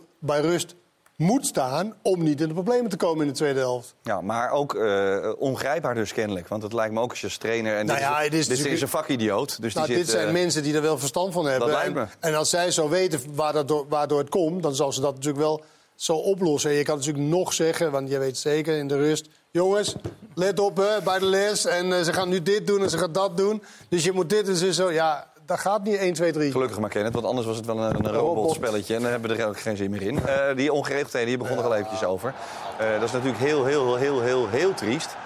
3-4-0 0.00 0.06
bij 0.18 0.40
rust 0.40 0.74
moet 1.16 1.46
staan... 1.46 1.94
om 2.02 2.22
niet 2.22 2.40
in 2.40 2.48
de 2.48 2.54
problemen 2.54 2.90
te 2.90 2.96
komen 2.96 3.20
in 3.20 3.32
de 3.32 3.38
tweede 3.38 3.58
helft. 3.58 3.94
Ja, 4.02 4.20
maar 4.20 4.50
ook 4.50 4.74
eh, 4.74 5.32
ongrijpbaar 5.38 5.94
dus 5.94 6.12
kennelijk. 6.12 6.48
Want 6.48 6.62
het 6.62 6.72
lijkt 6.72 6.94
me 6.94 7.00
ook 7.00 7.10
als 7.10 7.20
je 7.20 7.26
als 7.26 7.36
trainer... 7.36 7.76
En 7.76 7.86
Nou 7.86 7.98
dit, 7.98 8.08
ja, 8.08 8.20
is, 8.20 8.48
dit 8.48 8.66
is 8.66 8.80
een 8.80 8.88
vakidioot. 8.88 9.62
Dus 9.62 9.74
nou, 9.74 9.86
die 9.86 9.96
dit 9.96 10.04
zit, 10.04 10.14
zijn 10.14 10.26
eh, 10.26 10.32
mensen 10.32 10.62
die 10.62 10.74
er 10.74 10.82
wel 10.82 10.98
verstand 10.98 11.32
van 11.32 11.46
hebben. 11.46 11.68
lijkt 11.68 11.86
en, 11.86 11.92
me. 11.94 12.06
en 12.20 12.34
als 12.34 12.50
zij 12.50 12.70
zo 12.70 12.88
weten 12.88 13.20
waar 13.34 13.52
dat 13.52 13.68
door, 13.68 13.86
waardoor 13.88 14.18
het 14.18 14.28
komt, 14.28 14.62
dan 14.62 14.74
zal 14.74 14.92
ze 14.92 15.00
dat 15.00 15.14
natuurlijk 15.14 15.42
wel 15.42 15.64
zo 15.96 16.12
oplossen. 16.16 16.70
En 16.70 16.76
je 16.76 16.82
kan 16.82 16.96
natuurlijk 16.96 17.24
nog 17.26 17.52
zeggen, 17.52 17.90
want 17.90 18.10
je 18.10 18.18
weet 18.18 18.38
zeker 18.38 18.76
in 18.78 18.88
de 18.88 18.96
rust... 18.96 19.28
jongens, 19.50 19.94
let 20.34 20.60
op 20.60 20.76
hè, 20.76 21.02
bij 21.04 21.18
de 21.18 21.24
les. 21.26 21.64
En 21.66 21.92
eh, 21.92 22.02
ze 22.02 22.12
gaan 22.12 22.28
nu 22.28 22.42
dit 22.42 22.66
doen 22.66 22.82
en 22.82 22.90
ze 22.90 22.98
gaan 22.98 23.12
dat 23.12 23.36
doen. 23.36 23.62
Dus 23.88 24.04
je 24.04 24.12
moet 24.12 24.30
dit 24.30 24.48
en 24.48 24.56
zo- 24.56 24.70
zo. 24.70 24.90
Ja, 24.92 25.26
dat 25.46 25.58
gaat 25.60 25.82
niet 25.84 25.96
1, 25.96 26.12
2, 26.14 26.32
3. 26.32 26.50
Gelukkig 26.50 26.78
maar 26.78 26.90
Kenneth, 26.90 27.12
want 27.14 27.26
anders 27.26 27.46
was 27.46 27.56
het 27.56 27.66
wel 27.66 27.78
een, 27.78 28.04
een 28.06 28.12
robotspelletje. 28.12 28.94
En 28.94 29.02
dan 29.02 29.10
hebben 29.10 29.30
we 29.30 29.42
er 29.42 29.48
ook 29.48 29.60
geen 29.60 29.76
zin 29.76 29.90
meer 29.90 30.02
in. 30.02 30.26
Eh, 30.26 30.56
die 30.56 30.72
ongeregeldheden, 30.72 31.28
hier 31.28 31.38
begonnen 31.38 31.64
we 31.64 31.70
al 31.70 31.76
eventjes 31.76 32.04
over. 32.04 32.34
Eh, 32.78 32.90
dat 32.92 33.02
is 33.02 33.12
natuurlijk 33.12 33.38
heel, 33.42 33.64
heel, 33.64 33.96
heel, 33.96 34.20
heel, 34.20 34.48
heel 34.48 34.74
triest. 34.74 35.16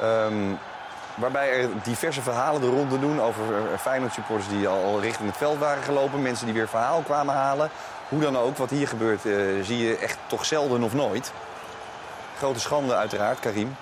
Ehm, 0.00 0.34
waarbij 1.16 1.52
er 1.52 1.68
diverse 1.84 2.22
verhalen 2.22 2.60
de 2.60 2.66
ronde 2.68 2.98
doen 2.98 3.20
over 3.22 3.42
Feyenoord 3.80 4.12
supporters 4.12 4.48
die 4.48 4.68
al, 4.68 4.84
al 4.84 5.00
richting 5.00 5.28
het 5.28 5.36
veld 5.36 5.58
waren 5.58 5.82
gelopen. 5.82 6.22
Mensen 6.22 6.44
die 6.46 6.54
weer 6.54 6.68
verhaal 6.68 7.00
kwamen 7.02 7.34
halen. 7.34 7.70
Hoe 8.08 8.20
dan 8.20 8.36
ook, 8.36 8.56
wat 8.56 8.70
hier 8.70 8.88
gebeurt, 8.88 9.26
eh, 9.26 9.34
zie 9.62 9.78
je 9.78 9.96
echt 9.96 10.18
toch 10.26 10.44
zelden 10.44 10.82
of 10.82 10.94
nooit. 10.94 11.32
Grote 12.36 12.60
schande 12.60 12.94
uiteraard, 12.94 13.40
Karim. 13.40 13.76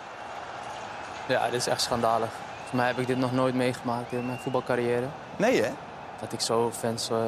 Ja, 1.27 1.45
dit 1.45 1.61
is 1.61 1.67
echt 1.67 1.81
schandalig. 1.81 2.29
Volgens 2.53 2.73
mij 2.73 2.87
heb 2.87 2.99
ik 2.99 3.07
dit 3.07 3.19
nog 3.19 3.33
nooit 3.33 3.55
meegemaakt 3.55 4.13
in 4.13 4.27
mijn 4.27 4.39
voetbalcarrière. 4.39 5.07
Nee, 5.37 5.63
hè? 5.63 5.71
Dat 6.21 6.33
ik 6.33 6.41
zo 6.41 6.71
fans 6.79 7.11
eh, 7.11 7.19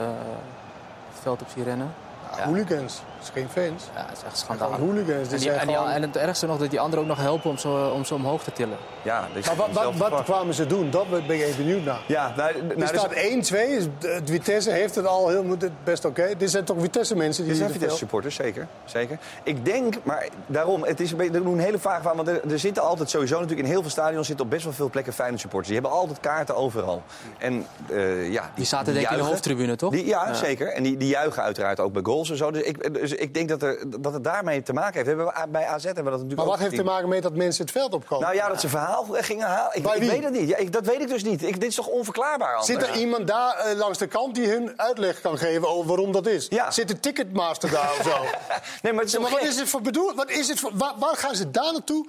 het 1.12 1.22
veld 1.22 1.42
op 1.42 1.48
zie 1.54 1.62
rennen. 1.62 1.94
Ja, 2.36 2.44
Hooligans, 2.44 3.02
dat 3.18 3.22
is 3.22 3.30
geen 3.42 3.48
fans. 3.48 3.84
Ja, 3.94 4.06
het 4.08 4.16
is 4.18 4.24
echt 4.24 4.38
schandalig. 4.38 4.76
Hooligans, 4.76 5.06
die 5.06 5.14
En, 5.22 5.28
die- 5.28 5.38
zijn 5.38 5.58
en, 5.58 5.66
die- 5.66 5.76
gewoon- 5.76 5.90
en 5.90 6.02
het 6.02 6.16
ergste 6.16 6.46
nog 6.46 6.58
dat 6.58 6.70
die 6.70 6.80
anderen 6.80 7.04
ook 7.04 7.10
nog 7.10 7.18
helpen 7.18 7.50
om 7.50 7.58
ze, 7.58 7.90
om 7.94 8.04
ze 8.04 8.14
omhoog 8.14 8.42
te 8.42 8.52
tillen. 8.52 8.76
Ja, 9.02 9.28
Maar 9.46 9.56
wat, 9.56 9.68
wat, 9.72 9.96
wat 10.10 10.22
kwamen 10.24 10.54
ze 10.54 10.66
doen? 10.66 10.90
Dat 10.90 11.10
ben 11.10 11.24
ik 11.24 11.30
even 11.30 11.56
benieuwd 11.56 11.84
naar. 11.84 12.00
Ja, 12.06 12.32
nou, 12.36 12.52
nou, 12.52 12.70
Er 12.70 12.76
dus- 12.76 12.88
staat 12.88 13.12
1-2, 13.14 13.76
is- 13.76 13.84
het 14.00 14.30
Vitesse 14.30 14.70
heeft 14.70 14.94
het 14.94 15.06
al 15.06 15.28
heel 15.28 15.56
best 15.84 16.04
oké. 16.04 16.28
Dit 16.38 16.50
zijn 16.50 16.64
toch 16.64 16.76
Vitesse-mensen 16.80 17.42
die 17.42 17.52
Dit 17.52 17.60
zijn 17.62 17.72
Vitesse 17.72 17.96
supporters, 17.96 18.34
zeker, 18.34 18.66
zeker. 18.84 19.18
Ik 19.42 19.64
denk, 19.64 19.94
maar 20.02 20.28
daarom, 20.46 20.84
het 20.84 21.00
is 21.00 21.10
een 21.10 21.16
beetje, 21.16 21.32
er 21.34 21.42
doen 21.42 21.52
een 21.52 21.58
hele 21.64 21.78
vraag 21.78 22.02
van. 22.02 22.16
Want 22.16 22.28
er, 22.28 22.40
er 22.50 22.58
zitten 22.58 22.82
altijd 22.82 23.10
sowieso 23.10 23.34
natuurlijk 23.34 23.66
in 23.66 23.72
heel 23.72 23.80
veel 23.82 23.90
stadions 23.90 24.26
zitten 24.26 24.44
op 24.44 24.50
best 24.50 24.64
wel 24.64 24.72
veel 24.72 24.90
plekken 24.90 25.12
Feyenoord 25.12 25.40
supporters. 25.40 25.72
Die 25.72 25.80
hebben 25.80 25.98
altijd 26.00 26.20
kaarten 26.20 26.56
overal. 26.56 27.02
En 27.38 27.66
eh, 27.90 28.32
ja, 28.32 28.42
die, 28.42 28.50
Die 28.54 28.64
zaten 28.64 28.92
denk 28.94 29.06
ik 29.06 29.12
in 29.12 29.18
de 29.18 29.24
hoofdtribune, 29.24 29.76
toch? 29.76 29.92
Die, 29.92 30.06
ja, 30.06 30.26
Ja. 30.26 30.34
zeker. 30.34 30.68
En 30.72 30.82
die, 30.82 30.96
die 30.96 31.08
juichen 31.08 31.42
uiteraard 31.42 31.80
ook 31.80 31.92
bij 31.92 32.02
goals 32.04 32.30
en 32.30 32.36
zo. 32.36 32.50
Dus 32.50 32.62
ik, 32.62 32.76
dus 33.08 33.18
ik 33.18 33.34
denk 33.34 33.48
dat, 33.48 33.62
er, 33.62 34.00
dat 34.00 34.12
het 34.12 34.24
daarmee 34.24 34.62
te 34.62 34.72
maken 34.72 34.94
heeft. 34.94 35.16
We 35.16 35.22
hebben, 35.22 35.52
bij 35.52 35.66
AZ 35.66 35.84
hebben 35.84 36.04
we 36.04 36.10
dat 36.10 36.20
natuurlijk 36.20 36.48
Maar 36.48 36.58
wat 36.58 36.58
heeft 36.58 36.74
te 36.74 36.84
maken 36.84 37.08
met 37.08 37.22
dat 37.22 37.34
mensen 37.34 37.64
het 37.64 37.72
veld 37.72 37.94
opkomen? 37.94 38.24
Nou 38.24 38.36
ja, 38.36 38.48
dat 38.48 38.60
ze 38.60 38.68
verhaal 38.68 39.06
gingen 39.10 39.46
halen. 39.46 39.76
Ik, 39.76 39.84
weet 39.84 40.24
het 40.24 40.32
niet. 40.32 40.48
Ja, 40.48 40.56
ik, 40.56 40.72
dat 40.72 40.86
weet 40.86 41.00
ik 41.00 41.08
dus 41.08 41.22
niet. 41.22 41.42
Ik, 41.42 41.60
dit 41.60 41.68
is 41.68 41.74
toch 41.74 41.86
onverklaarbaar 41.86 42.56
anders? 42.56 42.66
Zit 42.66 42.82
er 42.82 42.96
iemand 42.96 43.26
daar 43.26 43.56
eh, 43.56 43.76
langs 43.76 43.98
de 43.98 44.06
kant 44.06 44.34
die 44.34 44.48
hun 44.48 44.72
uitleg 44.76 45.20
kan 45.20 45.38
geven 45.38 45.68
over 45.68 45.86
waarom 45.86 46.12
dat 46.12 46.26
is? 46.26 46.48
Zit 46.68 46.88
de 46.88 47.00
ticketmaster 47.00 47.70
daar 47.70 47.90
of 47.98 48.02
zo? 48.04 48.24
nee, 48.82 48.92
maar, 48.92 49.04
is 49.04 49.16
wat 49.16 49.40
is 49.40 49.58
het 49.58 49.68
voor 49.68 49.80
bedoel? 49.80 50.14
Wat 50.14 50.30
is 50.30 50.48
het 50.48 50.60
voor, 50.60 50.70
waar, 50.74 50.94
waar 50.98 51.16
gaan 51.16 51.34
ze 51.34 51.50
daar 51.50 51.72
naartoe 51.72 52.08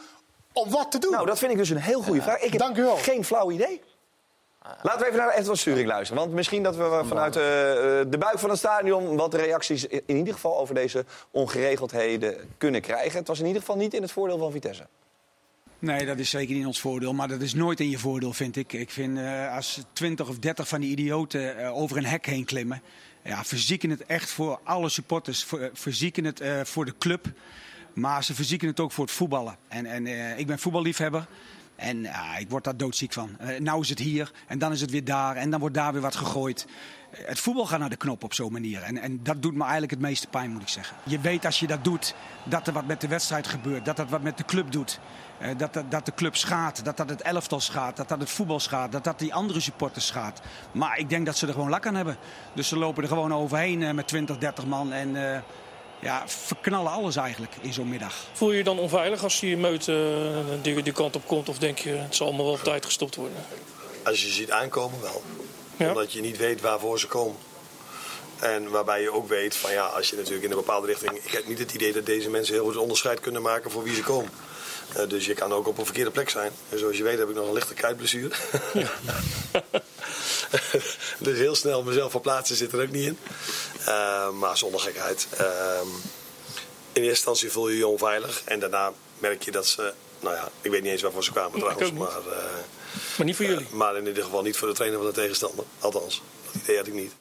om 0.54 0.70
wat 0.70 0.92
te 0.92 1.00
doen? 1.00 1.12
Nou, 1.12 1.26
dat 1.26 1.38
vind 1.40 1.52
ik 1.52 1.58
dus 1.58 1.70
een 1.70 1.78
heel 1.78 2.02
goede 2.02 2.22
vraag. 2.22 2.40
Ik 2.40 2.52
heb 2.52 2.62
Dank 2.62 2.78
u 2.78 2.84
wel. 2.84 2.96
geen 2.96 3.26
flauw 3.26 3.52
idee. 3.52 3.82
Laten 4.62 5.00
we 5.00 5.06
even 5.06 5.18
naar 5.18 5.34
Edward 5.34 5.60
Sturing 5.60 5.88
luisteren. 5.88 6.22
Want 6.24 6.34
misschien 6.34 6.64
dat 6.64 6.76
we 6.76 7.02
vanuit 7.08 7.36
eh, 7.36 7.42
de 8.12 8.18
buik 8.20 8.40
van 8.40 8.50
het 8.50 8.60
stadion... 8.60 9.16
wat 9.16 9.34
reacties 9.34 9.86
in 9.86 10.16
ieder 10.18 10.34
geval 10.34 10.60
over 10.60 10.76
deze 10.76 11.06
ongeregeldheden 11.32 12.36
kunnen 12.58 12.82
krijgen. 12.82 13.20
Het 13.20 13.28
was 13.28 13.40
in 13.40 13.46
ieder 13.46 13.62
geval 13.62 13.78
niet 13.78 13.94
in 13.94 14.02
het 14.02 14.12
voordeel 14.12 14.38
van 14.38 14.52
Vitesse. 14.52 14.88
Nee, 15.80 16.06
dat 16.06 16.18
is 16.18 16.30
zeker 16.30 16.52
niet 16.54 16.62
in 16.62 16.68
ons 16.68 16.80
voordeel. 16.80 17.14
Maar 17.14 17.28
dat 17.28 17.42
is 17.42 17.54
nooit 17.54 17.80
in 17.80 17.90
je 17.90 17.98
voordeel, 18.00 18.34
vind 18.34 18.56
ik. 18.56 18.74
Ik 18.74 18.92
vind 18.92 19.18
eh, 19.18 19.56
als 19.56 19.84
20 19.94 20.28
of 20.30 20.40
30 20.40 20.68
van 20.68 20.82
die 20.82 20.92
idioten 20.92 21.58
eh, 21.58 21.78
over 21.78 21.98
een 21.98 22.06
hek 22.06 22.26
heen 22.26 22.46
klimmen. 22.46 22.82
Ja, 23.24 23.44
verzieken 23.44 23.90
het 23.90 24.06
echt 24.06 24.30
voor 24.30 24.60
alle 24.64 24.90
supporters. 24.90 25.44
Ver- 25.44 25.70
verzieken 25.74 26.26
het 26.26 26.42
voor 26.64 26.86
de 26.86 26.94
club. 26.98 27.26
Maar 27.94 28.24
ze 28.24 28.34
verzieken 28.36 28.68
het 28.68 28.80
ook 28.80 28.92
voor 28.92 29.06
het 29.06 29.14
voetballen. 29.14 29.58
En, 29.68 29.86
en 29.86 30.08
ik 30.38 30.48
ben 30.48 30.60
voetballiefhebber. 30.60 31.28
En 31.80 32.02
ja, 32.02 32.38
ik 32.38 32.50
word 32.50 32.64
daar 32.64 32.78
doodziek 32.78 33.14
van. 33.14 33.30
Eh, 33.40 33.60
nou 33.60 33.82
is 33.82 33.90
het 33.90 34.00
hier 34.00 34.32
en 34.48 34.60
dan 34.60 34.72
is 34.72 34.82
het 34.82 34.92
weer 34.92 35.04
daar. 35.04 35.36
En 35.36 35.50
dan 35.50 35.60
wordt 35.60 35.76
daar 35.76 35.92
weer 35.94 36.02
wat 36.02 36.16
gegooid. 36.16 36.68
Eh, 37.12 37.28
Het 37.28 37.40
voetbal 37.40 37.66
gaat 37.66 37.80
naar 37.80 37.90
de 37.90 37.96
knop 37.96 38.24
op 38.24 38.34
zo'n 38.34 38.52
manier. 38.52 38.82
En, 38.82 38.98
en 38.98 39.24
dat 39.24 39.42
doet 39.42 39.54
me 39.54 39.62
eigenlijk 39.62 39.92
het 39.92 40.00
meeste 40.02 40.28
pijn, 40.28 40.52
moet 40.52 40.62
ik 40.62 40.68
zeggen. 40.68 40.98
Je 41.04 41.20
weet 41.20 41.46
als 41.46 41.60
je 41.60 41.68
dat 41.68 41.84
doet, 41.84 42.16
dat 42.44 42.68
er 42.68 42.74
wat 42.74 42.86
met 42.86 43.02
de 43.02 43.08
wedstrijd 43.08 43.48
gebeurt. 43.48 43.86
Dat 43.86 43.98
dat 43.98 44.10
wat 44.10 44.22
met 44.22 44.38
de 44.38 44.46
club 44.46 44.72
doet. 44.72 45.00
Eh, 45.40 45.58
dat, 45.58 45.74
dat, 45.74 45.92
dat 45.92 46.06
de 46.06 46.14
club 46.14 46.36
schaadt. 46.36 46.86
Dat 46.86 46.98
dat 46.98 47.10
het 47.10 47.22
elftal 47.22 47.60
schaadt. 47.60 47.98
Dat 47.98 48.08
dat 48.10 48.20
het 48.20 48.30
voetbal 48.30 48.60
schaadt. 48.60 48.92
Dat 48.92 49.04
dat 49.04 49.20
die 49.20 49.34
andere 49.34 49.60
supporters 49.60 50.08
schaadt. 50.08 50.42
Maar 50.72 50.98
ik 50.98 51.10
denk 51.10 51.26
dat 51.26 51.38
ze 51.38 51.48
er 51.48 51.54
gewoon 51.54 51.70
lak 51.70 51.88
aan 51.88 51.96
hebben. 51.96 52.18
Dus 52.54 52.68
ze 52.68 52.78
lopen 52.78 53.04
er 53.04 53.10
gewoon 53.10 53.34
overheen 53.34 53.96
met 53.96 54.08
20, 54.08 54.38
30 54.38 54.66
man. 54.66 54.92
En 54.94 55.44
ja, 56.00 56.24
verknallen 56.28 56.92
alles 56.92 57.16
eigenlijk 57.16 57.54
in 57.62 57.74
zo'n 57.74 57.90
middag. 57.90 58.16
Voel 58.34 58.52
je 58.52 58.58
je 58.58 58.64
dan 58.64 58.80
onveilig 58.80 59.24
als 59.24 59.40
die 59.40 59.58
meut 59.58 59.88
eh, 59.88 59.96
die, 60.62 60.84
die 60.84 60.94
kant 60.94 61.16
op 61.16 61.28
komt? 61.28 61.50
Of 61.50 61.58
denk 61.58 61.80
je, 61.80 61.90
het 61.90 62.16
zal 62.16 62.28
allemaal 62.28 62.46
wel 62.46 62.54
op 62.54 62.64
tijd 62.64 62.86
gestopt 62.86 63.16
worden? 63.16 63.46
Als 64.04 64.22
je 64.22 64.28
ze 64.28 64.34
ziet 64.34 64.52
aankomen 64.52 65.02
wel. 65.02 65.24
Ja. 65.78 65.88
Omdat 65.88 66.14
je 66.14 66.22
niet 66.22 66.38
weet 66.38 66.62
waarvoor 66.62 67.00
ze 67.00 67.08
komen. 67.08 67.38
En 68.40 68.70
waarbij 68.70 69.02
je 69.02 69.14
ook 69.14 69.28
weet 69.28 69.56
van 69.56 69.72
ja, 69.72 69.86
als 69.86 70.10
je 70.10 70.16
natuurlijk 70.16 70.44
in 70.44 70.52
een 70.52 70.58
bepaalde 70.58 70.88
richting... 70.88 71.12
Ik 71.12 71.32
heb 71.32 71.48
niet 71.48 71.60
het 71.60 71.74
idee 71.74 71.94
dat 71.94 72.06
deze 72.06 72.30
mensen 72.30 72.54
heel 72.54 72.64
goed 72.64 72.78
onderscheid 72.78 73.20
kunnen 73.20 73.42
maken 73.42 73.72
voor 73.72 73.84
wie 73.84 73.96
ze 73.96 74.04
komen. 74.04 74.30
Eh, 74.94 75.08
dus 75.10 75.26
je 75.26 75.34
kan 75.34 75.54
ook 75.54 75.68
op 75.68 75.78
een 75.78 75.86
verkeerde 75.86 76.12
plek 76.12 76.30
zijn. 76.30 76.52
En 76.70 76.80
zoals 76.80 76.98
je 76.98 77.04
weet 77.04 77.18
heb 77.18 77.30
ik 77.30 77.36
nog 77.36 77.48
een 77.48 77.54
lichte 77.54 77.74
kuitblessure. 77.74 78.36
dus 81.20 81.38
heel 81.38 81.56
snel 81.56 81.84
mezelf 81.84 82.12
verplaatsen 82.12 82.56
zit 82.56 82.72
er 82.72 82.82
ook 82.82 82.92
niet 82.92 83.06
in. 83.06 83.18
Eh, 83.86 84.30
maar 84.30 84.58
zonder 84.58 84.80
gekheid. 84.80 85.28
Ehm, 85.38 85.88
in 86.94 87.02
eerste 87.02 87.10
instantie 87.10 87.52
voel 87.52 87.70
je 87.70 87.78
je 87.78 87.88
onveilig. 87.88 88.42
En 88.46 88.60
daarna 88.60 88.94
merk 89.18 89.44
je 89.44 89.52
dat 89.52 89.68
ze... 89.68 89.94
Nou 90.20 90.36
ja, 90.36 90.52
ik 90.62 90.72
weet 90.72 90.82
niet 90.82 90.92
eens 90.92 91.02
waarvoor 91.02 91.24
ze 91.24 91.32
kwamen 91.32 91.60
trouwens. 91.60 91.92
Maar, 91.92 92.08
eh, 92.08 92.44
Maar 93.18 93.26
niet 93.26 93.36
voor 93.36 93.46
jullie. 93.46 93.68
maar 93.70 93.98
in 93.98 94.08
ieder 94.08 94.24
geval 94.24 94.42
niet 94.42 94.58
voor 94.58 94.68
de 94.68 94.74
trainer 94.74 95.00
van 95.00 95.08
de 95.08 95.14
tegenstander. 95.14 95.66
Althans, 95.80 96.22
dat 96.52 96.62
idee 96.62 96.78
had 96.78 96.88
ik 96.88 96.94
niet. 96.94 97.14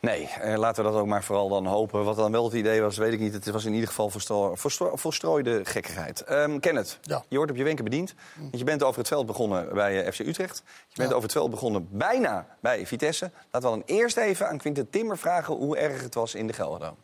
Nee, 0.00 0.26
eh, 0.26 0.58
laten 0.58 0.84
we 0.84 0.90
dat 0.90 1.00
ook 1.00 1.06
maar 1.06 1.24
vooral 1.24 1.48
dan 1.48 1.66
hopen. 1.66 2.04
Wat 2.04 2.16
dan 2.16 2.32
wel 2.32 2.44
het 2.44 2.54
idee 2.54 2.80
was, 2.80 2.96
weet 2.96 3.12
ik 3.12 3.20
niet. 3.20 3.32
Het 3.32 3.50
was 3.50 3.64
in 3.64 3.72
ieder 3.72 3.88
geval 3.88 4.10
verstro 4.10 4.54
verstro 4.54 4.96
verstrooide 4.96 5.60
gekkigheid. 5.64 6.22
Ehm 6.24 6.58
Kenneth, 6.58 6.98
je 7.28 7.36
wordt 7.36 7.50
op 7.50 7.56
je 7.56 7.64
wenken 7.64 7.84
bediend. 7.84 8.14
Want 8.36 8.58
je 8.58 8.64
bent 8.64 8.82
over 8.82 8.98
het 8.98 9.08
veld 9.08 9.26
begonnen 9.26 9.74
bij 9.74 10.04
eh, 10.04 10.12
FC 10.12 10.18
Utrecht. 10.18 10.62
Je 10.88 10.96
bent 10.96 11.10
over 11.10 11.22
het 11.22 11.32
veld 11.32 11.50
begonnen 11.50 11.88
bijna 11.90 12.46
bij 12.60 12.86
Vitesse. 12.86 13.30
Laten 13.50 13.70
we 13.70 13.76
dan 13.76 13.96
eerst 13.96 14.16
even 14.16 14.48
aan 14.48 14.58
Quinten 14.58 14.90
Timmer 14.90 15.18
vragen 15.18 15.54
hoe 15.54 15.76
erg 15.76 16.02
het 16.02 16.14
was 16.14 16.34
in 16.34 16.46
de 16.46 16.52
Gelderdoom. 16.52 16.96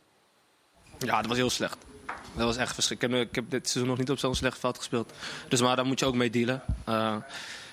Ja, 0.99 1.17
dat 1.17 1.27
was 1.27 1.37
heel 1.37 1.51
slecht. 1.51 1.79
Dat 2.35 2.45
was 2.45 2.57
echt 2.57 2.75
verschrikkelijk. 2.75 3.29
Ik 3.29 3.35
heb, 3.35 3.45
ik 3.45 3.51
heb 3.51 3.61
dit 3.61 3.69
seizoen 3.69 3.91
nog 3.91 3.99
niet 3.99 4.11
op 4.11 4.19
zo'n 4.19 4.35
slecht 4.35 4.59
veld 4.59 4.77
gespeeld. 4.77 5.13
Dus 5.49 5.61
maar 5.61 5.77
daar 5.77 5.87
moet 5.87 6.01
je 6.01 6.07
ook 6.07 6.15
mee 6.15 6.31
dealen. 6.31 6.63
Eh, 6.85 7.17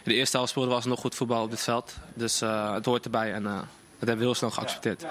in 0.04 0.12
de 0.12 0.14
eerste 0.14 0.36
helft 0.36 0.52
speelden 0.52 0.72
we 0.72 0.78
alsnog 0.78 1.00
goed 1.00 1.16
voetbal 1.16 1.44
op 1.44 1.50
dit 1.50 1.62
veld. 1.62 1.94
Dus 2.14 2.42
eh, 2.42 2.74
het 2.74 2.86
hoort 2.86 3.06
erbij 3.06 3.34
en 3.34 3.46
eh, 3.46 3.60
hebben 4.08 4.18
we 4.18 4.24
heel 4.24 4.36
snel 4.36 4.52
geaccepteerd. 4.52 5.06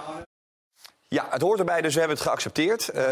Ja, 1.09 1.26
het 1.31 1.42
hoort 1.42 1.59
erbij, 1.59 1.81
dus 1.81 1.92
we 1.92 1.98
hebben 1.98 2.16
het 2.18 2.26
geaccepteerd. 2.26 2.88
Eh, 2.88 3.05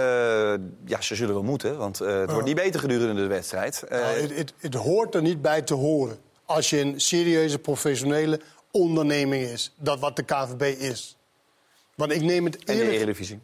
ja, 0.85 1.01
ze 1.01 1.15
zullen 1.15 1.35
wel 1.35 1.43
moeten, 1.43 1.77
want 1.77 2.01
eh, 2.01 2.19
het 2.21 2.31
wordt 2.31 2.47
niet 2.47 2.57
beter 2.57 2.81
gedurende 2.81 3.23
de 3.23 3.27
wedstrijd. 3.27 3.83
Eh, 3.83 4.01
Nou, 4.01 4.21
het, 4.21 4.37
het, 4.37 4.53
het 4.59 4.75
hoort 4.75 5.15
er 5.15 5.23
niet 5.23 5.43
bij 5.43 5.63
te 5.63 5.75
horen. 5.75 6.19
Als 6.45 6.71
je 6.71 6.81
een 6.81 7.01
serieuze, 7.01 7.59
professionele 7.59 8.41
onderneming 8.71 9.45
is. 9.45 9.73
Dat 9.77 9.99
wat 10.01 10.17
de 10.17 10.23
KVB 10.23 10.63
is. 10.81 11.17
Want 11.95 12.13
ik 12.13 12.23
neem 12.23 12.45
het 12.45 12.57
en 12.57 12.65
de 12.65 12.73
eerlijk... 12.73 12.93
Eredivisie. 12.93 13.41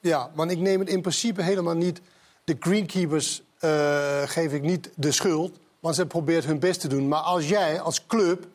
Ja, 0.00 0.30
want 0.34 0.50
ik 0.50 0.58
neem 0.58 0.80
het 0.80 0.88
in 0.88 1.00
principe 1.00 1.42
helemaal 1.42 1.74
niet... 1.76 2.00
De 2.44 2.56
greenkeepers 2.60 3.42
eh, 3.58 4.22
geef 4.22 4.52
ik 4.52 4.62
niet 4.62 4.90
de 4.94 5.12
schuld. 5.12 5.58
Want 5.80 5.94
ze 5.94 6.06
probeert 6.06 6.44
hun 6.44 6.58
best 6.58 6.80
te 6.80 6.88
doen. 6.88 7.08
Maar 7.08 7.20
als 7.20 7.48
jij 7.48 7.80
als 7.80 8.06
club 8.06 8.46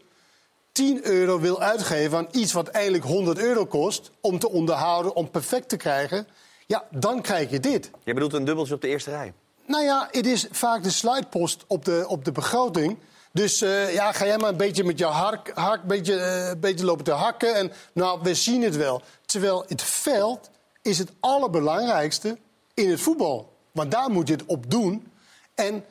10 0.74 1.06
euro 1.06 1.40
wil 1.40 1.62
uitgeven 1.62 2.18
aan 2.18 2.28
iets 2.32 2.54
wat 2.54 2.68
eigenlijk 2.68 3.04
100 3.04 3.40
euro 3.40 3.66
kost... 3.66 4.12
om 4.22 4.40
te 4.40 4.50
onderhouden, 4.50 5.16
om 5.16 5.30
perfect 5.30 5.70
te 5.70 5.78
krijgen... 5.78 6.28
ja, 6.66 6.84
dan 6.90 7.22
krijg 7.22 7.50
je 7.50 7.60
dit. 7.60 7.92
Je 8.04 8.14
bedoelt 8.14 8.34
een 8.34 8.46
dubbeltje 8.46 8.74
op 8.74 8.82
de 8.82 8.88
eerste 8.88 9.10
rij. 9.10 9.34
Nou 9.66 9.84
ja, 9.84 10.08
het 10.12 10.26
is 10.26 10.48
vaak 10.52 10.84
de 10.84 10.90
sluitpost 10.90 11.64
op 11.68 11.86
de, 11.86 12.06
op 12.08 12.26
de 12.26 12.32
begroting. 12.32 12.98
Dus 13.32 13.62
eh, 13.62 13.94
ja, 13.94 14.12
ga 14.12 14.26
jij 14.26 14.38
maar 14.38 14.50
een 14.50 14.58
beetje 14.58 14.84
met 14.84 15.00
je 15.00 15.06
hark, 15.06 15.52
hark 15.54 15.84
beetje, 15.84 16.16
eh, 16.20 16.60
beetje 16.60 16.86
lopen 16.86 17.04
te 17.04 17.12
hakken. 17.12 17.56
En 17.56 17.72
nou, 17.94 18.20
we 18.24 18.36
zien 18.36 18.62
het 18.62 18.76
wel. 18.76 19.02
Terwijl 19.26 19.66
het 19.68 19.82
veld 19.82 20.50
is 20.82 20.98
het 20.98 21.12
allerbelangrijkste 21.20 22.38
in 22.74 22.90
het 22.90 23.02
voetbal. 23.02 23.58
Want 23.72 23.92
daar 23.92 24.10
moet 24.10 24.28
je 24.28 24.34
het 24.34 24.46
op 24.46 24.72
doen. 24.72 25.12
En 25.56 25.86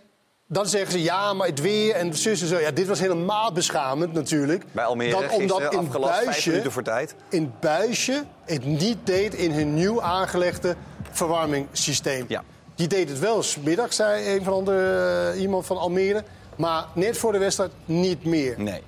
dan 0.52 0.66
zeggen 0.66 0.92
ze, 0.92 1.02
ja, 1.02 1.32
maar 1.32 1.46
het 1.46 1.60
weer 1.60 1.94
en 1.94 2.14
zus 2.14 2.40
en 2.40 2.46
zo. 2.46 2.58
Ja, 2.58 2.70
dit 2.70 2.86
was 2.86 3.00
helemaal 3.00 3.52
beschamend 3.52 4.12
natuurlijk. 4.12 4.64
Bij 4.72 4.84
Almere 4.84 5.10
Dat 5.10 5.32
omdat 5.32 5.72
in 5.72 5.88
Buisje, 6.00 6.70
voor 6.70 6.82
tijd. 6.82 7.14
in 7.28 7.52
Buisje 7.60 8.24
het 8.44 8.64
niet 8.64 8.98
deed 9.04 9.34
in 9.34 9.50
hun 9.50 9.74
nieuw 9.74 10.02
aangelegde 10.02 10.76
verwarmingssysteem. 11.10 12.26
Die 12.74 12.86
deed 12.86 13.08
het 13.08 13.18
wel 13.18 13.42
smiddag, 13.42 13.92
zei 13.92 14.36
een 14.36 14.44
van 14.44 14.64
de, 14.64 15.32
eh, 15.34 15.40
iemand 15.40 15.66
van 15.66 15.78
Almere. 15.78 16.24
Maar 16.56 16.86
net 16.94 17.18
voor 17.18 17.32
de 17.32 17.38
wedstrijd 17.38 17.70
niet 17.84 18.24
meer. 18.24 18.54
Nee. 18.60 18.82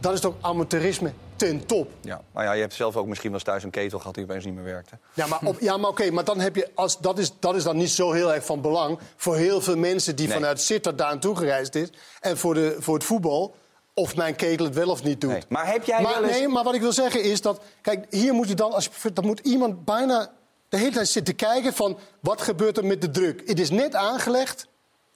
Dat 0.00 0.12
is 0.12 0.20
toch 0.20 0.34
amateurisme 0.40 1.12
ten 1.38 1.66
top. 1.66 1.90
Ja. 2.00 2.20
Maar 2.32 2.44
ja, 2.44 2.52
je 2.52 2.60
hebt 2.60 2.74
zelf 2.74 2.96
ook 2.96 3.06
misschien 3.06 3.30
wel 3.30 3.38
eens 3.38 3.48
thuis 3.48 3.62
een 3.62 3.70
ketel 3.70 3.98
gehad 3.98 4.14
die 4.14 4.24
opeens 4.24 4.44
niet 4.44 4.54
meer 4.54 4.64
werkte. 4.64 4.98
Ja, 5.14 5.26
maar, 5.26 5.38
op, 5.44 5.60
ja, 5.60 5.76
maar 5.76 5.90
oké, 5.90 6.10
maar 6.10 6.24
dan 6.24 6.40
heb 6.40 6.56
je, 6.56 6.70
als, 6.74 6.98
dat, 6.98 7.18
is, 7.18 7.32
dat 7.38 7.54
is 7.54 7.62
dan 7.62 7.76
niet 7.76 7.90
zo 7.90 8.12
heel 8.12 8.34
erg 8.34 8.44
van 8.44 8.60
belang... 8.60 8.98
voor 9.16 9.36
heel 9.36 9.60
veel 9.60 9.76
mensen 9.76 10.16
die 10.16 10.26
Nee. 10.26 10.36
vanuit 10.36 10.60
Sittard 10.60 10.98
daar 10.98 11.10
naartoe 11.10 11.36
gereisd 11.36 11.74
is... 11.74 11.88
en 12.20 12.38
voor, 12.38 12.54
de, 12.54 12.76
voor 12.78 12.94
het 12.94 13.04
voetbal, 13.04 13.54
of 13.94 14.16
mijn 14.16 14.36
ketel 14.36 14.64
het 14.66 14.74
wel 14.74 14.88
of 14.88 15.02
niet 15.02 15.20
doet. 15.20 15.48
Maar 15.48 15.66
heb 15.66 15.84
jij 15.84 16.02
maar, 16.02 16.12
wel 16.14 16.24
eens... 16.24 16.38
Nee, 16.38 16.48
maar 16.48 16.64
wat 16.64 16.74
ik 16.74 16.80
wil 16.80 16.92
zeggen 16.92 17.22
is 17.22 17.40
dat... 17.40 17.60
Kijk, 17.80 18.06
hier 18.10 18.34
moet 18.34 18.48
je 18.48 18.54
dan... 18.54 18.72
Als 18.72 18.90
je, 19.02 19.12
dan 19.12 19.26
moet 19.26 19.40
iemand 19.40 19.84
bijna 19.84 20.30
de 20.68 20.76
hele 20.76 20.90
tijd 20.90 21.08
zitten 21.08 21.36
kijken 21.36 21.72
van... 21.72 21.98
wat 22.20 22.42
gebeurt 22.42 22.76
er 22.76 22.86
met 22.86 23.00
de 23.00 23.10
druk? 23.10 23.42
Het 23.46 23.60
is 23.60 23.70
net 23.70 23.94
aangelegd. 23.94 24.66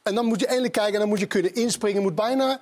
En 0.03 0.15
dan 0.15 0.27
moet 0.27 0.41
je 0.41 0.47
eindelijk 0.47 0.75
kijken 0.75 0.95
en 0.95 1.01
dan 1.01 1.09
moet 1.09 1.19
je 1.19 1.27
kunnen 1.27 1.55
inspringen. 1.55 2.03
Moet 2.03 2.15
bijna, 2.15 2.61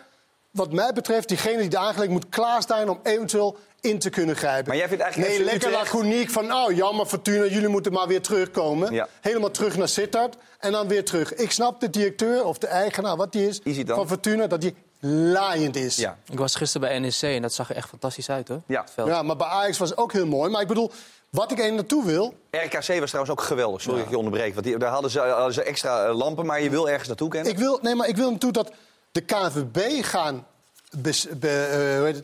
wat 0.50 0.72
mij 0.72 0.92
betreft, 0.92 1.28
diegene 1.28 1.56
die 1.56 1.64
het 1.64 1.74
aangelegd 1.76 2.10
moet 2.10 2.28
klaarstaan... 2.28 2.88
om 2.88 3.00
eventueel 3.02 3.56
in 3.80 3.98
te 3.98 4.10
kunnen 4.10 4.36
grijpen. 4.36 4.68
Maar 4.68 4.76
jij 4.76 4.88
vindt 4.88 5.02
eigenlijk 5.02 5.32
Nee, 5.32 5.40
FC 5.42 5.50
lekker 5.50 5.68
Utrecht- 5.68 5.92
laconiek 5.92 6.30
van... 6.30 6.52
oh, 6.54 6.76
jammer 6.76 7.06
Fortuna, 7.06 7.44
jullie 7.44 7.68
moeten 7.68 7.92
maar 7.92 8.06
weer 8.06 8.22
terugkomen. 8.22 8.92
Ja. 8.92 9.08
Helemaal 9.20 9.50
terug 9.50 9.76
naar 9.76 9.88
Sittard 9.88 10.36
en 10.58 10.72
dan 10.72 10.88
weer 10.88 11.04
terug. 11.04 11.34
Ik 11.34 11.50
snap 11.50 11.80
de 11.80 11.90
directeur 11.90 12.44
of 12.44 12.58
de 12.58 12.66
eigenaar, 12.66 13.16
wat 13.16 13.32
die 13.32 13.48
is, 13.48 13.60
van 13.86 14.08
Fortuna... 14.08 14.46
dat 14.46 14.60
die 14.60 14.74
laaiend 15.00 15.76
is. 15.76 15.96
Ja. 15.96 16.18
Ik 16.30 16.38
was 16.38 16.54
gisteren 16.54 16.88
bij 16.88 16.98
NEC 16.98 17.20
en 17.22 17.42
dat 17.42 17.52
zag 17.52 17.70
er 17.70 17.76
echt 17.76 17.88
fantastisch 17.88 18.30
uit, 18.30 18.48
hoor. 18.48 18.60
Ja. 18.66 18.80
Het 18.80 18.90
veld. 18.90 19.08
Ja, 19.08 19.22
maar 19.22 19.36
bij 19.36 19.46
Ajax 19.46 19.78
was 19.78 19.90
het 19.90 19.98
ook 19.98 20.12
heel 20.12 20.26
mooi. 20.26 20.50
Maar 20.50 20.60
ik 20.62 20.68
bedoel, 20.68 20.90
wat 21.30 21.50
ik 21.50 21.58
er 21.58 21.72
naartoe 21.72 22.04
wil... 22.04 22.34
RKC 22.50 22.72
was 22.72 22.86
trouwens 23.08 23.30
ook 23.30 23.40
geweldig. 23.42 23.80
Sorry 23.80 23.96
dat 23.96 24.04
ik 24.06 24.12
je 24.12 24.18
onderbreek. 24.18 24.52
Want 24.54 24.66
die, 24.66 24.78
daar 24.78 24.90
hadden 24.90 25.10
ze, 25.10 25.18
hadden 25.20 25.54
ze 25.54 25.62
extra 25.62 26.06
eh, 26.06 26.16
lampen, 26.16 26.46
maar 26.46 26.62
je 26.62 26.70
wil 26.70 26.88
ergens 26.88 27.08
naartoe 27.08 27.28
kennen. 27.28 27.52
Ik 27.52 27.58
wil, 27.58 27.78
nee, 27.82 27.94
maar 27.94 28.08
ik 28.08 28.16
wil 28.16 28.30
naartoe 28.30 28.52
dat 28.52 28.72
de 29.12 29.20
KNVB 29.20 30.04
gaan 30.04 30.46
eh, 30.90 32.14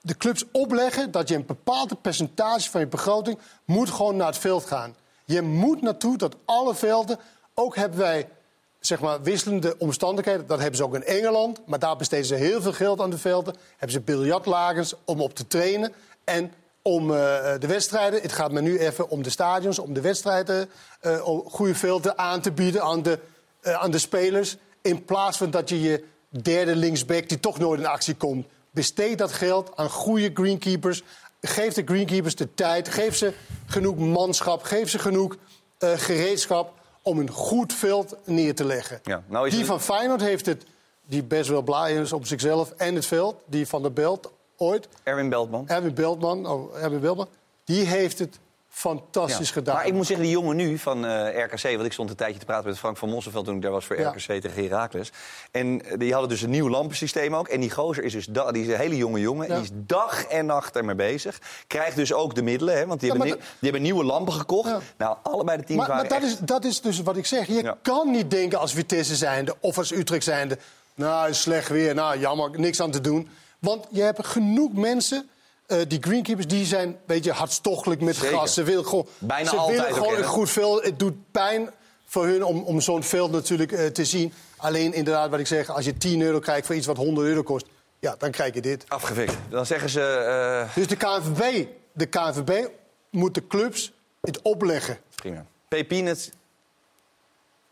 de 0.00 0.16
clubs 0.18 0.44
opleggen... 0.52 1.10
dat 1.10 1.28
je 1.28 1.34
een 1.34 1.46
bepaald 1.46 2.02
percentage 2.02 2.70
van 2.70 2.80
je 2.80 2.86
begroting 2.86 3.38
moet 3.64 3.90
gewoon 3.90 4.16
naar 4.16 4.26
het 4.26 4.38
veld 4.38 4.64
gaan. 4.66 4.96
Je 5.24 5.42
moet 5.42 5.82
naartoe 5.82 6.16
dat 6.16 6.36
alle 6.44 6.74
velden... 6.74 7.18
Ook 7.54 7.76
hebben 7.76 7.98
wij 7.98 8.28
zeg 8.80 9.00
maar, 9.00 9.22
wisselende 9.22 9.78
omstandigheden. 9.78 10.46
Dat 10.46 10.58
hebben 10.58 10.76
ze 10.76 10.84
ook 10.84 10.94
in 10.94 11.04
Engeland. 11.04 11.60
Maar 11.66 11.78
daar 11.78 11.96
besteden 11.96 12.26
ze 12.26 12.34
heel 12.34 12.62
veel 12.62 12.72
geld 12.72 13.00
aan 13.00 13.10
de 13.10 13.18
velden. 13.18 13.56
Hebben 13.70 13.90
ze 13.90 14.00
biljartlagens 14.00 14.94
om 15.04 15.20
op 15.20 15.34
te 15.34 15.46
trainen. 15.46 15.92
En 16.24 16.52
om 16.82 17.10
eh, 17.10 17.16
de 17.58 17.66
wedstrijden. 17.66 18.20
Het 18.20 18.32
gaat 18.32 18.52
me 18.52 18.60
nu 18.60 18.78
even 18.78 19.08
om 19.08 19.22
de 19.22 19.30
stadions, 19.30 19.78
om 19.78 19.92
de 19.92 20.00
wedstrijden. 20.00 20.70
eh, 21.00 21.28
om 21.28 21.42
goede 21.50 21.74
velden 21.74 22.18
aan 22.18 22.40
te 22.40 22.52
bieden 22.52 22.82
aan 22.82 23.02
de, 23.02 23.18
eh, 23.60 23.74
aan 23.74 23.90
de 23.90 23.98
spelers. 23.98 24.56
In 24.82 25.04
plaats 25.04 25.36
van 25.36 25.50
dat 25.50 25.68
je 25.68 25.80
je 25.80 26.04
derde 26.42 26.76
linksback, 26.76 27.28
die 27.28 27.40
toch 27.40 27.58
nooit 27.58 27.80
in 27.80 27.86
actie 27.86 28.14
komt. 28.14 28.46
Besteed 28.70 29.18
dat 29.18 29.32
geld 29.32 29.70
aan 29.76 29.90
goede 29.90 30.30
greenkeepers. 30.34 31.02
Geef 31.40 31.74
de 31.74 31.82
greenkeepers 31.84 32.34
de 32.34 32.54
tijd. 32.54 32.88
Geef 32.88 33.16
ze 33.16 33.32
genoeg 33.66 33.96
manschap. 33.98 34.62
Geef 34.62 34.90
ze 34.90 34.98
genoeg 34.98 35.36
eh, 35.78 35.90
gereedschap 35.96 36.72
om 37.02 37.18
een 37.18 37.30
goed 37.30 37.72
veld 37.72 38.16
neer 38.24 38.54
te 38.54 38.64
leggen. 38.64 39.00
Ja, 39.02 39.22
nou 39.26 39.48
die 39.48 39.58
het- 39.58 39.66
van 39.66 39.80
Feyenoord 39.80 40.20
heeft 40.20 40.46
het, 40.46 40.64
die 41.06 41.22
best 41.24 41.48
wel 41.48 41.62
blij 41.62 41.94
is 41.94 42.12
op 42.12 42.26
zichzelf 42.26 42.70
en 42.76 42.94
het 42.94 43.06
veld. 43.06 43.36
Die 43.46 43.66
van 43.66 43.82
de 43.82 43.90
Belt 43.90 44.32
ooit. 44.56 44.88
Erwin 45.02 45.28
Beltman. 45.28 45.68
Erwin 45.68 45.94
Beltman, 45.94 46.46
oh, 46.46 46.82
Erwin 46.82 47.00
Beltman. 47.00 47.28
Die 47.64 47.84
heeft 47.84 48.18
het 48.18 48.38
fantastisch 48.74 49.48
Ja. 49.48 49.52
gedaan. 49.54 49.74
Maar 49.74 49.86
ik 49.86 49.92
moet 49.92 50.06
zeggen, 50.06 50.24
die 50.24 50.34
jongen 50.34 50.56
nu 50.56 50.78
van 50.78 51.06
eh, 51.06 51.44
RKC... 51.44 51.62
want 51.62 51.84
ik 51.84 51.92
stond 51.92 52.10
een 52.10 52.16
tijdje 52.16 52.38
te 52.38 52.44
praten 52.44 52.68
met 52.68 52.78
Frank 52.78 52.96
van 52.96 53.08
Mosselveld... 53.08 53.44
toen 53.44 53.56
ik 53.56 53.62
daar 53.62 53.70
was 53.70 53.84
voor 53.84 53.98
Ja. 53.98 54.08
RKC 54.10 54.40
tegen 54.40 54.62
Heracles. 54.64 55.12
En 55.50 55.84
eh, 55.84 55.98
die 55.98 56.10
hadden 56.12 56.28
dus 56.30 56.42
een 56.42 56.50
nieuw 56.50 56.68
lampensysteem 56.68 57.34
ook. 57.34 57.48
En 57.48 57.60
die 57.60 57.70
gozer 57.70 58.04
is 58.04 58.12
dus 58.12 58.26
da- 58.26 58.52
die 58.52 58.62
is 58.62 58.68
een 58.68 58.78
hele 58.78 58.96
jonge 58.96 59.20
jongen. 59.20 59.48
Ja. 59.48 59.54
Die 59.54 59.62
is 59.64 59.70
dag 59.72 60.24
en 60.24 60.46
nacht 60.46 60.76
ermee 60.76 60.94
bezig. 60.94 61.40
Krijgt 61.66 61.96
dus 61.96 62.12
ook 62.12 62.34
de 62.34 62.42
middelen, 62.42 62.76
hè, 62.76 62.86
want 62.86 63.00
die, 63.00 63.10
hebben, 63.10 63.28
maar 63.28 63.36
die 63.38 63.46
hebben 63.60 63.82
nieuwe 63.82 64.04
lampen 64.04 64.32
gekocht. 64.32 64.70
Nou, 64.98 65.16
allebei 65.22 65.58
de 65.58 65.64
teams 65.64 65.80
Maar, 65.80 65.88
maar 65.96 65.96
waren 66.08 66.20
dat, 66.20 66.30
echt- 66.30 66.40
is, 66.40 66.46
dat 66.46 66.64
is 66.64 66.80
dus 66.80 67.00
wat 67.02 67.16
ik 67.16 67.26
zeg. 67.26 67.46
Je 67.46 67.74
kan 67.82 68.10
niet 68.10 68.30
denken 68.30 68.58
als 68.58 68.72
Vitesse 68.72 69.16
zijnde 69.16 69.54
of 69.60 69.78
als 69.78 69.92
Utrecht 69.92 70.24
zijnde... 70.24 70.58
nou, 70.94 71.28
is 71.28 71.40
slecht 71.40 71.68
weer, 71.68 71.94
nou, 71.94 72.18
jammer, 72.18 72.50
niks 72.60 72.80
aan 72.80 72.90
te 72.90 73.00
doen. 73.00 73.28
Want 73.58 73.86
je 73.90 74.02
hebt 74.02 74.26
genoeg 74.26 74.72
mensen... 74.72 75.28
eh, 75.66 75.78
die 75.88 76.02
greenkeepers 76.02 76.46
die 76.46 76.64
zijn 76.64 76.88
een 76.88 76.96
beetje 77.06 77.32
hartstochtelijk 77.32 78.00
met 78.00 78.16
Zeker. 78.16 78.38
gas. 78.38 78.54
Ze 78.54 78.62
willen 78.62 78.86
gewoon, 78.86 79.06
Bijna 79.18 79.50
ze 79.50 79.56
altijd 79.56 79.78
willen 79.80 79.94
gewoon 79.94 80.16
een 80.16 80.24
goed 80.24 80.50
veld. 80.50 80.82
Het 80.84 80.98
doet 80.98 81.14
pijn 81.30 81.70
voor 82.04 82.26
hun 82.26 82.44
om, 82.44 82.62
om 82.62 82.80
zo'n 82.80 83.02
veld 83.02 83.30
natuurlijk 83.32 83.72
eh, 83.72 83.86
te 83.86 84.04
zien. 84.04 84.32
Alleen 84.56 84.92
inderdaad, 84.92 85.30
wat 85.30 85.40
ik 85.40 85.46
zeg, 85.46 85.70
als 85.70 85.84
je 85.84 85.96
10 85.96 86.20
euro 86.20 86.38
krijgt 86.38 86.66
voor 86.66 86.74
iets 86.74 86.86
wat 86.86 86.96
100 86.96 87.26
euro 87.26 87.42
kost... 87.42 87.66
ja, 87.98 88.14
dan 88.18 88.30
krijg 88.30 88.54
je 88.54 88.60
dit. 88.60 88.84
Afgefikt. 88.88 89.36
Dan 89.48 89.66
zeggen 89.66 89.88
ze... 89.90 90.00
eh, 90.00 90.74
Dus 90.74 90.86
de 90.86 90.96
KNVB, 90.96 91.66
de 91.92 92.06
KNVB 92.06 92.68
moet 93.10 93.34
de 93.34 93.46
clubs 93.46 93.92
het 94.20 94.42
opleggen. 94.42 94.98
Prima. 95.14 95.46
Peanuts, 95.68 96.30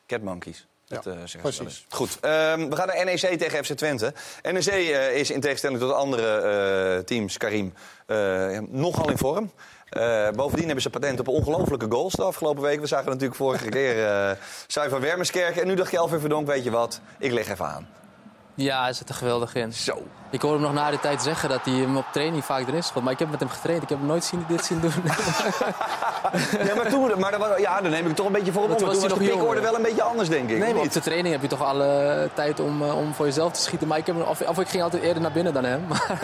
Cat 0.07 0.22
Monkeys. 0.22 0.66
Dat 0.95 1.07
eh, 1.07 1.12
zeggen 1.12 1.28
ze 1.28 1.36
wel 1.36 1.43
precies. 1.43 1.61
eens. 1.66 1.86
Goed, 1.88 2.18
ehm, 2.20 2.68
we 2.68 2.76
gaan 2.76 2.86
naar 2.86 3.05
NEC 3.05 3.18
tegen 3.38 3.64
FC 3.64 3.72
Twente. 3.72 4.12
NEC 4.43 4.66
eh, 4.66 5.16
is 5.16 5.30
in 5.30 5.40
tegenstelling 5.40 5.80
tot 5.80 5.93
andere 5.93 6.36
eh, 6.36 7.05
teams, 7.05 7.36
Karim, 7.36 7.74
eh, 8.07 8.59
nogal 8.68 9.11
in 9.11 9.18
vorm. 9.18 9.53
Eh, 9.88 10.30
bovendien 10.30 10.64
hebben 10.64 10.82
ze 10.82 10.90
patent 10.90 11.20
op 11.20 11.28
ongelofelijke 11.28 11.86
goals 11.88 12.14
de 12.14 12.22
afgelopen 12.22 12.62
week. 12.62 12.80
We 12.80 12.86
zagen 12.86 13.07
natuurlijk 13.07 13.34
vorige 13.34 13.68
keer 13.76 14.07
eh 14.68 14.90
van 14.90 15.01
Wermerskerk. 15.01 15.57
En 15.57 15.66
nu 15.66 15.74
dacht 15.74 15.90
Jelver 15.90 16.20
Verdonk, 16.20 16.47
weet 16.47 16.64
je 16.64 16.70
wat, 16.70 17.01
ik 17.18 17.32
leg 17.32 17.49
even 17.49 17.66
aan. 17.66 17.88
Ja, 18.55 18.82
hij 18.82 18.93
zit 18.93 19.09
er 19.09 19.14
geweldig 19.14 19.55
in. 19.55 19.72
Zo. 19.72 20.03
Ik 20.32 20.40
hoorde 20.42 20.56
hem 20.56 20.66
nog 20.74 20.82
na 20.84 20.90
de 20.90 21.00
tijd 21.00 21.22
zeggen 21.22 21.48
dat 21.48 21.60
hij 21.64 21.74
hem 21.74 21.96
op 21.96 22.04
training 22.12 22.44
vaak 22.44 22.68
erin 22.68 22.82
schot. 22.82 23.02
Maar 23.02 23.12
ik 23.12 23.18
heb 23.18 23.30
met 23.30 23.40
hem 23.40 23.48
getraind. 23.48 23.82
Ik 23.82 23.88
heb 23.88 23.98
hem 23.98 24.06
nooit 24.06 24.24
zien, 24.24 24.44
dit 24.48 24.64
zien 24.64 24.80
doen. 24.80 24.92
Ja, 26.66 26.74
maar 26.74 26.88
toen, 26.88 27.18
maar 27.18 27.30
dat 27.30 27.40
was, 27.40 27.58
ja, 27.58 27.80
dan 27.80 27.90
neem 27.90 28.00
ik 28.00 28.06
het 28.06 28.16
toch 28.16 28.26
een 28.26 28.32
beetje 28.32 28.52
voor 28.52 28.62
hem 28.62 28.70
om. 28.70 28.76
toen 28.76 28.86
Toen 28.90 29.00
was 29.00 29.08
was 29.08 29.18
hij 29.18 29.26
de 29.28 29.32
pikorde 29.34 29.60
wel 29.60 29.74
een 29.74 29.82
beetje 29.82 30.02
anders, 30.02 30.28
denk 30.28 30.50
ik. 30.50 30.58
Nee, 30.58 30.74
maar 30.74 30.82
op 30.82 30.92
de 30.92 31.00
training 31.00 31.34
heb 31.34 31.42
je 31.42 31.48
toch 31.48 31.62
alle 31.62 32.28
tijd 32.34 32.60
om, 32.60 32.82
eh, 32.82 32.96
om 32.98 33.14
voor 33.14 33.26
jezelf 33.26 33.52
te 33.52 33.60
schieten. 33.60 33.88
Maar 33.88 33.98
ik 33.98 34.06
heb, 34.06 34.16
hem- 34.16 34.24
of, 34.24 34.40
of 34.40 34.58
ik 34.58 34.68
ging 34.68 34.82
altijd 34.82 35.02
eerder 35.02 35.22
naar 35.22 35.32
binnen 35.32 35.52
dan 35.52 35.64
hem. 35.64 35.84
Maar 35.88 36.06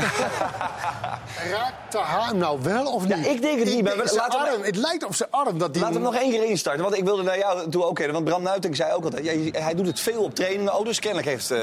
Raakt 1.51 1.93
de 1.93 1.99
haar 1.99 2.35
nou 2.37 2.59
wel 2.63 2.93
of 2.93 3.03
niet? 3.07 3.27
ik 3.27 3.43
denk 3.43 3.59
het 3.59 3.69
niet, 3.69 3.85
maar 3.85 3.97
we- 3.97 4.23
arm, 4.29 4.63
het 4.63 4.77
lijkt 4.77 5.05
op 5.05 5.15
zijn 5.15 5.29
arm 5.31 5.59
dat 5.59 5.73
die... 5.75 5.85
We 5.85 5.93
hem 5.93 6.03
nog 6.03 6.15
één 6.15 6.31
keer 6.31 6.45
instarten. 6.45 6.83
Want 6.83 6.97
ik 6.97 7.05
wilde 7.05 7.23
naar 7.23 7.39
jou 7.39 7.69
toe 7.71 7.85
ook. 7.85 7.99
hè, 7.99 8.13
Want 8.13 8.25
Bram 8.25 8.43
Nuiting 8.43 8.77
zei 8.77 8.93
ook 8.93 9.05
altijd... 9.05 9.25
ja, 9.25 9.61
hij 9.61 9.75
doet 9.75 9.87
het 9.87 10.01
veel 10.01 10.23
op 10.23 10.35
trainingen. 10.35 10.79
Oh, 10.79 10.85
dus 10.85 10.99
kennelijk 11.01 11.29
heeft 11.29 11.51
eh, 11.51 11.61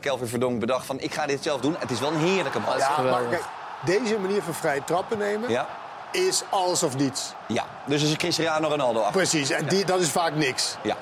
Kelvin 0.00 0.26
Verdonk 0.26 0.60
bedacht 0.60 0.86
van... 0.86 1.00
ik 1.00 1.14
ga 1.14 1.26
dit 1.26 1.42
zelf 1.42 1.60
doen. 1.60 1.76
Het 1.86 1.94
is 1.94 2.00
wel 2.00 2.12
een 2.12 2.26
heerlijke 2.28 2.60
bal. 2.60 2.78
Ja, 2.78 3.00
maar 3.02 3.22
kijk, 3.30 3.44
deze 3.84 4.18
manier 4.18 4.42
van 4.42 4.54
vrije 4.54 4.84
trappen 4.84 5.18
nemen 5.18 5.50
Ja. 5.50 5.66
is 6.12 6.42
alles 6.50 6.82
of 6.82 6.96
niets. 6.96 7.32
Ja, 7.46 7.64
dus 7.84 8.02
is 8.02 8.16
Cristiano 8.16 8.68
Ronaldo 8.68 8.98
achter. 8.98 9.12
Precies, 9.12 9.50
en 9.50 9.66
die, 9.66 9.84
dat 9.84 10.00
is 10.00 10.10
vaak 10.10 10.34
niks. 10.34 10.76
Ja. 10.82 10.96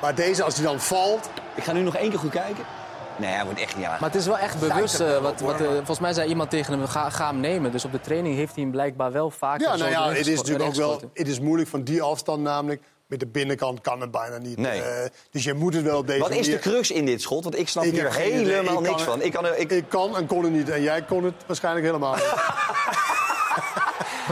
Maar 0.00 0.14
deze, 0.14 0.42
als 0.42 0.54
die 0.54 0.64
dan 0.64 0.80
valt... 0.80 1.30
Ik 1.54 1.64
ga 1.64 1.72
nu 1.72 1.80
nog 1.80 1.96
één 1.96 2.10
keer 2.10 2.18
goed 2.18 2.30
kijken. 2.30 2.64
Nee, 3.16 3.30
hij 3.30 3.44
wordt 3.44 3.60
echt 3.60 3.76
niet 3.76 3.84
aan. 3.84 3.96
Maar 4.00 4.10
het 4.10 4.18
is 4.18 4.26
wel 4.26 4.38
echt 4.38 4.60
bewust. 4.60 5.00
Eh, 5.00 5.18
wat, 5.18 5.40
wat, 5.40 5.60
eh, 5.60 5.66
volgens 5.66 5.98
mij 5.98 6.12
zei 6.12 6.28
iemand 6.28 6.50
tegen 6.50 6.78
hem, 6.78 6.86
ga, 6.86 7.10
ga 7.10 7.26
hem 7.26 7.40
nemen. 7.40 7.72
Dus 7.72 7.84
op 7.84 7.92
de 7.92 8.00
training 8.00 8.34
heeft 8.36 8.54
hij 8.54 8.62
hem 8.62 8.72
blijkbaar 8.72 9.12
wel 9.12 9.30
vaker 9.30 9.66
Ja, 9.66 9.76
zo 9.76 9.78
nou 9.78 9.90
ja, 9.90 10.08
het 10.08 10.26
is 10.26 10.36
natuurlijk 10.36 10.68
ook 10.68 10.74
wel... 10.74 11.00
Het 11.14 11.28
is 11.28 11.40
moeilijk 11.40 11.68
van 11.70 11.82
die 11.82 12.02
afstand 12.02 12.42
namelijk. 12.42 12.82
Met 13.08 13.20
de 13.20 13.26
binnenkant 13.26 13.80
kan 13.80 14.00
het 14.00 14.10
bijna 14.10 14.38
niet. 14.38 14.58
Nee. 14.58 14.82
Eh, 14.82 15.08
dus 15.30 15.44
je 15.44 15.54
moet 15.54 15.74
het 15.74 15.82
wel 15.84 15.98
op 15.98 16.06
deze 16.06 16.18
Wat 16.20 16.30
is 16.30 16.46
de 16.46 16.58
crux 16.58 16.90
in 16.90 17.04
dit 17.06 17.22
schot? 17.22 17.44
Want 17.44 17.58
ik 17.58 17.68
snap 17.68 17.84
Ik 17.84 17.92
hier 17.92 18.12
helemaal 18.14 18.80
niks 18.80 19.02
van. 19.02 19.22
Ik 19.22 19.32
kan, 19.32 19.46
er- 19.46 19.56
ik... 19.58 19.70
Ik 19.70 19.84
kan 19.88 20.16
en 20.16 20.26
kon 20.26 20.42
het 20.44 20.52
niet. 20.52 20.68
En 20.70 20.82
jij 20.82 21.02
kon 21.02 21.24
het 21.24 21.34
waarschijnlijk 21.46 21.86
helemaal 21.86 22.14
niet. 22.14 22.32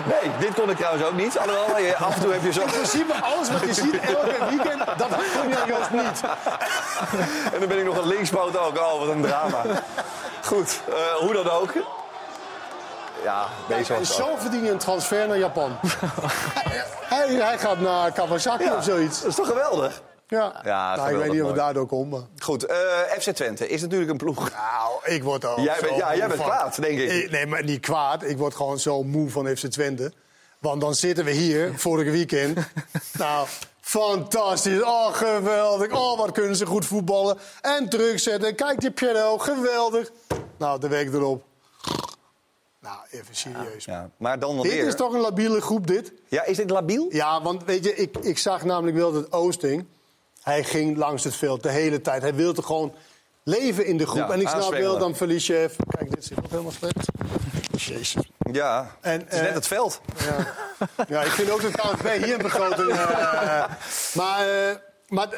Nee, 0.07 0.31
dit 0.39 0.55
kon 0.55 0.71
ik 0.71 0.77
trouwens 0.77 1.05
ook 1.05 1.17
niet. 1.17 1.39
Alhoewel, 1.39 1.79
je- 1.79 1.97
af 1.97 2.15
en 2.15 2.21
toe 2.23 2.33
heb 2.33 2.43
je 2.43 2.53
zo... 2.53 2.61
In 2.61 2.67
principe, 2.67 3.13
alles 3.15 3.51
wat 3.51 3.61
je 3.61 3.75
ziet 3.75 4.01
elke 4.01 4.37
weekend, 4.49 4.87
dat 4.99 5.09
kon 5.09 5.49
je 5.49 5.65
Joost 5.67 5.91
niet. 5.91 6.21
En 7.53 7.59
dan 7.59 7.69
ben 7.69 7.79
ik 7.79 7.85
nog 7.85 7.97
een 7.97 8.07
linkspoot 8.09 8.57
ook. 8.59 8.79
Oh, 8.79 8.99
wat 8.99 9.09
een 9.09 9.23
drama. 9.23 9.63
Goed, 10.45 10.81
eh, 10.89 10.95
hoe 11.15 11.33
dan 11.33 11.51
ook. 11.51 11.73
Ja, 13.23 13.49
was 13.89 14.17
zo 14.17 14.37
verdien 14.37 14.65
je 14.65 14.71
een 14.71 14.79
transfer 14.79 15.29
naar 15.29 15.39
Japan. 15.39 15.77
hij, 17.15 17.29
hij 17.35 17.59
gaat 17.59 17.81
naar 17.81 18.13
Kawasaki 18.13 18.71
of 18.71 18.85
zoiets. 18.85 19.21
Dat 19.21 19.29
is 19.31 19.35
toch 19.37 19.47
geweldig? 19.47 20.03
Ja, 20.29 20.61
Ja, 20.65 20.97
nou, 20.97 21.11
ik 21.11 21.17
weet 21.17 21.33
niet 21.33 21.41
of 21.43 21.47
het 21.47 21.57
daardoor 21.57 21.87
komt. 21.87 22.11
Maar... 22.11 22.21
Goed, 22.39 22.65
eh, 22.67 22.77
FC 23.19 23.31
Twente 23.31 23.69
is 23.69 23.81
natuurlijk 23.83 24.11
een 24.11 24.17
ploeg. 24.17 24.37
Nou, 24.51 25.15
ik 25.15 25.23
word 25.23 25.45
al 25.45 25.61
Jij 25.61 25.75
zo 25.75 25.81
bent- 25.81 25.97
ja, 25.97 26.17
jij 26.17 26.29
bent 26.29 26.41
van- 26.41 26.51
kwaad, 26.51 26.81
denk 26.81 26.99
ik. 26.99 27.31
Nee, 27.31 27.47
maar 27.47 27.65
niet 27.65 27.81
kwaad. 27.81 28.23
Ik 28.23 28.39
word 28.39 28.55
gewoon 28.55 28.79
zo 28.79 29.03
moe 29.03 29.31
van 29.31 29.47
FC 29.57 29.67
Twente. 29.67 30.13
Want 30.59 30.81
dan 30.81 30.95
zitten 30.95 31.25
we 31.25 31.31
hier, 31.31 31.73
vorige 31.77 32.11
weekend. 32.11 32.59
nou, 33.19 33.47
fantastisch. 33.81 34.83
Oh, 34.83 35.15
geweldig. 35.15 35.93
Oh, 35.93 36.19
wat 36.19 36.33
kunnen 36.33 36.57
ze 36.57 36.67
goed 36.67 36.87
voetballen. 36.87 37.39
En 37.61 37.89
terugzetten. 37.89 38.55
Kijk 38.55 38.81
die 38.81 38.91
Piero, 38.91 39.39
geweldig. 39.39 40.11
Nou, 40.59 40.81
de 40.81 40.89
week 40.89 41.13
erop. 41.13 41.45
Nou, 42.87 42.99
even 43.11 43.35
serieus. 43.35 43.85
Ja, 43.85 44.11
maar 44.17 44.39
dan 44.39 44.55
wel 44.55 44.63
Dit 44.63 44.73
weer. 44.73 44.87
is 44.87 44.95
toch 44.95 45.13
een 45.13 45.21
labiele 45.21 45.61
groep, 45.61 45.87
dit? 45.87 46.13
Ja, 46.29 46.45
is 46.45 46.57
dit 46.57 46.71
labiel? 46.71 47.07
Ja, 47.11 47.43
want 47.43 47.65
weet 47.65 47.85
je, 47.85 47.95
ik, 47.95 48.17
ik 48.19 48.39
zag 48.39 48.65
namelijk 48.65 48.97
wel 48.97 49.13
dat 49.13 49.33
Oosting... 49.33 49.87
Hij 50.43 50.65
ging 50.65 50.97
langs 50.97 51.25
het 51.25 51.37
veld 51.37 51.63
de 51.63 51.71
hele 51.71 52.01
tijd. 52.01 52.23
Hij 52.23 52.35
wilde 52.35 52.63
gewoon 52.63 52.95
leven 53.43 53.87
in 53.87 53.97
de 53.97 54.07
groep. 54.07 54.29
Ja, 54.29 54.31
en 54.33 54.41
ik 54.41 54.49
snap 54.49 54.71
wel, 54.71 54.99
dan 54.99 55.15
verlies 55.17 55.47
je 55.47 55.59
even... 55.59 55.85
Kijk, 55.89 56.15
dit 56.15 56.25
zit 56.25 56.39
ook 56.39 56.51
helemaal 56.51 56.73
slecht. 56.73 56.97
Jezus. 57.77 58.31
Ja, 58.53 58.97
En, 59.01 59.21
het 59.21 59.33
is 59.33 59.39
net 59.41 59.49
eh, 59.49 59.55
het 59.55 59.67
veld. 59.67 60.01
Ja. 60.19 60.47
ja, 61.09 61.23
ik 61.23 61.31
vind 61.31 61.51
ook 61.51 61.63
dat 61.63 61.71
KNVB 61.71 62.25
hier 62.25 62.35
een 62.35 62.43
begroting... 62.43 62.91
eh, 62.91 63.65
maar 64.15 64.49
eh, 64.49 64.77
maar 65.09 65.29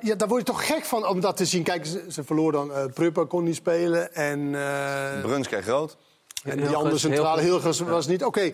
ja, 0.00 0.14
daar 0.14 0.28
word 0.28 0.40
je 0.40 0.52
toch 0.52 0.66
gek 0.66 0.84
van 0.84 1.06
om 1.06 1.20
dat 1.20 1.36
te 1.36 1.44
zien. 1.44 1.62
Kijk, 1.62 1.86
ze, 1.86 2.04
ze 2.08 2.24
verloor 2.24 2.52
dan... 2.52 2.72
eh 2.74 2.84
Prupper 2.94 3.26
kon 3.26 3.44
niet 3.44 3.56
spelen 3.56 4.14
en... 4.14 4.54
eh, 4.54 5.20
Bruns 5.22 5.48
kreeg 5.48 5.66
rood. 5.66 5.96
En 6.44 6.56
die 6.56 6.76
andere 6.76 6.98
centrale 6.98 7.40
goed. 7.40 7.48
Hilgers 7.50 7.80
was 7.80 8.06
niet. 8.06 8.24
Oké, 8.24 8.52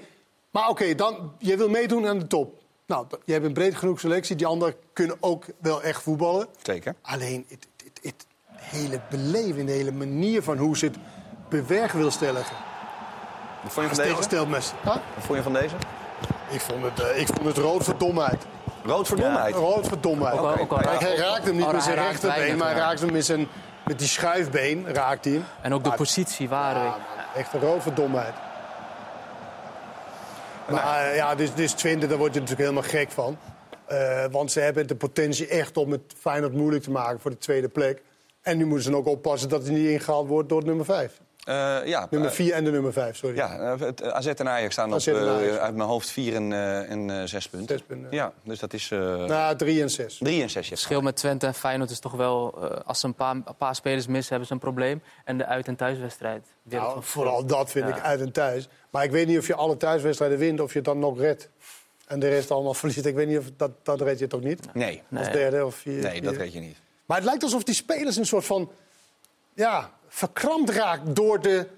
maar 0.50 0.68
oké, 0.68 0.94
dan 0.94 1.32
je 1.38 1.56
wil 1.56 1.68
meedoen 1.68 2.06
aan 2.06 2.18
de 2.18 2.26
top. 2.26 2.62
Nou, 2.86 3.06
je 3.24 3.32
hebt 3.32 3.44
een 3.44 3.52
breed 3.52 3.74
genoeg 3.76 4.00
selectie. 4.00 4.36
Die 4.36 4.46
anderen 4.46 4.74
kunnen 4.92 5.16
ook 5.20 5.44
wel 5.60 5.82
echt 5.82 6.02
voetballen. 6.02 6.46
Zeker. 6.62 6.94
Alleen 7.02 7.46
het, 7.48 7.66
het, 7.84 7.98
het 8.02 8.26
hele 8.56 9.00
beleving, 9.10 9.66
de 9.66 9.72
hele 9.72 9.92
manier 9.92 10.42
van 10.42 10.56
hoe 10.58 10.76
ze 10.76 10.84
het 10.86 10.96
bewerk 11.48 11.92
wil 11.92 12.10
stellen. 12.10 12.42
Wat 13.62 13.72
vond 13.72 13.88
je 13.90 13.94
van 13.94 14.04
deze? 14.04 14.22
stel 14.22 14.46
mes. 14.46 14.72
Huh? 14.82 14.94
Wat 14.94 15.24
vond 15.24 15.38
je 15.38 15.42
van 15.44 15.52
deze? 15.52 15.74
Ik 16.50 16.60
vond 16.60 16.82
het, 16.84 17.00
eh, 17.00 17.20
ik 17.20 17.26
vond 17.26 17.44
het 17.46 17.56
rood 17.56 17.84
voor 17.84 17.98
domheid. 17.98 18.46
Rood 18.84 19.08
voor 19.08 19.16
domheid. 19.16 19.54
Rood 19.54 19.86
voor 19.88 20.00
domheid. 20.00 20.38
Ook 20.38 20.44
al- 20.44 20.56
ook 20.58 20.70
al- 20.72 20.78
Hij- 20.78 20.96
hij 20.98 21.16
raakte 21.16 21.46
hem 21.46 21.56
niet 21.56 21.66
Oh, 21.66 21.72
met 21.72 21.82
zijn 21.82 21.96
raakt 21.96 22.10
rechterbeen, 22.22 22.56
maar 22.56 22.66
hij 22.68 22.76
ja. 22.76 22.82
raakte 22.82 23.04
hem 23.04 23.12
met, 23.12 23.24
zijn, 23.24 23.48
met 23.84 23.98
die 23.98 24.08
schuifbeen. 24.08 24.86
Raakt 24.92 25.24
hij 25.24 25.34
hem. 25.34 25.44
En 25.62 25.74
ook 25.74 25.84
de 25.84 25.92
positie 25.92 26.48
waren. 26.48 26.94
Echt 27.36 27.52
een 27.52 27.60
rood 27.60 27.82
voor 27.82 27.94
domheid. 27.94 28.34
Maar 30.70 31.10
eh, 31.10 31.16
ja, 31.16 31.34
dus, 31.34 31.54
dus 31.54 31.72
Twente, 31.72 32.06
daar 32.06 32.18
word 32.18 32.34
je 32.34 32.40
natuurlijk 32.40 32.68
helemaal 32.68 32.90
gek 32.90 33.10
van. 33.10 33.38
Eh, 33.86 34.24
want 34.30 34.52
ze 34.52 34.60
hebben 34.60 34.86
de 34.86 34.96
potentie 34.96 35.48
echt 35.48 35.76
om 35.76 35.90
het 35.90 36.14
Feyenoord 36.18 36.52
moeilijk 36.52 36.82
te 36.82 36.90
maken 36.90 37.20
voor 37.20 37.30
de 37.30 37.38
tweede 37.38 37.68
plek. 37.68 38.02
En 38.42 38.56
nu 38.56 38.66
moeten 38.66 38.84
ze 38.84 38.96
ook 38.96 39.06
oppassen 39.06 39.48
dat 39.48 39.62
hij 39.62 39.74
niet 39.74 39.88
ingehaald 39.88 40.28
wordt 40.28 40.48
door 40.48 40.64
nummer 40.64 40.84
5. 40.84 41.20
Eh, 41.46 41.78
ja, 41.84 42.06
Nummer 42.10 42.28
eh, 42.30 42.34
4 42.36 42.52
en 42.52 42.64
de 42.64 42.70
nummer 42.70 42.92
5, 42.92 43.16
sorry. 43.16 43.36
Ja, 43.36 43.58
eh, 43.58 43.80
het, 43.80 44.00
eh, 44.00 44.08
AZ 44.08 44.26
en 44.26 44.48
Ajax 44.48 44.72
staan 44.72 44.94
AZ 44.94 45.08
op, 45.08 45.14
en 45.14 45.22
eh, 45.50 45.56
uit 45.56 45.74
mijn 45.74 45.88
hoofd 45.88 46.10
4 46.10 46.34
en, 46.34 46.52
eh, 46.52 46.90
en 46.90 47.10
eh, 47.10 47.22
6 47.24 47.48
punten. 47.48 47.78
Zes 47.78 47.86
punten. 47.86 48.08
Ja, 48.10 48.32
dus 48.44 48.58
dat 48.58 48.72
is 48.72 48.90
eh 48.90 48.98
Nou, 49.24 49.56
3 49.56 49.82
en 49.82 49.90
6. 49.90 50.18
3 50.20 50.42
en 50.42 50.50
6. 50.50 50.68
Het 50.68 50.78
verschil 50.78 51.00
met 51.00 51.16
Twente 51.16 51.46
en 51.46 51.54
Feyenoord 51.54 51.90
is 51.90 51.98
toch 51.98 52.12
wel... 52.12 52.58
eh, 52.70 52.80
als 52.84 53.00
ze 53.00 53.06
een 53.06 53.14
paar, 53.14 53.34
een 53.34 53.56
paar 53.58 53.74
spelers 53.74 54.06
missen, 54.06 54.28
hebben 54.30 54.46
ze 54.46 54.52
een 54.52 54.58
probleem. 54.60 55.02
En 55.24 55.38
de 55.38 55.46
uit- 55.46 55.66
en 55.68 55.76
thuiswedstrijd. 55.76 56.46
Nou, 56.62 57.02
vooral 57.02 57.46
dat 57.46 57.70
vind 57.70 57.88
Ja. 57.88 57.96
ik 57.96 58.02
uit 58.02 58.20
en 58.20 58.32
thuis. 58.32 58.68
Maar 58.90 59.04
ik 59.04 59.10
weet 59.10 59.26
niet 59.26 59.38
of 59.38 59.46
je 59.46 59.54
alle 59.54 59.76
thuiswedstrijden 59.76 60.38
wint 60.38 60.60
of 60.60 60.70
je 60.70 60.76
het 60.76 60.84
dan 60.86 60.98
nog 60.98 61.18
redt. 61.18 61.48
En 62.06 62.18
de 62.20 62.28
rest 62.28 62.50
allemaal 62.50 62.74
verliest. 62.84 63.06
Ik 63.06 63.14
weet 63.14 63.28
niet 63.28 63.38
of 63.38 63.44
dat, 63.56 63.70
dat 63.82 64.00
red 64.00 64.18
je 64.18 64.26
toch 64.26 64.40
niet? 64.42 64.74
Nee. 64.74 65.02
Als 65.16 65.26
Nee. 65.26 65.32
derde 65.36 65.64
of 65.66 65.74
vier, 65.74 66.02
Nee, 66.02 66.20
dat 66.20 66.36
weet 66.36 66.52
je 66.52 66.60
niet. 66.60 66.76
Maar 67.06 67.16
het 67.16 67.26
lijkt 67.26 67.42
alsof 67.42 67.62
die 67.64 67.74
spelers 67.74 68.16
een 68.16 68.26
soort 68.26 68.44
van... 68.44 68.70
Ja, 69.54 69.90
verkrampt 70.16 70.70
raakt 70.70 71.16
door 71.16 71.40
de 71.40 71.68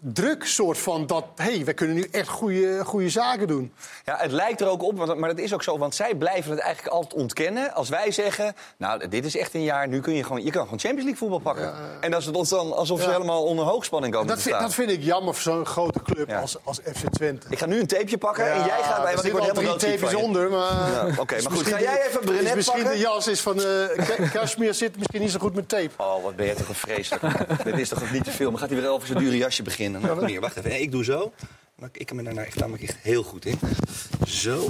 druk 0.00 0.44
soort 0.46 0.78
van 0.78 1.06
dat... 1.06 1.24
hé, 1.36 1.44
hey, 1.54 1.64
we 1.64 1.72
kunnen 1.72 1.96
nu 1.96 2.08
echt 2.10 2.28
goede, 2.28 2.84
goede 2.84 3.08
zaken 3.08 3.46
doen. 3.46 3.72
Ja, 4.04 4.16
het 4.18 4.32
lijkt 4.32 4.60
er 4.60 4.68
ook 4.68 4.82
op, 4.82 4.96
want- 4.98 5.18
maar 5.18 5.28
dat 5.28 5.38
is 5.38 5.54
ook 5.54 5.62
zo. 5.62 5.78
Want 5.78 5.94
zij 5.94 6.14
blijven 6.14 6.50
het 6.50 6.60
eigenlijk 6.60 6.94
altijd 6.94 7.14
ontkennen. 7.20 7.74
Als 7.74 7.88
wij 7.88 8.10
zeggen, 8.10 8.54
nou, 8.76 9.08
dit 9.08 9.24
is 9.24 9.36
echt 9.36 9.54
een 9.54 9.62
jaar, 9.62 9.88
nu 9.88 10.00
kun 10.00 10.14
je 10.14 10.22
gewoon, 10.24 10.44
je 10.44 10.50
kan 10.50 10.62
gewoon 10.62 10.78
Champions 10.78 11.04
League 11.04 11.16
voetbal 11.16 11.38
pakken. 11.38 11.72
En 12.00 12.10
dat 12.10 12.20
is 12.20 12.26
het 12.26 12.36
ons 12.36 12.48
dan 12.48 12.76
alsof 12.76 13.02
ze 13.02 13.10
helemaal 13.10 13.44
onder 13.44 13.64
hoogspanning 13.64 14.12
komen 14.12 14.28
Dat 14.28 14.36
te 14.42 14.48
staan. 14.48 14.62
dat 14.62 14.74
vind 14.74 14.90
ik 14.90 15.02
jammer 15.02 15.34
voor 15.34 15.52
zo'n 15.52 15.66
grote 15.66 16.02
club 16.02 16.32
als, 16.32 16.56
als 16.64 16.78
FC 16.94 17.08
Twente. 17.10 17.46
Ik 17.50 17.58
ga 17.58 17.66
nu 17.66 17.80
een 17.80 17.86
tapeje 17.86 18.18
pakken 18.18 18.52
en 18.52 18.64
jij 18.64 18.82
gaat 18.82 19.02
bij, 19.02 19.14
want 19.14 19.26
ik 19.26 19.32
word 19.32 19.44
helemaal 19.44 19.76
drie 19.76 19.98
tapes 19.98 20.14
onder, 20.14 20.50
maar... 20.50 21.06
Oké, 21.18 21.34
maar 21.42 21.42
goed. 21.42 21.50
misschien 21.50 21.72
Ga 21.72 21.80
jij 21.80 22.06
even 22.08 22.20
Brenet 22.20 22.54
Misschien 22.54 22.82
pakken? 22.82 23.00
de 23.00 23.04
jas 23.04 23.26
is 23.26 23.40
van... 23.40 23.60
Kashmir 24.32 24.74
zit 24.74 24.96
misschien 24.96 25.20
niet 25.20 25.30
zo 25.30 25.38
goed 25.38 25.54
met 25.54 25.68
tape. 25.68 25.90
Oh, 25.96 26.22
wat 26.22 26.36
ben 26.36 26.46
je 26.46 26.54
toch 26.54 26.68
een 26.68 26.74
vreselijk. 26.74 27.22
Dit 27.64 27.78
is 27.78 27.88
toch 27.88 28.12
niet 28.12 28.24
te 28.24 28.30
veel. 28.30 28.50
Maar 28.50 28.60
gaat 28.60 28.70
hij 28.70 28.80
weer 28.80 28.90
over 28.90 29.06
zijn 29.06 29.18
dure 29.18 29.36
jasje 29.36 29.62
beginnen? 29.62 29.86
Hier, 30.26 30.40
wacht 30.40 30.56
even. 30.56 30.80
Ik 30.80 30.90
doe 30.90 31.04
zo. 31.04 31.32
Maar 31.74 31.88
ik 31.92 32.12
me 32.12 32.22
daarna 32.22 32.44
echt, 32.44 32.58
namelijk 32.58 32.82
echt 32.82 32.96
heel 33.02 33.22
goed 33.22 33.44
in. 33.44 33.58
Zo. 34.26 34.66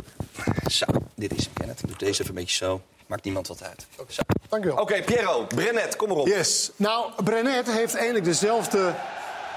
Zo. 0.70 0.86
Dit 1.14 1.36
is 1.36 1.44
hem, 1.44 1.52
Kenneth. 1.54 1.80
Doe 1.86 1.96
deze 1.96 2.22
even 2.22 2.28
een 2.28 2.40
beetje 2.40 2.56
zo. 2.56 2.80
Maakt 3.06 3.24
niemand 3.24 3.48
wat 3.48 3.62
uit. 3.62 3.86
Zo. 4.08 4.22
Dank 4.48 4.64
u 4.64 4.68
wel. 4.68 4.76
Oké, 4.76 5.02
Piero. 5.02 5.44
Brenet, 5.44 5.96
kom 5.96 6.10
erop. 6.10 6.26
Yes. 6.26 6.70
Nou, 6.76 7.22
Brenet 7.24 7.72
heeft 7.72 7.94
eigenlijk 7.94 8.24
dezelfde 8.24 8.94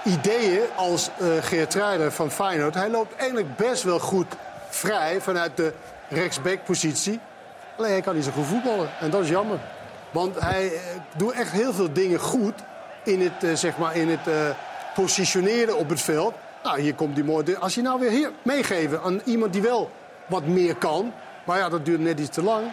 ideeën 0.06 0.62
als 0.76 1.10
eh 1.20 1.28
Geert 1.42 1.74
Ruijder 1.74 2.12
van 2.12 2.32
Feyenoord. 2.32 2.74
Hij 2.74 2.90
loopt 2.90 3.16
eigenlijk 3.16 3.56
best 3.58 3.84
wel 3.84 4.00
goed 4.00 4.36
vrij 4.70 5.22
vanuit 5.22 5.58
de 5.58 5.74
rechtsback-positie. 6.10 7.20
Alleen 7.78 7.92
hij 7.92 8.02
kan 8.02 8.16
niet 8.16 8.24
zo 8.24 8.32
goed 8.32 8.46
voetballen. 8.46 8.90
En 9.00 9.10
dat 9.10 9.24
is 9.24 9.30
jammer. 9.30 9.60
Want 10.12 10.40
hij 10.40 10.74
eh, 10.74 10.80
doet 11.18 11.32
echt 11.32 11.52
heel 11.52 11.74
veel 11.74 11.94
dingen 11.94 12.20
goed 12.20 12.54
in 13.04 13.22
het, 13.22 13.44
eh, 13.44 13.56
zeg 13.56 13.78
maar 13.78 13.96
in 13.96 14.10
het 14.10 14.28
eh, 14.28 14.50
positioneren 14.94 15.78
op 15.78 15.90
het 15.90 16.02
veld. 16.02 16.34
Nou, 16.64 16.80
hier 16.80 16.96
komt 16.96 17.16
die 17.16 17.24
mooi. 17.24 17.56
Als 17.56 17.76
je 17.76 17.82
nou 17.82 18.00
weer 18.00 18.10
hier 18.10 18.32
meegeven 18.42 19.02
aan 19.02 19.22
iemand 19.26 19.54
die 19.54 19.62
wel 19.62 19.92
wat 20.26 20.46
meer 20.46 20.76
kan... 20.76 21.14
maar 21.46 21.58
ja, 21.58 21.70
dat 21.70 21.86
duurt 21.86 22.00
net 22.00 22.20
iets 22.20 22.30
te 22.30 22.44
lang. 22.44 22.64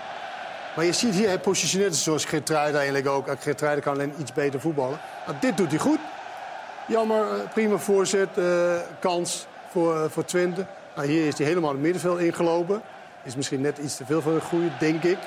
Maar 0.76 0.84
je 0.84 0.92
ziet 0.92 1.14
hier, 1.14 1.26
hij 1.26 1.38
positioneert 1.38 1.94
zich 1.94 2.02
zoals 2.02 2.24
Geertruiden 2.24 2.80
eigenlijk 2.80 3.08
ook. 3.08 3.28
Geertruiden 3.38 3.84
kan 3.84 3.92
alleen 3.92 4.14
iets 4.18 4.32
beter 4.32 4.60
voetballen. 4.60 4.98
Maar 5.26 5.40
dit 5.40 5.56
doet 5.56 5.70
hij 5.70 5.78
goed. 5.78 5.98
Jammer, 6.86 7.22
eh, 7.22 7.48
prima 7.52 7.76
voorzet, 7.76 8.28
eh, 8.38 8.76
kans 9.00 9.46
voor, 9.70 10.02
eh, 10.02 10.10
voor 10.10 10.24
Twente. 10.24 10.66
Nou, 10.96 11.08
hier 11.08 11.26
is 11.26 11.38
hij 11.38 11.46
helemaal 11.46 11.70
het 11.70 11.80
middenveld 11.80 12.18
ingelopen. 12.18 12.82
Is 13.22 13.36
misschien 13.36 13.60
net 13.60 13.78
iets 13.78 13.96
te 13.96 14.04
veel 14.04 14.20
voor 14.20 14.32
een 14.32 14.40
goede, 14.40 14.70
denk 14.78 15.02
ik. 15.02 15.18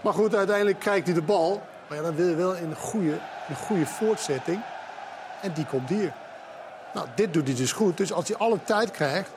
Maar 0.00 0.12
goed, 0.12 0.34
uiteindelijk 0.34 0.78
krijgt 0.78 1.06
hij 1.06 1.14
de 1.14 1.22
bal. 1.22 1.62
Maar 1.88 1.96
ja, 1.96 2.02
dan 2.02 2.14
wil 2.14 2.28
je 2.28 2.34
wel 2.34 2.54
in 2.54 2.70
een 2.70 2.76
goede, 2.76 3.18
een 3.48 3.56
goede 3.56 3.86
voortzetting. 3.86 4.60
En 5.42 5.52
die 5.52 5.66
komt 5.66 5.88
hier. 5.88 6.12
Nou, 6.94 7.06
dit 7.14 7.32
doet 7.32 7.46
hij 7.46 7.56
dus 7.56 7.72
goed. 7.72 7.96
Dus 7.96 8.12
als 8.12 8.28
hij 8.28 8.36
alle 8.36 8.58
tijd 8.64 8.90
krijgt, 8.90 9.30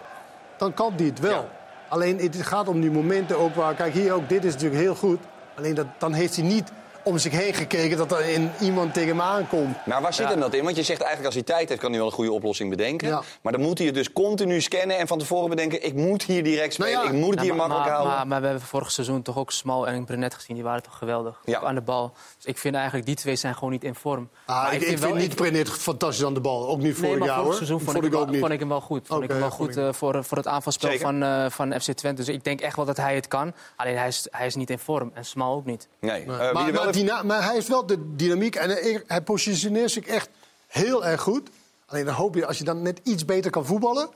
dan 0.58 0.74
kan 0.74 0.94
hij 0.96 1.06
het 1.06 1.20
wel. 1.20 1.50
Alleen 1.88 2.18
het 2.18 2.36
gaat 2.36 2.68
om 2.68 2.82
die 2.82 2.92
momenten 2.92 3.38
ook 3.38 3.56
waar... 3.56 3.74
Kijk, 3.74 3.94
hier 3.94 4.14
ook, 4.14 4.30
dit 4.30 4.44
is 4.44 4.54
natuurlijk 4.54 4.82
heel 4.82 4.96
goed. 4.96 5.20
Alleen 5.56 5.76
dat, 5.76 5.86
dan 5.98 6.14
heeft 6.14 6.36
hij 6.36 6.46
niet 6.46 6.72
om 7.04 7.18
zich 7.18 7.32
heen 7.32 7.54
gekeken 7.54 7.98
dat 7.98 8.12
er 8.12 8.26
in 8.30 8.52
iemand 8.62 8.94
tegen 8.94 9.10
hem 9.10 9.22
aankomt. 9.22 9.86
Maar 9.86 10.02
waar 10.02 10.14
zit 10.14 10.28
hem 10.30 10.40
dat 10.40 10.54
in? 10.54 10.64
Want 10.64 10.76
je 10.76 10.84
zegt 10.84 11.00
eigenlijk 11.02 11.26
als 11.26 11.36
hij 11.46 11.56
tijd 11.56 11.70
heeft, 11.70 11.82
kan 11.82 11.90
hij 11.90 12.00
wel 12.00 12.08
een 12.08 12.14
goede 12.16 12.32
oplossing 12.32 12.70
bedenken. 12.70 13.22
Maar 13.42 13.52
dan 13.52 13.62
moet 13.62 13.78
hij 13.78 13.88
het 13.88 13.96
dus 13.96 14.14
continu 14.14 14.62
scannen 14.62 14.98
en 14.98 15.08
van 15.08 15.20
tevoren 15.20 15.50
bedenken... 15.50 15.86
ik 15.86 15.94
moet 15.94 16.24
hier 16.24 16.44
direct 16.44 16.74
spelen, 16.74 16.94
Nou 16.94 17.08
ik 17.08 17.14
moet 17.14 17.30
het 17.34 17.40
hier 17.40 17.50
Ja, 17.52 17.56
maar, 17.56 17.68
makkelijk 17.68 17.86
maar, 17.86 17.96
houden. 18.06 18.18
Maar, 18.18 18.28
maar 18.28 18.42
we 18.42 18.48
hebben 18.48 18.66
vorig 18.68 18.92
seizoen 18.92 19.22
toch 19.22 19.38
ook 19.38 19.52
Smal 19.52 19.88
en 19.88 20.06
Brenet 20.06 20.34
gezien. 20.34 20.56
Die 20.56 20.66
waren 20.66 20.84
toch 20.84 20.98
geweldig 20.98 21.42
aan 21.62 21.76
de 21.76 21.82
bal. 21.82 22.14
Dus 22.36 22.46
ik 22.46 22.58
vind 22.58 22.76
eigenlijk 22.76 23.06
die 23.06 23.16
twee 23.16 23.36
zijn 23.36 23.54
gewoon 23.54 23.70
niet 23.72 23.84
in 23.84 23.96
vorm. 23.96 24.30
Ah, 24.46 24.64
Maar 24.64 24.74
ik, 24.74 24.82
ik 24.82 24.88
vind, 24.88 25.00
wel- 25.00 25.14
niet 25.16 25.36
Brenet 25.36 25.70
fantastisch 25.70 26.26
aan 26.26 26.34
de 26.34 26.40
bal. 26.42 26.68
Ook 26.68 26.78
niet 26.78 26.84
Nee, 26.86 26.94
vorig 26.94 27.18
maar 27.20 27.28
jaar, 27.28 27.38
hoor. 27.38 27.54
seizoen 27.54 27.80
vond, 27.80 27.92
Vond 27.92 28.04
ik, 28.04 28.04
ik 28.04 28.12
hem 28.12 28.20
ook 28.20 28.26
wel, 28.26 28.32
niet. 28.34 28.42
vond 28.42 28.54
ik 28.54 28.60
hem 28.60 28.70
wel 28.70 28.82
goed. 28.82 29.08
Vond 29.08 29.24
ik 29.24 29.30
hem 29.30 29.40
wel 29.40 29.50
goed 29.50 29.78
eh, 29.78 29.88
voor, 29.94 30.24
voor 30.24 30.38
het 30.38 30.48
aanvalspel 30.48 30.98
van, 30.98 31.24
eh, 31.24 31.46
van 31.50 31.74
FC 31.82 31.92
Twente. 31.92 32.24
Dus 32.24 32.36
ik 32.36 32.44
denk 32.44 32.62
echt 32.62 32.76
wel 32.76 32.86
dat 32.86 32.98
hij 32.98 33.16
het 33.16 33.28
kan. 33.28 33.54
Alleen 33.76 33.98
hij 33.98 34.08
is, 34.08 34.28
hij 34.32 34.46
is 34.46 34.56
niet 34.56 34.70
in 34.70 34.80
vorm. 34.80 35.12
En 35.14 35.26
Smal 35.26 35.56
ook 35.56 35.66
niet. 35.66 35.88
Nee. 36.00 36.26
Nee. 36.26 36.38
Eh, 36.38 36.54
maar, 36.54 36.74
maar, 36.74 36.91
maar 37.24 37.44
hij 37.44 37.54
heeft 37.54 37.68
wel 37.68 37.86
de 37.86 38.16
dynamiek 38.16 38.56
en 38.56 38.70
hij, 39.08 39.22
positioneert 39.22 39.92
zich 39.92 40.06
echt 40.06 40.30
heel 40.68 41.06
erg 41.06 41.22
goed. 41.22 41.50
Alleen 41.86 42.06
dan 42.06 42.14
hoop 42.14 42.36
je, 42.36 42.46
als 42.46 42.58
je 42.58 42.64
dan 42.64 42.82
net 42.82 43.00
iets 43.04 43.26
beter 43.26 43.52
kan 43.52 43.66
voetballen... 43.66 44.10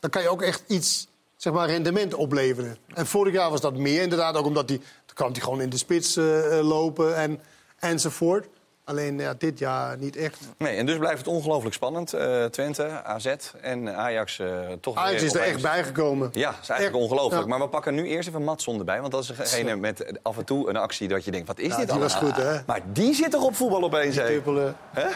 dan 0.00 0.10
kan 0.10 0.22
je 0.22 0.28
ook 0.28 0.42
echt 0.42 0.62
iets, 0.66 1.08
zeg 1.36 1.52
maar, 1.52 1.68
rendement 1.68 2.14
opleveren. 2.14 2.76
En 2.94 3.06
vorig 3.06 3.32
jaar 3.32 3.50
was 3.50 3.60
dat 3.60 3.76
meer 3.76 4.02
inderdaad, 4.02 4.36
ook 4.36 4.46
omdat 4.46 4.68
hij... 4.68 4.78
dan 4.78 5.14
kan 5.14 5.32
hij 5.32 5.40
gewoon 5.40 5.60
in 5.60 5.70
de 5.70 5.76
spits 5.76 6.16
eh, 6.16 6.58
eh, 6.58 6.66
lopen 6.66 7.16
en, 7.16 7.40
enzovoort. 7.78 8.46
Alleen 8.90 9.18
ja, 9.18 9.34
dit 9.38 9.58
jaar 9.58 9.96
niet 9.98 10.16
echt. 10.16 10.38
Nee, 10.58 10.76
en 10.76 10.86
dus 10.86 10.98
blijft 10.98 11.18
het 11.18 11.26
ongelooflijk 11.26 11.74
spannend. 11.74 12.12
Eh, 12.12 12.44
Twente, 12.44 13.02
AZ 13.04 13.34
en 13.60 13.96
Ajax 13.96 14.38
eh, 14.38 14.46
toch 14.80 14.96
Ajax 14.96 15.14
weer 15.14 15.22
is 15.24 15.34
er 15.34 15.40
opeens- 15.40 15.52
echt 15.54 15.62
bijgekomen. 15.62 16.28
Ja, 16.32 16.50
dat 16.50 16.58
is 16.62 16.68
eigenlijk 16.68 17.02
Echt, 17.02 17.10
ongelooflijk. 17.10 17.42
ja. 17.42 17.48
Maar 17.48 17.58
we 17.58 17.68
pakken 17.68 17.94
nu 17.94 18.06
eerst 18.06 18.28
even 18.28 18.44
Matson 18.44 18.78
erbij. 18.78 19.00
Want 19.00 19.12
dat 19.12 19.22
is 19.22 19.26
degene 19.36 19.76
met 19.76 20.18
af 20.22 20.38
en 20.38 20.44
toe 20.44 20.68
een 20.68 20.76
actie 20.76 21.08
dat 21.08 21.24
je 21.24 21.30
denkt... 21.30 21.46
wat 21.46 21.58
is 21.58 21.68
Ja, 21.72 21.76
dit 21.76 21.90
die 21.90 21.98
was 21.98 22.14
goed, 22.14 22.36
hè? 22.36 22.56
Maar 22.66 22.80
die 22.92 23.14
zit 23.14 23.30
toch 23.30 23.42
op 23.44 23.56
voetbal 23.56 23.82
opeens, 23.82 24.16
hè? 24.16 24.40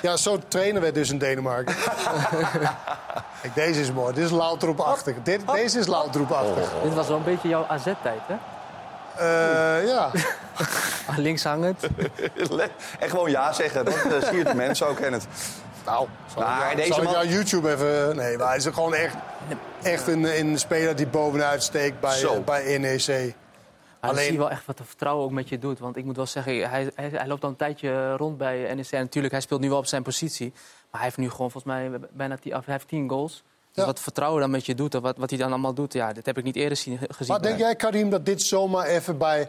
Ja, 0.02 0.16
zo 0.16 0.38
trainen 0.48 0.82
we 0.82 0.92
dus 0.92 1.10
in 1.10 1.18
Denemarken. 1.18 1.74
Kijk, 3.42 3.54
deze 3.54 3.80
is 3.80 3.92
mooi. 3.92 4.14
Dit 4.14 4.24
is 4.24 4.30
Laudrup-achtig. 4.30 5.16
Dit- 5.22 5.40
Deze 5.52 5.78
is 5.78 5.86
Laudrup-achtig. 5.86 6.72
Dit 6.82 6.94
was 6.94 7.08
wel 7.08 7.16
een 7.16 7.24
beetje 7.24 7.48
jouw 7.48 7.64
AZ-tijd, 7.68 8.20
hè? 8.26 8.34
Eh, 9.16 9.86
ja. 9.88 10.10
Links 11.16 11.44
hangend. 11.44 11.80
en 13.00 13.10
gewoon 13.10 13.30
ja 13.30 13.52
zeggen. 13.52 13.84
Dat 13.84 13.94
uh, 14.06 14.22
siert 14.30 14.46
de 14.46 14.54
mensen 14.54 14.86
ook, 14.86 14.96
Kenneth. 14.96 15.26
Nou, 15.84 16.08
zal 16.34 16.42
Maar 16.42 16.70
ik, 16.70 16.76
deze 16.76 16.88
zal 16.88 16.98
ik 16.98 17.04
man- 17.04 17.12
jou 17.12 17.28
YouTube 17.28 17.72
even... 17.72 18.16
Nee, 18.16 18.36
maar 18.38 18.46
hij 18.48 18.56
is 18.56 18.64
gewoon 18.66 18.94
echt, 18.94 19.14
echt 19.82 20.06
een, 20.06 20.38
een 20.38 20.58
speler 20.58 20.96
die 20.96 21.06
bovenuit 21.06 21.62
steekt 21.62 22.00
bij, 22.00 22.16
Zo. 22.18 22.34
eh, 22.34 22.40
bij 22.44 22.78
NEC. 22.78 23.34
Alleen- 24.00 24.22
zie 24.24 24.32
je 24.32 24.38
wel 24.38 24.50
echt 24.50 24.66
wat 24.66 24.78
de 24.78 24.84
vertrouwen 24.84 25.24
ook 25.24 25.30
met 25.30 25.48
je 25.48 25.58
doet. 25.58 25.78
Want 25.78 25.96
ik 25.96 26.04
moet 26.04 26.16
wel 26.16 26.26
zeggen, 26.26 26.70
hij, 26.70 26.90
hij, 26.94 27.08
hij 27.12 27.26
loopt 27.26 27.42
al 27.44 27.48
een 27.48 27.56
tijdje 27.56 28.16
rond 28.16 28.38
bij 28.38 28.74
NEC. 28.74 28.90
En 28.90 29.00
natuurlijk, 29.00 29.32
hij 29.32 29.42
speelt 29.42 29.60
nu 29.60 29.68
wel 29.68 29.78
op 29.78 29.86
zijn 29.86 30.02
positie. 30.02 30.50
Maar 30.90 31.00
hij 31.00 31.02
heeft 31.02 31.16
nu 31.16 31.30
gewoon 31.30 31.50
volgens 31.50 31.72
mij 31.74 31.90
bijna 32.12 32.36
tien, 32.36 32.52
hij 32.52 32.62
heeft 32.66 32.88
tien 32.88 33.08
goals. 33.10 33.32
Dus 33.72 33.82
Ja. 33.84 33.84
wat 33.84 34.00
vertrouwen 34.00 34.40
dan 34.40 34.50
met 34.50 34.66
je 34.66 34.74
doet 34.74 34.94
en 34.94 35.00
wat, 35.02 35.16
wat 35.16 35.30
hij 35.30 35.38
dan 35.38 35.48
allemaal 35.48 35.74
doet... 35.74 35.92
Ja, 35.92 36.12
dit 36.12 36.26
heb 36.26 36.38
ik 36.38 36.44
niet 36.44 36.56
eerder 36.56 36.76
zien, 36.76 36.98
gezien. 37.08 37.32
Maar 37.32 37.42
denk 37.42 37.58
jij, 37.58 37.76
Karim, 37.76 38.10
dat 38.10 38.26
dit 38.26 38.42
zomaar 38.42 38.86
even 38.86 39.18
bij 39.18 39.48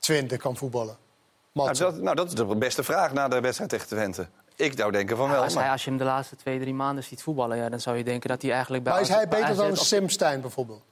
Twente 0.00 0.36
kan 0.36 0.56
voetballen? 0.56 0.96
Nou 1.52 1.72
dat, 1.74 1.96
nou, 2.00 2.16
dat 2.16 2.26
is 2.28 2.34
de 2.34 2.44
beste 2.56 2.82
vraag 2.82 3.12
na 3.12 3.28
de 3.28 3.40
wedstrijd 3.40 3.70
tegen 3.70 3.86
Twente. 3.86 4.28
Ik 4.56 4.72
zou 4.76 4.92
denken 4.92 5.16
van 5.16 5.26
Ja, 5.26 5.32
wel. 5.32 5.42
als, 5.42 5.54
hij, 5.54 5.70
als 5.70 5.84
je 5.84 5.88
hem 5.90 5.98
de 5.98 6.04
laatste 6.04 6.36
twee, 6.36 6.60
drie 6.60 6.74
maanden 6.74 7.04
ziet 7.04 7.22
voetballen... 7.22 7.56
Ja, 7.56 7.68
dan 7.68 7.80
zou 7.80 7.96
je 7.96 8.04
denken 8.04 8.28
dat 8.28 8.42
hij 8.42 8.50
eigenlijk 8.52 8.84
bij 8.84 8.92
maar 8.92 9.02
is 9.02 9.08
hij 9.08 9.28
bij 9.28 9.38
beter 9.40 9.54
AZ 9.54 9.56
dan 9.58 9.70
of- 9.70 9.78
Sim 9.78 10.08
Stein 10.08 10.40
bijvoorbeeld? 10.40 10.82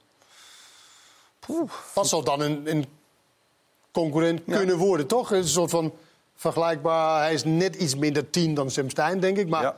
Dat 1.93 2.07
zou 2.07 2.23
dan 2.23 2.39
een, 2.41 2.61
een 2.71 2.85
concurrent 3.91 4.41
kunnen 4.45 4.77
worden, 4.77 5.07
toch? 5.07 5.31
Een 5.31 5.47
soort 5.47 5.69
van 5.69 5.93
vergelijkbaar. 6.35 7.21
Hij 7.21 7.33
is 7.33 7.43
net 7.43 7.75
iets 7.75 7.95
minder 7.95 8.29
tien 8.29 8.53
dan 8.53 8.71
Sim 8.71 8.89
Stein, 8.89 9.19
denk 9.19 9.37
ik. 9.37 9.49
Maar 9.49 9.61
Ja. 9.63 9.77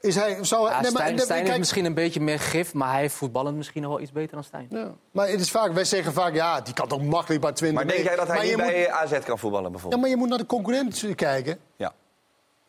Is 0.00 0.14
hij... 0.14 0.38
Zou, 0.44 0.68
Ja, 0.68 0.72
nee, 0.80 0.80
maar- 0.80 0.90
Stijn, 0.90 1.14
nee, 1.14 1.18
Stijn 1.24 1.28
kijk, 1.38 1.46
heeft 1.46 1.58
misschien 1.58 1.84
een 1.84 1.94
beetje 1.94 2.20
meer 2.20 2.40
gif... 2.40 2.74
maar 2.74 2.90
hij 2.92 3.00
heeft 3.00 3.14
voetballend 3.14 3.56
misschien 3.56 3.82
nog 3.82 3.90
wel 3.90 4.00
iets 4.00 4.12
beter 4.12 4.34
dan 4.34 4.44
Stijn. 4.44 4.66
Ja. 4.70 4.92
Maar 5.10 5.28
het 5.28 5.40
is 5.40 5.50
vaak, 5.50 5.72
wij 5.72 5.84
zeggen 5.84 6.12
vaak, 6.12 6.34
ja, 6.34 6.60
die 6.60 6.74
kan 6.74 6.88
toch 6.88 7.02
makkelijk 7.02 7.40
bij 7.40 7.52
Twente 7.52 7.74
Maar 7.74 7.86
denk 7.86 7.96
mee. 7.98 8.06
jij 8.08 8.16
dat 8.16 8.26
hij 8.28 8.46
niet 8.46 8.56
moet- 8.56 8.66
bij 8.66 8.90
AZ 8.90 9.18
kan 9.18 9.38
voetballen 9.38 9.64
Ja, 9.66 9.70
bijvoorbeeld? 9.70 10.00
maar 10.02 10.10
je 10.10 10.16
moet 10.16 10.28
naar 10.28 10.38
de 10.38 10.46
concurrenten 10.46 11.14
kijken. 11.14 11.58
Ja. 11.76 11.92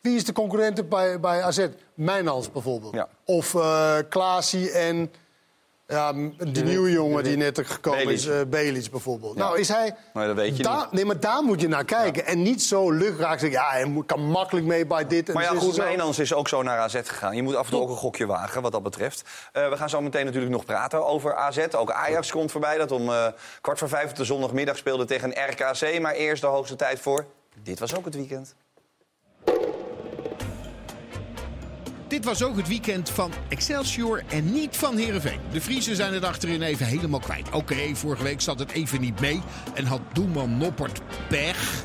Wie 0.00 0.16
is 0.16 0.24
de 0.24 0.32
concurrent 0.32 0.88
bij, 0.88 1.20
bij 1.20 1.42
AZ? 1.42 1.66
Mijnans 1.94 2.52
bijvoorbeeld. 2.52 2.94
Ja. 2.94 3.08
Of 3.24 3.54
eh 3.54 3.96
Klaasie 4.08 4.70
en 4.70 5.12
ja, 5.90 6.12
die 6.52 6.64
nieuwe 6.64 6.90
jongen 6.90 7.24
die 7.24 7.36
net 7.36 7.58
er 7.58 7.66
gekomen 7.66 8.08
is, 8.08 8.28
Belic 8.48 8.90
bijvoorbeeld. 8.90 9.36
Ja. 9.36 9.44
Nou, 9.44 9.58
is 9.58 9.68
hij... 9.68 9.94
Maar 10.12 10.26
dat 10.26 10.36
weet 10.36 10.56
je 10.56 10.62
daar, 10.62 10.76
niet. 10.76 10.92
Nee, 10.92 11.04
maar 11.04 11.20
daar 11.20 11.42
moet 11.42 11.60
je 11.60 11.68
naar 11.68 11.84
kijken. 11.84 12.26
En 12.26 12.42
niet 12.42 12.62
zo 12.62 12.90
luchtraak 12.90 13.38
zeggen, 13.38 13.60
ja, 13.60 13.70
hij 13.70 14.02
kan 14.06 14.24
makkelijk 14.24 14.66
mee 14.66 14.86
bij 14.86 15.06
dit 15.06 15.28
en 15.28 15.34
Maar 15.34 15.42
ja, 15.42 15.54
goed. 15.54 15.76
Mijnans 15.76 16.18
is 16.18 16.34
ook 16.34 16.48
zo 16.48 16.62
naar 16.62 16.78
AZ 16.78 16.94
gegaan. 16.94 17.36
Je 17.36 17.42
moet 17.42 17.54
af 17.54 17.64
en 17.64 17.70
toe 17.70 17.80
ook 17.80 17.90
een 17.90 17.96
gokje 17.96 18.26
wagen 18.26 18.62
wat 18.62 18.72
dat 18.72 18.82
betreft. 18.82 19.22
Eh, 19.52 19.68
we 19.68 19.76
gaan 19.76 19.88
zo 19.88 20.00
meteen 20.00 20.24
natuurlijk 20.24 20.52
nog 20.52 20.64
praten 20.64 21.06
over 21.06 21.34
AZ. 21.34 21.66
Ook 21.76 21.92
Ajax 21.92 22.30
komt 22.30 22.50
voorbij, 22.50 22.78
dat 22.78 22.92
om 22.92 23.08
eh, 23.08 23.26
kwart 23.60 23.78
voor 23.78 23.88
vijf 23.88 24.10
op 24.10 24.16
de 24.16 24.24
zondagmiddag 24.24 24.76
speelde 24.76 25.04
tegen 25.04 25.30
RKC. 25.30 26.00
Maar 26.00 26.14
eerst 26.14 26.42
de 26.42 26.48
hoogste 26.48 26.76
tijd 26.76 27.00
voor... 27.00 27.26
Dit 27.62 27.78
was 27.78 27.94
ook 27.94 28.04
het 28.04 28.14
weekend. 28.14 28.54
Dit 32.10 32.24
was 32.24 32.42
ook 32.42 32.56
het 32.56 32.68
weekend 32.68 33.10
van 33.10 33.32
Excelsior 33.48 34.22
en 34.28 34.52
niet 34.52 34.76
van 34.76 34.96
Heerenveen. 34.96 35.40
De 35.52 35.60
Friesen 35.60 35.96
zijn 35.96 36.14
het 36.14 36.24
achterin 36.24 36.62
even 36.62 36.86
helemaal 36.86 37.20
kwijt. 37.20 37.50
Oké, 37.50 37.94
vorige 37.94 38.22
week 38.22 38.40
zat 38.40 38.58
het 38.58 38.70
even 38.70 39.00
niet 39.00 39.20
mee 39.20 39.40
en 39.74 39.84
had 39.86 40.00
doelman 40.12 40.58
Noppert 40.58 41.00
pech. 41.28 41.84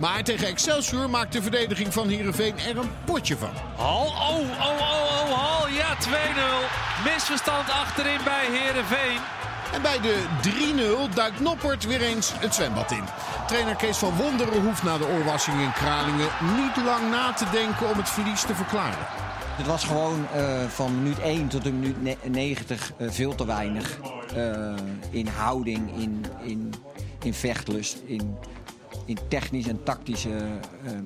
Maar 0.00 0.24
tegen 0.24 0.46
Excelsior 0.46 1.10
maakt 1.10 1.32
de 1.32 1.42
verdediging 1.42 1.92
van 1.92 2.08
Heerenveen 2.08 2.58
er 2.58 2.78
een 2.78 2.90
potje 3.04 3.36
van. 3.36 3.52
Hal, 3.76 4.06
oh, 4.06 4.30
oh, 4.30 4.38
oh, 4.38 4.80
oh, 4.80 5.32
Hal. 5.32 5.68
Ja, 5.68 5.96
2-0. 5.96 7.04
Misverstand 7.04 7.70
achterin 7.70 8.20
bij 8.24 8.46
Herenveen. 8.50 9.41
En 9.72 9.82
bij 9.82 10.00
de 10.00 10.24
3-0 11.10 11.14
duikt 11.14 11.40
Noppert 11.40 11.84
weer 11.84 12.02
eens 12.02 12.32
het 12.34 12.54
zwembad 12.54 12.90
in. 12.90 13.04
Trainer 13.46 13.76
Kees 13.76 13.96
van 13.96 14.16
Wonderen 14.16 14.62
hoeft 14.64 14.82
na 14.82 14.98
de 14.98 15.06
oorwassing 15.06 15.60
in 15.60 15.72
Kralingen 15.72 16.28
niet 16.56 16.84
lang 16.84 17.10
na 17.10 17.32
te 17.32 17.44
denken 17.52 17.90
om 17.90 17.96
het 17.96 18.08
verlies 18.08 18.42
te 18.42 18.54
verklaren. 18.54 19.06
Het 19.56 19.66
was 19.66 19.84
gewoon 19.84 20.26
eh, 20.34 20.64
van 20.68 21.02
minuut 21.02 21.18
1 21.18 21.48
tot 21.48 21.64
de 21.64 21.72
minuut 21.72 22.02
ne- 22.02 22.16
90 22.22 22.92
eh, 22.96 23.10
veel 23.10 23.34
te 23.34 23.46
weinig. 23.46 23.98
eh, 24.34 24.74
in 25.10 25.26
houding, 25.26 25.96
in, 25.96 26.24
in, 26.42 26.74
in 27.22 27.34
vechtlust, 27.34 27.96
in, 28.04 28.36
in 29.04 29.18
technisch 29.28 29.66
en 29.68 29.82
tactische 29.82 30.30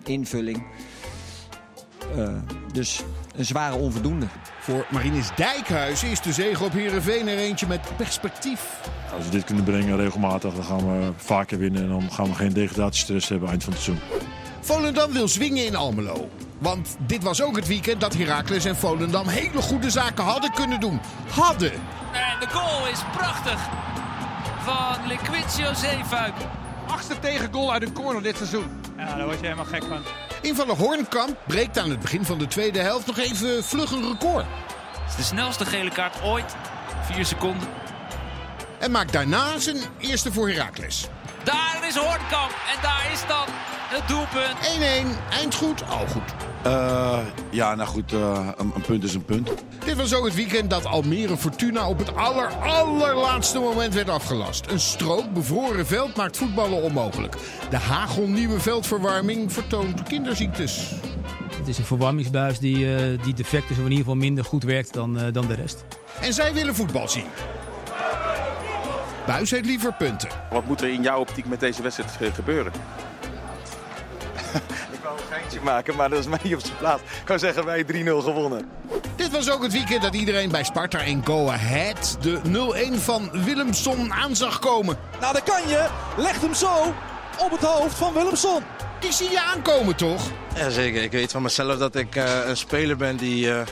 invulling. 0.04 0.66
Dus 2.72 3.02
een 3.36 3.44
zware 3.44 3.74
onvoldoende. 3.74 4.26
Voor 4.60 4.86
Marinus 4.90 5.28
Dijkhuizen 5.36 6.10
is 6.10 6.20
de 6.20 6.32
zege 6.32 6.64
op 6.64 6.72
Heerenveen 6.72 7.28
er 7.28 7.38
eentje 7.38 7.66
met 7.66 7.80
perspectief. 7.96 8.80
Als 9.16 9.24
we 9.24 9.30
dit 9.30 9.44
kunnen 9.44 9.64
brengen 9.64 9.96
regelmatig, 9.96 10.54
dan 10.54 10.64
gaan 10.64 11.00
we 11.00 11.12
vaker 11.16 11.58
winnen. 11.58 11.82
En 11.82 11.88
dan 11.88 12.12
gaan 12.12 12.28
we 12.28 12.34
geen 12.34 12.52
degradatiestress 12.52 13.28
hebben 13.28 13.48
eind 13.48 13.64
van 13.64 13.72
het 13.72 13.82
seizoen. 13.82 14.04
Volendam 14.60 15.12
wil 15.12 15.28
zwingen 15.28 15.66
in 15.66 15.76
Almelo. 15.76 16.28
Want 16.58 16.96
dit 17.06 17.22
was 17.22 17.42
ook 17.42 17.56
het 17.56 17.66
weekend 17.66 18.00
dat 18.00 18.14
Heracles 18.14 18.64
en 18.64 18.76
Volendam 18.76 19.28
hele 19.28 19.62
goede 19.62 19.90
zaken 19.90 20.24
hadden 20.24 20.52
kunnen 20.52 20.80
doen. 20.80 21.00
Hadden. 21.30 21.72
En 21.72 22.40
de 22.40 22.48
goal 22.48 22.88
is 22.88 23.00
prachtig. 23.16 23.68
Van 24.64 25.06
Liquizio 25.08 25.74
Zeefuik. 25.74 26.34
Achtste 26.86 27.18
tegengoal 27.18 27.72
uit 27.72 27.82
een 27.82 27.92
corner 27.92 28.22
dit 28.22 28.36
seizoen. 28.36 28.66
Ja, 28.96 29.16
daar 29.16 29.24
word 29.24 29.38
je 29.38 29.44
helemaal 29.44 29.64
gek 29.64 29.84
van. 29.84 30.25
Invaller 30.40 30.76
Hoornkamp 30.76 31.36
breekt 31.46 31.78
aan 31.78 31.90
het 31.90 32.00
begin 32.00 32.24
van 32.24 32.38
de 32.38 32.46
tweede 32.46 32.78
helft 32.78 33.06
nog 33.06 33.18
even 33.18 33.64
vlug 33.64 33.90
een 33.90 34.08
record. 34.08 34.44
Het 35.00 35.08
is 35.08 35.16
de 35.16 35.22
snelste 35.22 35.64
gele 35.66 35.90
kaart 35.90 36.22
ooit. 36.22 36.56
4 37.12 37.24
seconden. 37.24 37.68
En 38.78 38.90
maakt 38.90 39.12
daarna 39.12 39.58
zijn 39.58 39.78
eerste 39.98 40.32
voor 40.32 40.48
Heracles. 40.48 41.06
Daar 41.44 41.86
is 41.88 41.94
Hoornkamp. 41.94 42.54
En 42.74 42.82
daar 42.82 43.08
is 43.12 43.20
dan 43.28 43.46
het 43.88 44.08
doelpunt. 44.08 44.56
1-1, 45.30 45.30
eindgoed, 45.30 45.88
al 45.88 46.06
goed. 46.06 46.34
Eh, 46.62 47.18
ja, 47.50 47.74
nou 47.74 47.88
goed, 47.88 48.12
eh, 48.12 48.48
een, 48.56 48.72
een 48.74 48.80
punt 48.80 49.04
is 49.04 49.14
een 49.14 49.24
punt. 49.24 49.50
Dit 49.84 49.96
was 49.96 50.14
ook 50.14 50.24
het 50.24 50.34
weekend 50.34 50.70
dat 50.70 50.84
Almere 50.84 51.36
Fortuna 51.36 51.88
op 51.88 51.98
het 51.98 52.16
aller, 52.16 52.48
allerlaatste 52.48 53.58
moment 53.58 53.94
werd 53.94 54.08
afgelast. 54.08 54.66
Een 54.70 54.80
strook 54.80 55.32
bevroren 55.32 55.86
veld 55.86 56.16
maakt 56.16 56.36
voetballen 56.36 56.82
onmogelijk. 56.82 57.36
De 57.70 57.76
hagelnieuwe 57.76 58.60
veldverwarming 58.60 59.52
vertoont 59.52 60.02
kinderziektes. 60.02 60.92
Het 61.58 61.68
is 61.68 61.78
een 61.78 61.84
verwarmingsbuis 61.84 62.58
die, 62.58 62.96
eh, 62.96 63.22
die 63.22 63.34
defect 63.34 63.70
is, 63.70 63.76
of 63.76 63.84
in 63.84 63.90
ieder 63.90 63.98
geval 63.98 64.14
minder 64.14 64.44
goed 64.44 64.62
werkt 64.62 64.92
dan, 64.92 65.18
eh, 65.18 65.32
dan 65.32 65.46
de 65.46 65.54
rest. 65.54 65.84
En 66.20 66.32
zij 66.32 66.54
willen 66.54 66.74
voetbal 66.74 67.08
zien. 67.08 67.26
Buis 69.26 69.50
heeft 69.50 69.66
liever 69.66 69.92
punten. 69.92 70.28
Wat 70.50 70.66
moet 70.66 70.80
er 70.80 70.88
in 70.88 71.02
jouw 71.02 71.20
optiek 71.20 71.46
met 71.46 71.60
deze 71.60 71.82
wedstrijd 71.82 72.34
gebeuren? 72.34 72.72
Ik 74.92 75.00
wou 75.02 75.18
een 75.18 75.24
geintje 75.30 75.60
maken, 75.62 75.96
maar 75.96 76.08
dat 76.08 76.18
is 76.18 76.26
mij 76.26 76.38
niet 76.42 76.54
op 76.54 76.60
zijn 76.60 76.76
plaats. 76.76 77.02
Ik 77.02 77.24
kan 77.24 77.38
zeggen, 77.38 77.64
wij 77.64 77.84
3-0 77.84 77.88
gewonnen. 78.04 78.68
Dit 79.16 79.30
was 79.30 79.50
ook 79.50 79.62
het 79.62 79.72
weekend 79.72 80.02
dat 80.02 80.14
iedereen 80.14 80.50
bij 80.50 80.64
Sparta 80.64 80.98
en 80.98 81.24
Go 81.24 81.48
Ahead 81.48 82.16
de 82.20 82.40
0-1 82.92 83.00
van 83.00 83.30
Willemson 83.44 84.12
aan 84.12 84.36
zag 84.36 84.58
komen. 84.58 84.98
Nou, 85.20 85.32
dat 85.32 85.42
kan 85.42 85.68
je. 85.68 85.86
Legt 86.16 86.42
hem 86.42 86.54
zo 86.54 86.94
op 87.38 87.50
het 87.50 87.60
hoofd 87.60 87.94
van 87.94 88.12
Willemson. 88.12 88.62
Die 89.00 89.12
zie 89.12 89.30
je 89.30 89.42
aankomen, 89.42 89.96
toch? 89.96 90.22
Jazeker, 90.54 91.02
ik 91.02 91.12
weet 91.12 91.32
van 91.32 91.42
mezelf 91.42 91.78
dat 91.78 91.94
ik 91.94 92.16
eh, 92.16 92.24
een 92.46 92.56
speler 92.56 92.96
ben 92.96 93.16
die, 93.16 93.52
eh, 93.52 93.66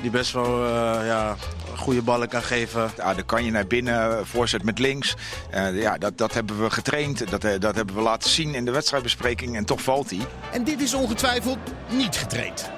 die 0.00 0.10
best 0.10 0.32
wel 0.32 0.64
eh, 0.64 1.06
ja, 1.06 1.36
goede 1.76 2.02
ballen 2.02 2.28
kan 2.28 2.42
geven. 2.42 2.90
Ja, 2.96 3.14
dan 3.14 3.26
kan 3.26 3.44
je 3.44 3.50
naar 3.50 3.66
binnen, 3.66 4.26
voorzet 4.26 4.62
met 4.62 4.78
links. 4.78 5.14
Eh, 5.50 5.80
ja, 5.80 5.98
dat, 5.98 6.18
dat 6.18 6.34
hebben 6.34 6.62
we 6.62 6.70
getraind, 6.70 7.30
dat, 7.30 7.44
eh, 7.44 7.60
dat 7.60 7.74
hebben 7.74 7.94
we 7.94 8.00
laten 8.00 8.30
zien 8.30 8.54
in 8.54 8.64
de 8.64 8.70
wedstrijdbespreking 8.70 9.56
en 9.56 9.64
toch 9.64 9.82
valt 9.82 10.10
hij. 10.10 10.20
En 10.52 10.64
dit 10.64 10.80
is 10.80 10.94
ongetwijfeld 10.94 11.58
niet 11.88 12.16
getraind. 12.16 12.70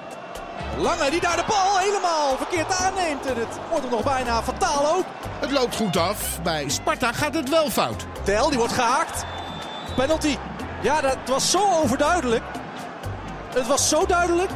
Lange 0.78 1.10
die 1.10 1.20
daar 1.20 1.36
de 1.36 1.44
bal 1.46 1.78
helemaal 1.78 2.36
verkeerd 2.36 2.72
aanneemt. 2.72 3.26
En 3.26 3.36
het 3.36 3.58
wordt 3.68 3.82
hem 3.82 3.92
nog 3.92 4.04
bijna 4.04 4.42
fataal 4.42 4.96
ook. 4.96 5.04
Het 5.40 5.50
loopt 5.50 5.76
goed 5.76 5.96
af. 5.96 6.42
Bij 6.42 6.68
Sparta 6.68 7.12
gaat 7.12 7.34
het 7.34 7.48
wel 7.48 7.70
fout. 7.70 8.06
Tel, 8.24 8.48
die 8.48 8.58
wordt 8.58 8.72
gehaakt. 8.72 9.24
Penalty. 9.96 10.36
Ja, 10.82 11.00
dat 11.00 11.18
was 11.26 11.50
zo 11.50 11.80
overduidelijk. 11.82 12.42
Het 13.54 13.66
was 13.66 13.88
zo 13.88 14.06
duidelijk. 14.06 14.50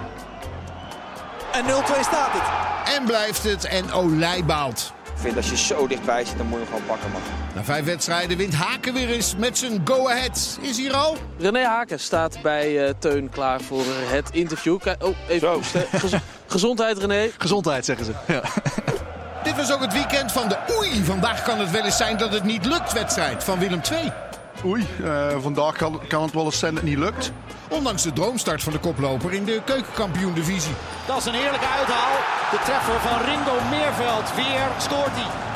En 1.53 1.64
0-2 1.64 1.68
staat 2.00 2.30
het. 2.32 2.96
En 2.96 3.05
blijft 3.05 3.42
het 3.42 3.64
en 3.64 3.92
Olij 3.92 4.44
baalt. 4.44 4.92
Ik 5.05 5.18
vind 5.28 5.36
als 5.36 5.50
je 5.50 5.57
zo 5.57 5.86
dichtbij 5.86 6.24
zit, 6.24 6.36
dan 6.36 6.46
moet 6.46 6.59
je 6.59 6.64
hem 6.64 6.74
gewoon 6.74 6.86
pakken, 6.86 7.11
man. 7.12 7.20
Na 7.55 7.64
vijf 7.64 7.84
wedstrijden 7.84 8.36
wint 8.36 8.55
Haken 8.55 8.94
weer 8.94 9.09
eens 9.09 9.34
met 9.36 9.59
zijn 9.59 9.80
go-ahead. 9.84 10.59
Is 10.61 10.76
hier 10.76 10.92
al? 10.94 11.16
René 11.38 11.64
Haken 11.64 12.00
staat 12.00 12.42
bij 12.42 12.86
eh, 12.86 12.94
Teun 12.98 13.30
klaar 13.30 13.61
voor 13.61 13.82
het 13.86 14.28
interview. 14.30 14.78
Oh, 15.00 15.16
even. 15.28 15.62
Gez- 15.92 16.14
gezondheid, 16.46 16.98
René. 16.98 17.30
Gezondheid, 17.38 17.84
zeggen 17.84 18.05
ze. 18.07 18.12
Ja. 18.26 18.42
Dit 19.42 19.57
was 19.57 19.72
ook 19.72 19.80
het 19.80 19.92
weekend 19.92 20.32
van 20.32 20.48
de 20.48 20.57
oei. 20.78 21.05
Vandaag 21.05 21.42
kan 21.42 21.59
het 21.59 21.70
wel 21.70 21.84
eens 21.84 21.96
zijn 21.96 22.16
dat 22.16 22.32
het 22.32 22.44
niet 22.44 22.64
lukt 22.66 22.92
wedstrijd 22.92 23.44
van 23.44 23.59
Willem 23.59 23.80
II. 23.92 24.12
Oei, 24.65 24.87
eh, 25.05 25.27
vandaag 25.41 25.77
kan, 25.77 26.01
kan 26.09 26.23
het 26.23 26.33
wel 26.33 26.45
eens 26.45 26.59
zijn 26.59 26.75
dat 26.75 26.83
het 26.83 26.93
niet 26.93 27.01
lukt. 27.01 27.33
Ondanks 27.69 28.03
de 28.03 28.13
droomstart 28.13 28.63
van 28.63 28.73
de 28.73 28.79
koploper 28.79 29.33
in 29.33 29.45
de 29.45 29.63
keukenkampioen-divisie. 29.65 30.75
Dat 31.07 31.17
is 31.17 31.25
een 31.25 31.35
heerlijke 31.35 31.69
uithaal. 31.79 32.15
De 32.51 32.59
treffer 32.65 33.01
van 33.01 33.19
Ringo 33.21 33.57
Meerveld. 33.71 34.35
Weer 34.35 34.69
scoort 34.79 35.11
hij. 35.11 35.53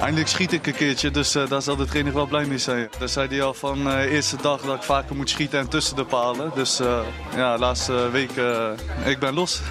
Eindelijk 0.00 0.28
schiet 0.28 0.52
ik 0.52 0.66
een 0.66 0.74
keertje, 0.74 1.10
dus 1.10 1.34
eh, 1.34 1.48
daar 1.48 1.62
zal 1.62 1.76
de 1.76 1.84
trainer 1.84 2.12
wel 2.12 2.26
blij 2.26 2.44
mee 2.44 2.58
zijn. 2.58 2.88
Daar 2.98 3.08
zei 3.08 3.28
hij 3.28 3.42
al 3.42 3.54
van 3.54 3.84
de 3.84 4.08
eerste 4.08 4.36
dag 4.36 4.60
dat 4.60 4.76
ik 4.76 4.82
vaker 4.82 5.16
moet 5.16 5.30
schieten 5.30 5.58
en 5.58 5.68
tussen 5.68 5.96
de 5.96 6.04
palen. 6.04 6.50
Dus 6.54 6.80
eh, 6.80 7.00
ja, 7.36 7.58
laatste 7.58 8.10
week, 8.10 8.36
eh, 8.36 8.70
ik 9.04 9.18
ben 9.18 9.34
los. 9.34 9.60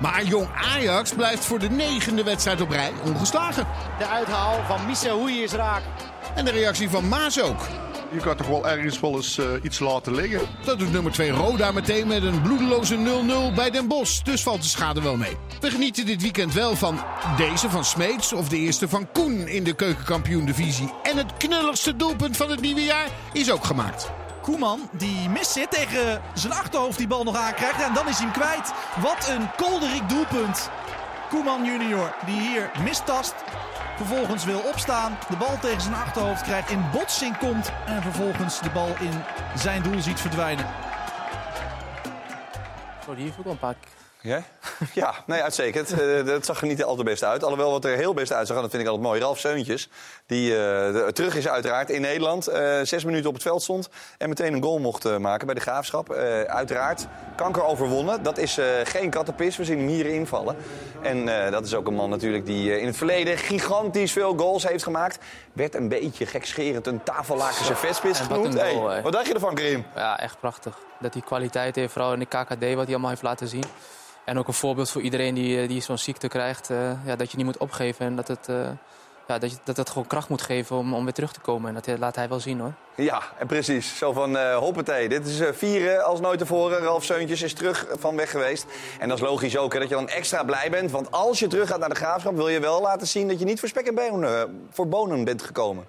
Maar 0.00 0.24
jong 0.24 0.48
Ajax 0.74 1.12
blijft 1.12 1.44
voor 1.44 1.58
de 1.58 1.70
negende 1.70 2.22
wedstrijd 2.22 2.60
op 2.60 2.70
rij 2.70 2.92
ongeslagen. 3.04 3.66
De 3.98 4.06
uithaal 4.06 4.60
van 4.66 4.86
Missaoui 4.86 5.42
is 5.42 5.52
raak. 5.52 5.82
En 6.34 6.44
de 6.44 6.50
reactie 6.50 6.90
van 6.90 7.08
Maas 7.08 7.42
ook. 7.42 7.68
Je 8.12 8.20
kan 8.20 8.36
toch 8.36 8.46
wel 8.46 8.68
ergens 8.68 9.00
wel 9.00 9.14
eens 9.14 9.38
eh, 9.38 9.46
iets 9.62 9.78
laten 9.78 10.14
liggen. 10.14 10.40
Dat 10.64 10.78
doet 10.78 10.92
nummer 10.92 11.12
2 11.12 11.30
Roda 11.30 11.72
meteen 11.72 12.06
met 12.06 12.22
een 12.22 12.42
bloedeloze 12.42 12.96
0-0 12.96 13.54
bij 13.54 13.70
Den 13.70 13.88
Bosch. 13.88 14.22
Dus 14.22 14.42
valt 14.42 14.62
de 14.62 14.68
schade 14.68 15.02
wel 15.02 15.16
mee. 15.16 15.36
We 15.60 15.70
genieten 15.70 16.06
dit 16.06 16.22
weekend 16.22 16.52
wel 16.52 16.76
van 16.76 17.00
deze 17.36 17.70
van 17.70 17.84
Smeets 17.84 18.32
of 18.32 18.48
de 18.48 18.56
eerste 18.56 18.88
van 18.88 19.08
Koen 19.12 19.48
in 19.48 19.64
de 19.64 19.72
keukenkampioen-divisie. 19.72 20.92
En 21.02 21.16
het 21.16 21.36
knulligste 21.36 21.96
doelpunt 21.96 22.36
van 22.36 22.50
het 22.50 22.60
nieuwe 22.60 22.84
jaar 22.84 23.08
is 23.32 23.52
ook 23.52 23.64
gemaakt. 23.64 24.10
Koeman, 24.42 24.88
die 24.92 25.28
mist 25.28 25.50
zit 25.50 25.70
tegen 25.70 26.22
zijn 26.34 26.52
achterhoofd 26.52 26.98
die 26.98 27.06
bal 27.06 27.24
nog 27.24 27.36
aankrijgt. 27.36 27.82
En 27.82 27.94
dan 27.94 28.08
is 28.08 28.18
hij 28.18 28.26
hem 28.26 28.32
kwijt. 28.32 28.72
Wat 29.00 29.28
een 29.28 29.50
kolderik 29.56 30.08
doelpunt. 30.08 30.70
Koeman 31.28 31.64
junior, 31.64 32.14
die 32.26 32.40
hier 32.40 32.70
mistast. 32.84 33.34
Vervolgens 33.96 34.44
wil 34.44 34.60
opstaan, 34.60 35.18
de 35.28 35.36
bal 35.36 35.58
tegen 35.60 35.80
zijn 35.80 35.94
achterhoofd 35.94 36.42
krijgt, 36.42 36.70
in 36.70 36.84
botsing 36.92 37.38
komt. 37.38 37.72
En 37.86 38.02
vervolgens 38.02 38.60
de 38.60 38.70
bal 38.70 38.94
in 39.00 39.22
zijn 39.56 39.82
doel 39.82 40.00
ziet 40.00 40.20
verdwijnen. 40.20 40.66
Zo, 43.04 43.14
die 43.14 43.24
heeft 43.24 43.38
ook 43.38 43.46
een 43.46 43.58
paar 43.58 43.74
Ja? 44.20 44.42
Ja, 44.94 45.14
nee, 45.26 45.42
uitstekend. 45.42 45.92
Eh, 45.92 46.24
dat 46.24 46.44
zag 46.44 46.60
er 46.60 46.66
niet 46.66 46.84
al 46.84 46.96
te 46.96 47.04
best 47.04 47.24
uit. 47.24 47.42
Alhoewel 47.42 47.70
wat 47.70 47.84
er 47.84 47.96
heel 47.96 48.14
best 48.14 48.32
uitzag, 48.32 48.56
en 48.56 48.62
dat 48.62 48.70
vind 48.70 48.82
ik 48.82 48.88
altijd 48.88 49.08
mooi. 49.08 49.20
Ralf 49.20 49.38
Seuntjes, 49.38 49.88
die 50.32 50.56
eh, 50.56 51.06
terug 51.06 51.36
is 51.36 51.48
uiteraard 51.48 51.90
in 51.90 52.00
Nederland. 52.00 52.46
eh, 52.46 52.80
zes 52.82 53.04
minuten 53.04 53.28
op 53.28 53.34
het 53.34 53.42
veld 53.42 53.62
stond 53.62 53.88
en 54.18 54.28
meteen 54.28 54.52
een 54.54 54.62
goal 54.62 54.78
mocht 54.78 55.04
eh, 55.04 55.16
maken 55.16 55.46
bij 55.46 55.54
de 55.54 55.60
Graafschap. 55.60 56.12
Uiteraard, 56.46 57.06
kanker 57.36 57.64
overwonnen. 57.64 58.22
Dat 58.22 58.38
is 58.38 58.58
geen 58.84 59.10
kattenpis, 59.10 59.56
we 59.56 59.64
zien 59.64 59.78
hem 59.78 59.86
hier 59.86 60.06
invallen. 60.06 60.56
En 61.02 61.26
dat 61.50 61.64
is 61.64 61.74
ook 61.74 61.86
een 61.86 61.94
man 61.94 62.10
natuurlijk 62.10 62.46
die 62.46 62.80
in 62.80 62.86
het 62.86 62.96
verleden 62.96 63.38
gigantisch 63.38 64.12
veel 64.12 64.36
goals 64.36 64.68
heeft 64.68 64.82
gemaakt. 64.82 65.18
Werd 65.52 65.74
een 65.74 65.88
beetje 65.88 66.26
gekscherend 66.26 66.86
een 66.86 67.02
tafellakense 67.02 67.74
vetspits 67.74 68.20
En 68.20 68.28
wat 68.28 68.36
genoemd. 68.36 68.58
een 68.58 68.70
goal, 68.70 68.88
Hey, 68.88 69.02
wat 69.02 69.12
dacht 69.12 69.26
je 69.26 69.34
ervan, 69.34 69.54
Karim? 69.54 69.84
Ja, 69.94 70.18
echt 70.20 70.40
prachtig. 70.40 70.78
Dat 71.00 71.12
hij 71.14 71.22
kwaliteit 71.22 71.76
heeft, 71.76 71.92
vooral 71.92 72.12
in 72.12 72.18
de 72.18 72.26
KKD, 72.26 72.48
wat 72.48 72.58
hij 72.58 72.74
allemaal 72.74 73.10
heeft 73.10 73.22
laten 73.22 73.48
zien. 73.48 73.64
En 74.24 74.38
ook 74.38 74.48
een 74.48 74.54
voorbeeld 74.54 74.90
voor 74.90 75.02
iedereen 75.02 75.34
die, 75.34 75.66
die 75.66 75.80
zo'n 75.80 75.98
ziekte 75.98 76.28
krijgt. 76.28 76.68
ja, 77.04 77.16
dat 77.16 77.30
je 77.30 77.36
niet 77.36 77.46
moet 77.46 77.58
opgeven 77.58 78.06
en 78.06 78.16
dat 78.16 78.28
het, 78.28 78.48
ja, 79.32 79.38
dat, 79.38 79.50
je, 79.50 79.56
dat 79.64 79.76
het 79.76 79.88
gewoon 79.88 80.06
kracht 80.06 80.28
moet 80.28 80.42
geven 80.42 80.76
om, 80.76 80.94
om 80.94 81.04
weer 81.04 81.12
terug 81.12 81.32
te 81.32 81.40
komen. 81.40 81.68
En 81.68 81.74
dat 81.74 81.86
eh, 81.86 81.98
laat 81.98 82.16
hij 82.16 82.28
wel 82.28 82.40
zien 82.40 82.60
hoor. 82.60 82.72
Ja, 82.96 83.22
en 83.38 83.46
precies. 83.46 83.98
Zo 83.98 84.12
van 84.12 84.36
eh 84.36 84.56
hoppatee. 84.56 85.08
Dit 85.08 85.26
is 85.26 85.40
eh, 85.40 85.52
vieren 85.52 86.04
als 86.04 86.20
nooit 86.20 86.38
tevoren. 86.38 86.78
Ralf 86.78 87.04
Seuntjes 87.04 87.42
is 87.42 87.54
terug 87.54 87.86
van 87.98 88.16
weg 88.16 88.30
geweest. 88.30 88.66
En 88.98 89.08
dat 89.08 89.18
is 89.18 89.24
logisch 89.24 89.56
ook 89.56 89.72
hè, 89.72 89.78
dat 89.78 89.88
je 89.88 89.94
dan 89.94 90.08
extra 90.08 90.44
blij 90.44 90.70
bent. 90.70 90.90
Want 90.90 91.10
als 91.10 91.38
je 91.38 91.46
terug 91.46 91.68
gaat 91.68 91.78
naar 91.78 91.88
de 91.88 91.94
graafschap, 91.94 92.34
wil 92.34 92.48
je 92.48 92.60
wel 92.60 92.80
laten 92.80 93.06
zien 93.06 93.28
dat 93.28 93.38
je 93.38 93.44
niet 93.44 93.60
voor 93.60 93.68
spek 93.68 93.86
en 93.86 93.94
bonen, 93.94 94.66
voor 94.70 94.88
bonen 94.88 95.24
bent 95.24 95.42
gekomen. 95.42 95.86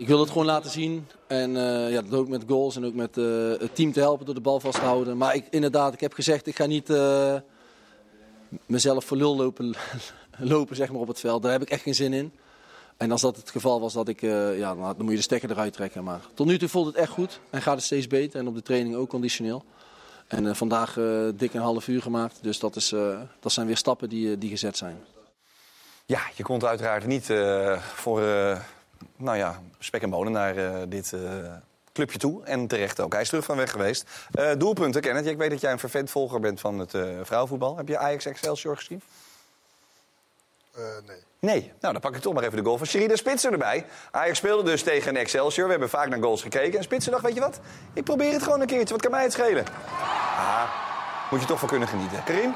Ik 0.00 0.06
wil 0.06 0.20
het 0.20 0.30
gewoon 0.30 0.46
laten 0.46 0.70
zien. 0.70 1.06
En 1.26 1.56
eh, 1.56 1.92
ja, 1.92 2.02
dat 2.02 2.18
ook 2.18 2.28
met 2.28 2.44
goals 2.46 2.76
en 2.76 2.84
ook 2.84 2.94
met 2.94 3.18
eh, 3.18 3.24
het 3.58 3.74
team 3.74 3.92
te 3.92 4.00
helpen 4.00 4.26
door 4.26 4.34
de 4.34 4.40
bal 4.40 4.60
vast 4.60 4.78
te 4.78 4.84
houden. 4.84 5.16
Maar 5.16 5.34
ik, 5.34 5.46
inderdaad, 5.50 5.92
ik 5.92 6.00
heb 6.00 6.12
gezegd, 6.12 6.46
ik 6.46 6.56
ga 6.56 6.66
niet 6.66 6.90
eh, 6.90 7.34
mezelf 8.66 9.04
voor 9.04 9.16
lul 9.16 9.36
lopen, 9.36 9.74
lopen 10.38 10.76
zeg 10.76 10.90
maar, 10.90 11.00
op 11.00 11.08
het 11.08 11.20
veld. 11.20 11.42
Daar 11.42 11.52
heb 11.52 11.62
ik 11.62 11.70
echt 11.70 11.82
geen 11.82 11.94
zin 11.94 12.12
in. 12.12 12.32
En 13.00 13.10
als 13.10 13.20
dat 13.20 13.36
het 13.36 13.50
geval 13.50 13.80
was, 13.80 13.92
dat 13.92 14.08
ik, 14.08 14.22
eh, 14.22 14.58
ja, 14.58 14.74
dan, 14.74 14.94
moet 14.98 15.10
je 15.10 15.16
de 15.16 15.22
stekker 15.22 15.50
eruit 15.50 15.72
trekken. 15.72 16.04
Maar 16.04 16.20
tot 16.34 16.46
nu 16.46 16.58
toe 16.58 16.68
voelt 16.68 16.86
het 16.86 16.96
echt 16.96 17.10
goed 17.10 17.40
en 17.50 17.62
gaat 17.62 17.74
het 17.74 17.84
steeds 17.84 18.06
beter. 18.06 18.40
En 18.40 18.46
op 18.46 18.54
de 18.54 18.62
training 18.62 18.94
ook 18.94 19.08
conditioneel. 19.08 19.64
En 20.26 20.46
eh, 20.46 20.54
vandaag 20.54 20.98
eh, 20.98 21.04
dik 21.34 21.54
een 21.54 21.60
half 21.60 21.88
uur 21.88 22.02
gemaakt. 22.02 22.38
Dus 22.42 22.58
dat, 22.58 22.76
is, 22.76 22.88
dat 23.40 23.52
zijn 23.52 23.66
weer 23.66 23.76
stappen 23.76 24.08
die, 24.08 24.38
die 24.38 24.50
gezet 24.50 24.76
zijn. 24.76 25.04
Ja, 26.06 26.20
je 26.36 26.42
komt 26.42 26.64
uiteraard 26.64 27.06
niet 27.06 27.26
voor 27.94 28.20
nou 29.16 29.36
ja, 29.36 29.62
spek 29.78 30.02
en 30.02 30.10
bonen 30.10 30.32
naar 30.32 30.88
dit 30.88 31.14
clubje 31.92 32.18
toe. 32.18 32.44
En 32.44 32.66
terecht 32.66 33.00
ook. 33.00 33.12
Hij 33.12 33.22
is 33.22 33.28
terug 33.28 33.44
van 33.44 33.56
weg 33.56 33.70
geweest. 33.70 34.04
Eh, 34.32 34.50
doelpunten, 34.58 35.00
Kenneth. 35.00 35.26
Ik 35.26 35.38
weet 35.38 35.50
dat 35.50 35.60
jij 35.60 35.72
een 35.72 35.78
vervent 35.78 36.10
volger 36.10 36.40
bent 36.40 36.60
van 36.60 36.78
het 36.78 36.94
eh, 36.94 37.02
vrouwenvoetbal. 37.22 37.76
Heb 37.76 37.88
je 37.88 37.98
Ajax 37.98 38.26
Excelsior 38.26 38.76
gezien? 38.76 39.02
nee. 41.06 41.18
Nee, 41.40 41.72
nou 41.80 41.92
dan 41.92 42.00
pak 42.00 42.14
ik 42.14 42.20
toch 42.20 42.34
maar 42.34 42.42
even 42.42 42.56
de 42.56 42.64
goal 42.64 42.78
van 42.78 42.86
Sherida 42.86 43.16
Spitser 43.16 43.52
erbij. 43.52 43.86
Ajax 44.10 44.38
speelde 44.38 44.62
dus 44.62 44.82
tegen 44.82 45.16
Excelsior. 45.16 45.64
We 45.64 45.70
hebben 45.70 45.88
vaak 45.88 46.08
naar 46.08 46.22
goals 46.22 46.42
gekeken. 46.42 46.78
En 46.78 46.84
Spitser 46.84 47.12
dacht, 47.12 47.24
weet 47.24 47.34
je 47.34 47.40
wat? 47.40 47.60
Ik 47.92 48.04
probeer 48.04 48.32
het 48.32 48.42
gewoon 48.42 48.60
een 48.60 48.66
keertje. 48.66 48.94
Wat 48.94 49.02
kan 49.02 49.10
mij 49.10 49.22
het 49.22 49.32
schelen? 49.32 49.64
Ah, 50.36 50.70
moet 51.30 51.40
je 51.40 51.46
toch 51.46 51.58
van 51.58 51.68
kunnen 51.68 51.88
genieten. 51.88 52.24
Karim? 52.24 52.54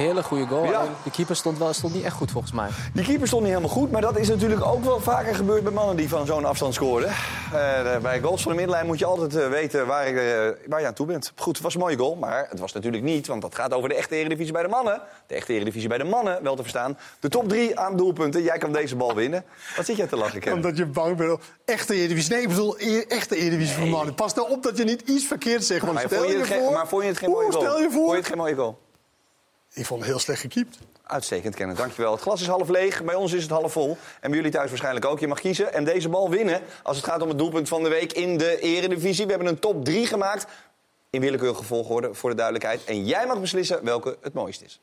Hele 0.00 0.22
goede 0.22 0.46
goal. 0.46 0.64
Ja. 0.64 0.82
De 1.04 1.10
keeper 1.10 1.36
stond, 1.36 1.58
wel, 1.58 1.72
stond 1.72 1.94
niet 1.94 2.04
echt 2.04 2.14
goed 2.16 2.30
volgens 2.30 2.52
mij. 2.52 2.68
Die 2.94 3.04
keeper 3.04 3.26
stond 3.26 3.42
niet 3.42 3.50
helemaal 3.52 3.74
goed, 3.74 3.90
maar 3.90 4.00
dat 4.00 4.18
is 4.18 4.28
natuurlijk 4.28 4.66
ook 4.66 4.84
wel 4.84 5.00
vaker 5.00 5.34
gebeurd 5.34 5.62
bij 5.62 5.72
mannen 5.72 5.96
die 5.96 6.08
van 6.08 6.26
zo'n 6.26 6.44
afstand 6.44 6.74
scoorden. 6.74 7.08
Eh, 7.08 7.96
bij 8.02 8.20
goals 8.20 8.42
van 8.42 8.50
de 8.50 8.56
middenlijn 8.56 8.86
moet 8.86 8.98
je 8.98 9.04
altijd 9.04 9.36
eh, 9.36 9.48
weten 9.48 9.86
waar, 9.86 10.08
je, 10.10 10.54
eh, 10.60 10.68
waar 10.70 10.80
je 10.80 10.86
aan 10.86 10.94
toe 10.94 11.06
bent. 11.06 11.32
Goed, 11.36 11.54
het 11.54 11.64
was 11.64 11.74
een 11.74 11.80
mooie 11.80 11.96
goal, 11.96 12.14
maar 12.14 12.46
het 12.50 12.58
was 12.58 12.72
natuurlijk 12.72 13.02
niet, 13.02 13.26
want 13.26 13.42
dat 13.42 13.54
gaat 13.54 13.74
over 13.74 13.88
de 13.88 13.94
echte 13.94 14.14
Eredivisie 14.16 14.52
bij 14.52 14.62
de 14.62 14.68
mannen. 14.68 15.00
De 15.26 15.34
echte 15.34 15.52
Eredivisie 15.52 15.88
bij 15.88 15.98
de 15.98 16.04
mannen, 16.04 16.42
wel 16.42 16.56
te 16.56 16.62
verstaan. 16.62 16.98
De 17.20 17.28
top 17.28 17.48
drie 17.48 17.78
aan 17.78 17.96
doelpunten, 17.96 18.42
jij 18.42 18.58
kan 18.58 18.72
deze 18.72 18.96
bal 18.96 19.14
winnen. 19.14 19.44
Wat 19.76 19.84
zit 19.86 19.96
jij 19.96 20.06
te 20.06 20.16
lachen, 20.16 20.40
Ken? 20.40 20.52
Omdat 20.52 20.76
je 20.76 20.86
bang 20.86 21.16
bent. 21.16 21.38
Echte 21.64 21.94
Eredivisie. 21.94 22.32
Nee, 22.32 22.42
ik 22.42 22.48
bedoel 22.48 22.74
e- 22.78 23.04
echte 23.08 23.36
Eredivisie 23.36 23.76
voor 23.76 23.86
mannen. 23.86 24.14
Pas 24.14 24.34
nou 24.34 24.50
op 24.50 24.62
dat 24.62 24.76
je 24.76 24.84
niet 24.84 25.00
iets 25.00 25.24
verkeerd 25.26 25.64
zegt. 25.64 25.80
Want 25.80 25.92
Maar 25.92 26.02
stel 26.06 26.18
vond 26.18 26.30
je 26.30 26.34
je, 26.36 26.42
het 26.42 26.52
geen- 26.52 26.62
voor... 26.62 26.72
maar 26.72 26.88
vond 26.88 27.02
je 27.02 27.08
het 27.08 27.18
geen 27.18 27.30
mooie 27.30 27.44
Oeh, 27.46 27.54
goal? 27.54 27.64
Stel 27.66 27.78
je 27.80 27.90
voor... 27.90 28.00
Vond 28.00 28.10
je 28.10 28.16
het 28.16 28.26
geen 28.26 28.36
mooie 28.36 28.54
goal? 28.54 28.78
Ik 29.72 29.86
vond 29.86 30.00
het 30.00 30.10
heel 30.10 30.18
slecht 30.18 30.40
gekiept. 30.40 30.78
Uitstekend, 31.02 31.54
Kenneth. 31.54 31.76
Dankjewel. 31.76 32.12
Het 32.12 32.20
glas 32.20 32.40
is 32.40 32.46
half 32.46 32.68
leeg. 32.68 33.04
Bij 33.04 33.14
ons 33.14 33.32
is 33.32 33.42
het 33.42 33.50
half 33.50 33.72
vol. 33.72 33.98
En 34.20 34.28
bij 34.28 34.36
jullie 34.38 34.52
thuis 34.52 34.68
waarschijnlijk 34.68 35.04
ook. 35.04 35.20
Je 35.20 35.28
mag 35.28 35.40
kiezen 35.40 35.72
en 35.72 35.84
deze 35.84 36.08
bal 36.08 36.30
winnen 36.30 36.62
als 36.82 36.96
het 36.96 37.06
gaat 37.06 37.22
om 37.22 37.28
het 37.28 37.38
doelpunt 37.38 37.68
van 37.68 37.82
de 37.82 37.88
week 37.88 38.12
in 38.12 38.38
de 38.38 38.60
Eredivisie. 38.60 39.24
We 39.24 39.30
hebben 39.30 39.48
een 39.48 39.58
top 39.58 39.84
3 39.84 40.06
gemaakt. 40.06 40.46
In 41.10 41.20
willekeurige 41.20 41.64
volgorde, 41.64 42.14
voor 42.14 42.30
de 42.30 42.36
duidelijkheid. 42.36 42.84
En 42.84 43.06
jij 43.06 43.26
mag 43.26 43.40
beslissen 43.40 43.84
welke 43.84 44.16
het 44.22 44.32
mooist 44.32 44.62
is. 44.62 44.80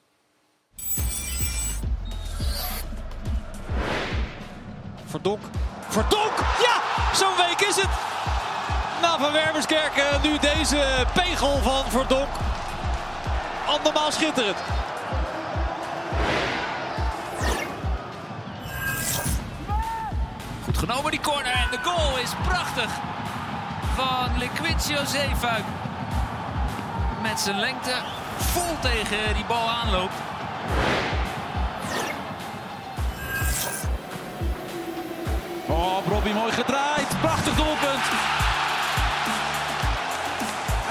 Verdonk. 5.06 5.42
Verdonk! 5.90 6.38
Ja! 6.38 6.82
Zo'n 7.14 7.36
week 7.48 7.68
is 7.70 7.76
het! 7.76 7.90
Na 9.02 9.20
Van 9.20 9.32
Wermerskerk 9.32 10.22
nu 10.24 10.38
deze 10.40 11.06
pegel 11.14 11.58
van 11.58 11.92
Verdonk. 11.92 12.28
Andermaal 13.68 14.12
schitterend. 14.12 14.58
Goed 20.64 20.78
genomen 20.78 21.12
die 21.12 21.20
corner 21.20 21.54
en 21.54 21.72
de 21.72 21.80
goal 21.84 22.18
is 22.18 22.32
prachtig 22.48 22.90
van 23.96 24.38
Liquincio 24.38 25.06
Zeefuik. 25.06 25.64
Met 27.22 27.40
zijn 27.40 27.60
lengte 27.60 27.94
vol 28.38 28.80
tegen 28.80 29.34
die 29.36 29.46
bal 29.46 29.70
aanloopt. 29.70 30.16
Oh, 35.68 36.08
Robbie 36.08 36.34
mooi 36.34 36.52
gedraaid. 36.52 37.08
Prachtig 37.22 37.56
doelpunt. 37.56 38.47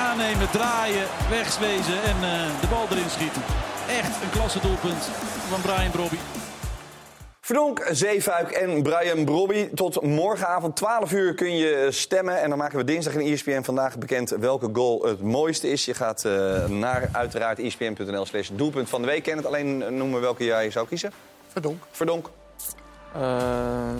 Aannemen, 0.06 0.50
draaien, 0.50 1.06
wegswezen 1.30 2.02
en 2.02 2.16
eh, 2.16 2.60
de 2.60 2.66
bal 2.70 2.86
erin 2.90 3.10
schieten. 3.10 3.42
Echt 3.88 4.22
een 4.22 4.30
klasse 4.30 4.60
doelpunt 4.60 5.02
van 5.48 5.60
Brian 5.60 5.90
Brobby. 5.90 6.16
Verdonk, 7.40 7.86
Zeefuik 7.90 8.50
en 8.50 8.82
Brian 8.82 9.24
Brobby. 9.24 9.68
Tot 9.74 10.02
morgenavond 10.02 10.76
12 10.76 11.12
uur 11.12 11.34
kun 11.34 11.56
je 11.56 11.88
stemmen. 11.90 12.42
En 12.42 12.48
dan 12.48 12.58
maken 12.58 12.78
we 12.78 12.84
dinsdag 12.84 13.14
in 13.14 13.32
ESPN 13.32 13.62
vandaag 13.62 13.98
bekend 13.98 14.30
welke 14.30 14.68
goal 14.72 15.04
het 15.04 15.22
mooiste 15.22 15.70
is. 15.70 15.84
Je 15.84 15.94
gaat 15.94 16.24
eh, 16.24 16.64
naar 16.66 17.08
uiteraard 17.12 17.58
espn.nl 17.58 18.26
slash 18.26 18.50
doelpunt 18.52 18.88
van 18.88 19.00
de 19.00 19.06
week. 19.06 19.22
Ken 19.22 19.36
het 19.36 19.46
alleen 19.46 19.96
noemen 19.96 20.20
welke 20.20 20.44
jij 20.44 20.70
zou 20.70 20.86
kiezen? 20.86 21.12
Verdonk. 21.52 21.82
Verdonk. 21.90 22.30
Eh 23.14 23.96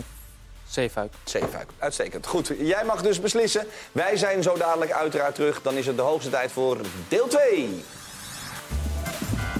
Zeefuik. 0.69 1.13
Zeefuik. 1.23 1.69
Uitstekend. 1.79 2.27
Goed, 2.27 2.51
jij 2.59 2.83
mag 2.85 3.01
dus 3.01 3.19
beslissen. 3.19 3.67
Wij 3.91 4.17
zijn 4.17 4.43
zo 4.43 4.57
dadelijk 4.57 4.91
uiteraard 4.91 5.35
terug. 5.35 5.61
Dan 5.61 5.75
is 5.75 5.85
het 5.85 5.95
de 5.95 6.01
hoogste 6.01 6.29
tijd 6.29 6.51
voor 6.51 6.77
deel 7.07 7.27
2. 7.27 7.83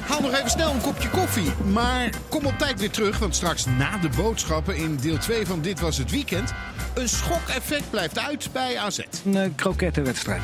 Haal 0.08 0.22
nog 0.22 0.34
even 0.34 0.50
snel 0.50 0.72
een 0.72 0.82
kopje 0.82 1.10
koffie. 1.10 1.54
Maar 1.66 2.10
kom 2.30 2.46
op 2.46 2.58
tijd 2.58 2.80
weer 2.80 2.92
terug, 2.92 3.20
want 3.20 3.36
straks 3.36 3.66
na 3.66 3.98
de 3.98 4.10
boodschappen 4.16 4.76
in 4.76 4.96
deel 4.96 5.18
2 5.18 5.46
van 5.46 5.62
Dit 5.62 5.80
Was 5.80 5.98
Het 5.98 6.12
Weekend... 6.12 6.54
een 6.94 7.10
schokeffect 7.10 7.90
blijft 7.90 8.20
uit 8.20 8.50
bij 8.52 8.78
AZ. 8.78 9.00
Een 9.26 9.36
uh, 9.36 9.42
krokettenwedstrijd. 9.56 10.42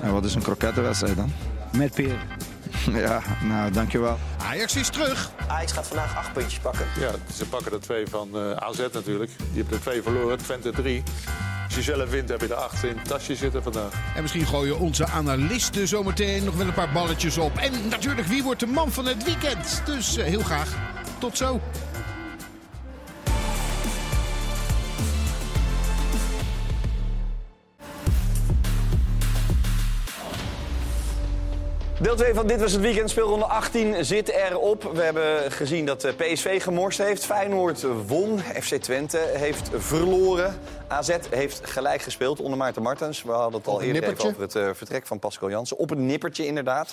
En 0.00 0.12
wat 0.12 0.24
is 0.24 0.34
een 0.34 0.42
krokettenwedstrijd 0.42 1.16
dan? 1.16 1.32
Met 1.72 1.94
Peer. 1.94 2.18
Ja, 3.06 3.22
nou, 3.42 3.70
dankjewel. 3.70 4.18
Ajax 4.42 4.76
is 4.76 4.88
terug. 4.88 5.30
Ajax 5.46 5.72
gaat 5.72 5.86
vandaag 5.86 6.16
acht 6.16 6.32
puntjes 6.32 6.58
pakken. 6.58 6.86
Ja, 7.00 7.10
ze 7.34 7.46
pakken 7.46 7.72
er 7.72 7.80
twee 7.80 8.06
van 8.06 8.28
uh, 8.34 8.50
AZ 8.52 8.78
natuurlijk. 8.92 9.30
Die 9.38 9.60
hebben 9.60 9.74
er 9.74 9.80
twee 9.80 10.02
verloren, 10.02 10.38
Twente 10.38 10.70
drie. 10.70 11.02
Als 11.64 11.74
je 11.74 11.82
zelf 11.82 12.10
wint, 12.10 12.28
heb 12.28 12.40
je 12.40 12.48
er 12.48 12.54
acht 12.54 12.84
in 12.84 12.96
het 12.96 13.08
tasje 13.08 13.34
zitten 13.34 13.62
vandaag. 13.62 13.92
En 14.14 14.22
misschien 14.22 14.46
gooien 14.46 14.78
onze 14.78 15.06
analisten 15.06 15.88
zometeen 15.88 16.44
nog 16.44 16.54
wel 16.54 16.66
een 16.66 16.74
paar 16.74 16.92
balletjes 16.92 17.38
op. 17.38 17.56
En 17.56 17.72
natuurlijk, 17.88 18.26
wie 18.26 18.42
wordt 18.42 18.60
de 18.60 18.66
man 18.66 18.92
van 18.92 19.06
het 19.06 19.24
weekend? 19.24 19.82
Dus 19.84 20.18
uh, 20.18 20.24
heel 20.24 20.42
graag. 20.42 20.76
Tot 21.18 21.36
zo. 21.36 21.60
Deel 32.00 32.16
2 32.16 32.34
van 32.34 32.46
Dit 32.46 32.60
Was 32.60 32.72
Het 32.72 32.80
Weekend, 32.80 33.10
speelronde 33.10 33.44
18, 33.44 34.04
zit 34.04 34.28
erop. 34.28 34.82
We 34.82 35.02
hebben 35.02 35.52
gezien 35.52 35.86
dat 35.86 36.04
eh, 36.04 36.12
PSV 36.14 36.62
gemorst 36.62 36.98
heeft. 36.98 37.24
Feyenoord 37.24 37.82
won. 38.06 38.38
FC 38.40 38.74
Twente 38.74 39.18
heeft 39.18 39.70
verloren. 39.74 40.58
AZ 40.88 41.16
heeft 41.30 41.60
gelijk 41.62 42.02
gespeeld 42.02 42.40
onder 42.40 42.58
Maarten 42.58 42.82
Martens. 42.82 43.22
We 43.22 43.30
hadden 43.30 43.58
het 43.58 43.68
al 43.68 43.82
eerder 43.82 44.26
over 44.26 44.40
het 44.40 44.54
uh, 44.54 44.70
vertrek 44.72 45.06
van 45.06 45.18
Pascal 45.18 45.50
Jansen. 45.50 45.78
Op 45.78 45.90
een 45.90 46.06
nippertje 46.06 46.46
inderdaad. 46.46 46.92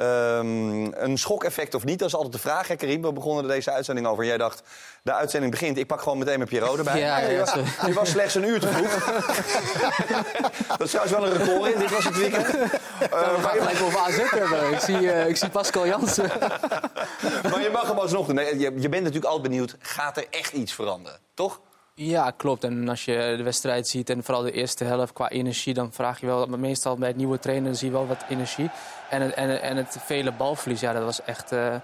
Um, 0.00 0.92
een 0.94 1.18
schokeffect 1.18 1.74
of 1.74 1.84
niet, 1.84 1.98
dat 1.98 2.08
is 2.08 2.14
altijd 2.14 2.32
de 2.32 2.38
vraag. 2.38 2.68
Hè, 2.68 2.76
Karim, 2.76 3.02
we 3.02 3.12
begonnen 3.12 3.48
deze 3.48 3.70
uitzending 3.72 4.06
over. 4.06 4.24
Jij 4.24 4.38
dacht, 4.38 4.62
de 5.06 5.12
uitzending 5.12 5.52
begint, 5.52 5.78
ik 5.78 5.86
pak 5.86 6.00
gewoon 6.00 6.18
meteen 6.18 6.36
mijn 6.36 6.48
Pierrot 6.48 6.78
erbij. 6.78 6.98
Ja, 6.98 7.18
ja, 7.18 7.28
je, 7.28 7.38
was, 7.38 7.54
je 7.86 7.92
was 7.92 8.10
slechts 8.10 8.34
een 8.34 8.44
uur 8.44 8.60
te 8.60 8.68
vroeg. 8.68 9.04
dat 10.68 10.80
is 10.80 10.90
trouwens 10.90 11.16
wel 11.16 11.26
een 11.26 11.36
record 11.36 11.72
in, 11.72 11.78
dit 11.78 11.90
was 11.90 12.04
het 12.04 12.16
weekend. 12.16 12.54
Uh, 12.54 12.60
we 13.00 13.38
gaan 13.42 13.58
gelijk 13.58 13.82
over 13.82 13.98
AZ 13.98 14.30
hebben. 14.30 14.72
Ik 14.72 14.80
zie, 14.80 15.00
uh, 15.00 15.28
ik 15.28 15.36
zie 15.36 15.48
Pascal 15.48 15.86
Jansen. 15.86 16.24
maar 17.50 17.62
je 17.62 17.70
mag 17.72 17.88
hem 17.88 17.98
alsnog 17.98 18.26
doen. 18.26 18.34
Nee, 18.34 18.58
je, 18.58 18.72
je 18.80 18.88
bent 18.88 19.02
natuurlijk 19.02 19.24
altijd 19.24 19.42
benieuwd, 19.42 19.76
gaat 19.78 20.16
er 20.16 20.26
echt 20.30 20.52
iets 20.52 20.72
veranderen, 20.72 21.18
toch? 21.34 21.60
Ja, 21.94 22.30
klopt. 22.30 22.64
En 22.64 22.88
als 22.88 23.04
je 23.04 23.34
de 23.36 23.42
wedstrijd 23.42 23.88
ziet 23.88 24.10
en 24.10 24.24
vooral 24.24 24.42
de 24.42 24.52
eerste 24.52 24.84
helft 24.84 25.12
qua 25.12 25.28
energie... 25.28 25.74
dan 25.74 25.92
vraag 25.92 26.20
je 26.20 26.26
wel, 26.26 26.46
maar 26.46 26.58
meestal 26.58 26.96
bij 26.96 27.08
het 27.08 27.16
nieuwe 27.16 27.38
trainer 27.38 27.74
zie 27.74 27.86
je 27.86 27.92
wel 27.92 28.06
wat 28.06 28.24
energie. 28.28 28.70
En 29.10 29.22
het, 29.22 29.34
en, 29.34 29.62
en 29.62 29.76
het 29.76 29.96
vele 30.04 30.32
balverlies, 30.32 30.80
ja, 30.80 30.92
dat 30.92 31.04
was 31.04 31.22
echt... 31.22 31.52
Uh, 31.52 31.74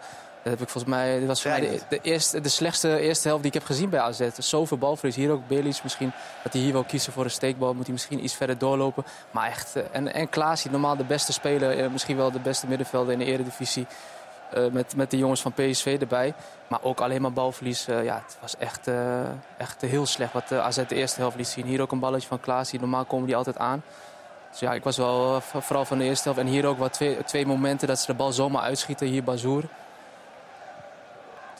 dat 0.42 0.52
heb 0.52 0.62
ik 0.62 0.68
volgens 0.68 0.94
mij, 0.94 1.18
dit 1.18 1.28
was 1.28 1.42
voor 1.42 1.50
mij 1.50 1.60
de, 1.60 1.80
de, 1.88 1.98
eerste, 2.02 2.40
de 2.40 2.48
slechtste 2.48 2.98
eerste 2.98 3.28
helft 3.28 3.42
die 3.42 3.52
ik 3.52 3.58
heb 3.58 3.68
gezien 3.68 3.90
bij 3.90 4.00
AZ. 4.00 4.28
Zoveel 4.38 4.78
balverlies. 4.78 5.16
Hier 5.16 5.30
ook 5.30 5.46
Belis 5.46 5.82
misschien. 5.82 6.12
Dat 6.42 6.52
hij 6.52 6.62
hier 6.62 6.72
wil 6.72 6.84
kiezen 6.84 7.12
voor 7.12 7.24
een 7.24 7.30
steekbal. 7.30 7.74
Moet 7.74 7.84
hij 7.84 7.92
misschien 7.92 8.24
iets 8.24 8.34
verder 8.34 8.58
doorlopen. 8.58 9.04
Maar 9.30 9.48
echt. 9.48 9.76
En, 9.92 10.14
en 10.14 10.28
Klaas, 10.28 10.64
normaal 10.64 10.96
de 10.96 11.04
beste 11.04 11.32
speler. 11.32 11.90
Misschien 11.90 12.16
wel 12.16 12.30
de 12.30 12.38
beste 12.38 12.66
middenvelder 12.66 13.12
in 13.12 13.18
de 13.18 13.24
eredivisie. 13.24 13.86
Uh, 14.56 14.66
met, 14.70 14.96
met 14.96 15.10
de 15.10 15.18
jongens 15.18 15.40
van 15.40 15.52
PSV 15.52 15.96
erbij. 16.00 16.34
Maar 16.66 16.82
ook 16.82 17.00
alleen 17.00 17.22
maar 17.22 17.32
balverlies. 17.32 17.88
Uh, 17.88 18.04
ja, 18.04 18.22
het 18.26 18.36
was 18.40 18.56
echt, 18.56 18.88
uh, 18.88 19.20
echt 19.56 19.80
heel 19.80 20.06
slecht 20.06 20.32
wat 20.32 20.52
AZ 20.52 20.86
de 20.88 20.94
eerste 20.94 21.20
helft 21.20 21.36
liet 21.36 21.48
zien. 21.48 21.66
Hier 21.66 21.80
ook 21.80 21.92
een 21.92 21.98
balletje 21.98 22.28
van 22.28 22.40
Klaas. 22.40 22.72
Normaal 22.72 23.04
komen 23.04 23.26
die 23.26 23.36
altijd 23.36 23.58
aan. 23.58 23.82
Dus 24.50 24.60
ja, 24.60 24.72
ik 24.72 24.84
was 24.84 24.96
wel 24.96 25.40
vooral 25.40 25.84
van 25.84 25.98
de 25.98 26.04
eerste 26.04 26.24
helft. 26.24 26.40
En 26.40 26.46
hier 26.46 26.66
ook 26.66 26.78
wat 26.78 26.92
twee, 26.92 27.24
twee 27.24 27.46
momenten 27.46 27.88
dat 27.88 27.98
ze 27.98 28.06
de 28.06 28.14
bal 28.14 28.32
zomaar 28.32 28.62
uitschieten. 28.62 29.06
Hier 29.06 29.24
Bazoer. 29.24 29.64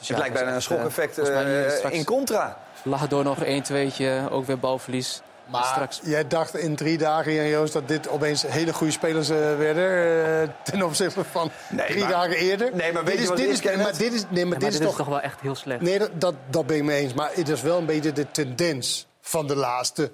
Dus 0.03 0.11
het 0.11 0.19
ja, 0.19 0.23
lijkt 0.23 0.35
bijna 0.35 0.55
een 0.55 0.63
schokeffect 0.63 1.19
uh, 1.19 1.93
in 1.93 2.05
contra. 2.05 2.59
Lag 2.83 3.09
door 3.09 3.25
nog 3.25 3.39
een 3.45 3.63
tweetje, 3.63 4.29
ook 4.31 4.47
weer 4.47 4.59
balverlies. 4.59 5.23
Maar 5.47 5.65
straks... 5.65 6.01
jij 6.03 6.27
dacht 6.27 6.57
in 6.57 6.77
drie 6.77 6.99
dagen, 6.99 7.33
Jan 7.33 7.49
Joost, 7.49 7.73
dat 7.73 7.89
dit 7.89 8.09
opeens 8.09 8.43
hele 8.47 8.73
goede 8.73 8.93
spelers 8.93 9.31
uh, 9.31 9.37
werden. 9.37 9.85
Uh, 10.43 10.49
ten 10.63 10.83
opzichte 10.83 11.25
van 11.25 11.51
nee, 11.71 11.87
drie 11.87 12.01
maar, 12.01 12.11
dagen 12.11 12.37
eerder. 12.37 12.71
Nee, 12.75 12.93
maar 12.93 13.05
weet 13.05 13.13
dit 13.13 13.23
je 13.23 13.29
wat 13.29 13.37
dit 13.37 13.49
is, 13.49 13.61
is, 13.61 13.77
maar 13.77 13.99
dit 13.99 14.13
is, 14.13 14.25
nee, 14.29 14.45
maar 14.45 14.55
ja, 14.55 14.65
dit 14.65 14.75
is, 14.75 14.81
is 14.81 14.87
toch... 14.87 14.97
toch 14.97 15.07
wel 15.07 15.21
echt 15.21 15.41
heel 15.41 15.55
slecht. 15.55 15.81
Nee, 15.81 15.99
dat, 15.99 16.11
dat, 16.15 16.35
dat 16.51 16.67
ben 16.67 16.77
ik 16.77 16.83
mee 16.83 17.01
eens. 17.01 17.15
Maar 17.15 17.31
het 17.35 17.49
is 17.49 17.63
wel 17.63 17.79
een 17.79 17.87
beetje 17.87 18.13
de 18.13 18.31
tendens 18.31 19.07
van 19.21 19.47
de 19.47 19.57
laatste. 19.57 20.11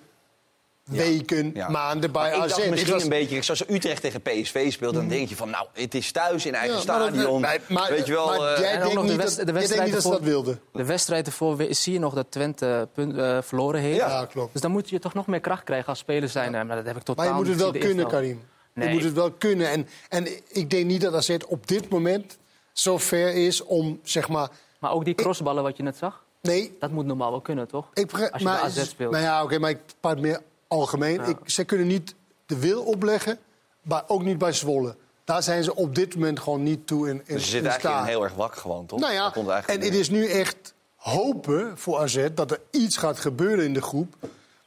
Weken, 0.89 1.51
ja. 1.55 1.68
maanden 1.68 2.12
bij 2.12 2.30
maar 2.30 2.41
AZ. 2.41 2.51
Ik 2.51 2.57
dacht 2.57 2.70
misschien 2.70 2.93
was... 2.93 3.03
een 3.03 3.09
beetje, 3.09 3.43
zoals 3.43 3.68
Utrecht 3.68 4.03
tegen 4.03 4.22
PSV 4.22 4.72
speelt, 4.72 4.95
dan 4.95 5.09
denk 5.09 5.28
je 5.28 5.36
van, 5.36 5.51
nou, 5.51 5.66
het 5.72 5.95
is 5.95 6.12
thuis 6.12 6.47
in 6.47 6.55
eigen 6.55 6.76
ja, 6.76 6.80
stadion. 6.82 7.41
Maar, 7.41 7.61
maar, 7.68 7.91
weet 7.91 8.07
je 8.07 8.12
wel, 8.12 8.26
maar 8.26 8.61
jij 8.61 8.78
denkt 8.78 9.03
niet, 9.03 9.11
de 9.11 9.16
dat, 9.16 9.36
de 9.36 9.53
denkt 9.53 9.84
niet 9.84 9.93
dat 9.93 10.03
ze 10.03 10.11
dat 10.11 10.20
wilden? 10.20 10.61
De 10.72 10.84
wedstrijd 10.84 11.26
ervoor 11.26 11.66
zie 11.70 11.93
je 11.93 11.99
nog 11.99 12.14
dat 12.14 12.30
Twente 12.30 12.89
punt, 12.95 13.16
uh, 13.16 13.39
verloren 13.43 13.80
heeft. 13.80 13.97
Ja, 13.97 14.26
klopt. 14.26 14.53
Dus 14.53 14.62
dan 14.62 14.70
moet 14.70 14.89
je 14.89 14.99
toch 14.99 15.14
nog 15.14 15.26
meer 15.26 15.41
kracht 15.41 15.64
krijgen 15.64 15.89
als 15.89 15.99
speler 15.99 16.28
zijn. 16.28 16.53
Maar 16.66 16.76
dat 16.76 16.86
heb 16.86 16.97
ik 16.97 17.03
totaal 17.03 17.24
Maar 17.24 17.34
je 17.34 17.41
moet 17.41 17.49
het 17.49 17.62
wel 17.62 17.80
kunnen, 17.80 18.07
Karim. 18.07 18.43
Nee. 18.72 18.89
Je 18.89 18.95
moet 18.95 19.05
het 19.05 19.12
wel 19.12 19.30
kunnen. 19.30 19.70
En, 19.70 19.89
en 20.09 20.26
ik 20.49 20.70
denk 20.70 20.86
niet 20.86 21.01
dat 21.01 21.14
AZ 21.14 21.36
op 21.47 21.66
dit 21.66 21.89
moment 21.89 22.39
zo 22.72 22.99
ver 22.99 23.34
is 23.34 23.64
om, 23.64 24.01
zeg 24.03 24.28
maar... 24.28 24.49
Maar 24.80 24.93
ook 24.93 25.05
die 25.05 25.14
crossballen 25.14 25.62
wat 25.62 25.76
je 25.76 25.82
net 25.82 25.97
zag? 25.97 26.24
Nee. 26.43 26.76
Dat 26.80 26.91
moet 26.91 27.07
normaal 27.07 27.30
wel 27.30 27.41
kunnen, 27.41 27.68
toch? 27.68 27.89
Ik 27.95 28.12
als 28.12 28.43
je 28.43 28.45
maar, 28.45 28.61
bij 28.61 28.64
AZ 28.64 28.89
speelt. 28.89 29.12
Nou 29.12 29.24
ja, 29.24 29.36
oké, 29.36 29.45
okay, 29.45 29.59
maar 29.59 29.70
ik 29.70 29.80
praat 30.01 30.18
meer 30.18 30.41
algemeen. 30.68 31.20
Ik, 31.20 31.36
zij 31.44 31.64
kunnen 31.64 31.86
niet 31.86 32.14
de 32.46 32.58
wil 32.58 32.82
opleggen, 32.82 33.38
maar 33.82 34.04
ook 34.06 34.22
niet 34.22 34.38
bij 34.38 34.52
Zwolle. 34.52 34.96
Daar 35.24 35.42
zijn 35.42 35.64
ze 35.64 35.74
op 35.74 35.94
dit 35.94 36.14
moment 36.14 36.40
gewoon 36.40 36.62
niet 36.62 36.86
toe 36.86 37.08
in, 37.08 37.22
in, 37.26 37.34
Dus 37.34 37.44
ze 37.44 37.50
zitten 37.50 37.70
eigenlijk 37.70 38.00
in 38.00 38.06
heel 38.06 38.24
erg 38.24 38.34
wak 38.34 38.54
gewoon, 38.54 38.86
toch? 38.86 39.00
Nou 39.00 39.12
ja, 39.12 39.32
en 39.66 39.80
het 39.80 39.94
is 39.94 40.10
nu 40.10 40.26
echt 40.26 40.74
hopen 40.94 41.78
voor 41.78 41.98
AZ 41.98 42.28
dat 42.34 42.50
er 42.50 42.60
iets 42.70 42.96
gaat 42.96 43.20
gebeuren 43.20 43.64
in 43.64 43.74
de 43.74 43.82
groep... 43.82 44.14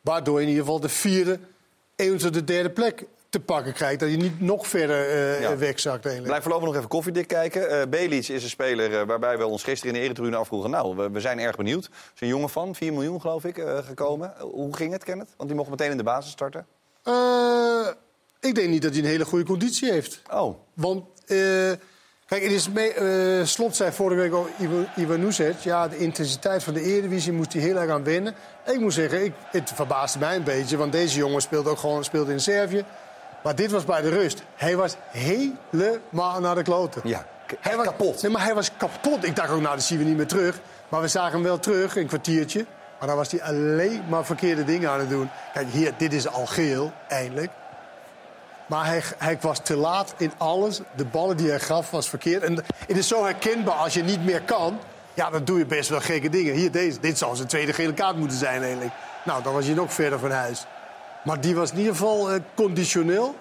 waardoor 0.01 0.41
in 0.41 0.47
ieder 0.47 0.63
geval 0.63 0.79
de 0.79 0.89
vierde, 0.89 1.39
eventueel 1.95 2.31
de 2.31 2.43
derde 2.43 2.69
plek 2.69 3.05
te 3.31 3.39
pakken 3.39 3.73
krijgt. 3.73 3.99
Dat 3.99 4.11
je 4.11 4.17
niet 4.17 4.41
nog 4.41 4.67
verder 4.67 5.41
Ja. 5.41 5.57
wegzakt 5.57 6.05
eigenlijk. 6.05 6.25
Blijf 6.27 6.43
voorlopig 6.43 6.67
nog 6.67 6.75
even 6.75 6.87
koffiedik 6.89 7.27
kijken. 7.27 7.69
Eh 7.69 7.87
Belic 7.89 8.27
is 8.27 8.43
een 8.43 8.49
speler 8.49 8.99
eh, 8.99 9.07
waarbij 9.07 9.37
we 9.37 9.45
ons 9.45 9.63
gisteren 9.63 9.93
in 9.93 9.99
de 9.99 10.05
Eretribune 10.05 10.35
afvroegen. 10.37 10.69
Nou, 10.69 10.95
we, 10.95 11.09
we 11.09 11.19
zijn 11.19 11.39
erg 11.39 11.55
benieuwd. 11.55 11.85
Er 11.85 11.91
is 12.15 12.21
een 12.21 12.27
jongen 12.27 12.49
van, 12.49 12.75
4 12.75 12.93
miljoen 12.93 13.21
geloof 13.21 13.45
ik, 13.45 13.63
gekomen. 13.85 14.33
Hoe 14.39 14.75
ging 14.75 14.91
het, 14.91 15.03
Kenneth? 15.03 15.29
Want 15.37 15.49
die 15.49 15.57
mocht 15.57 15.69
meteen 15.69 15.91
in 15.91 15.97
de 15.97 16.03
basis 16.03 16.31
starten. 16.31 16.65
Ik 18.39 18.55
denk 18.55 18.69
niet 18.69 18.81
dat 18.81 18.91
hij 18.91 18.99
een 19.01 19.07
hele 19.07 19.25
goede 19.25 19.45
conditie 19.45 19.91
heeft. 19.91 20.21
Oh. 20.31 20.55
Want, 20.73 21.03
kijk, 22.25 22.43
het 22.43 22.51
is 22.51 22.69
mee, 22.69 22.93
eh, 22.93 23.45
Slot 23.45 23.75
zei 23.75 23.91
vorige 23.91 24.21
week 24.21 24.31
al, 24.33 24.47
Ivan- 24.95 25.55
ja, 25.63 25.87
de 25.87 25.97
intensiteit 25.97 26.63
van 26.63 26.73
de 26.73 26.81
Eredivisie 26.81 27.31
moest 27.31 27.53
hij 27.53 27.61
heel 27.61 27.75
erg 27.75 27.89
aan 27.89 28.03
wennen. 28.03 28.35
En 28.65 28.73
ik 28.73 28.79
moet 28.79 28.93
zeggen, 28.93 29.23
ik, 29.23 29.33
het 29.51 29.71
verbaasde 29.75 30.19
mij 30.19 30.35
een 30.35 30.43
beetje... 30.43 30.77
want 30.77 30.91
deze 30.91 31.17
jongen 31.17 31.41
speelde 31.41 31.69
ook 31.69 31.77
gewoon 31.77 32.03
speelde 32.03 32.31
in 32.31 32.39
Servië. 32.39 32.85
Maar 33.43 33.55
dit 33.55 33.71
was 33.71 33.85
bij 33.85 34.01
de 34.01 34.09
rust. 34.09 34.43
Hij 34.55 34.75
was 34.75 34.95
helemaal 35.09 36.39
naar 36.39 36.55
de 36.55 36.63
kloten. 36.63 37.01
Ja, 37.03 37.25
hij 37.59 37.75
was 37.75 37.85
kapot. 37.85 38.21
Nee, 38.21 38.31
maar 38.31 38.43
hij 38.43 38.53
was 38.53 38.71
kapot. 38.77 39.25
Ik 39.25 39.35
dacht 39.35 39.49
ook, 39.49 39.61
nou, 39.61 39.75
dat 39.75 39.83
zien 39.83 39.97
we 39.97 40.03
niet 40.03 40.17
meer 40.17 40.27
terug. 40.27 40.59
Maar 40.89 41.01
we 41.01 41.07
zagen 41.07 41.31
hem 41.31 41.43
wel 41.43 41.59
terug, 41.59 41.95
een 41.95 42.07
kwartiertje. 42.07 42.65
Maar 42.99 43.07
dan 43.07 43.17
was 43.17 43.31
hij 43.31 43.43
alleen 43.43 44.01
maar 44.09 44.25
verkeerde 44.25 44.63
dingen 44.63 44.89
aan 44.89 44.99
het 44.99 45.09
doen. 45.09 45.29
Kijk, 45.53 45.67
hier, 45.71 45.93
dit 45.97 46.13
is 46.13 46.27
al 46.27 46.45
geel, 46.45 46.91
eindelijk. 47.07 47.51
Maar 48.65 48.85
hij, 48.85 49.03
hij 49.17 49.37
was 49.41 49.59
te 49.59 49.75
laat 49.75 50.13
in 50.17 50.31
alles. 50.37 50.81
De 50.95 51.05
ballen 51.05 51.37
die 51.37 51.49
hij 51.49 51.59
gaf 51.59 51.89
was 51.89 52.09
verkeerd. 52.09 52.43
En 52.43 52.55
het 52.87 52.97
is 52.97 53.07
zo 53.07 53.23
herkenbaar 53.23 53.75
als 53.75 53.93
je 53.93 54.03
niet 54.03 54.25
meer 54.25 54.41
kan. 54.41 54.79
Ja, 55.13 55.29
dan 55.29 55.43
doe 55.43 55.57
je 55.57 55.65
best 55.65 55.89
wel 55.89 56.01
gekke 56.01 56.29
dingen. 56.29 56.53
Hier, 56.53 56.71
deze, 56.71 56.99
dit 56.99 57.17
zou 57.17 57.35
zijn 57.35 57.47
tweede 57.47 57.73
gele 57.73 57.93
kaart 57.93 58.15
moeten 58.17 58.37
zijn 58.37 58.61
eigenlijk. 58.61 58.91
Nou, 59.23 59.43
dan 59.43 59.53
was 59.53 59.65
je 59.65 59.73
nog 59.73 59.93
verder 59.93 60.19
van 60.19 60.31
huis. 60.31 60.65
Maar 61.23 61.41
die 61.41 61.55
was 61.55 61.71
in 61.71 61.77
ieder 61.77 61.91
geval 61.93 62.31
eh, 62.31 62.39
conditioneel 62.55 63.35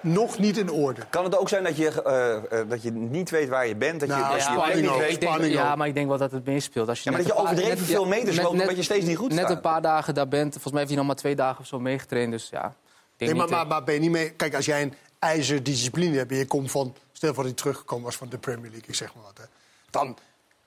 nog 0.00 0.38
niet 0.38 0.56
in 0.56 0.70
orde. 0.70 1.00
Kan 1.10 1.24
het 1.24 1.36
ook 1.38 1.48
zijn 1.48 1.64
dat 1.64 1.76
je, 1.76 2.02
eh, 2.02 2.60
eh, 2.60 2.68
dat 2.68 2.82
je 2.82 2.90
niet 2.92 3.30
weet 3.30 3.48
waar 3.48 3.66
je 3.66 3.76
bent? 3.76 4.00
Dat 4.00 4.08
je, 4.08 4.14
Nou, 4.14 4.32
dat 4.38 4.74
je 4.74 4.80
niet 4.80 4.90
ook, 4.90 4.98
weet? 4.98 5.20
Denk- 5.20 5.44
ja, 5.44 5.76
maar 5.76 5.86
ik 5.86 5.94
denk 5.94 6.08
wel 6.08 6.18
dat 6.18 6.30
het 6.32 6.44
meespeelt. 6.44 6.88
Als 6.88 6.98
je 7.02 7.10
Ja, 7.10 7.16
maar 7.16 7.24
net 7.26 7.28
dat 7.28 7.38
je 7.38 7.42
overdreven 7.44 7.78
net- 7.78 7.86
veel 7.88 8.04
meters 8.06 8.34
net- 8.36 8.44
loopt, 8.44 8.52
net- 8.56 8.62
omdat 8.62 8.76
je 8.76 8.82
steeds 8.82 9.04
niet 9.06 9.16
goed 9.16 9.28
Net 9.30 9.38
staat. 9.38 9.50
een 9.50 9.60
paar 9.60 9.82
dagen 9.82 10.14
daar 10.14 10.28
bent. 10.28 10.50
Volgens 10.52 10.72
mij 10.72 10.78
heeft 10.82 10.88
hij 10.88 10.98
nog 10.98 11.06
maar 11.06 11.16
twee 11.20 11.34
dagen 11.36 11.60
of 11.60 11.66
zo 11.66 11.80
meegetraind. 11.80 12.30
Dus 12.32 12.48
ja, 12.50 12.64
ik 12.66 12.72
denk 13.16 13.30
Nee, 13.30 13.34
maar, 13.34 13.46
niet, 13.48 13.56
maar, 13.56 13.66
maar 13.66 13.84
ben 13.84 13.94
je 13.94 14.00
niet 14.00 14.10
mee... 14.10 14.30
Kijk, 14.30 14.54
als 14.54 14.64
jij 14.66 14.82
een 14.82 14.94
ijzerdiscipline 15.18 16.16
hebt... 16.16 16.30
en 16.30 16.36
je 16.36 16.46
komt 16.46 16.70
van... 16.70 16.94
Stel 17.12 17.34
voor 17.34 17.42
dat 17.44 17.52
hij 17.52 17.62
teruggekomen 17.62 18.04
was 18.04 18.16
van 18.16 18.28
de 18.28 18.38
Premier 18.38 18.70
League, 18.70 18.88
ik 18.88 18.94
zeg 18.94 19.14
maar 19.14 19.24
wat. 19.24 19.38
Hè, 19.38 19.44
dan 19.90 20.16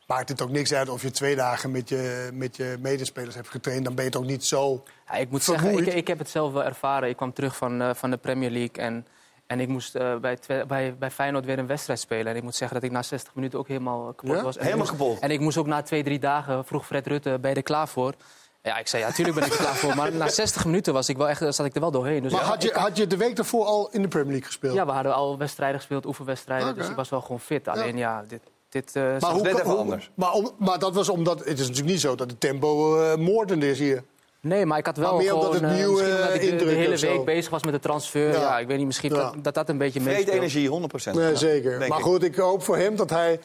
maakt 0.07 0.29
het 0.29 0.41
ook 0.41 0.49
niks 0.49 0.73
uit 0.73 0.89
of 0.89 1.01
je 1.01 1.11
twee 1.11 1.35
dagen 1.35 1.71
met 1.71 1.89
je, 1.89 2.29
met 2.33 2.55
je 2.55 2.77
medespelers 2.79 3.35
hebt 3.35 3.49
getraind. 3.49 3.85
Dan 3.85 3.95
ben 3.95 4.05
je 4.05 4.11
toch 4.11 4.25
niet 4.25 4.45
zo 4.45 4.83
Ja, 5.07 5.13
ik 5.13 5.29
moet 5.29 5.43
vermoeid. 5.43 5.75
zeggen, 5.75 5.91
ik, 5.91 5.97
ik 5.97 6.07
heb 6.07 6.17
het 6.17 6.29
zelf 6.29 6.53
wel 6.53 6.63
ervaren. 6.63 7.09
Ik 7.09 7.15
kwam 7.17 7.33
terug 7.33 7.55
van, 7.55 7.81
eh, 7.81 7.89
van 7.93 8.09
de 8.09 8.17
Premier 8.17 8.49
League 8.49 8.75
en, 8.75 9.07
en 9.47 9.59
ik 9.59 9.67
moest 9.67 9.95
eh, 9.95 10.15
bij, 10.15 10.37
bij, 10.67 10.95
bij 10.97 11.11
Feyenoord 11.11 11.45
weer 11.45 11.59
een 11.59 11.67
wedstrijd 11.67 11.99
spelen. 11.99 12.27
En 12.27 12.35
ik 12.35 12.43
moet 12.43 12.55
zeggen 12.55 12.75
dat 12.79 12.85
ik 12.89 12.91
na 12.95 13.03
60 13.03 13.35
minuten 13.35 13.59
ook 13.59 13.67
helemaal 13.67 14.13
kapot 14.13 14.35
Ja? 14.35 14.43
was. 14.43 14.57
En 14.57 14.65
Helemaal 14.65 14.87
kapot? 14.87 15.19
En 15.19 15.31
ik 15.31 15.39
moest 15.39 15.57
ook 15.57 15.67
na 15.67 15.81
twee, 15.81 16.03
drie 16.03 16.19
dagen, 16.19 16.65
vroeg 16.65 16.85
Fred 16.85 17.07
Rutte, 17.07 17.37
ben 17.39 17.49
je 17.49 17.55
er 17.55 17.63
klaar 17.63 17.87
voor? 17.87 18.13
Ja, 18.61 18.77
ik 18.77 18.87
zei, 18.87 19.03
ja, 19.03 19.11
tuurlijk 19.11 19.37
ben 19.37 19.45
ik 19.47 19.51
er 19.53 19.57
klaar 19.59 19.75
voor. 19.75 19.95
Maar 19.95 20.11
na 20.13 20.27
60 20.29 20.65
minuten 20.65 20.93
was 20.93 21.09
ik 21.09 21.17
wel 21.17 21.29
echt, 21.29 21.55
zat 21.55 21.65
ik 21.65 21.75
er 21.75 21.81
wel 21.81 21.91
doorheen. 21.91 22.23
Dus 22.23 22.31
maar 22.31 22.41
ja, 22.41 22.47
had, 22.47 22.63
je, 22.63 22.71
had 22.73 22.97
je 22.97 23.07
de 23.07 23.17
week 23.17 23.35
daarvoor 23.35 23.65
al 23.65 23.89
in 23.91 24.01
de 24.01 24.07
Premier 24.07 24.29
League 24.31 24.45
gespeeld? 24.47 24.75
ja, 24.75 24.85
we 24.85 24.91
hadden 24.91 25.13
al 25.13 25.37
wedstrijden 25.37 25.77
gespeeld, 25.77 26.05
oefenwedstrijden. 26.05 26.75
Dus 26.75 26.89
ik 26.89 26.95
was 26.95 27.09
wel 27.09 27.21
gewoon 27.21 27.39
fit. 27.39 27.67
Alleen 27.67 27.97
ja, 27.97 28.23
dit... 28.27 28.41
dit 28.83 28.95
eh, 28.95 29.03
maar, 29.19 29.31
hoe, 29.31 29.41
net 29.41 29.53
even 29.53 29.69
hoe- 29.69 29.77
anders. 29.77 30.11
Maar, 30.15 30.31
om, 30.31 30.51
maar 30.57 30.79
dat 30.79 30.93
was 30.95 31.09
omdat... 31.09 31.39
Het 31.39 31.59
is 31.59 31.67
natuurlijk 31.67 31.87
niet 31.87 31.99
zo 31.99 32.15
dat 32.15 32.29
het 32.29 32.39
tempo 32.39 32.99
eh, 33.01 33.15
moordend 33.17 33.63
is 33.63 33.79
hier. 33.79 34.03
Nee, 34.41 34.65
maar 34.65 34.77
ik 34.77 34.85
had 34.85 34.97
wel 34.97 35.09
Maar 35.09 35.17
meer 35.17 35.27
gewoon... 35.29 35.45
omdat 35.45 35.61
het 35.61 35.69
eh, 35.71 35.77
nieuw, 35.77 35.91
misschien 35.91 36.11
eh, 36.15 36.21
omdat 36.25 36.41
ik 36.41 36.59
de- 36.59 36.65
hele 36.65 36.97
week 36.97 37.25
bezig 37.25 37.49
was 37.51 37.63
met 37.63 37.73
de 37.73 37.79
transfer. 37.79 38.27
Ja. 38.27 38.39
Ja, 38.39 38.59
ik 38.59 38.67
weet 38.67 38.77
niet, 38.77 38.85
misschien 38.85 39.13
Ja. 39.15 39.21
dat, 39.21 39.43
dat 39.43 39.53
dat 39.53 39.69
een 39.69 39.77
beetje 39.77 40.01
meespeelt. 40.01 40.27
energie, 40.37 40.69
100% 40.69 41.11
Nee, 41.13 41.35
zeker. 41.35 41.79
Denk 41.79 41.91
maar 41.91 42.01
goed, 42.01 42.23
ik 42.23 42.35
hoop 42.35 42.63
voor 42.63 42.77
hem 42.77 42.95
dat 42.95 43.09
hij 43.09 43.39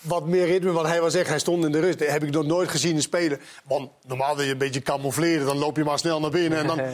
wat 0.00 0.26
meer 0.26 0.46
ritme... 0.46 0.72
Want 0.72 0.86
hij 0.86 1.00
was 1.00 1.14
echt, 1.14 1.28
hij 1.28 1.38
stond 1.38 1.64
in 1.64 1.72
de 1.72 1.80
rust. 1.80 1.98
Dat 1.98 2.08
heb 2.08 2.22
ik 2.24 2.30
nog 2.30 2.44
nooit 2.44 2.68
gezien 2.68 2.94
in 2.94 3.02
spelen. 3.02 3.40
Want 3.64 3.90
normaal 4.06 4.36
wil 4.36 4.44
je 4.44 4.50
een 4.52 4.58
beetje 4.58 4.82
camoufleren. 4.82 5.46
Dan 5.46 5.58
loop 5.58 5.76
je 5.76 5.84
maar 5.84 5.98
snel 5.98 6.20
naar 6.20 6.30
binnen. 6.30 6.58
En 6.58 6.66
dan, 6.66 6.76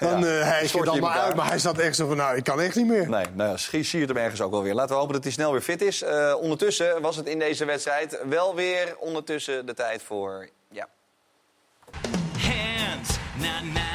dan 0.00 0.26
eh 0.26 0.42
hijs 0.42 0.72
je 0.72 0.76
het 0.78 0.84
je 0.86 0.90
allemaal 0.90 1.10
elkaar. 1.10 1.24
uit. 1.26 1.34
Maar 1.34 1.48
hij 1.48 1.58
zat 1.58 1.78
echt 1.78 1.96
zo 1.96 2.06
van, 2.06 2.16
nou, 2.16 2.36
ik 2.36 2.44
kan 2.44 2.60
echt 2.60 2.74
niet 2.76 2.86
meer. 2.86 3.08
Nee, 3.08 3.24
nou, 3.34 3.50
ja, 3.50 3.56
schi- 3.56 3.84
siert 3.84 4.08
hem 4.08 4.16
ergens 4.18 4.40
ook 4.40 4.50
wel 4.50 4.62
weer. 4.62 4.74
Laten 4.74 4.90
we 4.94 5.00
hopen 5.00 5.14
dat 5.14 5.24
hij 5.24 5.32
snel 5.32 5.52
weer 5.52 5.60
fit 5.60 5.82
is. 5.82 6.02
Eh, 6.02 6.34
ondertussen 6.40 7.00
was 7.02 7.16
het 7.16 7.26
in 7.26 7.38
deze 7.38 7.64
wedstrijd 7.64 8.18
wel 8.28 8.54
weer 8.54 8.96
ondertussen 8.98 9.66
de 9.66 9.74
tijd 9.74 10.02
voor... 10.02 10.48
Ja, 10.70 10.88
Hands, 12.38 13.10
na 13.38 13.60
na 13.72 13.89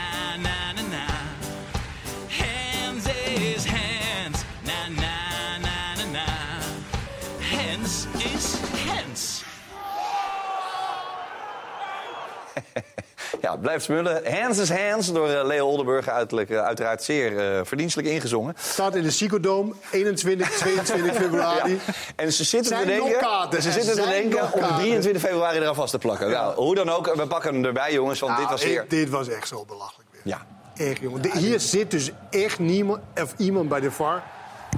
ja 13.45 13.55
blijft 13.55 13.83
smullen. 13.83 14.39
Hands 14.41 14.57
is 14.57 14.69
hands 14.71 15.11
door 15.13 15.29
eh, 15.29 15.45
Leo 15.45 15.65
Oldenburg. 15.67 16.07
Uiterlijk, 16.07 16.49
eh, 16.49 16.59
uiteraard 16.63 17.03
zeer 17.03 17.57
eh, 17.57 17.59
verdienstelijk 17.65 18.09
ingezongen. 18.09 18.53
Staat 18.57 18.95
in 18.95 19.01
de 19.03 19.07
Psychodome, 19.09 19.73
21, 19.91 20.49
22 20.49 21.15
februari. 21.15 21.71
Ja. 21.71 21.93
En 22.15 22.31
ze 22.33 22.43
zitten 22.43 22.69
Zijn 22.69 22.81
te 22.81 22.87
denken, 22.87 23.17
kaarten, 23.19 23.61
ze 23.61 23.71
zitten 23.71 23.95
te 23.95 24.09
denken 24.09 24.43
om 24.53 24.59
kaarten. 24.59 24.75
23 24.77 25.21
februari 25.21 25.57
eraan 25.59 25.75
vast 25.75 25.91
te 25.91 25.97
plakken. 25.97 26.29
Nou, 26.29 26.55
hoe 26.55 26.75
dan 26.75 26.89
ook, 26.89 27.15
we 27.15 27.27
pakken 27.27 27.53
hem 27.53 27.65
erbij, 27.65 27.93
jongens, 27.93 28.19
want 28.19 28.37
dit 28.37 28.49
was 28.49 28.61
ik- 28.61 28.67
weer... 28.67 28.85
dit 28.87 29.09
was 29.09 29.29
echt 29.29 29.47
zo 29.47 29.65
belachelijk 29.67 30.09
weer. 30.11 30.21
Ja. 30.23 30.41
Echt, 30.85 30.99
jongen. 31.01 31.21
De- 31.21 31.37
hier 31.37 31.59
zit 31.59 31.91
dus 31.91 32.11
echt 32.29 32.59
niemand, 32.59 32.99
of 33.21 33.33
iemand 33.37 33.69
bij 33.69 33.79
de 33.79 33.91
VAR... 33.91 34.23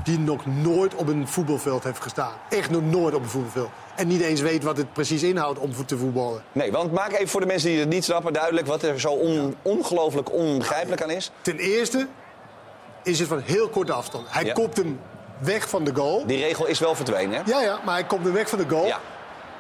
die 0.04 0.20
nog 0.20 0.46
nooit 0.46 0.96
op 0.96 1.08
een 1.08 1.28
voetbalveld 1.28 1.84
heeft 1.84 2.02
gestaan. 2.02 2.34
Echt 2.50 2.70
nog 2.70 2.82
nooit 2.82 3.14
op 3.16 3.22
een 3.22 3.30
voetbalveld. 3.30 3.70
En 3.98 4.08
niet 4.08 4.22
eens 4.22 4.42
weet 4.42 4.64
wat 4.64 4.78
het 4.78 4.94
precies 4.94 5.24
inhoudt 5.24 5.60
om 5.60 5.86
te 5.86 5.98
voetballen. 5.98 6.44
Nee, 6.52 6.72
want 6.72 6.92
maak 6.92 7.12
even 7.12 7.28
voor 7.28 7.42
de 7.42 7.46
mensen 7.48 7.70
die 7.70 7.80
het 7.80 7.90
niet 7.90 8.04
snappen 8.04 8.34
duidelijk... 8.34 8.68
wat 8.68 8.84
er 8.84 9.00
zo 9.00 9.12
on- 9.12 9.56
ongelooflijk 9.62 10.32
onbegrijpelijk 10.34 11.02
aan 11.04 11.10
is. 11.10 11.32
Ten 11.42 11.58
eerste 11.58 12.08
is 13.04 13.20
het 13.20 13.28
van 13.28 13.40
heel 13.40 13.70
korte 13.70 13.92
afstand. 13.94 14.26
Hij 14.30 14.46
Ja. 14.46 14.54
kopt 14.54 14.78
hem 14.78 15.00
weg 15.40 15.70
van 15.70 15.84
de 15.84 15.96
goal. 15.96 16.26
Die 16.26 16.44
regel 16.44 16.66
is 16.66 16.80
wel 16.80 16.96
verdwenen, 16.96 17.36
hè? 17.36 17.52
Ja, 17.52 17.62
ja, 17.62 17.80
maar 17.86 17.94
hij 17.94 18.06
komt 18.06 18.24
hem 18.24 18.34
weg 18.34 18.50
van 18.50 18.60
de 18.60 18.70
goal. 18.70 18.86
Ja. 18.86 19.00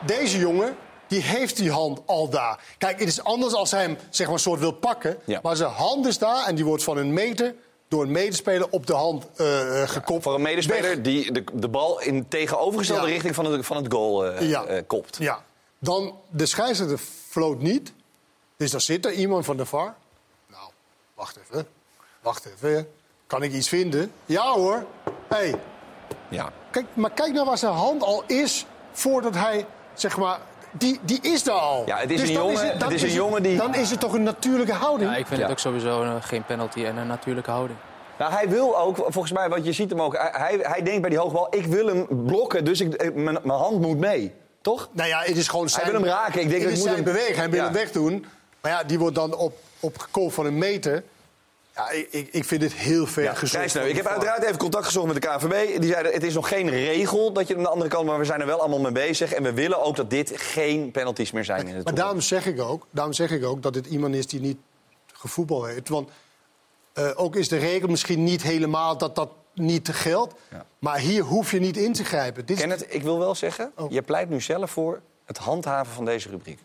Deze 0.05 0.37
jongen, 0.37 0.75
die 1.07 1.21
heeft 1.21 1.57
die 1.57 1.71
hand 1.71 2.01
al 2.05 2.29
daar. 2.29 2.59
Kijk, 2.77 2.99
het 2.99 3.07
is 3.07 3.23
anders 3.23 3.53
als 3.53 3.71
hij 3.71 3.81
hem 3.81 3.97
zeg 4.09 4.25
maar, 4.25 4.35
een 4.35 4.41
soort 4.41 4.59
wil 4.59 4.71
pakken. 4.71 5.17
Ja. 5.25 5.39
Maar 5.43 5.55
zijn 5.55 5.69
hand 5.71 6.05
is 6.07 6.17
daar 6.17 6.45
en 6.47 6.55
die 6.55 6.65
wordt 6.65 6.83
van 6.83 6.97
een 6.97 7.13
meter... 7.13 7.55
door 7.87 8.03
een 8.03 8.11
medespeler 8.11 8.69
op 8.69 8.85
de 8.87 8.93
hand 8.93 9.27
eh, 9.35 9.81
gekopt. 9.89 10.23
Voor 10.23 10.33
een 10.35 10.41
medespeler 10.41 10.81
Weg. 10.95 11.01
die 11.01 11.31
de, 11.31 11.43
de 11.53 11.67
bal 11.67 12.01
in 12.01 12.27
tegenovergestelde 12.27 13.05
Ja. 13.07 13.11
richting 13.13 13.35
van 13.35 13.45
het, 13.45 13.65
van 13.65 13.77
het 13.77 13.93
goal 13.93 14.25
eh, 14.25 14.49
Ja. 14.49 14.81
kopt. 14.87 15.17
Ja. 15.17 15.43
Dan 15.79 16.15
de 16.29 16.45
scheidsrechter 16.45 16.97
floot 17.29 17.59
niet. 17.61 17.93
Dus 18.57 18.71
dan 18.71 18.81
zit 18.81 19.05
er 19.05 19.11
iemand 19.11 19.45
van 19.45 19.57
de 19.57 19.65
VAR. 19.65 19.95
Nou, 20.47 20.69
wacht 21.13 21.37
even. 21.49 21.67
Wacht 22.21 22.45
even. 22.45 22.89
Kan 23.27 23.43
ik 23.43 23.53
iets 23.53 23.69
vinden? 23.69 24.11
Ja 24.25 24.51
hoor. 24.53 24.85
Hey. 25.27 25.55
Ja. 26.29 26.51
Kijk, 26.71 26.85
maar 26.93 27.11
kijk 27.11 27.33
nou 27.33 27.45
waar 27.45 27.57
zijn 27.57 27.73
hand 27.73 28.03
al 28.03 28.23
is 28.27 28.65
voordat 28.91 29.33
hij, 29.33 29.65
zeg 29.93 30.17
maar... 30.17 30.39
Die, 30.71 30.99
die 31.03 31.19
is 31.21 31.43
daar 31.43 31.55
al. 31.55 31.83
Ja, 31.85 31.97
het 31.97 32.11
is 32.11 32.19
Dus 32.19 32.29
een 32.29 32.35
dan 32.35 32.45
jongen- 32.45 32.79
dan 32.79 32.87
het 32.87 32.95
is 32.95 33.01
een 33.01 33.07
het- 33.07 33.17
jongen 33.17 33.43
die- 33.43 33.57
Dan 33.57 33.75
is 33.75 33.89
het 33.89 33.99
toch 33.99 34.13
een 34.13 34.23
natuurlijke 34.23 34.73
houding? 34.73 35.11
Ja, 35.11 35.15
ik 35.17 35.25
vind 35.27 35.37
Ja. 35.39 35.43
het 35.45 35.51
ook 35.53 35.59
sowieso 35.59 36.03
eh, 36.03 36.15
geen 36.21 36.43
penalty 36.45 36.83
en 36.85 36.97
een 36.97 37.07
natuurlijke 37.07 37.51
houding. 37.51 37.79
Nou, 38.17 38.31
hij 38.31 38.49
wil 38.49 38.77
ook, 38.79 38.95
volgens 38.95 39.31
mij, 39.31 39.49
want 39.49 39.65
je 39.65 39.71
ziet 39.71 39.89
hem 39.89 40.01
ook... 40.01 40.13
Hij, 40.31 40.59
hij 40.61 40.81
denkt 40.83 41.01
bij 41.01 41.09
die 41.09 41.19
hoogbal, 41.19 41.47
ik 41.49 41.65
wil 41.65 41.87
hem 41.87 42.07
blokken, 42.25 42.65
dus 42.65 42.81
ik, 42.81 42.93
eh, 42.93 43.13
mijn 43.13 43.37
mijn 43.43 43.59
hand 43.59 43.81
moet 43.81 43.97
mee. 43.97 44.33
Toch? 44.61 44.89
Nou 44.91 45.09
ja, 45.09 45.19
het 45.19 45.37
is 45.37 45.47
gewoon 45.47 45.69
zijn... 45.69 45.85
wil 45.85 45.93
hem 46.01 46.09
raken. 46.09 46.41
Ik 46.41 46.49
denk, 46.49 46.61
het 46.61 46.61
ik 46.61 46.67
is 46.67 46.73
moet 46.73 46.83
zijn 46.83 46.95
hem- 46.95 47.03
beweging. 47.03 47.35
Hij 47.37 47.49
wil 47.49 47.59
Ja. 47.59 47.63
hem 47.65 47.73
wegdoen. 47.73 48.25
Maar 48.61 48.71
ja, 48.71 48.83
die 48.83 48.99
wordt 48.99 49.15
dan 49.15 49.35
op, 49.35 49.53
op 49.79 50.09
van 50.27 50.45
een 50.45 50.57
meter. 50.57 51.03
Ja, 51.77 51.89
ik, 51.89 52.27
ik, 52.31 52.43
vind 52.43 52.61
het 52.61 52.73
heel 52.73 53.07
ver 53.07 53.23
Ja, 53.23 53.33
gezocht. 53.33 53.71
van 53.71 53.81
Ik 53.81 53.95
heb 53.95 54.05
uiteraard 54.05 54.43
even 54.43 54.57
contact 54.57 54.85
gezocht 54.85 55.13
met 55.13 55.21
de 55.21 55.27
KNVB. 55.27 55.79
Die 55.81 55.91
zeiden, 55.91 56.13
het 56.13 56.23
is 56.23 56.33
nog 56.33 56.47
geen 56.47 56.69
regel 56.69 57.33
dat 57.33 57.47
je 57.47 57.55
aan 57.55 57.63
de 57.63 57.69
andere 57.69 57.89
kant... 57.89 58.05
maar 58.05 58.19
we 58.19 58.25
zijn 58.25 58.39
er 58.39 58.45
wel 58.45 58.59
allemaal 58.59 58.79
mee 58.79 58.91
bezig. 58.91 59.33
En 59.33 59.43
we 59.43 59.53
willen 59.53 59.83
ook 59.83 59.95
dat 59.95 60.09
dit 60.09 60.31
geen 60.35 60.91
penalties 60.91 61.31
meer 61.31 61.45
zijn 61.45 61.67
in 61.67 61.75
het 61.75 61.85
Maar 61.85 61.95
daarom 61.95 62.21
zeg, 62.21 62.45
ik 62.45 62.61
ook, 62.61 62.85
daarom 62.91 63.13
zeg 63.13 63.31
ik 63.31 63.45
ook 63.45 63.61
dat 63.61 63.75
het 63.75 63.85
iemand 63.85 64.15
is 64.15 64.27
die 64.27 64.39
niet 64.39 64.57
gevoetbal 65.13 65.63
heeft. 65.65 65.89
Want 65.89 66.09
eh, 66.93 67.09
ook 67.15 67.35
is 67.35 67.47
de 67.47 67.57
regel 67.57 67.87
misschien 67.87 68.23
niet 68.23 68.41
helemaal 68.41 68.97
dat 68.97 69.15
dat 69.15 69.29
niet 69.53 69.89
geldt. 69.89 70.33
Maar 70.79 70.99
hier 70.99 71.23
hoef 71.23 71.51
je 71.51 71.59
niet 71.59 71.77
in 71.77 71.93
te 71.93 72.03
grijpen. 72.03 72.45
Dit 72.45 72.57
Kenneth, 72.57 72.85
ik 72.93 73.03
wil 73.03 73.19
wel 73.19 73.35
zeggen, 73.35 73.71
Oh. 73.75 73.91
je 73.91 74.01
pleit 74.01 74.29
nu 74.29 74.41
zelf 74.41 74.71
voor 74.71 75.01
het 75.25 75.37
handhaven 75.37 75.93
van 75.93 76.05
deze 76.05 76.29
rubriek. 76.29 76.59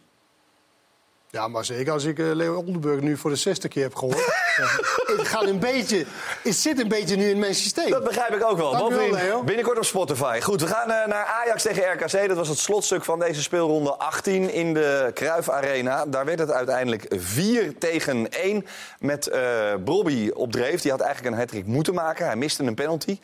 Ja, 1.33 1.49
maar 1.49 1.65
zeker 1.65 1.93
als 1.93 2.05
ik 2.05 2.19
eh, 2.19 2.35
Leo 2.35 2.55
Oldenburg 2.55 3.01
nu 3.01 3.17
voor 3.17 3.31
de 3.31 3.37
zesde 3.37 3.69
keer 3.69 3.83
heb 3.83 3.95
gehoord. 3.95 4.25
het 5.17 5.29
gaat 5.29 5.47
een 5.47 5.59
beetje 5.59 6.07
het 6.43 6.55
zit 6.55 6.81
een 6.81 6.89
beetje 6.89 7.17
nu 7.17 7.31
in 7.31 7.39
mijn 7.39 7.55
systeem. 7.55 7.91
Dat 7.91 8.05
begrijp 8.05 8.35
ik 8.35 8.45
ook 8.45 8.57
wel. 8.57 8.77
Bovendien, 8.77 9.13
Leo. 9.13 9.43
binnenkort 9.43 9.79
op 9.79 9.85
Spotify. 9.85 10.41
Goed, 10.41 10.61
we 10.61 10.67
gaan 10.67 10.91
eh, 10.91 11.07
naar 11.07 11.25
Ajax 11.25 11.63
tegen 11.63 11.93
RKC. 11.93 12.29
Dat 12.29 12.37
was 12.37 12.49
het 12.49 12.59
slotstuk 12.59 13.05
van 13.05 13.19
deze 13.19 13.43
speelronde 13.43 13.95
18 13.95 14.51
in 14.51 14.75
de 14.75 15.11
Cruijff 15.15 15.49
Arena. 15.49 16.07
Daar 16.07 16.25
werd 16.25 16.39
het 16.39 16.51
uiteindelijk 16.51 17.07
4 17.17 17.79
tegen 17.79 18.31
1 18.31 18.67
met 18.99 19.27
eh 19.27 19.75
Brobby 19.85 20.31
op 20.35 20.53
dreef. 20.53 20.81
Die 20.81 20.91
had 20.91 21.01
eigenlijk 21.01 21.35
een 21.35 21.41
hat 21.41 21.67
moeten 21.67 21.95
maken. 21.95 22.27
Hij 22.27 22.37
miste 22.37 22.63
een 22.63 22.75
penalty. 22.75 23.19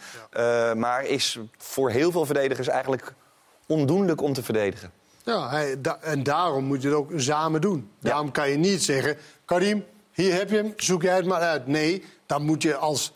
Maar 0.77 1.05
is 1.05 1.39
voor 1.59 1.91
heel 1.91 2.11
veel 2.11 2.27
verdedigers 2.27 2.69
eigenlijk 2.69 3.13
ondoenlijk 3.67 4.23
om 4.23 4.33
te 4.33 4.43
verdedigen. 4.43 4.98
Ja, 5.29 5.49
hij, 5.51 5.81
da- 5.81 5.99
en 6.01 6.23
daarom 6.23 6.65
moet 6.65 6.83
je 6.83 6.89
het 6.89 6.97
ook 6.97 7.11
samen 7.17 7.61
doen. 7.61 7.91
Daarom 8.01 8.31
kan 8.31 8.51
je 8.51 8.57
niet 8.57 8.83
zeggen... 8.83 9.17
Karim, 9.45 9.85
hier 10.13 10.35
heb 10.35 10.51
je 10.51 10.57
hem, 10.57 10.73
zoek 10.77 11.03
jij 11.03 11.17
het 11.17 11.27
maar 11.27 11.41
uit. 11.41 11.67
Nee, 11.67 12.05
dan 12.27 12.43
moet 12.45 12.63
je 12.63 12.77
als 12.77 13.13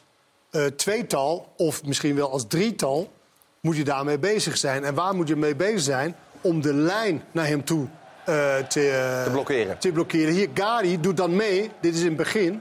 eh, 0.50 0.64
tweetal, 0.64 1.52
of 1.56 1.84
misschien 1.84 2.14
wel 2.14 2.30
als 2.30 2.44
drietal... 2.48 3.10
moet 3.60 3.76
je 3.76 3.84
daarmee 3.84 4.18
bezig 4.18 4.56
zijn. 4.56 4.84
En 4.84 4.94
waar 4.94 5.14
moet 5.14 5.28
je 5.28 5.36
mee 5.36 5.56
bezig 5.56 5.80
zijn? 5.80 6.14
Om 6.40 6.60
de 6.60 6.74
lijn 6.74 7.22
naar 7.30 7.46
hem 7.46 7.64
toe 7.64 7.86
eh, 8.24 8.56
te, 8.56 8.62
Te 9.24 9.28
blokkeren. 9.30 9.78
te 9.78 9.92
blokkeren. 9.92 10.34
Hier, 10.34 10.48
Gary 10.54 11.00
doet 11.00 11.16
dan 11.16 11.36
mee. 11.36 11.70
Dit 11.80 11.94
is 11.94 12.00
in 12.00 12.06
het 12.06 12.16
begin. 12.16 12.60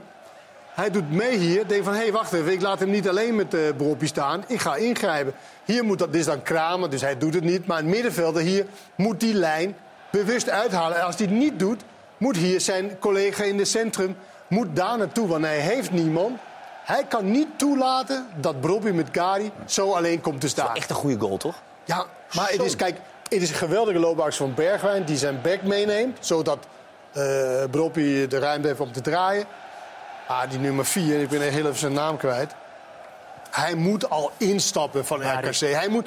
Hij 0.74 0.90
doet 0.90 1.10
mee 1.10 1.36
hier. 1.36 1.68
Denkt 1.68 1.84
van, 1.84 1.94
hé, 1.94 2.00
hey, 2.00 2.12
wacht 2.12 2.32
even. 2.32 2.52
Ik 2.52 2.60
laat 2.60 2.78
hem 2.78 2.90
niet 2.90 3.08
alleen 3.08 3.34
met 3.34 3.50
de 3.50 3.74
uh, 3.80 4.06
staan. 4.08 4.44
Ik 4.46 4.60
ga 4.60 4.76
ingrijpen. 4.76 5.34
Hier 5.64 5.84
moet 5.84 5.98
dat, 5.98 6.12
dit 6.12 6.20
is 6.20 6.26
dan 6.26 6.42
Kramer, 6.42 6.90
dus 6.90 7.00
hij 7.00 7.18
doet 7.18 7.34
het 7.34 7.44
niet. 7.44 7.66
Maar 7.66 7.78
een 7.78 7.88
middenvelder 7.88 8.42
hier 8.42 8.66
moet 8.94 9.20
die 9.20 9.34
lijn 9.34 9.76
bewust 10.10 10.48
uithalen. 10.48 10.96
En 10.96 11.04
als 11.04 11.16
hij 11.16 11.26
het 11.26 11.34
niet 11.34 11.58
doet, 11.58 11.82
moet 12.16 12.36
hier 12.36 12.60
zijn 12.60 12.98
collega 12.98 13.44
in 13.44 13.58
het 13.58 13.68
centrum... 13.68 14.16
moet 14.48 14.76
daar 14.76 14.98
naartoe, 14.98 15.26
want 15.28 15.44
hij 15.44 15.58
heeft 15.58 15.90
niemand. 15.90 16.38
Hij 16.84 17.04
kan 17.08 17.30
niet 17.30 17.48
toelaten 17.56 18.26
dat 18.40 18.60
Brobby 18.60 18.90
met 18.90 19.08
Gary 19.12 19.52
zo 19.66 19.92
alleen 19.92 20.20
komt 20.20 20.40
te 20.40 20.48
staan. 20.48 20.74
Echt 20.74 20.90
een 20.90 20.96
goede 20.96 21.18
goal, 21.18 21.36
toch? 21.36 21.62
Ja, 21.84 22.06
maar 22.34 22.50
het 22.50 22.62
is, 22.62 22.76
kijk, 22.76 22.96
het 23.28 23.42
is 23.42 23.48
een 23.48 23.56
geweldige 23.56 23.98
loopactie 23.98 24.38
van 24.38 24.54
Bergwijn... 24.54 25.04
die 25.04 25.16
zijn 25.16 25.40
back 25.42 25.62
meeneemt, 25.62 26.18
zodat 26.20 26.58
eh 27.12 27.64
Brobby 27.70 28.26
de 28.26 28.38
ruimte 28.38 28.68
heeft 28.68 28.80
om 28.80 28.92
te 28.92 29.00
draaien. 29.00 29.46
Ah, 30.32 30.50
die 30.50 30.58
nummer 30.58 30.86
4, 30.86 31.20
ik 31.20 31.28
ben 31.28 31.40
heel 31.40 31.66
even 31.66 31.78
zijn 31.78 31.92
naam 31.92 32.16
kwijt. 32.16 32.54
Hij 33.50 33.74
moet 33.74 34.10
al 34.10 34.30
instappen 34.38 35.06
van 35.06 35.22
RKC. 35.22 35.58
Hij 35.58 35.88
moet... 35.88 36.06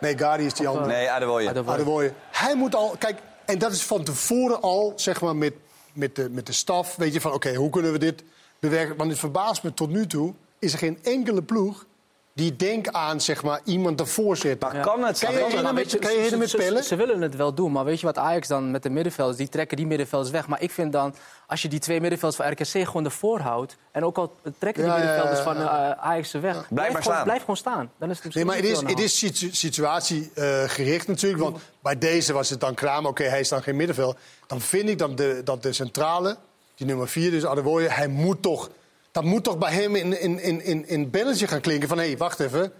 Nee, 0.00 0.18
Gary 0.18 0.44
is 0.44 0.54
die 0.54 0.68
andere. 0.68 0.86
Nee, 0.86 1.10
Adewoye. 1.10 1.48
Adewoye. 1.48 2.12
Hij 2.30 2.54
moet 2.54 2.74
al... 2.74 2.94
Kijk, 2.98 3.18
en 3.44 3.58
dat 3.58 3.72
is 3.72 3.82
van 3.82 4.04
tevoren 4.04 4.60
al, 4.60 4.92
zeg 4.96 5.20
maar, 5.20 5.36
met, 5.36 5.54
met, 5.92 6.16
de, 6.16 6.30
met 6.30 6.46
de 6.46 6.52
staf. 6.52 6.96
Weet 6.96 7.12
je, 7.12 7.20
van 7.20 7.32
oké, 7.32 7.54
hoe 7.54 7.70
kunnen 7.70 7.92
we 7.92 7.98
dit 7.98 8.22
bewerken? 8.58 8.96
Want 8.96 9.10
het 9.10 9.18
verbaast 9.18 9.62
me 9.62 9.74
tot 9.74 9.90
nu 9.90 10.06
toe... 10.06 10.34
is 10.58 10.72
er 10.72 10.78
geen 10.78 10.98
enkele 11.02 11.42
ploeg 11.42 11.86
die 12.34 12.56
denkt 12.56 12.92
aan, 12.92 13.20
zeg 13.20 13.42
maar, 13.42 13.60
iemand 13.64 14.00
ervoor 14.00 14.36
zit. 14.36 14.60
Maar 14.60 14.80
kan 14.80 15.04
het? 15.04 15.18
Kan 15.18 15.32
je 15.34 15.70
met, 15.72 15.90
je, 15.90 15.98
kan 15.98 16.10
je 16.12 16.16
herinneren 16.18 16.48
ze- 16.48 16.56
met 16.56 16.66
ze-? 16.76 16.82
Ze, 16.82 16.96
willen 16.96 17.20
het 17.20 17.36
wel 17.36 17.54
doen, 17.54 17.72
maar 17.72 17.84
weet 17.84 18.00
je 18.00 18.06
wat 18.06 18.18
Ajax 18.18 18.48
dan 18.48 18.70
met 18.70 18.82
de 18.82 18.90
middenvelders... 18.90 19.36
die 19.38 19.48
trekken 19.48 19.76
die 19.76 19.86
middenvelders 19.86 20.30
weg. 20.32 20.46
Maar 20.46 20.62
ik 20.62 20.70
vind 20.70 20.92
dan, 20.92 21.14
als 21.46 21.62
je 21.62 21.68
die 21.68 21.78
twee 21.78 22.00
middenvelders 22.00 22.42
van 22.42 22.52
RKC 22.52 22.86
gewoon 22.86 23.04
ervoor 23.04 23.38
houdt... 23.40 23.76
en 23.92 24.04
ook 24.04 24.16
al 24.18 24.36
trekken 24.58 24.82
die 24.82 24.92
Ja, 24.92 24.98
ja, 24.98 25.04
ja, 25.04 25.08
middenvelders 25.14 25.38
ja, 25.38 25.44
van 25.44 25.56
eh, 25.56 25.90
Ajax 25.90 26.34
er 26.34 26.40
weg... 26.40 26.70
maar 26.70 26.84
gewoon, 26.86 27.02
staan. 27.02 27.24
blijf 27.24 27.40
gewoon 27.40 27.56
staan. 27.56 27.90
Dan 27.98 28.10
is 28.10 28.20
het 28.22 28.34
Nee, 28.34 28.44
maar 28.44 28.56
het 28.56 28.64
is, 28.64 28.78
het 28.80 28.96
de 28.96 29.02
is 29.02 29.18
situ- 29.18 29.52
situatiegericht 29.52 31.06
natuurlijk. 31.08 31.42
Want 31.42 31.58
bij 31.82 31.98
deze 31.98 32.32
was 32.32 32.50
het 32.50 32.60
dan 32.60 32.74
Kramer. 32.74 33.10
Oké, 33.10 33.22
hij 33.24 33.40
is 33.40 33.48
dan 33.48 33.62
geen 33.62 33.76
middenveld. 33.76 34.16
Dan 34.46 34.60
vind 34.60 34.88
ik 34.88 34.98
dat 34.98 35.16
de, 35.16 35.40
dat 35.44 35.62
de 35.62 35.72
centrale, 35.72 36.36
die 36.74 36.86
nummer 36.86 37.08
4, 37.08 37.30
dus 37.30 37.46
Adewoye... 37.46 37.88
hij 37.88 38.08
moet 38.08 38.42
toch... 38.42 38.70
Dat 39.14 39.24
moet 39.24 39.44
toch 39.44 39.58
bij 39.58 39.72
hem 39.72 39.96
in, 39.96 40.20
in, 40.20 40.40
in, 40.42 40.62
in, 40.64 40.86
in 40.88 41.00
het 41.00 41.10
belletje 41.10 41.46
gaan 41.46 41.60
klinken 41.60 41.88
van... 41.88 41.98
hé, 41.98 42.04
hey, 42.06 42.16
wacht 42.16 42.40
even. 42.40 42.72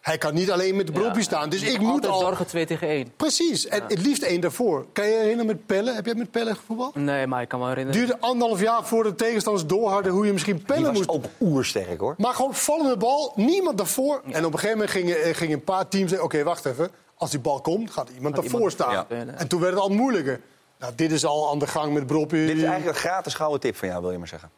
Hij 0.00 0.18
kan 0.18 0.34
niet 0.34 0.50
alleen 0.50 0.76
met 0.76 0.86
de 0.86 0.92
broekje 0.92 1.22
staan. 1.22 1.48
Dus 1.48 1.62
ik 1.62 1.78
moet 1.80 2.06
al... 2.06 2.20
zorgen 2.20 2.46
2 2.46 2.66
tegen 2.66 2.88
1. 2.88 3.12
Precies. 3.16 3.66
En 3.66 3.82
het 3.88 4.02
liefst 4.02 4.22
één 4.22 4.40
daarvoor. 4.40 4.86
Kan 4.92 5.04
je 5.04 5.10
je 5.10 5.16
herinneren 5.16 5.46
met 5.46 5.66
Pellen? 5.66 5.94
Heb 5.94 6.06
jij 6.06 6.14
met 6.14 6.30
Pellen 6.30 6.56
gevoetbald? 6.56 6.94
Nee, 6.94 7.26
maar 7.26 7.42
ik 7.42 7.48
kan 7.48 7.60
me 7.60 7.68
herinneren... 7.68 8.00
duurde 8.00 8.20
anderhalf 8.20 8.60
jaar 8.60 8.84
voor 8.84 9.02
de 9.02 9.14
tegenstanders 9.14 9.66
doorhadden... 9.66 10.12
hoe 10.12 10.26
je 10.26 10.32
misschien 10.32 10.56
Die 10.56 10.64
Pellen 10.64 10.82
was 10.82 10.92
moest... 10.92 11.08
ook 11.08 11.24
oersterk, 11.40 12.00
hoor. 12.00 12.14
Maar 12.18 12.34
gewoon 12.34 12.54
vallende 12.54 12.96
bal, 12.96 13.32
niemand 13.36 13.78
daarvoor. 13.78 14.22
En 14.30 14.44
op 14.44 14.52
een 14.52 14.58
gegeven 14.58 14.70
moment 14.70 14.90
gingen, 14.90 15.22
eh, 15.22 15.34
gingen 15.34 15.54
een 15.54 15.64
paar 15.64 15.88
teams 15.88 16.08
zeggen... 16.08 16.26
oké, 16.26 16.42
wacht 16.42 16.64
even, 16.66 16.90
als 17.14 17.30
die 17.30 17.40
bal 17.40 17.60
komt, 17.60 17.90
gaat 17.90 18.08
iemand 18.14 18.34
Gaat 18.34 18.42
daarvoor 18.42 18.70
iemand- 18.70 18.72
staan. 18.76 18.92
Ja. 18.92 19.34
En 19.36 19.48
toen 19.48 19.60
werd 19.60 19.72
het 19.72 19.82
al 19.82 19.88
moeilijker. 19.88 20.40
Nou, 20.78 20.92
dit 20.96 21.12
is 21.12 21.24
al 21.24 21.50
aan 21.50 21.58
de 21.58 21.66
gang 21.66 21.92
met 21.92 22.06
Broppie. 22.06 22.46
Dit 22.46 22.56
is 22.56 22.62
eigenlijk 22.62 22.96
een 22.96 23.02
gratis 23.02 23.34
gouden 23.34 23.60
tip 23.60 23.76
van 23.76 23.88
jou, 23.88 24.02
wil 24.02 24.10
je 24.10 24.18
maar 24.18 24.28
zeggen. 24.28 24.50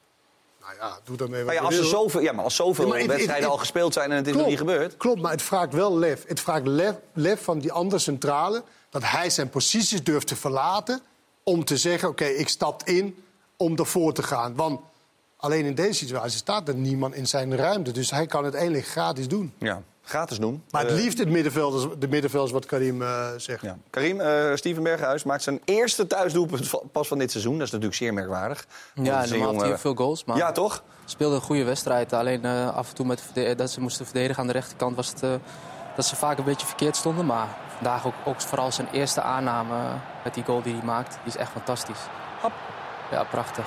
Ja, 0.84 0.98
doe 1.04 1.16
daarmee 1.16 1.36
wat 1.38 1.46
Maar 1.46 1.54
ja, 1.54 1.60
als 1.68 1.76
er 1.78 1.84
zoveel, 1.84 2.20
ja, 2.20 2.32
maar 2.32 2.44
als 2.44 2.56
zoveel 2.56 2.84
Ja, 2.84 2.90
maar 2.90 2.98
het- 2.98 3.06
het- 3.06 3.16
wedstrijden 3.16 3.44
het- 3.44 3.52
al 3.54 3.60
gespeeld 3.60 3.92
zijn 3.92 4.10
en 4.10 4.16
het 4.16 4.26
is 4.26 4.34
nog 4.34 4.46
niet 4.46 4.58
gebeurd... 4.58 4.96
Klopt, 4.96 5.20
maar 5.20 5.30
het 5.30 5.42
vraagt 5.42 5.72
wel 5.72 5.98
lef. 5.98 6.24
Het 6.26 6.40
vraagt 6.40 6.66
lef, 6.66 6.94
lef 7.12 7.42
van 7.44 7.58
die 7.58 7.72
andere 7.72 8.00
centrale... 8.00 8.62
dat 8.90 9.02
hij 9.04 9.30
zijn 9.30 9.48
posities 9.50 10.04
durft 10.04 10.26
te 10.26 10.36
verlaten... 10.36 11.00
om 11.42 11.64
te 11.64 11.76
zeggen, 11.76 12.08
oké, 12.08 12.24
ik 12.24 12.48
stap 12.48 12.82
in 12.84 13.24
om 13.56 13.76
ervoor 13.76 14.12
te 14.12 14.22
gaan. 14.22 14.54
Want 14.54 14.80
alleen 15.44 15.64
in 15.64 15.74
deze 15.74 15.92
situatie 15.92 16.36
staat 16.36 16.68
er 16.68 16.74
niemand 16.74 17.14
in 17.14 17.26
zijn 17.26 17.56
ruimte. 17.56 17.90
Dus 17.92 18.10
hij 18.10 18.26
kan 18.26 18.44
het 18.44 18.54
eigenlijk 18.54 18.86
gratis 18.86 19.28
doen. 19.28 19.52
Ja, 19.58 19.82
gratis 20.02 20.38
doen. 20.38 20.62
Maar 20.70 20.82
het 20.82 20.90
Eh, 20.90 20.96
liefst 20.96 21.18
het 21.18 21.28
middenveld, 21.28 22.00
de 22.00 22.08
middenvelders 22.08 22.52
wat 22.52 22.66
Karim 22.66 23.02
eh, 23.02 23.26
zegt. 23.36 23.62
Ja. 23.62 23.76
Karim, 23.90 24.20
eh, 24.20 24.54
Steven 24.54 24.82
Berghuis 24.82 25.24
maakt 25.24 25.42
zijn 25.42 25.60
eerste 25.64 26.06
thuisdoelpunt 26.06 26.70
pas 26.92 27.08
van 27.08 27.18
dit 27.18 27.30
seizoen. 27.30 27.52
Dat 27.52 27.62
is 27.66 27.70
natuurlijk 27.70 27.98
zeer 27.98 28.14
merkwaardig. 28.14 28.66
Ja, 28.94 29.02
normaal 29.02 29.18
heeft 29.18 29.30
hij 29.30 29.38
jongen- 29.38 29.66
ook 29.72 29.78
veel 29.78 29.94
goals. 29.94 30.24
Maar 30.24 30.36
Ja, 30.36 30.52
toch? 30.52 30.82
speelde 31.04 31.34
een 31.34 31.40
goede 31.40 31.64
wedstrijd. 31.64 32.12
Alleen 32.12 32.44
eh, 32.44 32.76
af 32.76 32.88
en 32.88 32.94
toe 32.94 33.06
met 33.06 33.22
dat 33.56 33.70
ze 33.70 33.80
moesten 33.80 34.04
verdedigen 34.04 34.40
aan 34.40 34.46
de 34.46 34.52
rechterkant 34.52 34.96
was 34.96 35.08
het 35.08 35.22
eh, 35.22 35.30
dat 35.96 36.04
ze 36.06 36.16
vaak 36.16 36.38
een 36.38 36.44
beetje 36.44 36.66
verkeerd 36.66 36.96
stonden. 36.96 37.26
Maar 37.26 37.48
vandaag 37.74 38.06
ook, 38.06 38.14
ook 38.24 38.40
vooral 38.40 38.72
zijn 38.72 38.88
eerste 38.92 39.20
aanname 39.20 39.76
met 40.24 40.34
die 40.34 40.44
goal 40.44 40.62
die 40.62 40.74
hij 40.74 40.84
maakt. 40.84 41.10
Die 41.24 41.32
is 41.32 41.36
echt 41.36 41.50
fantastisch. 41.50 41.98
Ja, 43.14 43.24
prachtig. 43.24 43.64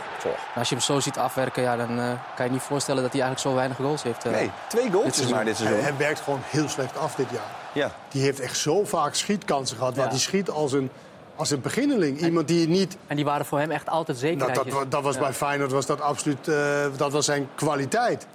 Als 0.55 0.69
je 0.69 0.75
hem 0.75 0.83
zo 0.83 0.99
ziet 0.99 1.17
afwerken, 1.17 1.63
ja, 1.63 1.75
dan 1.75 1.99
eh, 1.99 2.11
kan 2.35 2.45
je 2.45 2.51
niet 2.51 2.61
voorstellen 2.61 3.01
dat 3.03 3.11
hij 3.11 3.21
eigenlijk 3.21 3.49
zo 3.51 3.55
weinig 3.59 3.77
goals 3.77 4.03
heeft. 4.03 4.25
eh, 4.25 4.31
Nee, 4.31 4.51
twee 4.67 4.91
goals 4.91 5.15
seizoen. 5.15 5.35
maar 5.35 5.45
dit 5.45 5.57
Hij, 5.57 5.65
seizoen. 5.67 5.85
hij 5.87 5.97
werkt 5.97 6.19
gewoon 6.19 6.39
heel 6.43 6.69
slecht 6.69 6.97
af 6.97 7.15
dit 7.15 7.29
jaar. 7.29 7.51
Ja. 7.73 7.91
Die 8.09 8.21
heeft 8.21 8.39
echt 8.39 8.57
zo 8.57 8.85
vaak 8.85 9.13
schietkansen 9.13 9.77
gehad. 9.77 9.95
Waar 9.95 10.05
Ja. 10.05 10.11
die 10.11 10.19
schiet 10.19 10.49
als 10.49 10.71
een, 10.71 10.89
als 11.35 11.49
een 11.49 11.61
beginneling. 11.61 12.19
Iemand 12.21 12.47
die 12.47 12.67
niet... 12.67 12.97
En 13.07 13.15
die 13.15 13.25
waren 13.25 13.45
voor 13.45 13.59
hem 13.59 13.71
echt 13.71 13.89
altijd 13.89 14.21
Nou, 14.21 14.29
zekerheid. 14.33 14.55
dat, 14.55 14.73
wa- 14.73 14.85
dat 14.85 15.03
was 15.03 15.15
Ja. 15.15 15.21
bij 15.21 15.33
Feyenoord 15.33 15.71
was 15.71 15.85
dat 15.85 16.01
absoluut 16.01 16.47
eh, 16.47 16.85
dat 16.97 17.11
was 17.11 17.25
zijn 17.25 17.49
kwaliteit. 17.55 18.27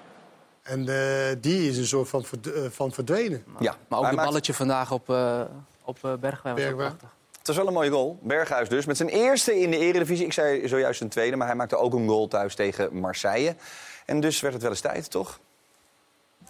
En 0.63 0.89
eh, 0.89 1.37
die 1.41 1.69
is 1.69 1.79
een 1.79 1.87
soort 1.87 2.09
van, 2.09 2.25
verd- 2.25 2.49
van 2.75 2.93
verdwenen. 2.93 3.45
Ja. 3.59 3.75
Maar 3.89 3.99
ook 3.99 4.05
Hij 4.05 4.15
maakt- 4.15 4.29
balletje 4.29 4.55
vandaag 4.55 4.91
op, 4.93 5.11
eh 5.11 5.41
op 5.85 5.99
Bergwijn 6.21 6.55
was 6.55 6.65
Bergwijn. 6.65 6.77
prachtig. 6.97 7.09
Het 7.43 7.51
was 7.51 7.57
wel 7.57 7.67
een 7.67 7.73
mooie 7.73 7.91
goal. 7.91 8.19
Berghuis 8.23 8.69
dus. 8.69 8.87
Met 8.87 8.97
zijn 8.97 9.09
eerste 9.09 9.61
in 9.61 9.71
de 9.71 9.79
eredivisie. 9.79 10.25
Ik 10.25 10.33
zei 10.33 10.69
zojuist 10.69 11.01
een 11.01 11.09
tweede, 11.09 11.37
maar 11.37 11.47
hij 11.47 11.57
maakte 11.57 11.77
ook 11.77 11.95
een 11.95 12.09
goal 12.09 12.29
thuis 12.29 12.55
tegen 12.55 13.01
Marseille. 13.01 13.57
En 14.07 14.21
dus 14.21 14.41
werd 14.41 14.53
het 14.53 14.63
wel 14.63 14.71
eens 14.71 14.81
tijd, 14.81 15.11
toch? 15.11 15.41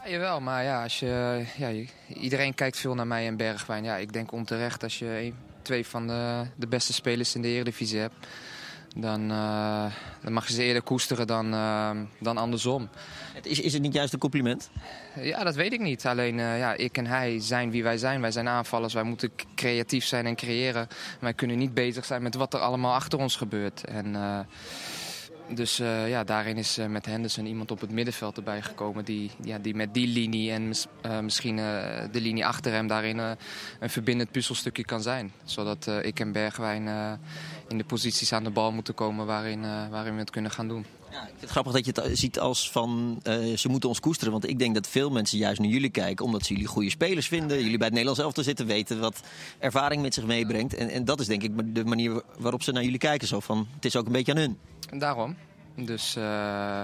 Ja, 0.04 0.10
jawel, 0.10 0.40
maar 0.40 0.64
ja, 0.64 0.82
als 0.82 1.00
je, 1.00 1.44
ja, 1.56 1.86
iedereen 2.08 2.54
kijkt 2.54 2.76
veel 2.76 2.94
naar 2.94 3.06
mij 3.06 3.26
en 3.26 3.36
Bergwijn. 3.36 3.84
Ja, 3.84 3.96
ik 3.96 4.12
denk 4.12 4.32
onterecht 4.32 4.82
als 4.82 4.98
je 4.98 5.32
twee 5.62 5.86
van 5.86 6.06
de, 6.06 6.44
de 6.56 6.66
beste 6.66 6.92
spelers 6.92 7.34
in 7.34 7.42
de 7.42 7.48
Eredivisie 7.48 8.00
hebt... 8.00 8.26
Dan, 8.96 9.30
eh, 9.30 9.84
dan 10.22 10.32
mag 10.32 10.46
je 10.46 10.52
ze 10.52 10.62
eerder 10.62 10.82
koesteren 10.82 11.26
dan, 11.26 11.52
eh, 11.52 11.90
dan 12.20 12.36
andersom. 12.36 12.88
Is, 13.42 13.60
is 13.60 13.72
het 13.72 13.82
niet 13.82 13.94
juist 13.94 14.12
een 14.12 14.18
compliment? 14.18 14.70
Ja, 15.20 15.44
dat 15.44 15.54
weet 15.54 15.72
ik 15.72 15.80
niet. 15.80 16.06
Alleen 16.06 16.38
eh, 16.38 16.58
ja, 16.58 16.74
ik 16.74 16.96
en 16.96 17.06
hij 17.06 17.40
zijn 17.40 17.70
wie 17.70 17.82
wij 17.82 17.98
zijn. 17.98 18.20
Wij 18.20 18.30
zijn 18.30 18.48
aanvallers. 18.48 18.94
Wij 18.94 19.02
moeten 19.02 19.30
creatief 19.54 20.04
zijn 20.04 20.26
en 20.26 20.36
creëren. 20.36 20.88
Wij 21.20 21.34
kunnen 21.34 21.58
niet 21.58 21.74
bezig 21.74 22.04
zijn 22.04 22.22
met 22.22 22.34
wat 22.34 22.54
er 22.54 22.60
allemaal 22.60 22.94
achter 22.94 23.18
ons 23.18 23.36
gebeurt. 23.36 23.84
En, 23.84 24.16
eh, 24.16 24.38
dus 25.54 25.78
eh, 25.78 26.08
ja, 26.08 26.24
daarin 26.24 26.56
is 26.56 26.78
eh, 26.78 26.86
met 26.86 27.06
Henderson 27.06 27.46
iemand 27.46 27.70
op 27.70 27.80
het 27.80 27.90
middenveld 27.90 28.36
erbij 28.36 28.62
gekomen... 28.62 29.04
die, 29.04 29.30
ja, 29.42 29.58
die 29.58 29.74
met 29.74 29.94
die 29.94 30.06
linie 30.06 30.52
en 30.52 30.68
mis- 30.68 30.86
misschien 31.22 31.56
de 31.56 32.20
linie 32.20 32.46
achter 32.46 32.72
hem 32.72 32.86
daarin 32.86 33.18
een 33.18 33.90
verbindend 33.90 34.30
puzzelstukje 34.30 34.84
kan 34.84 35.02
zijn. 35.02 35.32
Zodat 35.44 35.86
ik 36.02 36.20
en 36.20 36.32
Bergwijn 36.32 37.18
in 37.68 37.78
de 37.78 37.84
posities 37.84 38.32
aan 38.32 38.44
de 38.44 38.50
bal 38.50 38.72
moeten 38.72 38.94
komen 38.94 39.26
waarin, 39.26 39.90
waarin 39.90 40.12
we 40.14 40.20
het 40.20 40.30
kunnen 40.30 40.50
gaan 40.50 40.68
doen. 40.68 40.86
Ik 41.12 41.28
vind 41.28 41.40
het 41.40 41.50
grappig 41.50 41.72
dat 41.72 41.84
je 41.84 41.92
het 42.02 42.18
ziet 42.18 42.38
als 42.38 42.70
van 42.70 43.20
eh, 43.22 43.56
ze 43.56 43.68
moeten 43.68 43.88
ons 43.88 44.00
koesteren. 44.00 44.32
Want 44.32 44.48
ik 44.48 44.58
denk 44.58 44.74
dat 44.74 44.86
veel 44.86 45.10
mensen 45.10 45.38
juist 45.38 45.60
naar 45.60 45.68
jullie 45.68 45.90
kijken 45.90 46.24
omdat 46.24 46.44
ze 46.44 46.52
jullie 46.52 46.68
goede 46.68 46.90
spelers 46.90 47.28
vinden. 47.28 47.56
Jullie 47.56 47.76
bij 47.78 47.86
het 47.86 47.96
Nederlands 47.96 48.20
elftal 48.20 48.44
zitten, 48.44 48.66
weten 48.66 49.00
wat 49.00 49.20
ervaring 49.58 50.02
met 50.02 50.14
zich 50.14 50.24
meebrengt. 50.24 50.74
En, 50.74 50.88
en 50.88 51.04
dat 51.04 51.20
is 51.20 51.26
denk 51.26 51.42
ik 51.42 51.74
de 51.74 51.84
manier 51.84 52.22
waarop 52.38 52.62
ze 52.62 52.72
naar 52.72 52.82
jullie 52.82 52.98
kijken. 52.98 53.28
Zo 53.28 53.40
van, 53.40 53.68
het 53.74 53.84
is 53.84 53.96
ook 53.96 54.06
een 54.06 54.12
beetje 54.12 54.32
aan 54.32 54.38
hun. 54.38 54.58
Daarom. 54.98 55.36
Dus 55.76 56.16
eh, 56.16 56.82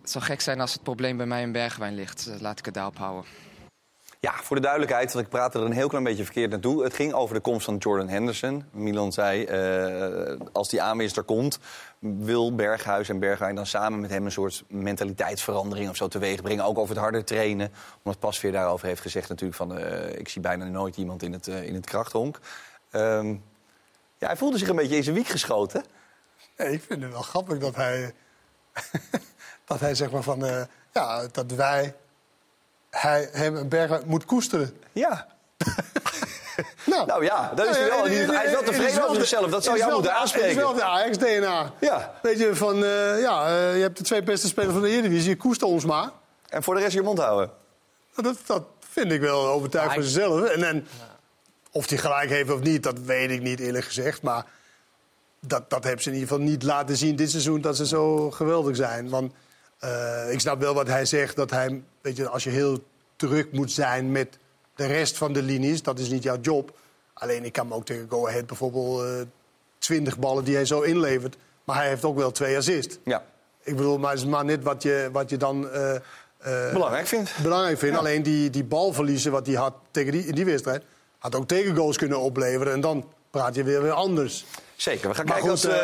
het 0.00 0.10
zou 0.10 0.24
gek 0.24 0.40
zijn 0.40 0.60
als 0.60 0.72
het 0.72 0.82
probleem 0.82 1.16
bij 1.16 1.26
mij 1.26 1.42
in 1.42 1.52
Bergwijn 1.52 1.94
ligt. 1.94 2.26
Eh, 2.26 2.40
Laat 2.40 2.58
ik 2.58 2.64
het 2.64 2.74
daarop 2.74 2.98
houden. 2.98 3.24
Ja, 4.20 4.32
voor 4.42 4.56
de 4.56 4.62
duidelijkheid, 4.62 5.12
want 5.12 5.24
ik 5.24 5.30
praatte 5.30 5.58
er 5.58 5.64
een 5.64 5.72
heel 5.72 5.88
klein 5.88 6.04
beetje 6.04 6.24
verkeerd 6.24 6.50
naartoe. 6.50 6.84
Het 6.84 6.94
ging 6.94 7.12
over 7.12 7.34
de 7.34 7.40
komst 7.40 7.64
van 7.64 7.76
Jordan 7.76 8.08
Henderson. 8.08 8.64
Milan 8.72 9.12
zei, 9.12 9.44
eh, 9.44 10.40
als 10.52 10.68
die 10.68 10.82
aanwinster 10.82 11.22
komt... 11.22 11.58
wil 11.98 12.54
Berghuis 12.54 13.08
en 13.08 13.18
Bergwijn 13.18 13.54
dan 13.54 13.66
samen 13.66 14.00
met 14.00 14.10
hem... 14.10 14.24
een 14.24 14.32
soort 14.32 14.64
mentaliteitsverandering 14.68 15.88
of 15.88 15.96
zo 15.96 16.08
teweeg 16.08 16.42
brengen. 16.42 16.64
Ook 16.64 16.78
over 16.78 16.94
het 16.94 17.02
harder 17.02 17.24
trainen. 17.24 17.72
Omdat 18.02 18.20
Pasveer 18.20 18.52
daarover 18.52 18.86
heeft 18.86 19.00
gezegd 19.00 19.28
natuurlijk 19.28 19.58
van... 19.58 19.78
eh, 19.78 20.18
ik 20.18 20.28
zie 20.28 20.40
bijna 20.40 20.64
nooit 20.64 20.96
iemand 20.96 21.22
in 21.22 21.32
het, 21.32 21.48
eh, 21.48 21.62
in 21.62 21.74
het 21.74 21.86
krachthonk. 21.86 22.38
Ehm, 22.90 23.28
ja, 24.18 24.26
hij 24.26 24.36
voelde 24.36 24.58
zich 24.58 24.68
een 24.68 24.76
beetje 24.76 24.96
in 24.96 25.02
zijn 25.02 25.16
wiek 25.16 25.28
geschoten. 25.28 25.84
Nee, 26.56 26.72
ik 26.72 26.82
vind 26.82 27.02
het 27.02 27.12
wel 27.12 27.22
grappig 27.22 27.58
dat 27.58 27.74
hij, 27.74 28.14
dat 29.64 29.80
hij 29.80 29.94
zeg 29.94 30.10
maar 30.10 30.22
van, 30.22 30.66
ja, 30.92 31.26
dat 31.26 31.50
wij 31.50 31.94
hij, 32.90 33.28
hem 33.32 33.68
Bergwijn 33.68 34.02
moet 34.06 34.24
koesteren. 34.24 34.76
Ja. 34.92 35.26
nou, 36.86 37.24
ja, 37.24 37.52
dat 37.54 37.68
is 37.68 37.76
hij 37.76 37.88
wel. 37.88 38.04
Hij 38.06 38.44
is 38.44 38.52
wel 38.52 38.62
tevreden 38.62 39.02
over 39.04 39.16
zichzelf. 39.16 39.50
Dat 39.50 39.64
zou 39.64 39.78
jou 39.78 39.92
moeten 39.92 40.10
Het 40.10 40.20
aanspreken. 40.20 40.48
is 40.48 40.54
wel 40.56 40.74
de 40.74 40.84
Ajax-DNA. 40.84 41.72
Ja. 41.80 42.14
Weet 42.22 42.38
je, 42.38 42.56
van, 42.56 42.84
eh, 42.84 43.20
ja, 43.20 43.46
eh, 43.46 43.76
je 43.76 43.82
hebt 43.82 43.98
de 43.98 44.04
twee 44.04 44.22
beste 44.22 44.46
spelers 44.46 44.72
van 44.72 44.82
de 44.82 44.88
Eredivisie, 44.88 45.36
koester 45.36 45.66
ons 45.66 45.84
maar. 45.84 46.10
En 46.48 46.62
voor 46.62 46.74
de 46.74 46.80
rest 46.80 46.94
je 46.94 47.02
mond 47.02 47.18
houden. 47.18 47.50
Nou, 48.14 48.34
Dat, 48.34 48.46
dat 48.46 48.64
vind 48.90 49.12
ik 49.12 49.20
wel 49.20 49.46
overtuigd 49.46 49.94
van 49.94 50.02
zichzelf. 50.02 50.44
En, 50.44 50.62
en 50.62 50.86
of 51.70 51.88
hij 51.88 51.98
gelijk 51.98 52.30
heeft 52.30 52.50
of 52.50 52.60
niet, 52.60 52.82
dat 52.82 52.98
weet 52.98 53.30
ik 53.30 53.42
niet 53.42 53.60
eerlijk 53.60 53.84
gezegd. 53.84 54.22
Maar 54.22 54.44
dat, 55.40 55.70
dat 55.70 55.84
hebben 55.84 56.02
ze 56.02 56.08
in 56.08 56.14
ieder 56.14 56.28
geval 56.28 56.44
niet 56.44 56.62
laten 56.62 56.96
zien 56.96 57.16
dit 57.16 57.30
seizoen 57.30 57.60
dat 57.60 57.76
ze 57.76 57.86
zo 57.86 58.30
geweldig 58.30 58.76
zijn. 58.76 59.08
Want 59.08 59.32
eh, 59.78 60.32
ik 60.32 60.40
snap 60.40 60.60
wel 60.60 60.74
wat 60.74 60.86
hij 60.86 61.04
zegt, 61.04 61.36
dat 61.36 61.50
hij, 61.50 61.82
weet 62.00 62.16
je, 62.16 62.28
als 62.28 62.44
je 62.44 62.50
heel 62.50 62.84
druk 63.16 63.52
moet 63.52 63.72
zijn 63.72 64.12
met 64.12 64.38
de 64.74 64.86
rest 64.86 65.16
van 65.16 65.32
de 65.32 65.42
linies, 65.42 65.82
dat 65.82 65.98
is 65.98 66.08
niet 66.08 66.22
jouw 66.22 66.40
job. 66.40 66.76
Alleen 67.14 67.44
ik 67.44 67.52
kan 67.52 67.68
me 67.68 67.74
ook 67.74 67.84
tegen 67.84 68.06
Go 68.08 68.26
Ahead 68.28 68.46
bijvoorbeeld 68.46 69.02
eh 69.02 69.10
20 69.78 70.18
ballen 70.18 70.44
die 70.44 70.54
hij 70.54 70.64
zo 70.64 70.80
inlevert. 70.80 71.36
Maar 71.64 71.76
hij 71.76 71.88
heeft 71.88 72.04
ook 72.04 72.16
wel 72.16 72.30
twee 72.30 72.56
assists. 72.56 72.98
Ja. 73.04 73.24
Ik 73.62 73.76
bedoel, 73.76 73.98
maar 73.98 74.10
het 74.10 74.20
is 74.20 74.26
maar 74.26 74.44
net 74.44 74.62
wat 74.62 74.82
je, 74.82 75.08
wat 75.12 75.30
je 75.30 75.36
dan... 75.36 75.70
eh, 75.70 75.94
eh, 75.94 76.72
Belangrijk 76.72 77.06
vindt. 77.06 77.34
belangrijk 77.42 77.78
vind. 77.78 77.92
Ja. 77.92 77.98
Alleen 77.98 78.22
die, 78.22 78.50
die 78.50 78.64
balverliezen 78.64 79.32
wat 79.32 79.46
hij 79.46 79.54
had 79.56 79.74
tegen 79.90 80.12
die, 80.12 80.26
in 80.26 80.34
die 80.34 80.44
wedstrijd... 80.44 80.82
had 81.18 81.34
ook 81.34 81.48
tegengoals 81.48 81.96
kunnen 81.96 82.20
opleveren. 82.20 82.72
En 82.72 82.80
dan 82.80 83.08
praat 83.30 83.54
je 83.54 83.62
weer 83.64 83.82
weer 83.82 83.92
anders. 83.92 84.44
Zeker, 84.78 85.08
we 85.08 85.14
gaan 85.14 85.24
Maar 85.24 85.34
kijken 85.34 85.56
goed, 85.58 85.64
als... 85.70 85.76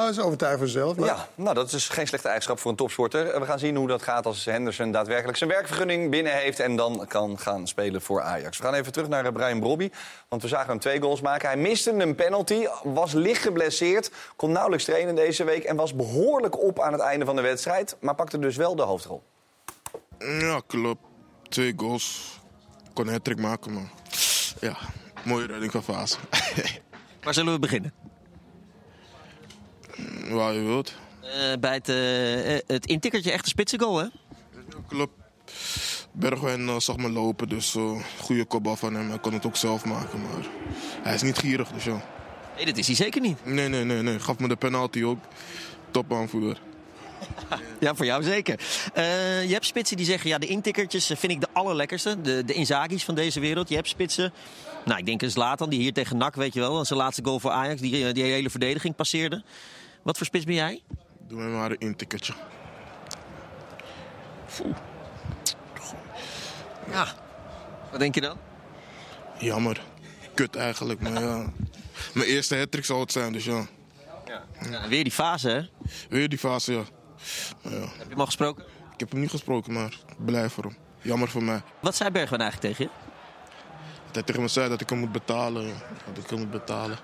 hij 0.00 0.08
is 0.10 0.20
overtuigd 0.20 0.58
van 0.58 0.66
zichzelf. 0.68 0.96
maar- 0.96 1.06
Ja, 1.08 1.28
nou, 1.34 1.54
dat 1.54 1.72
is 1.72 1.88
geen 1.88 2.06
slechte 2.06 2.26
eigenschap 2.26 2.58
voor 2.58 2.70
een 2.70 2.76
topsporter. 2.76 3.40
We 3.40 3.46
gaan 3.46 3.58
zien 3.58 3.76
hoe 3.76 3.88
dat 3.88 4.02
gaat 4.02 4.26
als 4.26 4.44
Henderson 4.44 4.90
daadwerkelijk 4.92 5.38
zijn 5.38 5.50
werkvergunning 5.50 6.10
binnen 6.10 6.32
heeft... 6.32 6.60
en 6.60 6.76
dan 6.76 7.04
kan 7.08 7.38
gaan 7.38 7.66
spelen 7.66 8.02
voor 8.02 8.20
Ajax. 8.22 8.58
We 8.58 8.64
gaan 8.64 8.74
even 8.74 8.92
terug 8.92 9.08
naar 9.08 9.32
Brian 9.32 9.60
Brobby, 9.60 9.90
want 10.28 10.42
we 10.42 10.48
zagen 10.48 10.68
hem 10.68 10.78
twee 10.78 11.00
goals 11.00 11.20
maken. 11.20 11.48
Hij 11.48 11.56
miste 11.56 11.90
een 11.92 12.14
penalty, 12.14 12.66
was 12.82 13.12
licht 13.12 13.42
geblesseerd, 13.42 14.10
kon 14.36 14.52
nauwelijks 14.52 14.84
trainen 14.84 15.14
deze 15.14 15.44
week... 15.44 15.64
en 15.64 15.76
was 15.76 15.94
behoorlijk 15.94 16.58
op 16.62 16.80
aan 16.80 16.92
het 16.92 17.02
einde 17.02 17.24
van 17.24 17.36
de 17.36 17.42
wedstrijd, 17.42 17.96
maar 18.00 18.14
pakte 18.14 18.38
dus 18.38 18.56
wel 18.56 18.76
de 18.76 18.82
hoofdrol. 18.82 19.22
Ja, 20.18 20.60
klopt. 20.66 21.02
Twee 21.48 21.72
goals. 21.76 22.38
Ik 22.84 22.90
kon 22.94 23.06
een 23.06 23.12
hat 23.24 23.36
maken, 23.36 23.72
maar 23.72 23.90
ja, 24.60 24.76
mooie 25.24 25.46
redding 25.46 25.72
van 25.72 25.82
Vaas. 25.82 26.18
Waar 27.24 27.34
zullen 27.34 27.52
we 27.52 27.58
beginnen? 27.58 27.92
Waar 30.30 30.54
je 30.54 30.60
wilt. 30.60 30.94
Eh, 31.24 31.58
bij 31.60 31.74
het, 31.74 31.88
eh, 31.88 32.56
eh, 32.56 32.62
het 32.66 32.86
intikkertje 32.86 33.30
echt 33.30 33.42
een 33.42 33.50
spitse 33.50 33.78
goal, 33.78 33.98
hè? 33.98 34.06
Klopt. 34.88 35.12
Bergwijn 36.12 36.80
zag 36.80 36.96
me 36.96 37.10
lopen, 37.10 37.48
dus 37.48 37.76
goede 38.20 38.44
kopbal 38.44 38.76
van 38.76 38.94
hem. 38.94 39.08
Hij 39.08 39.18
kon 39.18 39.32
het 39.32 39.46
ook 39.46 39.56
zelf 39.56 39.84
maken, 39.84 40.22
maar 40.22 40.46
hij 41.02 41.14
is 41.14 41.22
niet 41.22 41.38
gierig, 41.38 41.68
dus 41.68 41.84
ja. 41.84 42.04
Nee, 42.56 42.66
dat 42.66 42.76
is 42.76 42.86
hij 42.86 42.96
zeker 42.96 43.20
niet. 43.20 43.44
Nee, 43.44 43.68
nee, 43.68 43.84
nee, 43.84 44.02
nee. 44.02 44.20
Gaf 44.20 44.38
me 44.38 44.48
de 44.48 44.56
penalty 44.56 45.02
ook. 45.02 45.18
Top 45.90 46.12
aanvoerder. 46.12 46.60
Ja, 47.80 47.94
voor 47.94 48.06
jou 48.06 48.22
zeker. 48.22 48.60
Je 49.46 49.52
hebt 49.52 49.66
spitsen 49.66 49.96
die 49.96 50.06
zeggen, 50.06 50.30
ja, 50.30 50.38
de 50.38 50.46
intikkertjes 50.46 51.06
vind 51.06 51.32
ik 51.32 51.40
de 51.40 51.48
allerlekkerste. 51.52 52.20
De, 52.20 52.44
de 52.44 52.52
Inzaghi's 52.52 53.04
van 53.04 53.14
deze 53.14 53.40
wereld. 53.40 53.68
Je 53.68 53.74
hebt 53.74 53.88
spitsen, 53.88 54.32
nou, 54.84 54.98
ik 54.98 55.06
denk 55.06 55.22
een 55.22 55.30
Zlatan, 55.30 55.70
die 55.70 55.80
hier 55.80 55.92
tegen 55.92 56.16
NAC, 56.16 56.34
weet 56.34 56.54
je 56.54 56.60
wel. 56.60 56.84
Zijn 56.84 56.98
laatste 56.98 57.24
goal 57.24 57.40
voor 57.40 57.50
Ajax, 57.50 57.80
die, 57.80 58.12
die 58.12 58.24
hele 58.24 58.50
verdediging 58.50 58.96
passeerde. 58.96 59.42
Wat 60.04 60.16
voor 60.16 60.26
spits 60.26 60.44
ben 60.44 60.54
jij? 60.54 60.82
Doe 61.28 61.38
mij 61.38 61.48
maar 61.48 61.70
een 61.70 61.78
intikkertje. 61.78 62.34
Ja. 66.90 67.06
Wat 67.90 68.00
denk 68.00 68.14
je 68.14 68.20
dan? 68.20 68.38
Jammer. 69.38 69.82
Kut 70.34 70.56
eigenlijk, 70.56 71.00
maar 71.00 71.12
ja. 71.12 71.52
Mijn 72.14 72.28
eerste 72.28 72.56
hat 72.56 72.84
zou 72.84 73.00
het 73.00 73.12
zijn, 73.12 73.32
dus 73.32 73.44
ja. 73.44 73.66
Ja, 74.70 74.88
weer 74.88 75.02
die 75.04 75.12
fase, 75.12 75.48
hè? 75.48 75.62
Weer 76.08 76.28
die 76.28 76.38
fase, 76.38 76.72
ja. 76.72 76.82
ja. 77.62 77.70
Heb 77.70 77.88
je 77.98 78.08
hem 78.08 78.20
al 78.20 78.26
gesproken? 78.26 78.64
Ik 78.92 79.00
heb 79.00 79.10
hem 79.10 79.20
niet 79.20 79.30
gesproken, 79.30 79.72
maar 79.72 79.98
blij 80.18 80.48
voor 80.48 80.64
hem. 80.64 80.76
Jammer 81.00 81.28
voor 81.28 81.42
mij. 81.42 81.62
Wat 81.80 81.96
zei 81.96 82.10
Bergwijn 82.10 82.40
eigenlijk 82.40 82.74
tegen 82.74 82.92
je? 82.92 83.02
Dat 84.06 84.14
hij 84.14 84.22
tegen 84.22 84.42
me 84.42 84.48
zei 84.48 84.68
dat 84.68 84.80
ik 84.80 84.90
hem 84.90 84.98
moet 84.98 85.12
betalen. 85.12 85.66
ja. 85.66 85.74
Dat 86.14 86.24
ik 86.24 86.30
hem 86.30 86.38
moet 86.38 86.50
betalen. 86.50 86.98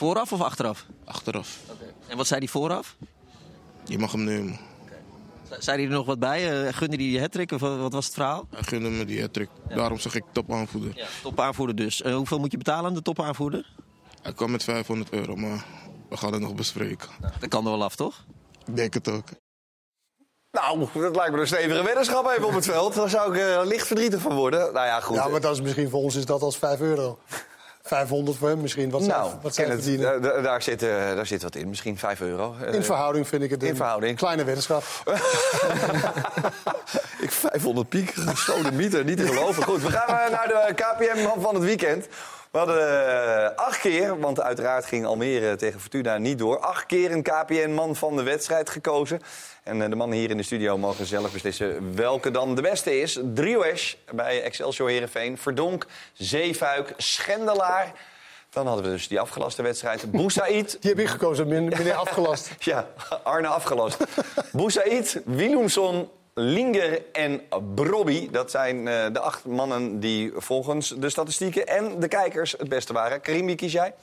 Vooraf 0.00 0.32
of 0.32 0.40
achteraf? 0.40 0.86
Achteraf. 1.04 1.58
En 2.08 2.16
wat 2.16 2.26
zei 2.26 2.40
hij 2.40 2.48
vooraf? 2.48 2.96
Je 3.84 3.98
mag 3.98 4.12
hem 4.12 4.24
nemen. 4.24 4.58
Ze- 5.48 5.56
Zei 5.58 5.76
hij 5.76 5.86
er 5.86 5.92
nog 5.96 6.06
wat 6.06 6.18
bij? 6.18 6.66
Eh, 6.66 6.72
gunde 6.74 6.96
hij 6.96 7.04
je 7.04 7.20
hat 7.20 7.52
of 7.52 7.60
wat 7.60 7.92
was 7.92 8.04
het 8.04 8.14
verhaal? 8.14 8.46
Hij 8.50 8.62
gunde 8.62 8.88
me 8.88 9.04
die 9.04 9.20
hat 9.20 9.38
Daarom 9.68 9.98
zeg 9.98 10.14
ik 10.14 10.22
top 10.32 10.52
aanvoerder. 10.52 11.08
Topaanvoerder 11.22 11.76
dus. 11.76 12.02
Eh, 12.02 12.14
hoeveel 12.14 12.38
moet 12.38 12.50
je 12.50 12.58
betalen 12.58 12.84
aan 12.84 12.94
de 12.94 13.02
topaanvoerder? 13.02 13.72
Hij 14.22 14.32
kwam 14.32 14.50
met 14.50 14.64
500 14.64 15.12
euro, 15.12 15.36
maar 15.36 15.64
we 16.08 16.16
gaan 16.16 16.32
het 16.32 16.42
nog 16.42 16.54
bespreken. 16.54 17.08
Dat 17.40 17.48
kan 17.48 17.64
er 17.64 17.70
wel 17.70 17.84
af, 17.84 17.96
toch? 17.96 18.24
Ik 18.66 18.76
denk 18.76 18.94
het 18.94 19.08
ook. 19.08 19.24
Nou, 20.50 20.86
dat 20.94 21.16
lijkt 21.16 21.32
me 21.32 21.40
een 21.40 21.46
stevige 21.46 21.82
weddenschap 21.82 22.26
even 22.30 22.44
op 22.46 22.54
het 22.54 22.64
veld. 22.64 22.94
Daar 22.94 23.08
zou 23.08 23.34
ik 23.34 23.40
eh, 23.40 23.60
licht 23.64 23.86
verdrietig 23.86 24.20
van 24.20 24.34
worden. 24.34 24.60
Nou 24.72 24.86
ja, 24.86 25.00
goed. 25.00 25.16
Ja, 25.16 25.28
maar 25.28 25.40
dat 25.40 25.52
is 25.54 25.60
misschien 25.60 25.90
voor 25.90 26.02
ons 26.02 26.14
is 26.14 26.24
dat 26.26 26.42
als 26.42 26.56
5 26.58 26.80
euro. 26.80 27.18
500 27.82 28.38
voor 28.38 28.48
hem 28.48 28.60
misschien. 28.60 28.90
Wat 28.90 29.00
nou, 29.00 29.32
wat 29.42 29.54
zij 29.54 29.64
ken 29.64 29.72
het. 29.74 29.82
verdienen. 29.82 30.22
Da- 30.22 30.30
da- 30.32 30.40
daar, 30.40 30.62
zit, 30.62 30.82
eh, 30.82 30.88
daar 30.88 31.26
zit 31.26 31.42
wat 31.42 31.54
in. 31.54 31.68
Misschien 31.68 31.98
5 31.98 32.20
euro. 32.20 32.54
Eh, 32.66 32.74
In 32.74 32.82
verhouding 32.84 33.28
vind 33.28 33.42
ik 33.42 33.50
het 33.50 33.62
in 33.62 33.68
een 33.70 33.76
verhouding. 33.76 34.16
kleine 34.16 34.44
weddenschap. 34.44 34.82
Ik 37.20 37.30
500 37.30 37.88
piek, 37.88 38.10
gestolen 38.14 38.76
mieter, 38.76 39.04
niet 39.04 39.16
te 39.16 39.26
geloven. 39.26 39.62
Goed, 39.64 39.82
we 39.82 39.90
gaan 39.90 40.18
eh, 40.18 40.30
naar 40.30 40.48
de 40.48 40.74
KPM 40.74 41.40
van 41.40 41.54
het 41.54 41.64
weekend. 41.64 42.06
We 42.50 42.58
hadden 42.58 43.08
eh, 43.46 43.56
acht 43.56 43.78
keer, 43.78 44.20
want 44.20 44.40
uiteraard 44.40 44.84
ging 44.84 45.06
Almere 45.06 45.56
tegen 45.56 45.80
Fortuna 45.80 46.18
niet 46.18 46.38
door. 46.38 46.58
Acht 46.58 46.86
keer 46.86 47.10
een 47.10 47.22
KPN-man 47.22 47.96
van 47.96 48.16
de 48.16 48.22
wedstrijd 48.22 48.70
gekozen. 48.70 49.20
En 49.62 49.82
eh, 49.82 49.90
de 49.90 49.96
mannen 49.96 50.18
hier 50.18 50.30
in 50.30 50.36
de 50.36 50.42
studio 50.42 50.78
mogen 50.78 51.06
zelf 51.06 51.32
beslissen 51.32 51.96
welke 51.96 52.30
dan 52.30 52.54
de 52.54 52.62
beste 52.62 53.00
is. 53.00 53.20
Driewesh 53.34 53.94
bij 54.12 54.42
Excelsior 54.42 54.88
Heerenveen. 54.88 55.38
Verdonk, 55.38 55.86
Zeefuik, 56.12 56.94
Schendelaar. 56.96 57.92
Dan 58.50 58.66
hadden 58.66 58.84
we 58.84 58.90
dus 58.90 59.08
die 59.08 59.20
afgelaste 59.20 59.62
wedstrijd. 59.62 60.10
Boussaïd. 60.12 60.76
Die 60.80 60.90
heb 60.90 61.00
ik 61.00 61.08
gekozen, 61.08 61.48
meneer 61.48 61.94
afgelast. 61.94 62.50
Ja, 62.58 62.88
Arne 63.22 63.48
afgelast. 63.48 64.04
Boussaïd, 64.52 65.20
Willemson, 65.24 66.10
Linger 66.34 67.02
en 67.12 67.40
Brobby. 67.74 68.30
Dat 68.30 68.50
zijn 68.50 68.88
eh, 68.88 69.12
de 69.12 69.20
acht 69.20 69.44
mannen 69.44 70.00
die 70.00 70.32
volgens 70.36 70.88
de 70.98 71.10
statistieken 71.10 71.66
en 71.66 72.00
de 72.00 72.08
kijkers 72.08 72.52
het 72.52 72.68
beste 72.68 72.92
waren. 72.92 73.20
Karim, 73.20 73.46
wie 73.46 73.54
kies 73.54 73.72
jij? 73.72 73.94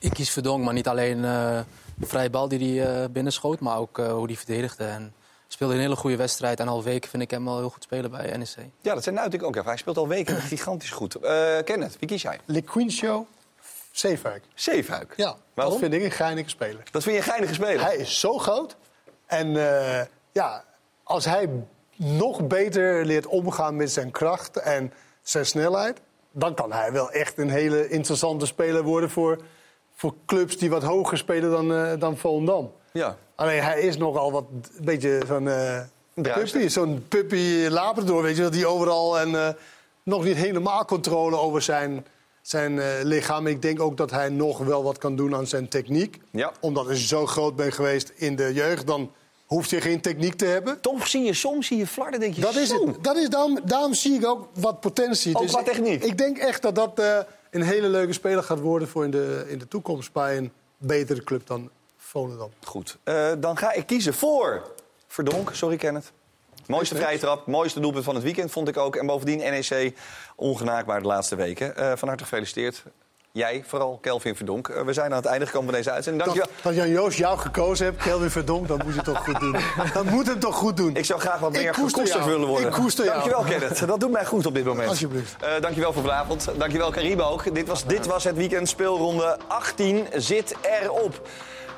Ik 0.00 0.10
kies 0.10 0.30
Verdonk, 0.30 0.64
maar 0.64 0.74
niet 0.74 0.88
alleen 0.88 1.24
eh, 1.24 1.60
de 1.94 2.06
vrije 2.06 2.30
bal 2.30 2.48
die 2.48 2.78
hij 2.78 3.02
eh, 3.02 3.08
binnenschoot, 3.10 3.60
maar 3.60 3.78
ook 3.78 3.98
eh, 3.98 4.12
hoe 4.12 4.26
hij 4.26 4.36
verdedigde. 4.36 4.84
En 4.84 5.14
speelde 5.48 5.74
een 5.74 5.80
hele 5.80 5.96
goede 5.96 6.16
wedstrijd. 6.16 6.60
En 6.60 6.68
al 6.68 6.82
weken 6.82 7.10
vind 7.10 7.22
ik 7.22 7.30
hem 7.30 7.44
wel 7.44 7.58
heel 7.58 7.70
goed 7.70 7.82
spelen 7.82 8.10
bij 8.10 8.36
NEC. 8.36 8.56
Ja, 8.80 8.94
dat 8.94 9.02
zijn 9.02 9.14
nou 9.14 9.26
natuurlijk 9.26 9.44
ook 9.44 9.56
even. 9.56 9.68
Hij 9.68 9.76
speelt 9.76 9.96
al 9.96 10.08
weken 10.08 10.36
gigantisch 10.52 10.90
goed. 10.90 11.14
Eh 11.14 11.58
Kenneth, 11.64 11.96
wie 11.98 12.08
kies 12.08 12.22
jij? 12.22 12.40
Liquincio 12.44 13.26
Zeefuik. 13.94 14.44
Zeefuik. 14.54 15.12
Ja, 15.16 15.24
dat 15.26 15.36
Waarom? 15.54 15.78
vind 15.78 15.92
ik 15.94 16.02
een 16.02 16.10
geinige 16.10 16.48
speler. 16.48 16.82
Dat 16.90 17.02
vind 17.02 17.14
je 17.16 17.20
een 17.22 17.28
geinige 17.28 17.54
speler? 17.54 17.84
Hij 17.84 17.96
is 17.96 18.20
zo 18.20 18.38
groot. 18.38 18.76
En 19.26 19.46
eh, 19.56 20.06
ja, 20.32 20.64
als 21.04 21.24
hij 21.24 21.48
nog 21.96 22.46
beter 22.46 23.04
leert 23.04 23.26
omgaan 23.26 23.76
met 23.76 23.90
zijn 23.90 24.10
kracht 24.10 24.56
en 24.56 24.92
zijn 25.22 25.46
snelheid... 25.46 26.00
dan 26.32 26.54
kan 26.54 26.72
hij 26.72 26.92
wel 26.92 27.10
echt 27.10 27.38
een 27.38 27.50
hele 27.50 27.88
interessante 27.88 28.46
speler 28.46 28.82
worden... 28.82 29.10
voor, 29.10 29.38
voor 29.94 30.14
clubs 30.26 30.58
die 30.58 30.70
wat 30.70 30.82
hoger 30.82 31.18
spelen 31.18 31.50
dan, 31.50 31.72
eh 31.74 31.92
dan 31.98 32.16
Volendam. 32.16 32.72
Ja. 32.92 33.16
Alleen 33.34 33.62
hij 33.62 33.80
is 33.80 33.96
nogal 33.96 34.32
wat 34.32 34.44
een 34.50 34.84
beetje 34.84 35.20
zo'n 35.26 35.48
eh 35.48 35.80
Druister. 36.14 36.60
puppy. 36.60 36.68
Zo'n 36.72 37.04
puppy 37.08 37.66
Labrador, 37.68 38.22
weet 38.22 38.36
je 38.36 38.42
wel, 38.42 38.50
die 38.50 38.66
overal... 38.66 39.18
en 39.18 39.34
eh, 39.34 39.48
nog 40.02 40.24
niet 40.24 40.36
helemaal 40.36 40.84
controle 40.84 41.36
over 41.36 41.62
zijn, 41.62 42.06
zijn 42.42 42.78
eh, 42.78 42.86
lichaam. 43.02 43.46
Ik 43.46 43.62
denk 43.62 43.80
ook 43.80 43.96
dat 43.96 44.10
hij 44.10 44.28
nog 44.28 44.58
wel 44.58 44.82
wat 44.82 44.98
kan 44.98 45.16
doen 45.16 45.34
aan 45.34 45.46
zijn 45.46 45.68
techniek 45.68 46.20
Ja. 46.30 46.52
omdat 46.60 46.86
je 46.88 46.98
zo 46.98 47.26
groot 47.26 47.56
bent 47.56 47.74
geweest 47.74 48.12
in 48.14 48.36
de 48.36 48.52
jeugd, 48.52 48.86
dan 48.86 49.10
Hoeft 49.44 49.70
je 49.70 49.80
geen 49.80 50.00
techniek 50.00 50.34
te 50.34 50.44
hebben. 50.44 50.80
Toch 50.80 51.06
zie 51.06 51.22
je 51.22 51.34
soms 51.34 51.66
zie 51.66 51.76
je 51.78 51.86
flarden, 51.86 52.20
denk 52.20 52.34
je 52.34 52.40
Dat 52.40 52.54
is 52.56 52.68
zo. 52.68 52.86
het. 52.86 53.04
Dat 53.04 53.16
is 53.16 53.28
daarom, 53.28 53.60
daarom 53.64 53.94
zie 53.94 54.14
ik 54.14 54.26
ook 54.26 54.48
wat 54.54 54.80
potentie. 54.80 55.36
Ook 55.36 55.42
Dus 55.42 55.52
ik- 55.54 55.64
techniek. 55.64 56.02
Ik, 56.04 56.18
denk 56.18 56.38
echt 56.38 56.62
dat 56.62 56.74
dat 56.74 56.98
eh, 56.98 57.18
een 57.50 57.62
hele 57.62 57.88
leuke 57.88 58.12
speler 58.12 58.42
gaat 58.42 58.60
worden 58.60 58.88
voor 58.88 59.04
in 59.04 59.10
de, 59.10 59.44
in 59.48 59.58
de 59.58 59.68
toekomst 59.68 60.12
bij 60.12 60.36
een 60.36 60.52
betere 60.78 61.24
club 61.24 61.46
dan 61.46 61.70
Volendam. 61.96 62.50
Goed, 62.64 62.98
Eh, 63.04 63.32
dan 63.38 63.56
ga 63.56 63.72
ik 63.72 63.86
kiezen 63.86 64.14
voor 64.14 64.72
Verdonk. 65.06 65.50
Sorry, 65.54 65.76
Kenneth. 65.76 66.12
Mooiste 66.66 66.94
vrije 66.94 67.18
trap, 67.18 67.46
mooiste 67.46 67.80
doelpunt 67.80 68.04
van 68.04 68.14
het 68.14 68.24
weekend 68.24 68.50
vond 68.50 68.68
ik 68.68 68.76
ook. 68.76 68.96
En 68.96 69.06
bovendien 69.06 69.38
NEC 69.38 69.92
ongenaakbaar 70.36 71.00
de 71.00 71.06
laatste 71.06 71.36
weken. 71.36 71.76
Eh, 71.76 71.92
van 71.96 72.08
harte 72.08 72.22
gefeliciteerd. 72.24 72.82
Jij, 73.36 73.62
vooral 73.66 73.98
Kelvin 74.00 74.36
Verdonk. 74.36 74.68
Eh, 74.68 74.82
we 74.82 74.92
zijn 74.92 75.10
aan 75.10 75.16
het 75.16 75.26
einde 75.26 75.46
gekomen 75.46 75.68
van 75.68 75.76
deze 75.76 75.90
uitzending. 75.90 76.24
Dat, 76.24 76.34
Dankjewel. 76.34 76.62
dat 76.62 76.74
Jan 76.74 76.94
Joost 76.94 77.18
jou 77.18 77.38
gekozen 77.38 77.86
hebt, 77.86 78.02
Kelvin 78.02 78.30
Verdonk, 78.30 78.68
dan 78.68 78.80
moet 78.84 78.92
je 78.92 79.00
het 79.00 79.04
toch 79.04 79.24
goed 79.24 79.40
doen. 79.40 79.56
Dan 79.94 80.06
moet 80.08 80.26
het 80.26 80.40
toch 80.40 80.56
goed 80.56 80.76
doen. 80.76 80.96
Ik 80.96 81.04
zou 81.04 81.20
graag 81.20 81.38
wat 81.38 81.52
meer 81.52 81.72
koester 81.72 81.88
gekoesterd 81.88 82.24
willen 82.24 82.48
worden. 82.48 82.66
Ik 82.68 82.72
koester 82.72 83.04
jou. 83.04 83.16
Dankjewel, 83.16 83.44
Kenneth. 83.58 83.86
Dat 83.86 84.00
doet 84.00 84.10
mij 84.10 84.24
goed 84.24 84.46
op 84.46 84.54
dit 84.54 84.64
moment. 84.64 84.88
Alsjeblieft. 84.88 85.36
Eh, 85.40 85.60
dankjewel 85.60 85.92
voor 85.92 86.02
vanavond. 86.02 86.48
Dankjewel, 86.58 86.90
Caribe 86.90 87.22
ook. 87.22 87.54
Dit 87.54 87.68
was, 87.68 87.84
dit 87.84 88.06
was 88.06 88.24
het 88.24 88.36
weekend 88.36 88.68
speelronde 88.68 89.38
18 89.46 90.06
zit 90.12 90.54
erop. 90.82 91.28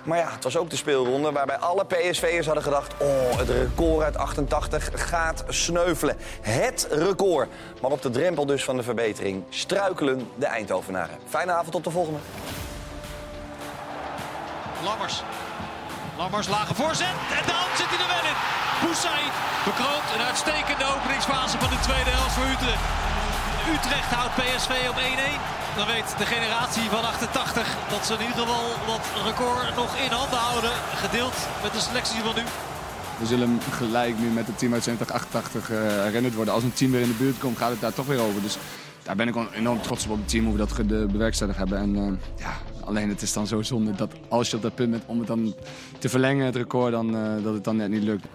Maar 0.06 0.18
ja, 0.18 0.30
het 0.30 0.44
was 0.44 0.56
ook 0.56 0.70
de 0.70 0.76
speelronde 0.76 1.32
waarbij 1.32 1.56
alle 1.56 1.84
PSV'ers 1.84 2.46
hadden 2.46 2.64
gedacht... 2.64 2.94
oh, 2.98 3.38
het 3.38 3.48
record 3.48 4.04
uit 4.04 4.16
88 4.16 5.08
gaat 5.08 5.44
sneuvelen. 5.48 6.16
Het 6.40 6.88
record. 6.90 7.48
Maar 7.80 7.90
op 7.90 8.02
de 8.02 8.10
drempel 8.10 8.46
dus 8.46 8.64
van 8.64 8.76
de 8.76 8.82
verbetering 8.82 9.44
struikelen 9.48 10.30
de 10.34 10.46
Eindhovenaren. 10.46 11.18
Fijne 11.28 11.52
avond, 11.52 11.72
tot 11.72 11.84
de 11.84 11.90
volgende. 11.90 12.18
Lammers. 14.84 15.22
Lammers 16.16 16.48
lage 16.48 16.74
voorzet. 16.74 17.14
En 17.38 17.46
dan 17.46 17.66
zit 17.76 17.86
hij 17.88 17.98
er 17.98 18.12
wel 18.14 18.30
in. 18.30 18.36
Boussaïd 18.82 19.34
bekroont 19.64 20.06
een 20.14 20.24
uitstekende 20.30 20.84
openingsfase 20.94 21.58
van 21.58 21.70
de 21.70 21.80
tweede 21.80 22.10
helft 22.10 22.34
voor 22.34 22.46
Utrecht. 22.54 23.15
Utrecht 23.74 24.10
houdt 24.18 24.34
PSV 24.40 24.70
op 24.92 24.96
1-1. 24.96 24.98
Dan 25.76 25.86
weet 25.86 26.08
de 26.18 26.26
generatie 26.26 26.82
van 26.82 27.04
88 27.04 27.76
dat 27.90 28.06
ze 28.06 28.12
in 28.14 28.20
ieder 28.20 28.36
geval 28.36 28.64
dat 28.86 29.04
record 29.24 29.76
nog 29.76 29.96
in 30.04 30.10
handen 30.10 30.38
houden. 30.38 30.70
Gedeeld 31.04 31.36
met 31.62 31.72
de 31.72 31.78
selectie 31.80 32.20
van 32.22 32.34
nu. 32.34 32.42
We 33.20 33.26
zullen 33.26 33.60
gelijk 33.70 34.18
nu 34.18 34.28
met 34.28 34.46
het 34.46 34.58
team 34.58 34.72
uit 34.72 34.82
7088 34.84 35.70
eh 35.70 35.78
herinnerd 36.02 36.34
worden. 36.34 36.54
Als 36.54 36.62
een 36.62 36.72
team 36.72 36.90
weer 36.90 37.00
in 37.00 37.08
de 37.08 37.14
buurt 37.24 37.38
komt, 37.38 37.58
gaat 37.58 37.70
het 37.70 37.80
daar 37.80 37.92
toch 37.94 38.06
weer 38.06 38.20
over. 38.20 38.42
Dus 38.42 38.58
daar 39.02 39.16
ben 39.16 39.28
ik 39.28 39.34
enorm 39.54 39.80
trots 39.82 40.04
op 40.04 40.10
op 40.10 40.18
het 40.18 40.28
team, 40.28 40.44
hoe 40.44 40.52
we 40.52 40.58
dat 40.58 40.72
ge- 40.72 41.06
bewerkstelligd 41.10 41.58
hebben. 41.58 41.78
En 41.78 41.96
eh, 41.96 42.44
ja, 42.44 42.52
alleen 42.84 43.08
het 43.08 43.22
is 43.22 43.32
dan 43.32 43.46
zo 43.46 43.62
zonde 43.62 43.92
dat 43.92 44.12
als 44.28 44.50
je 44.50 44.56
op 44.56 44.62
dat 44.62 44.74
punt 44.74 44.90
bent 44.90 45.02
om 45.06 45.18
het 45.18 45.26
dan 45.26 45.54
te 45.98 46.08
verlengen, 46.08 46.46
het 46.46 46.56
record, 46.56 46.92
dan, 46.92 47.16
eh, 47.16 47.22
dat 47.44 47.54
het 47.54 47.64
dan 47.64 47.76
net 47.76 47.88
niet 47.88 48.02
lukt. 48.02 48.26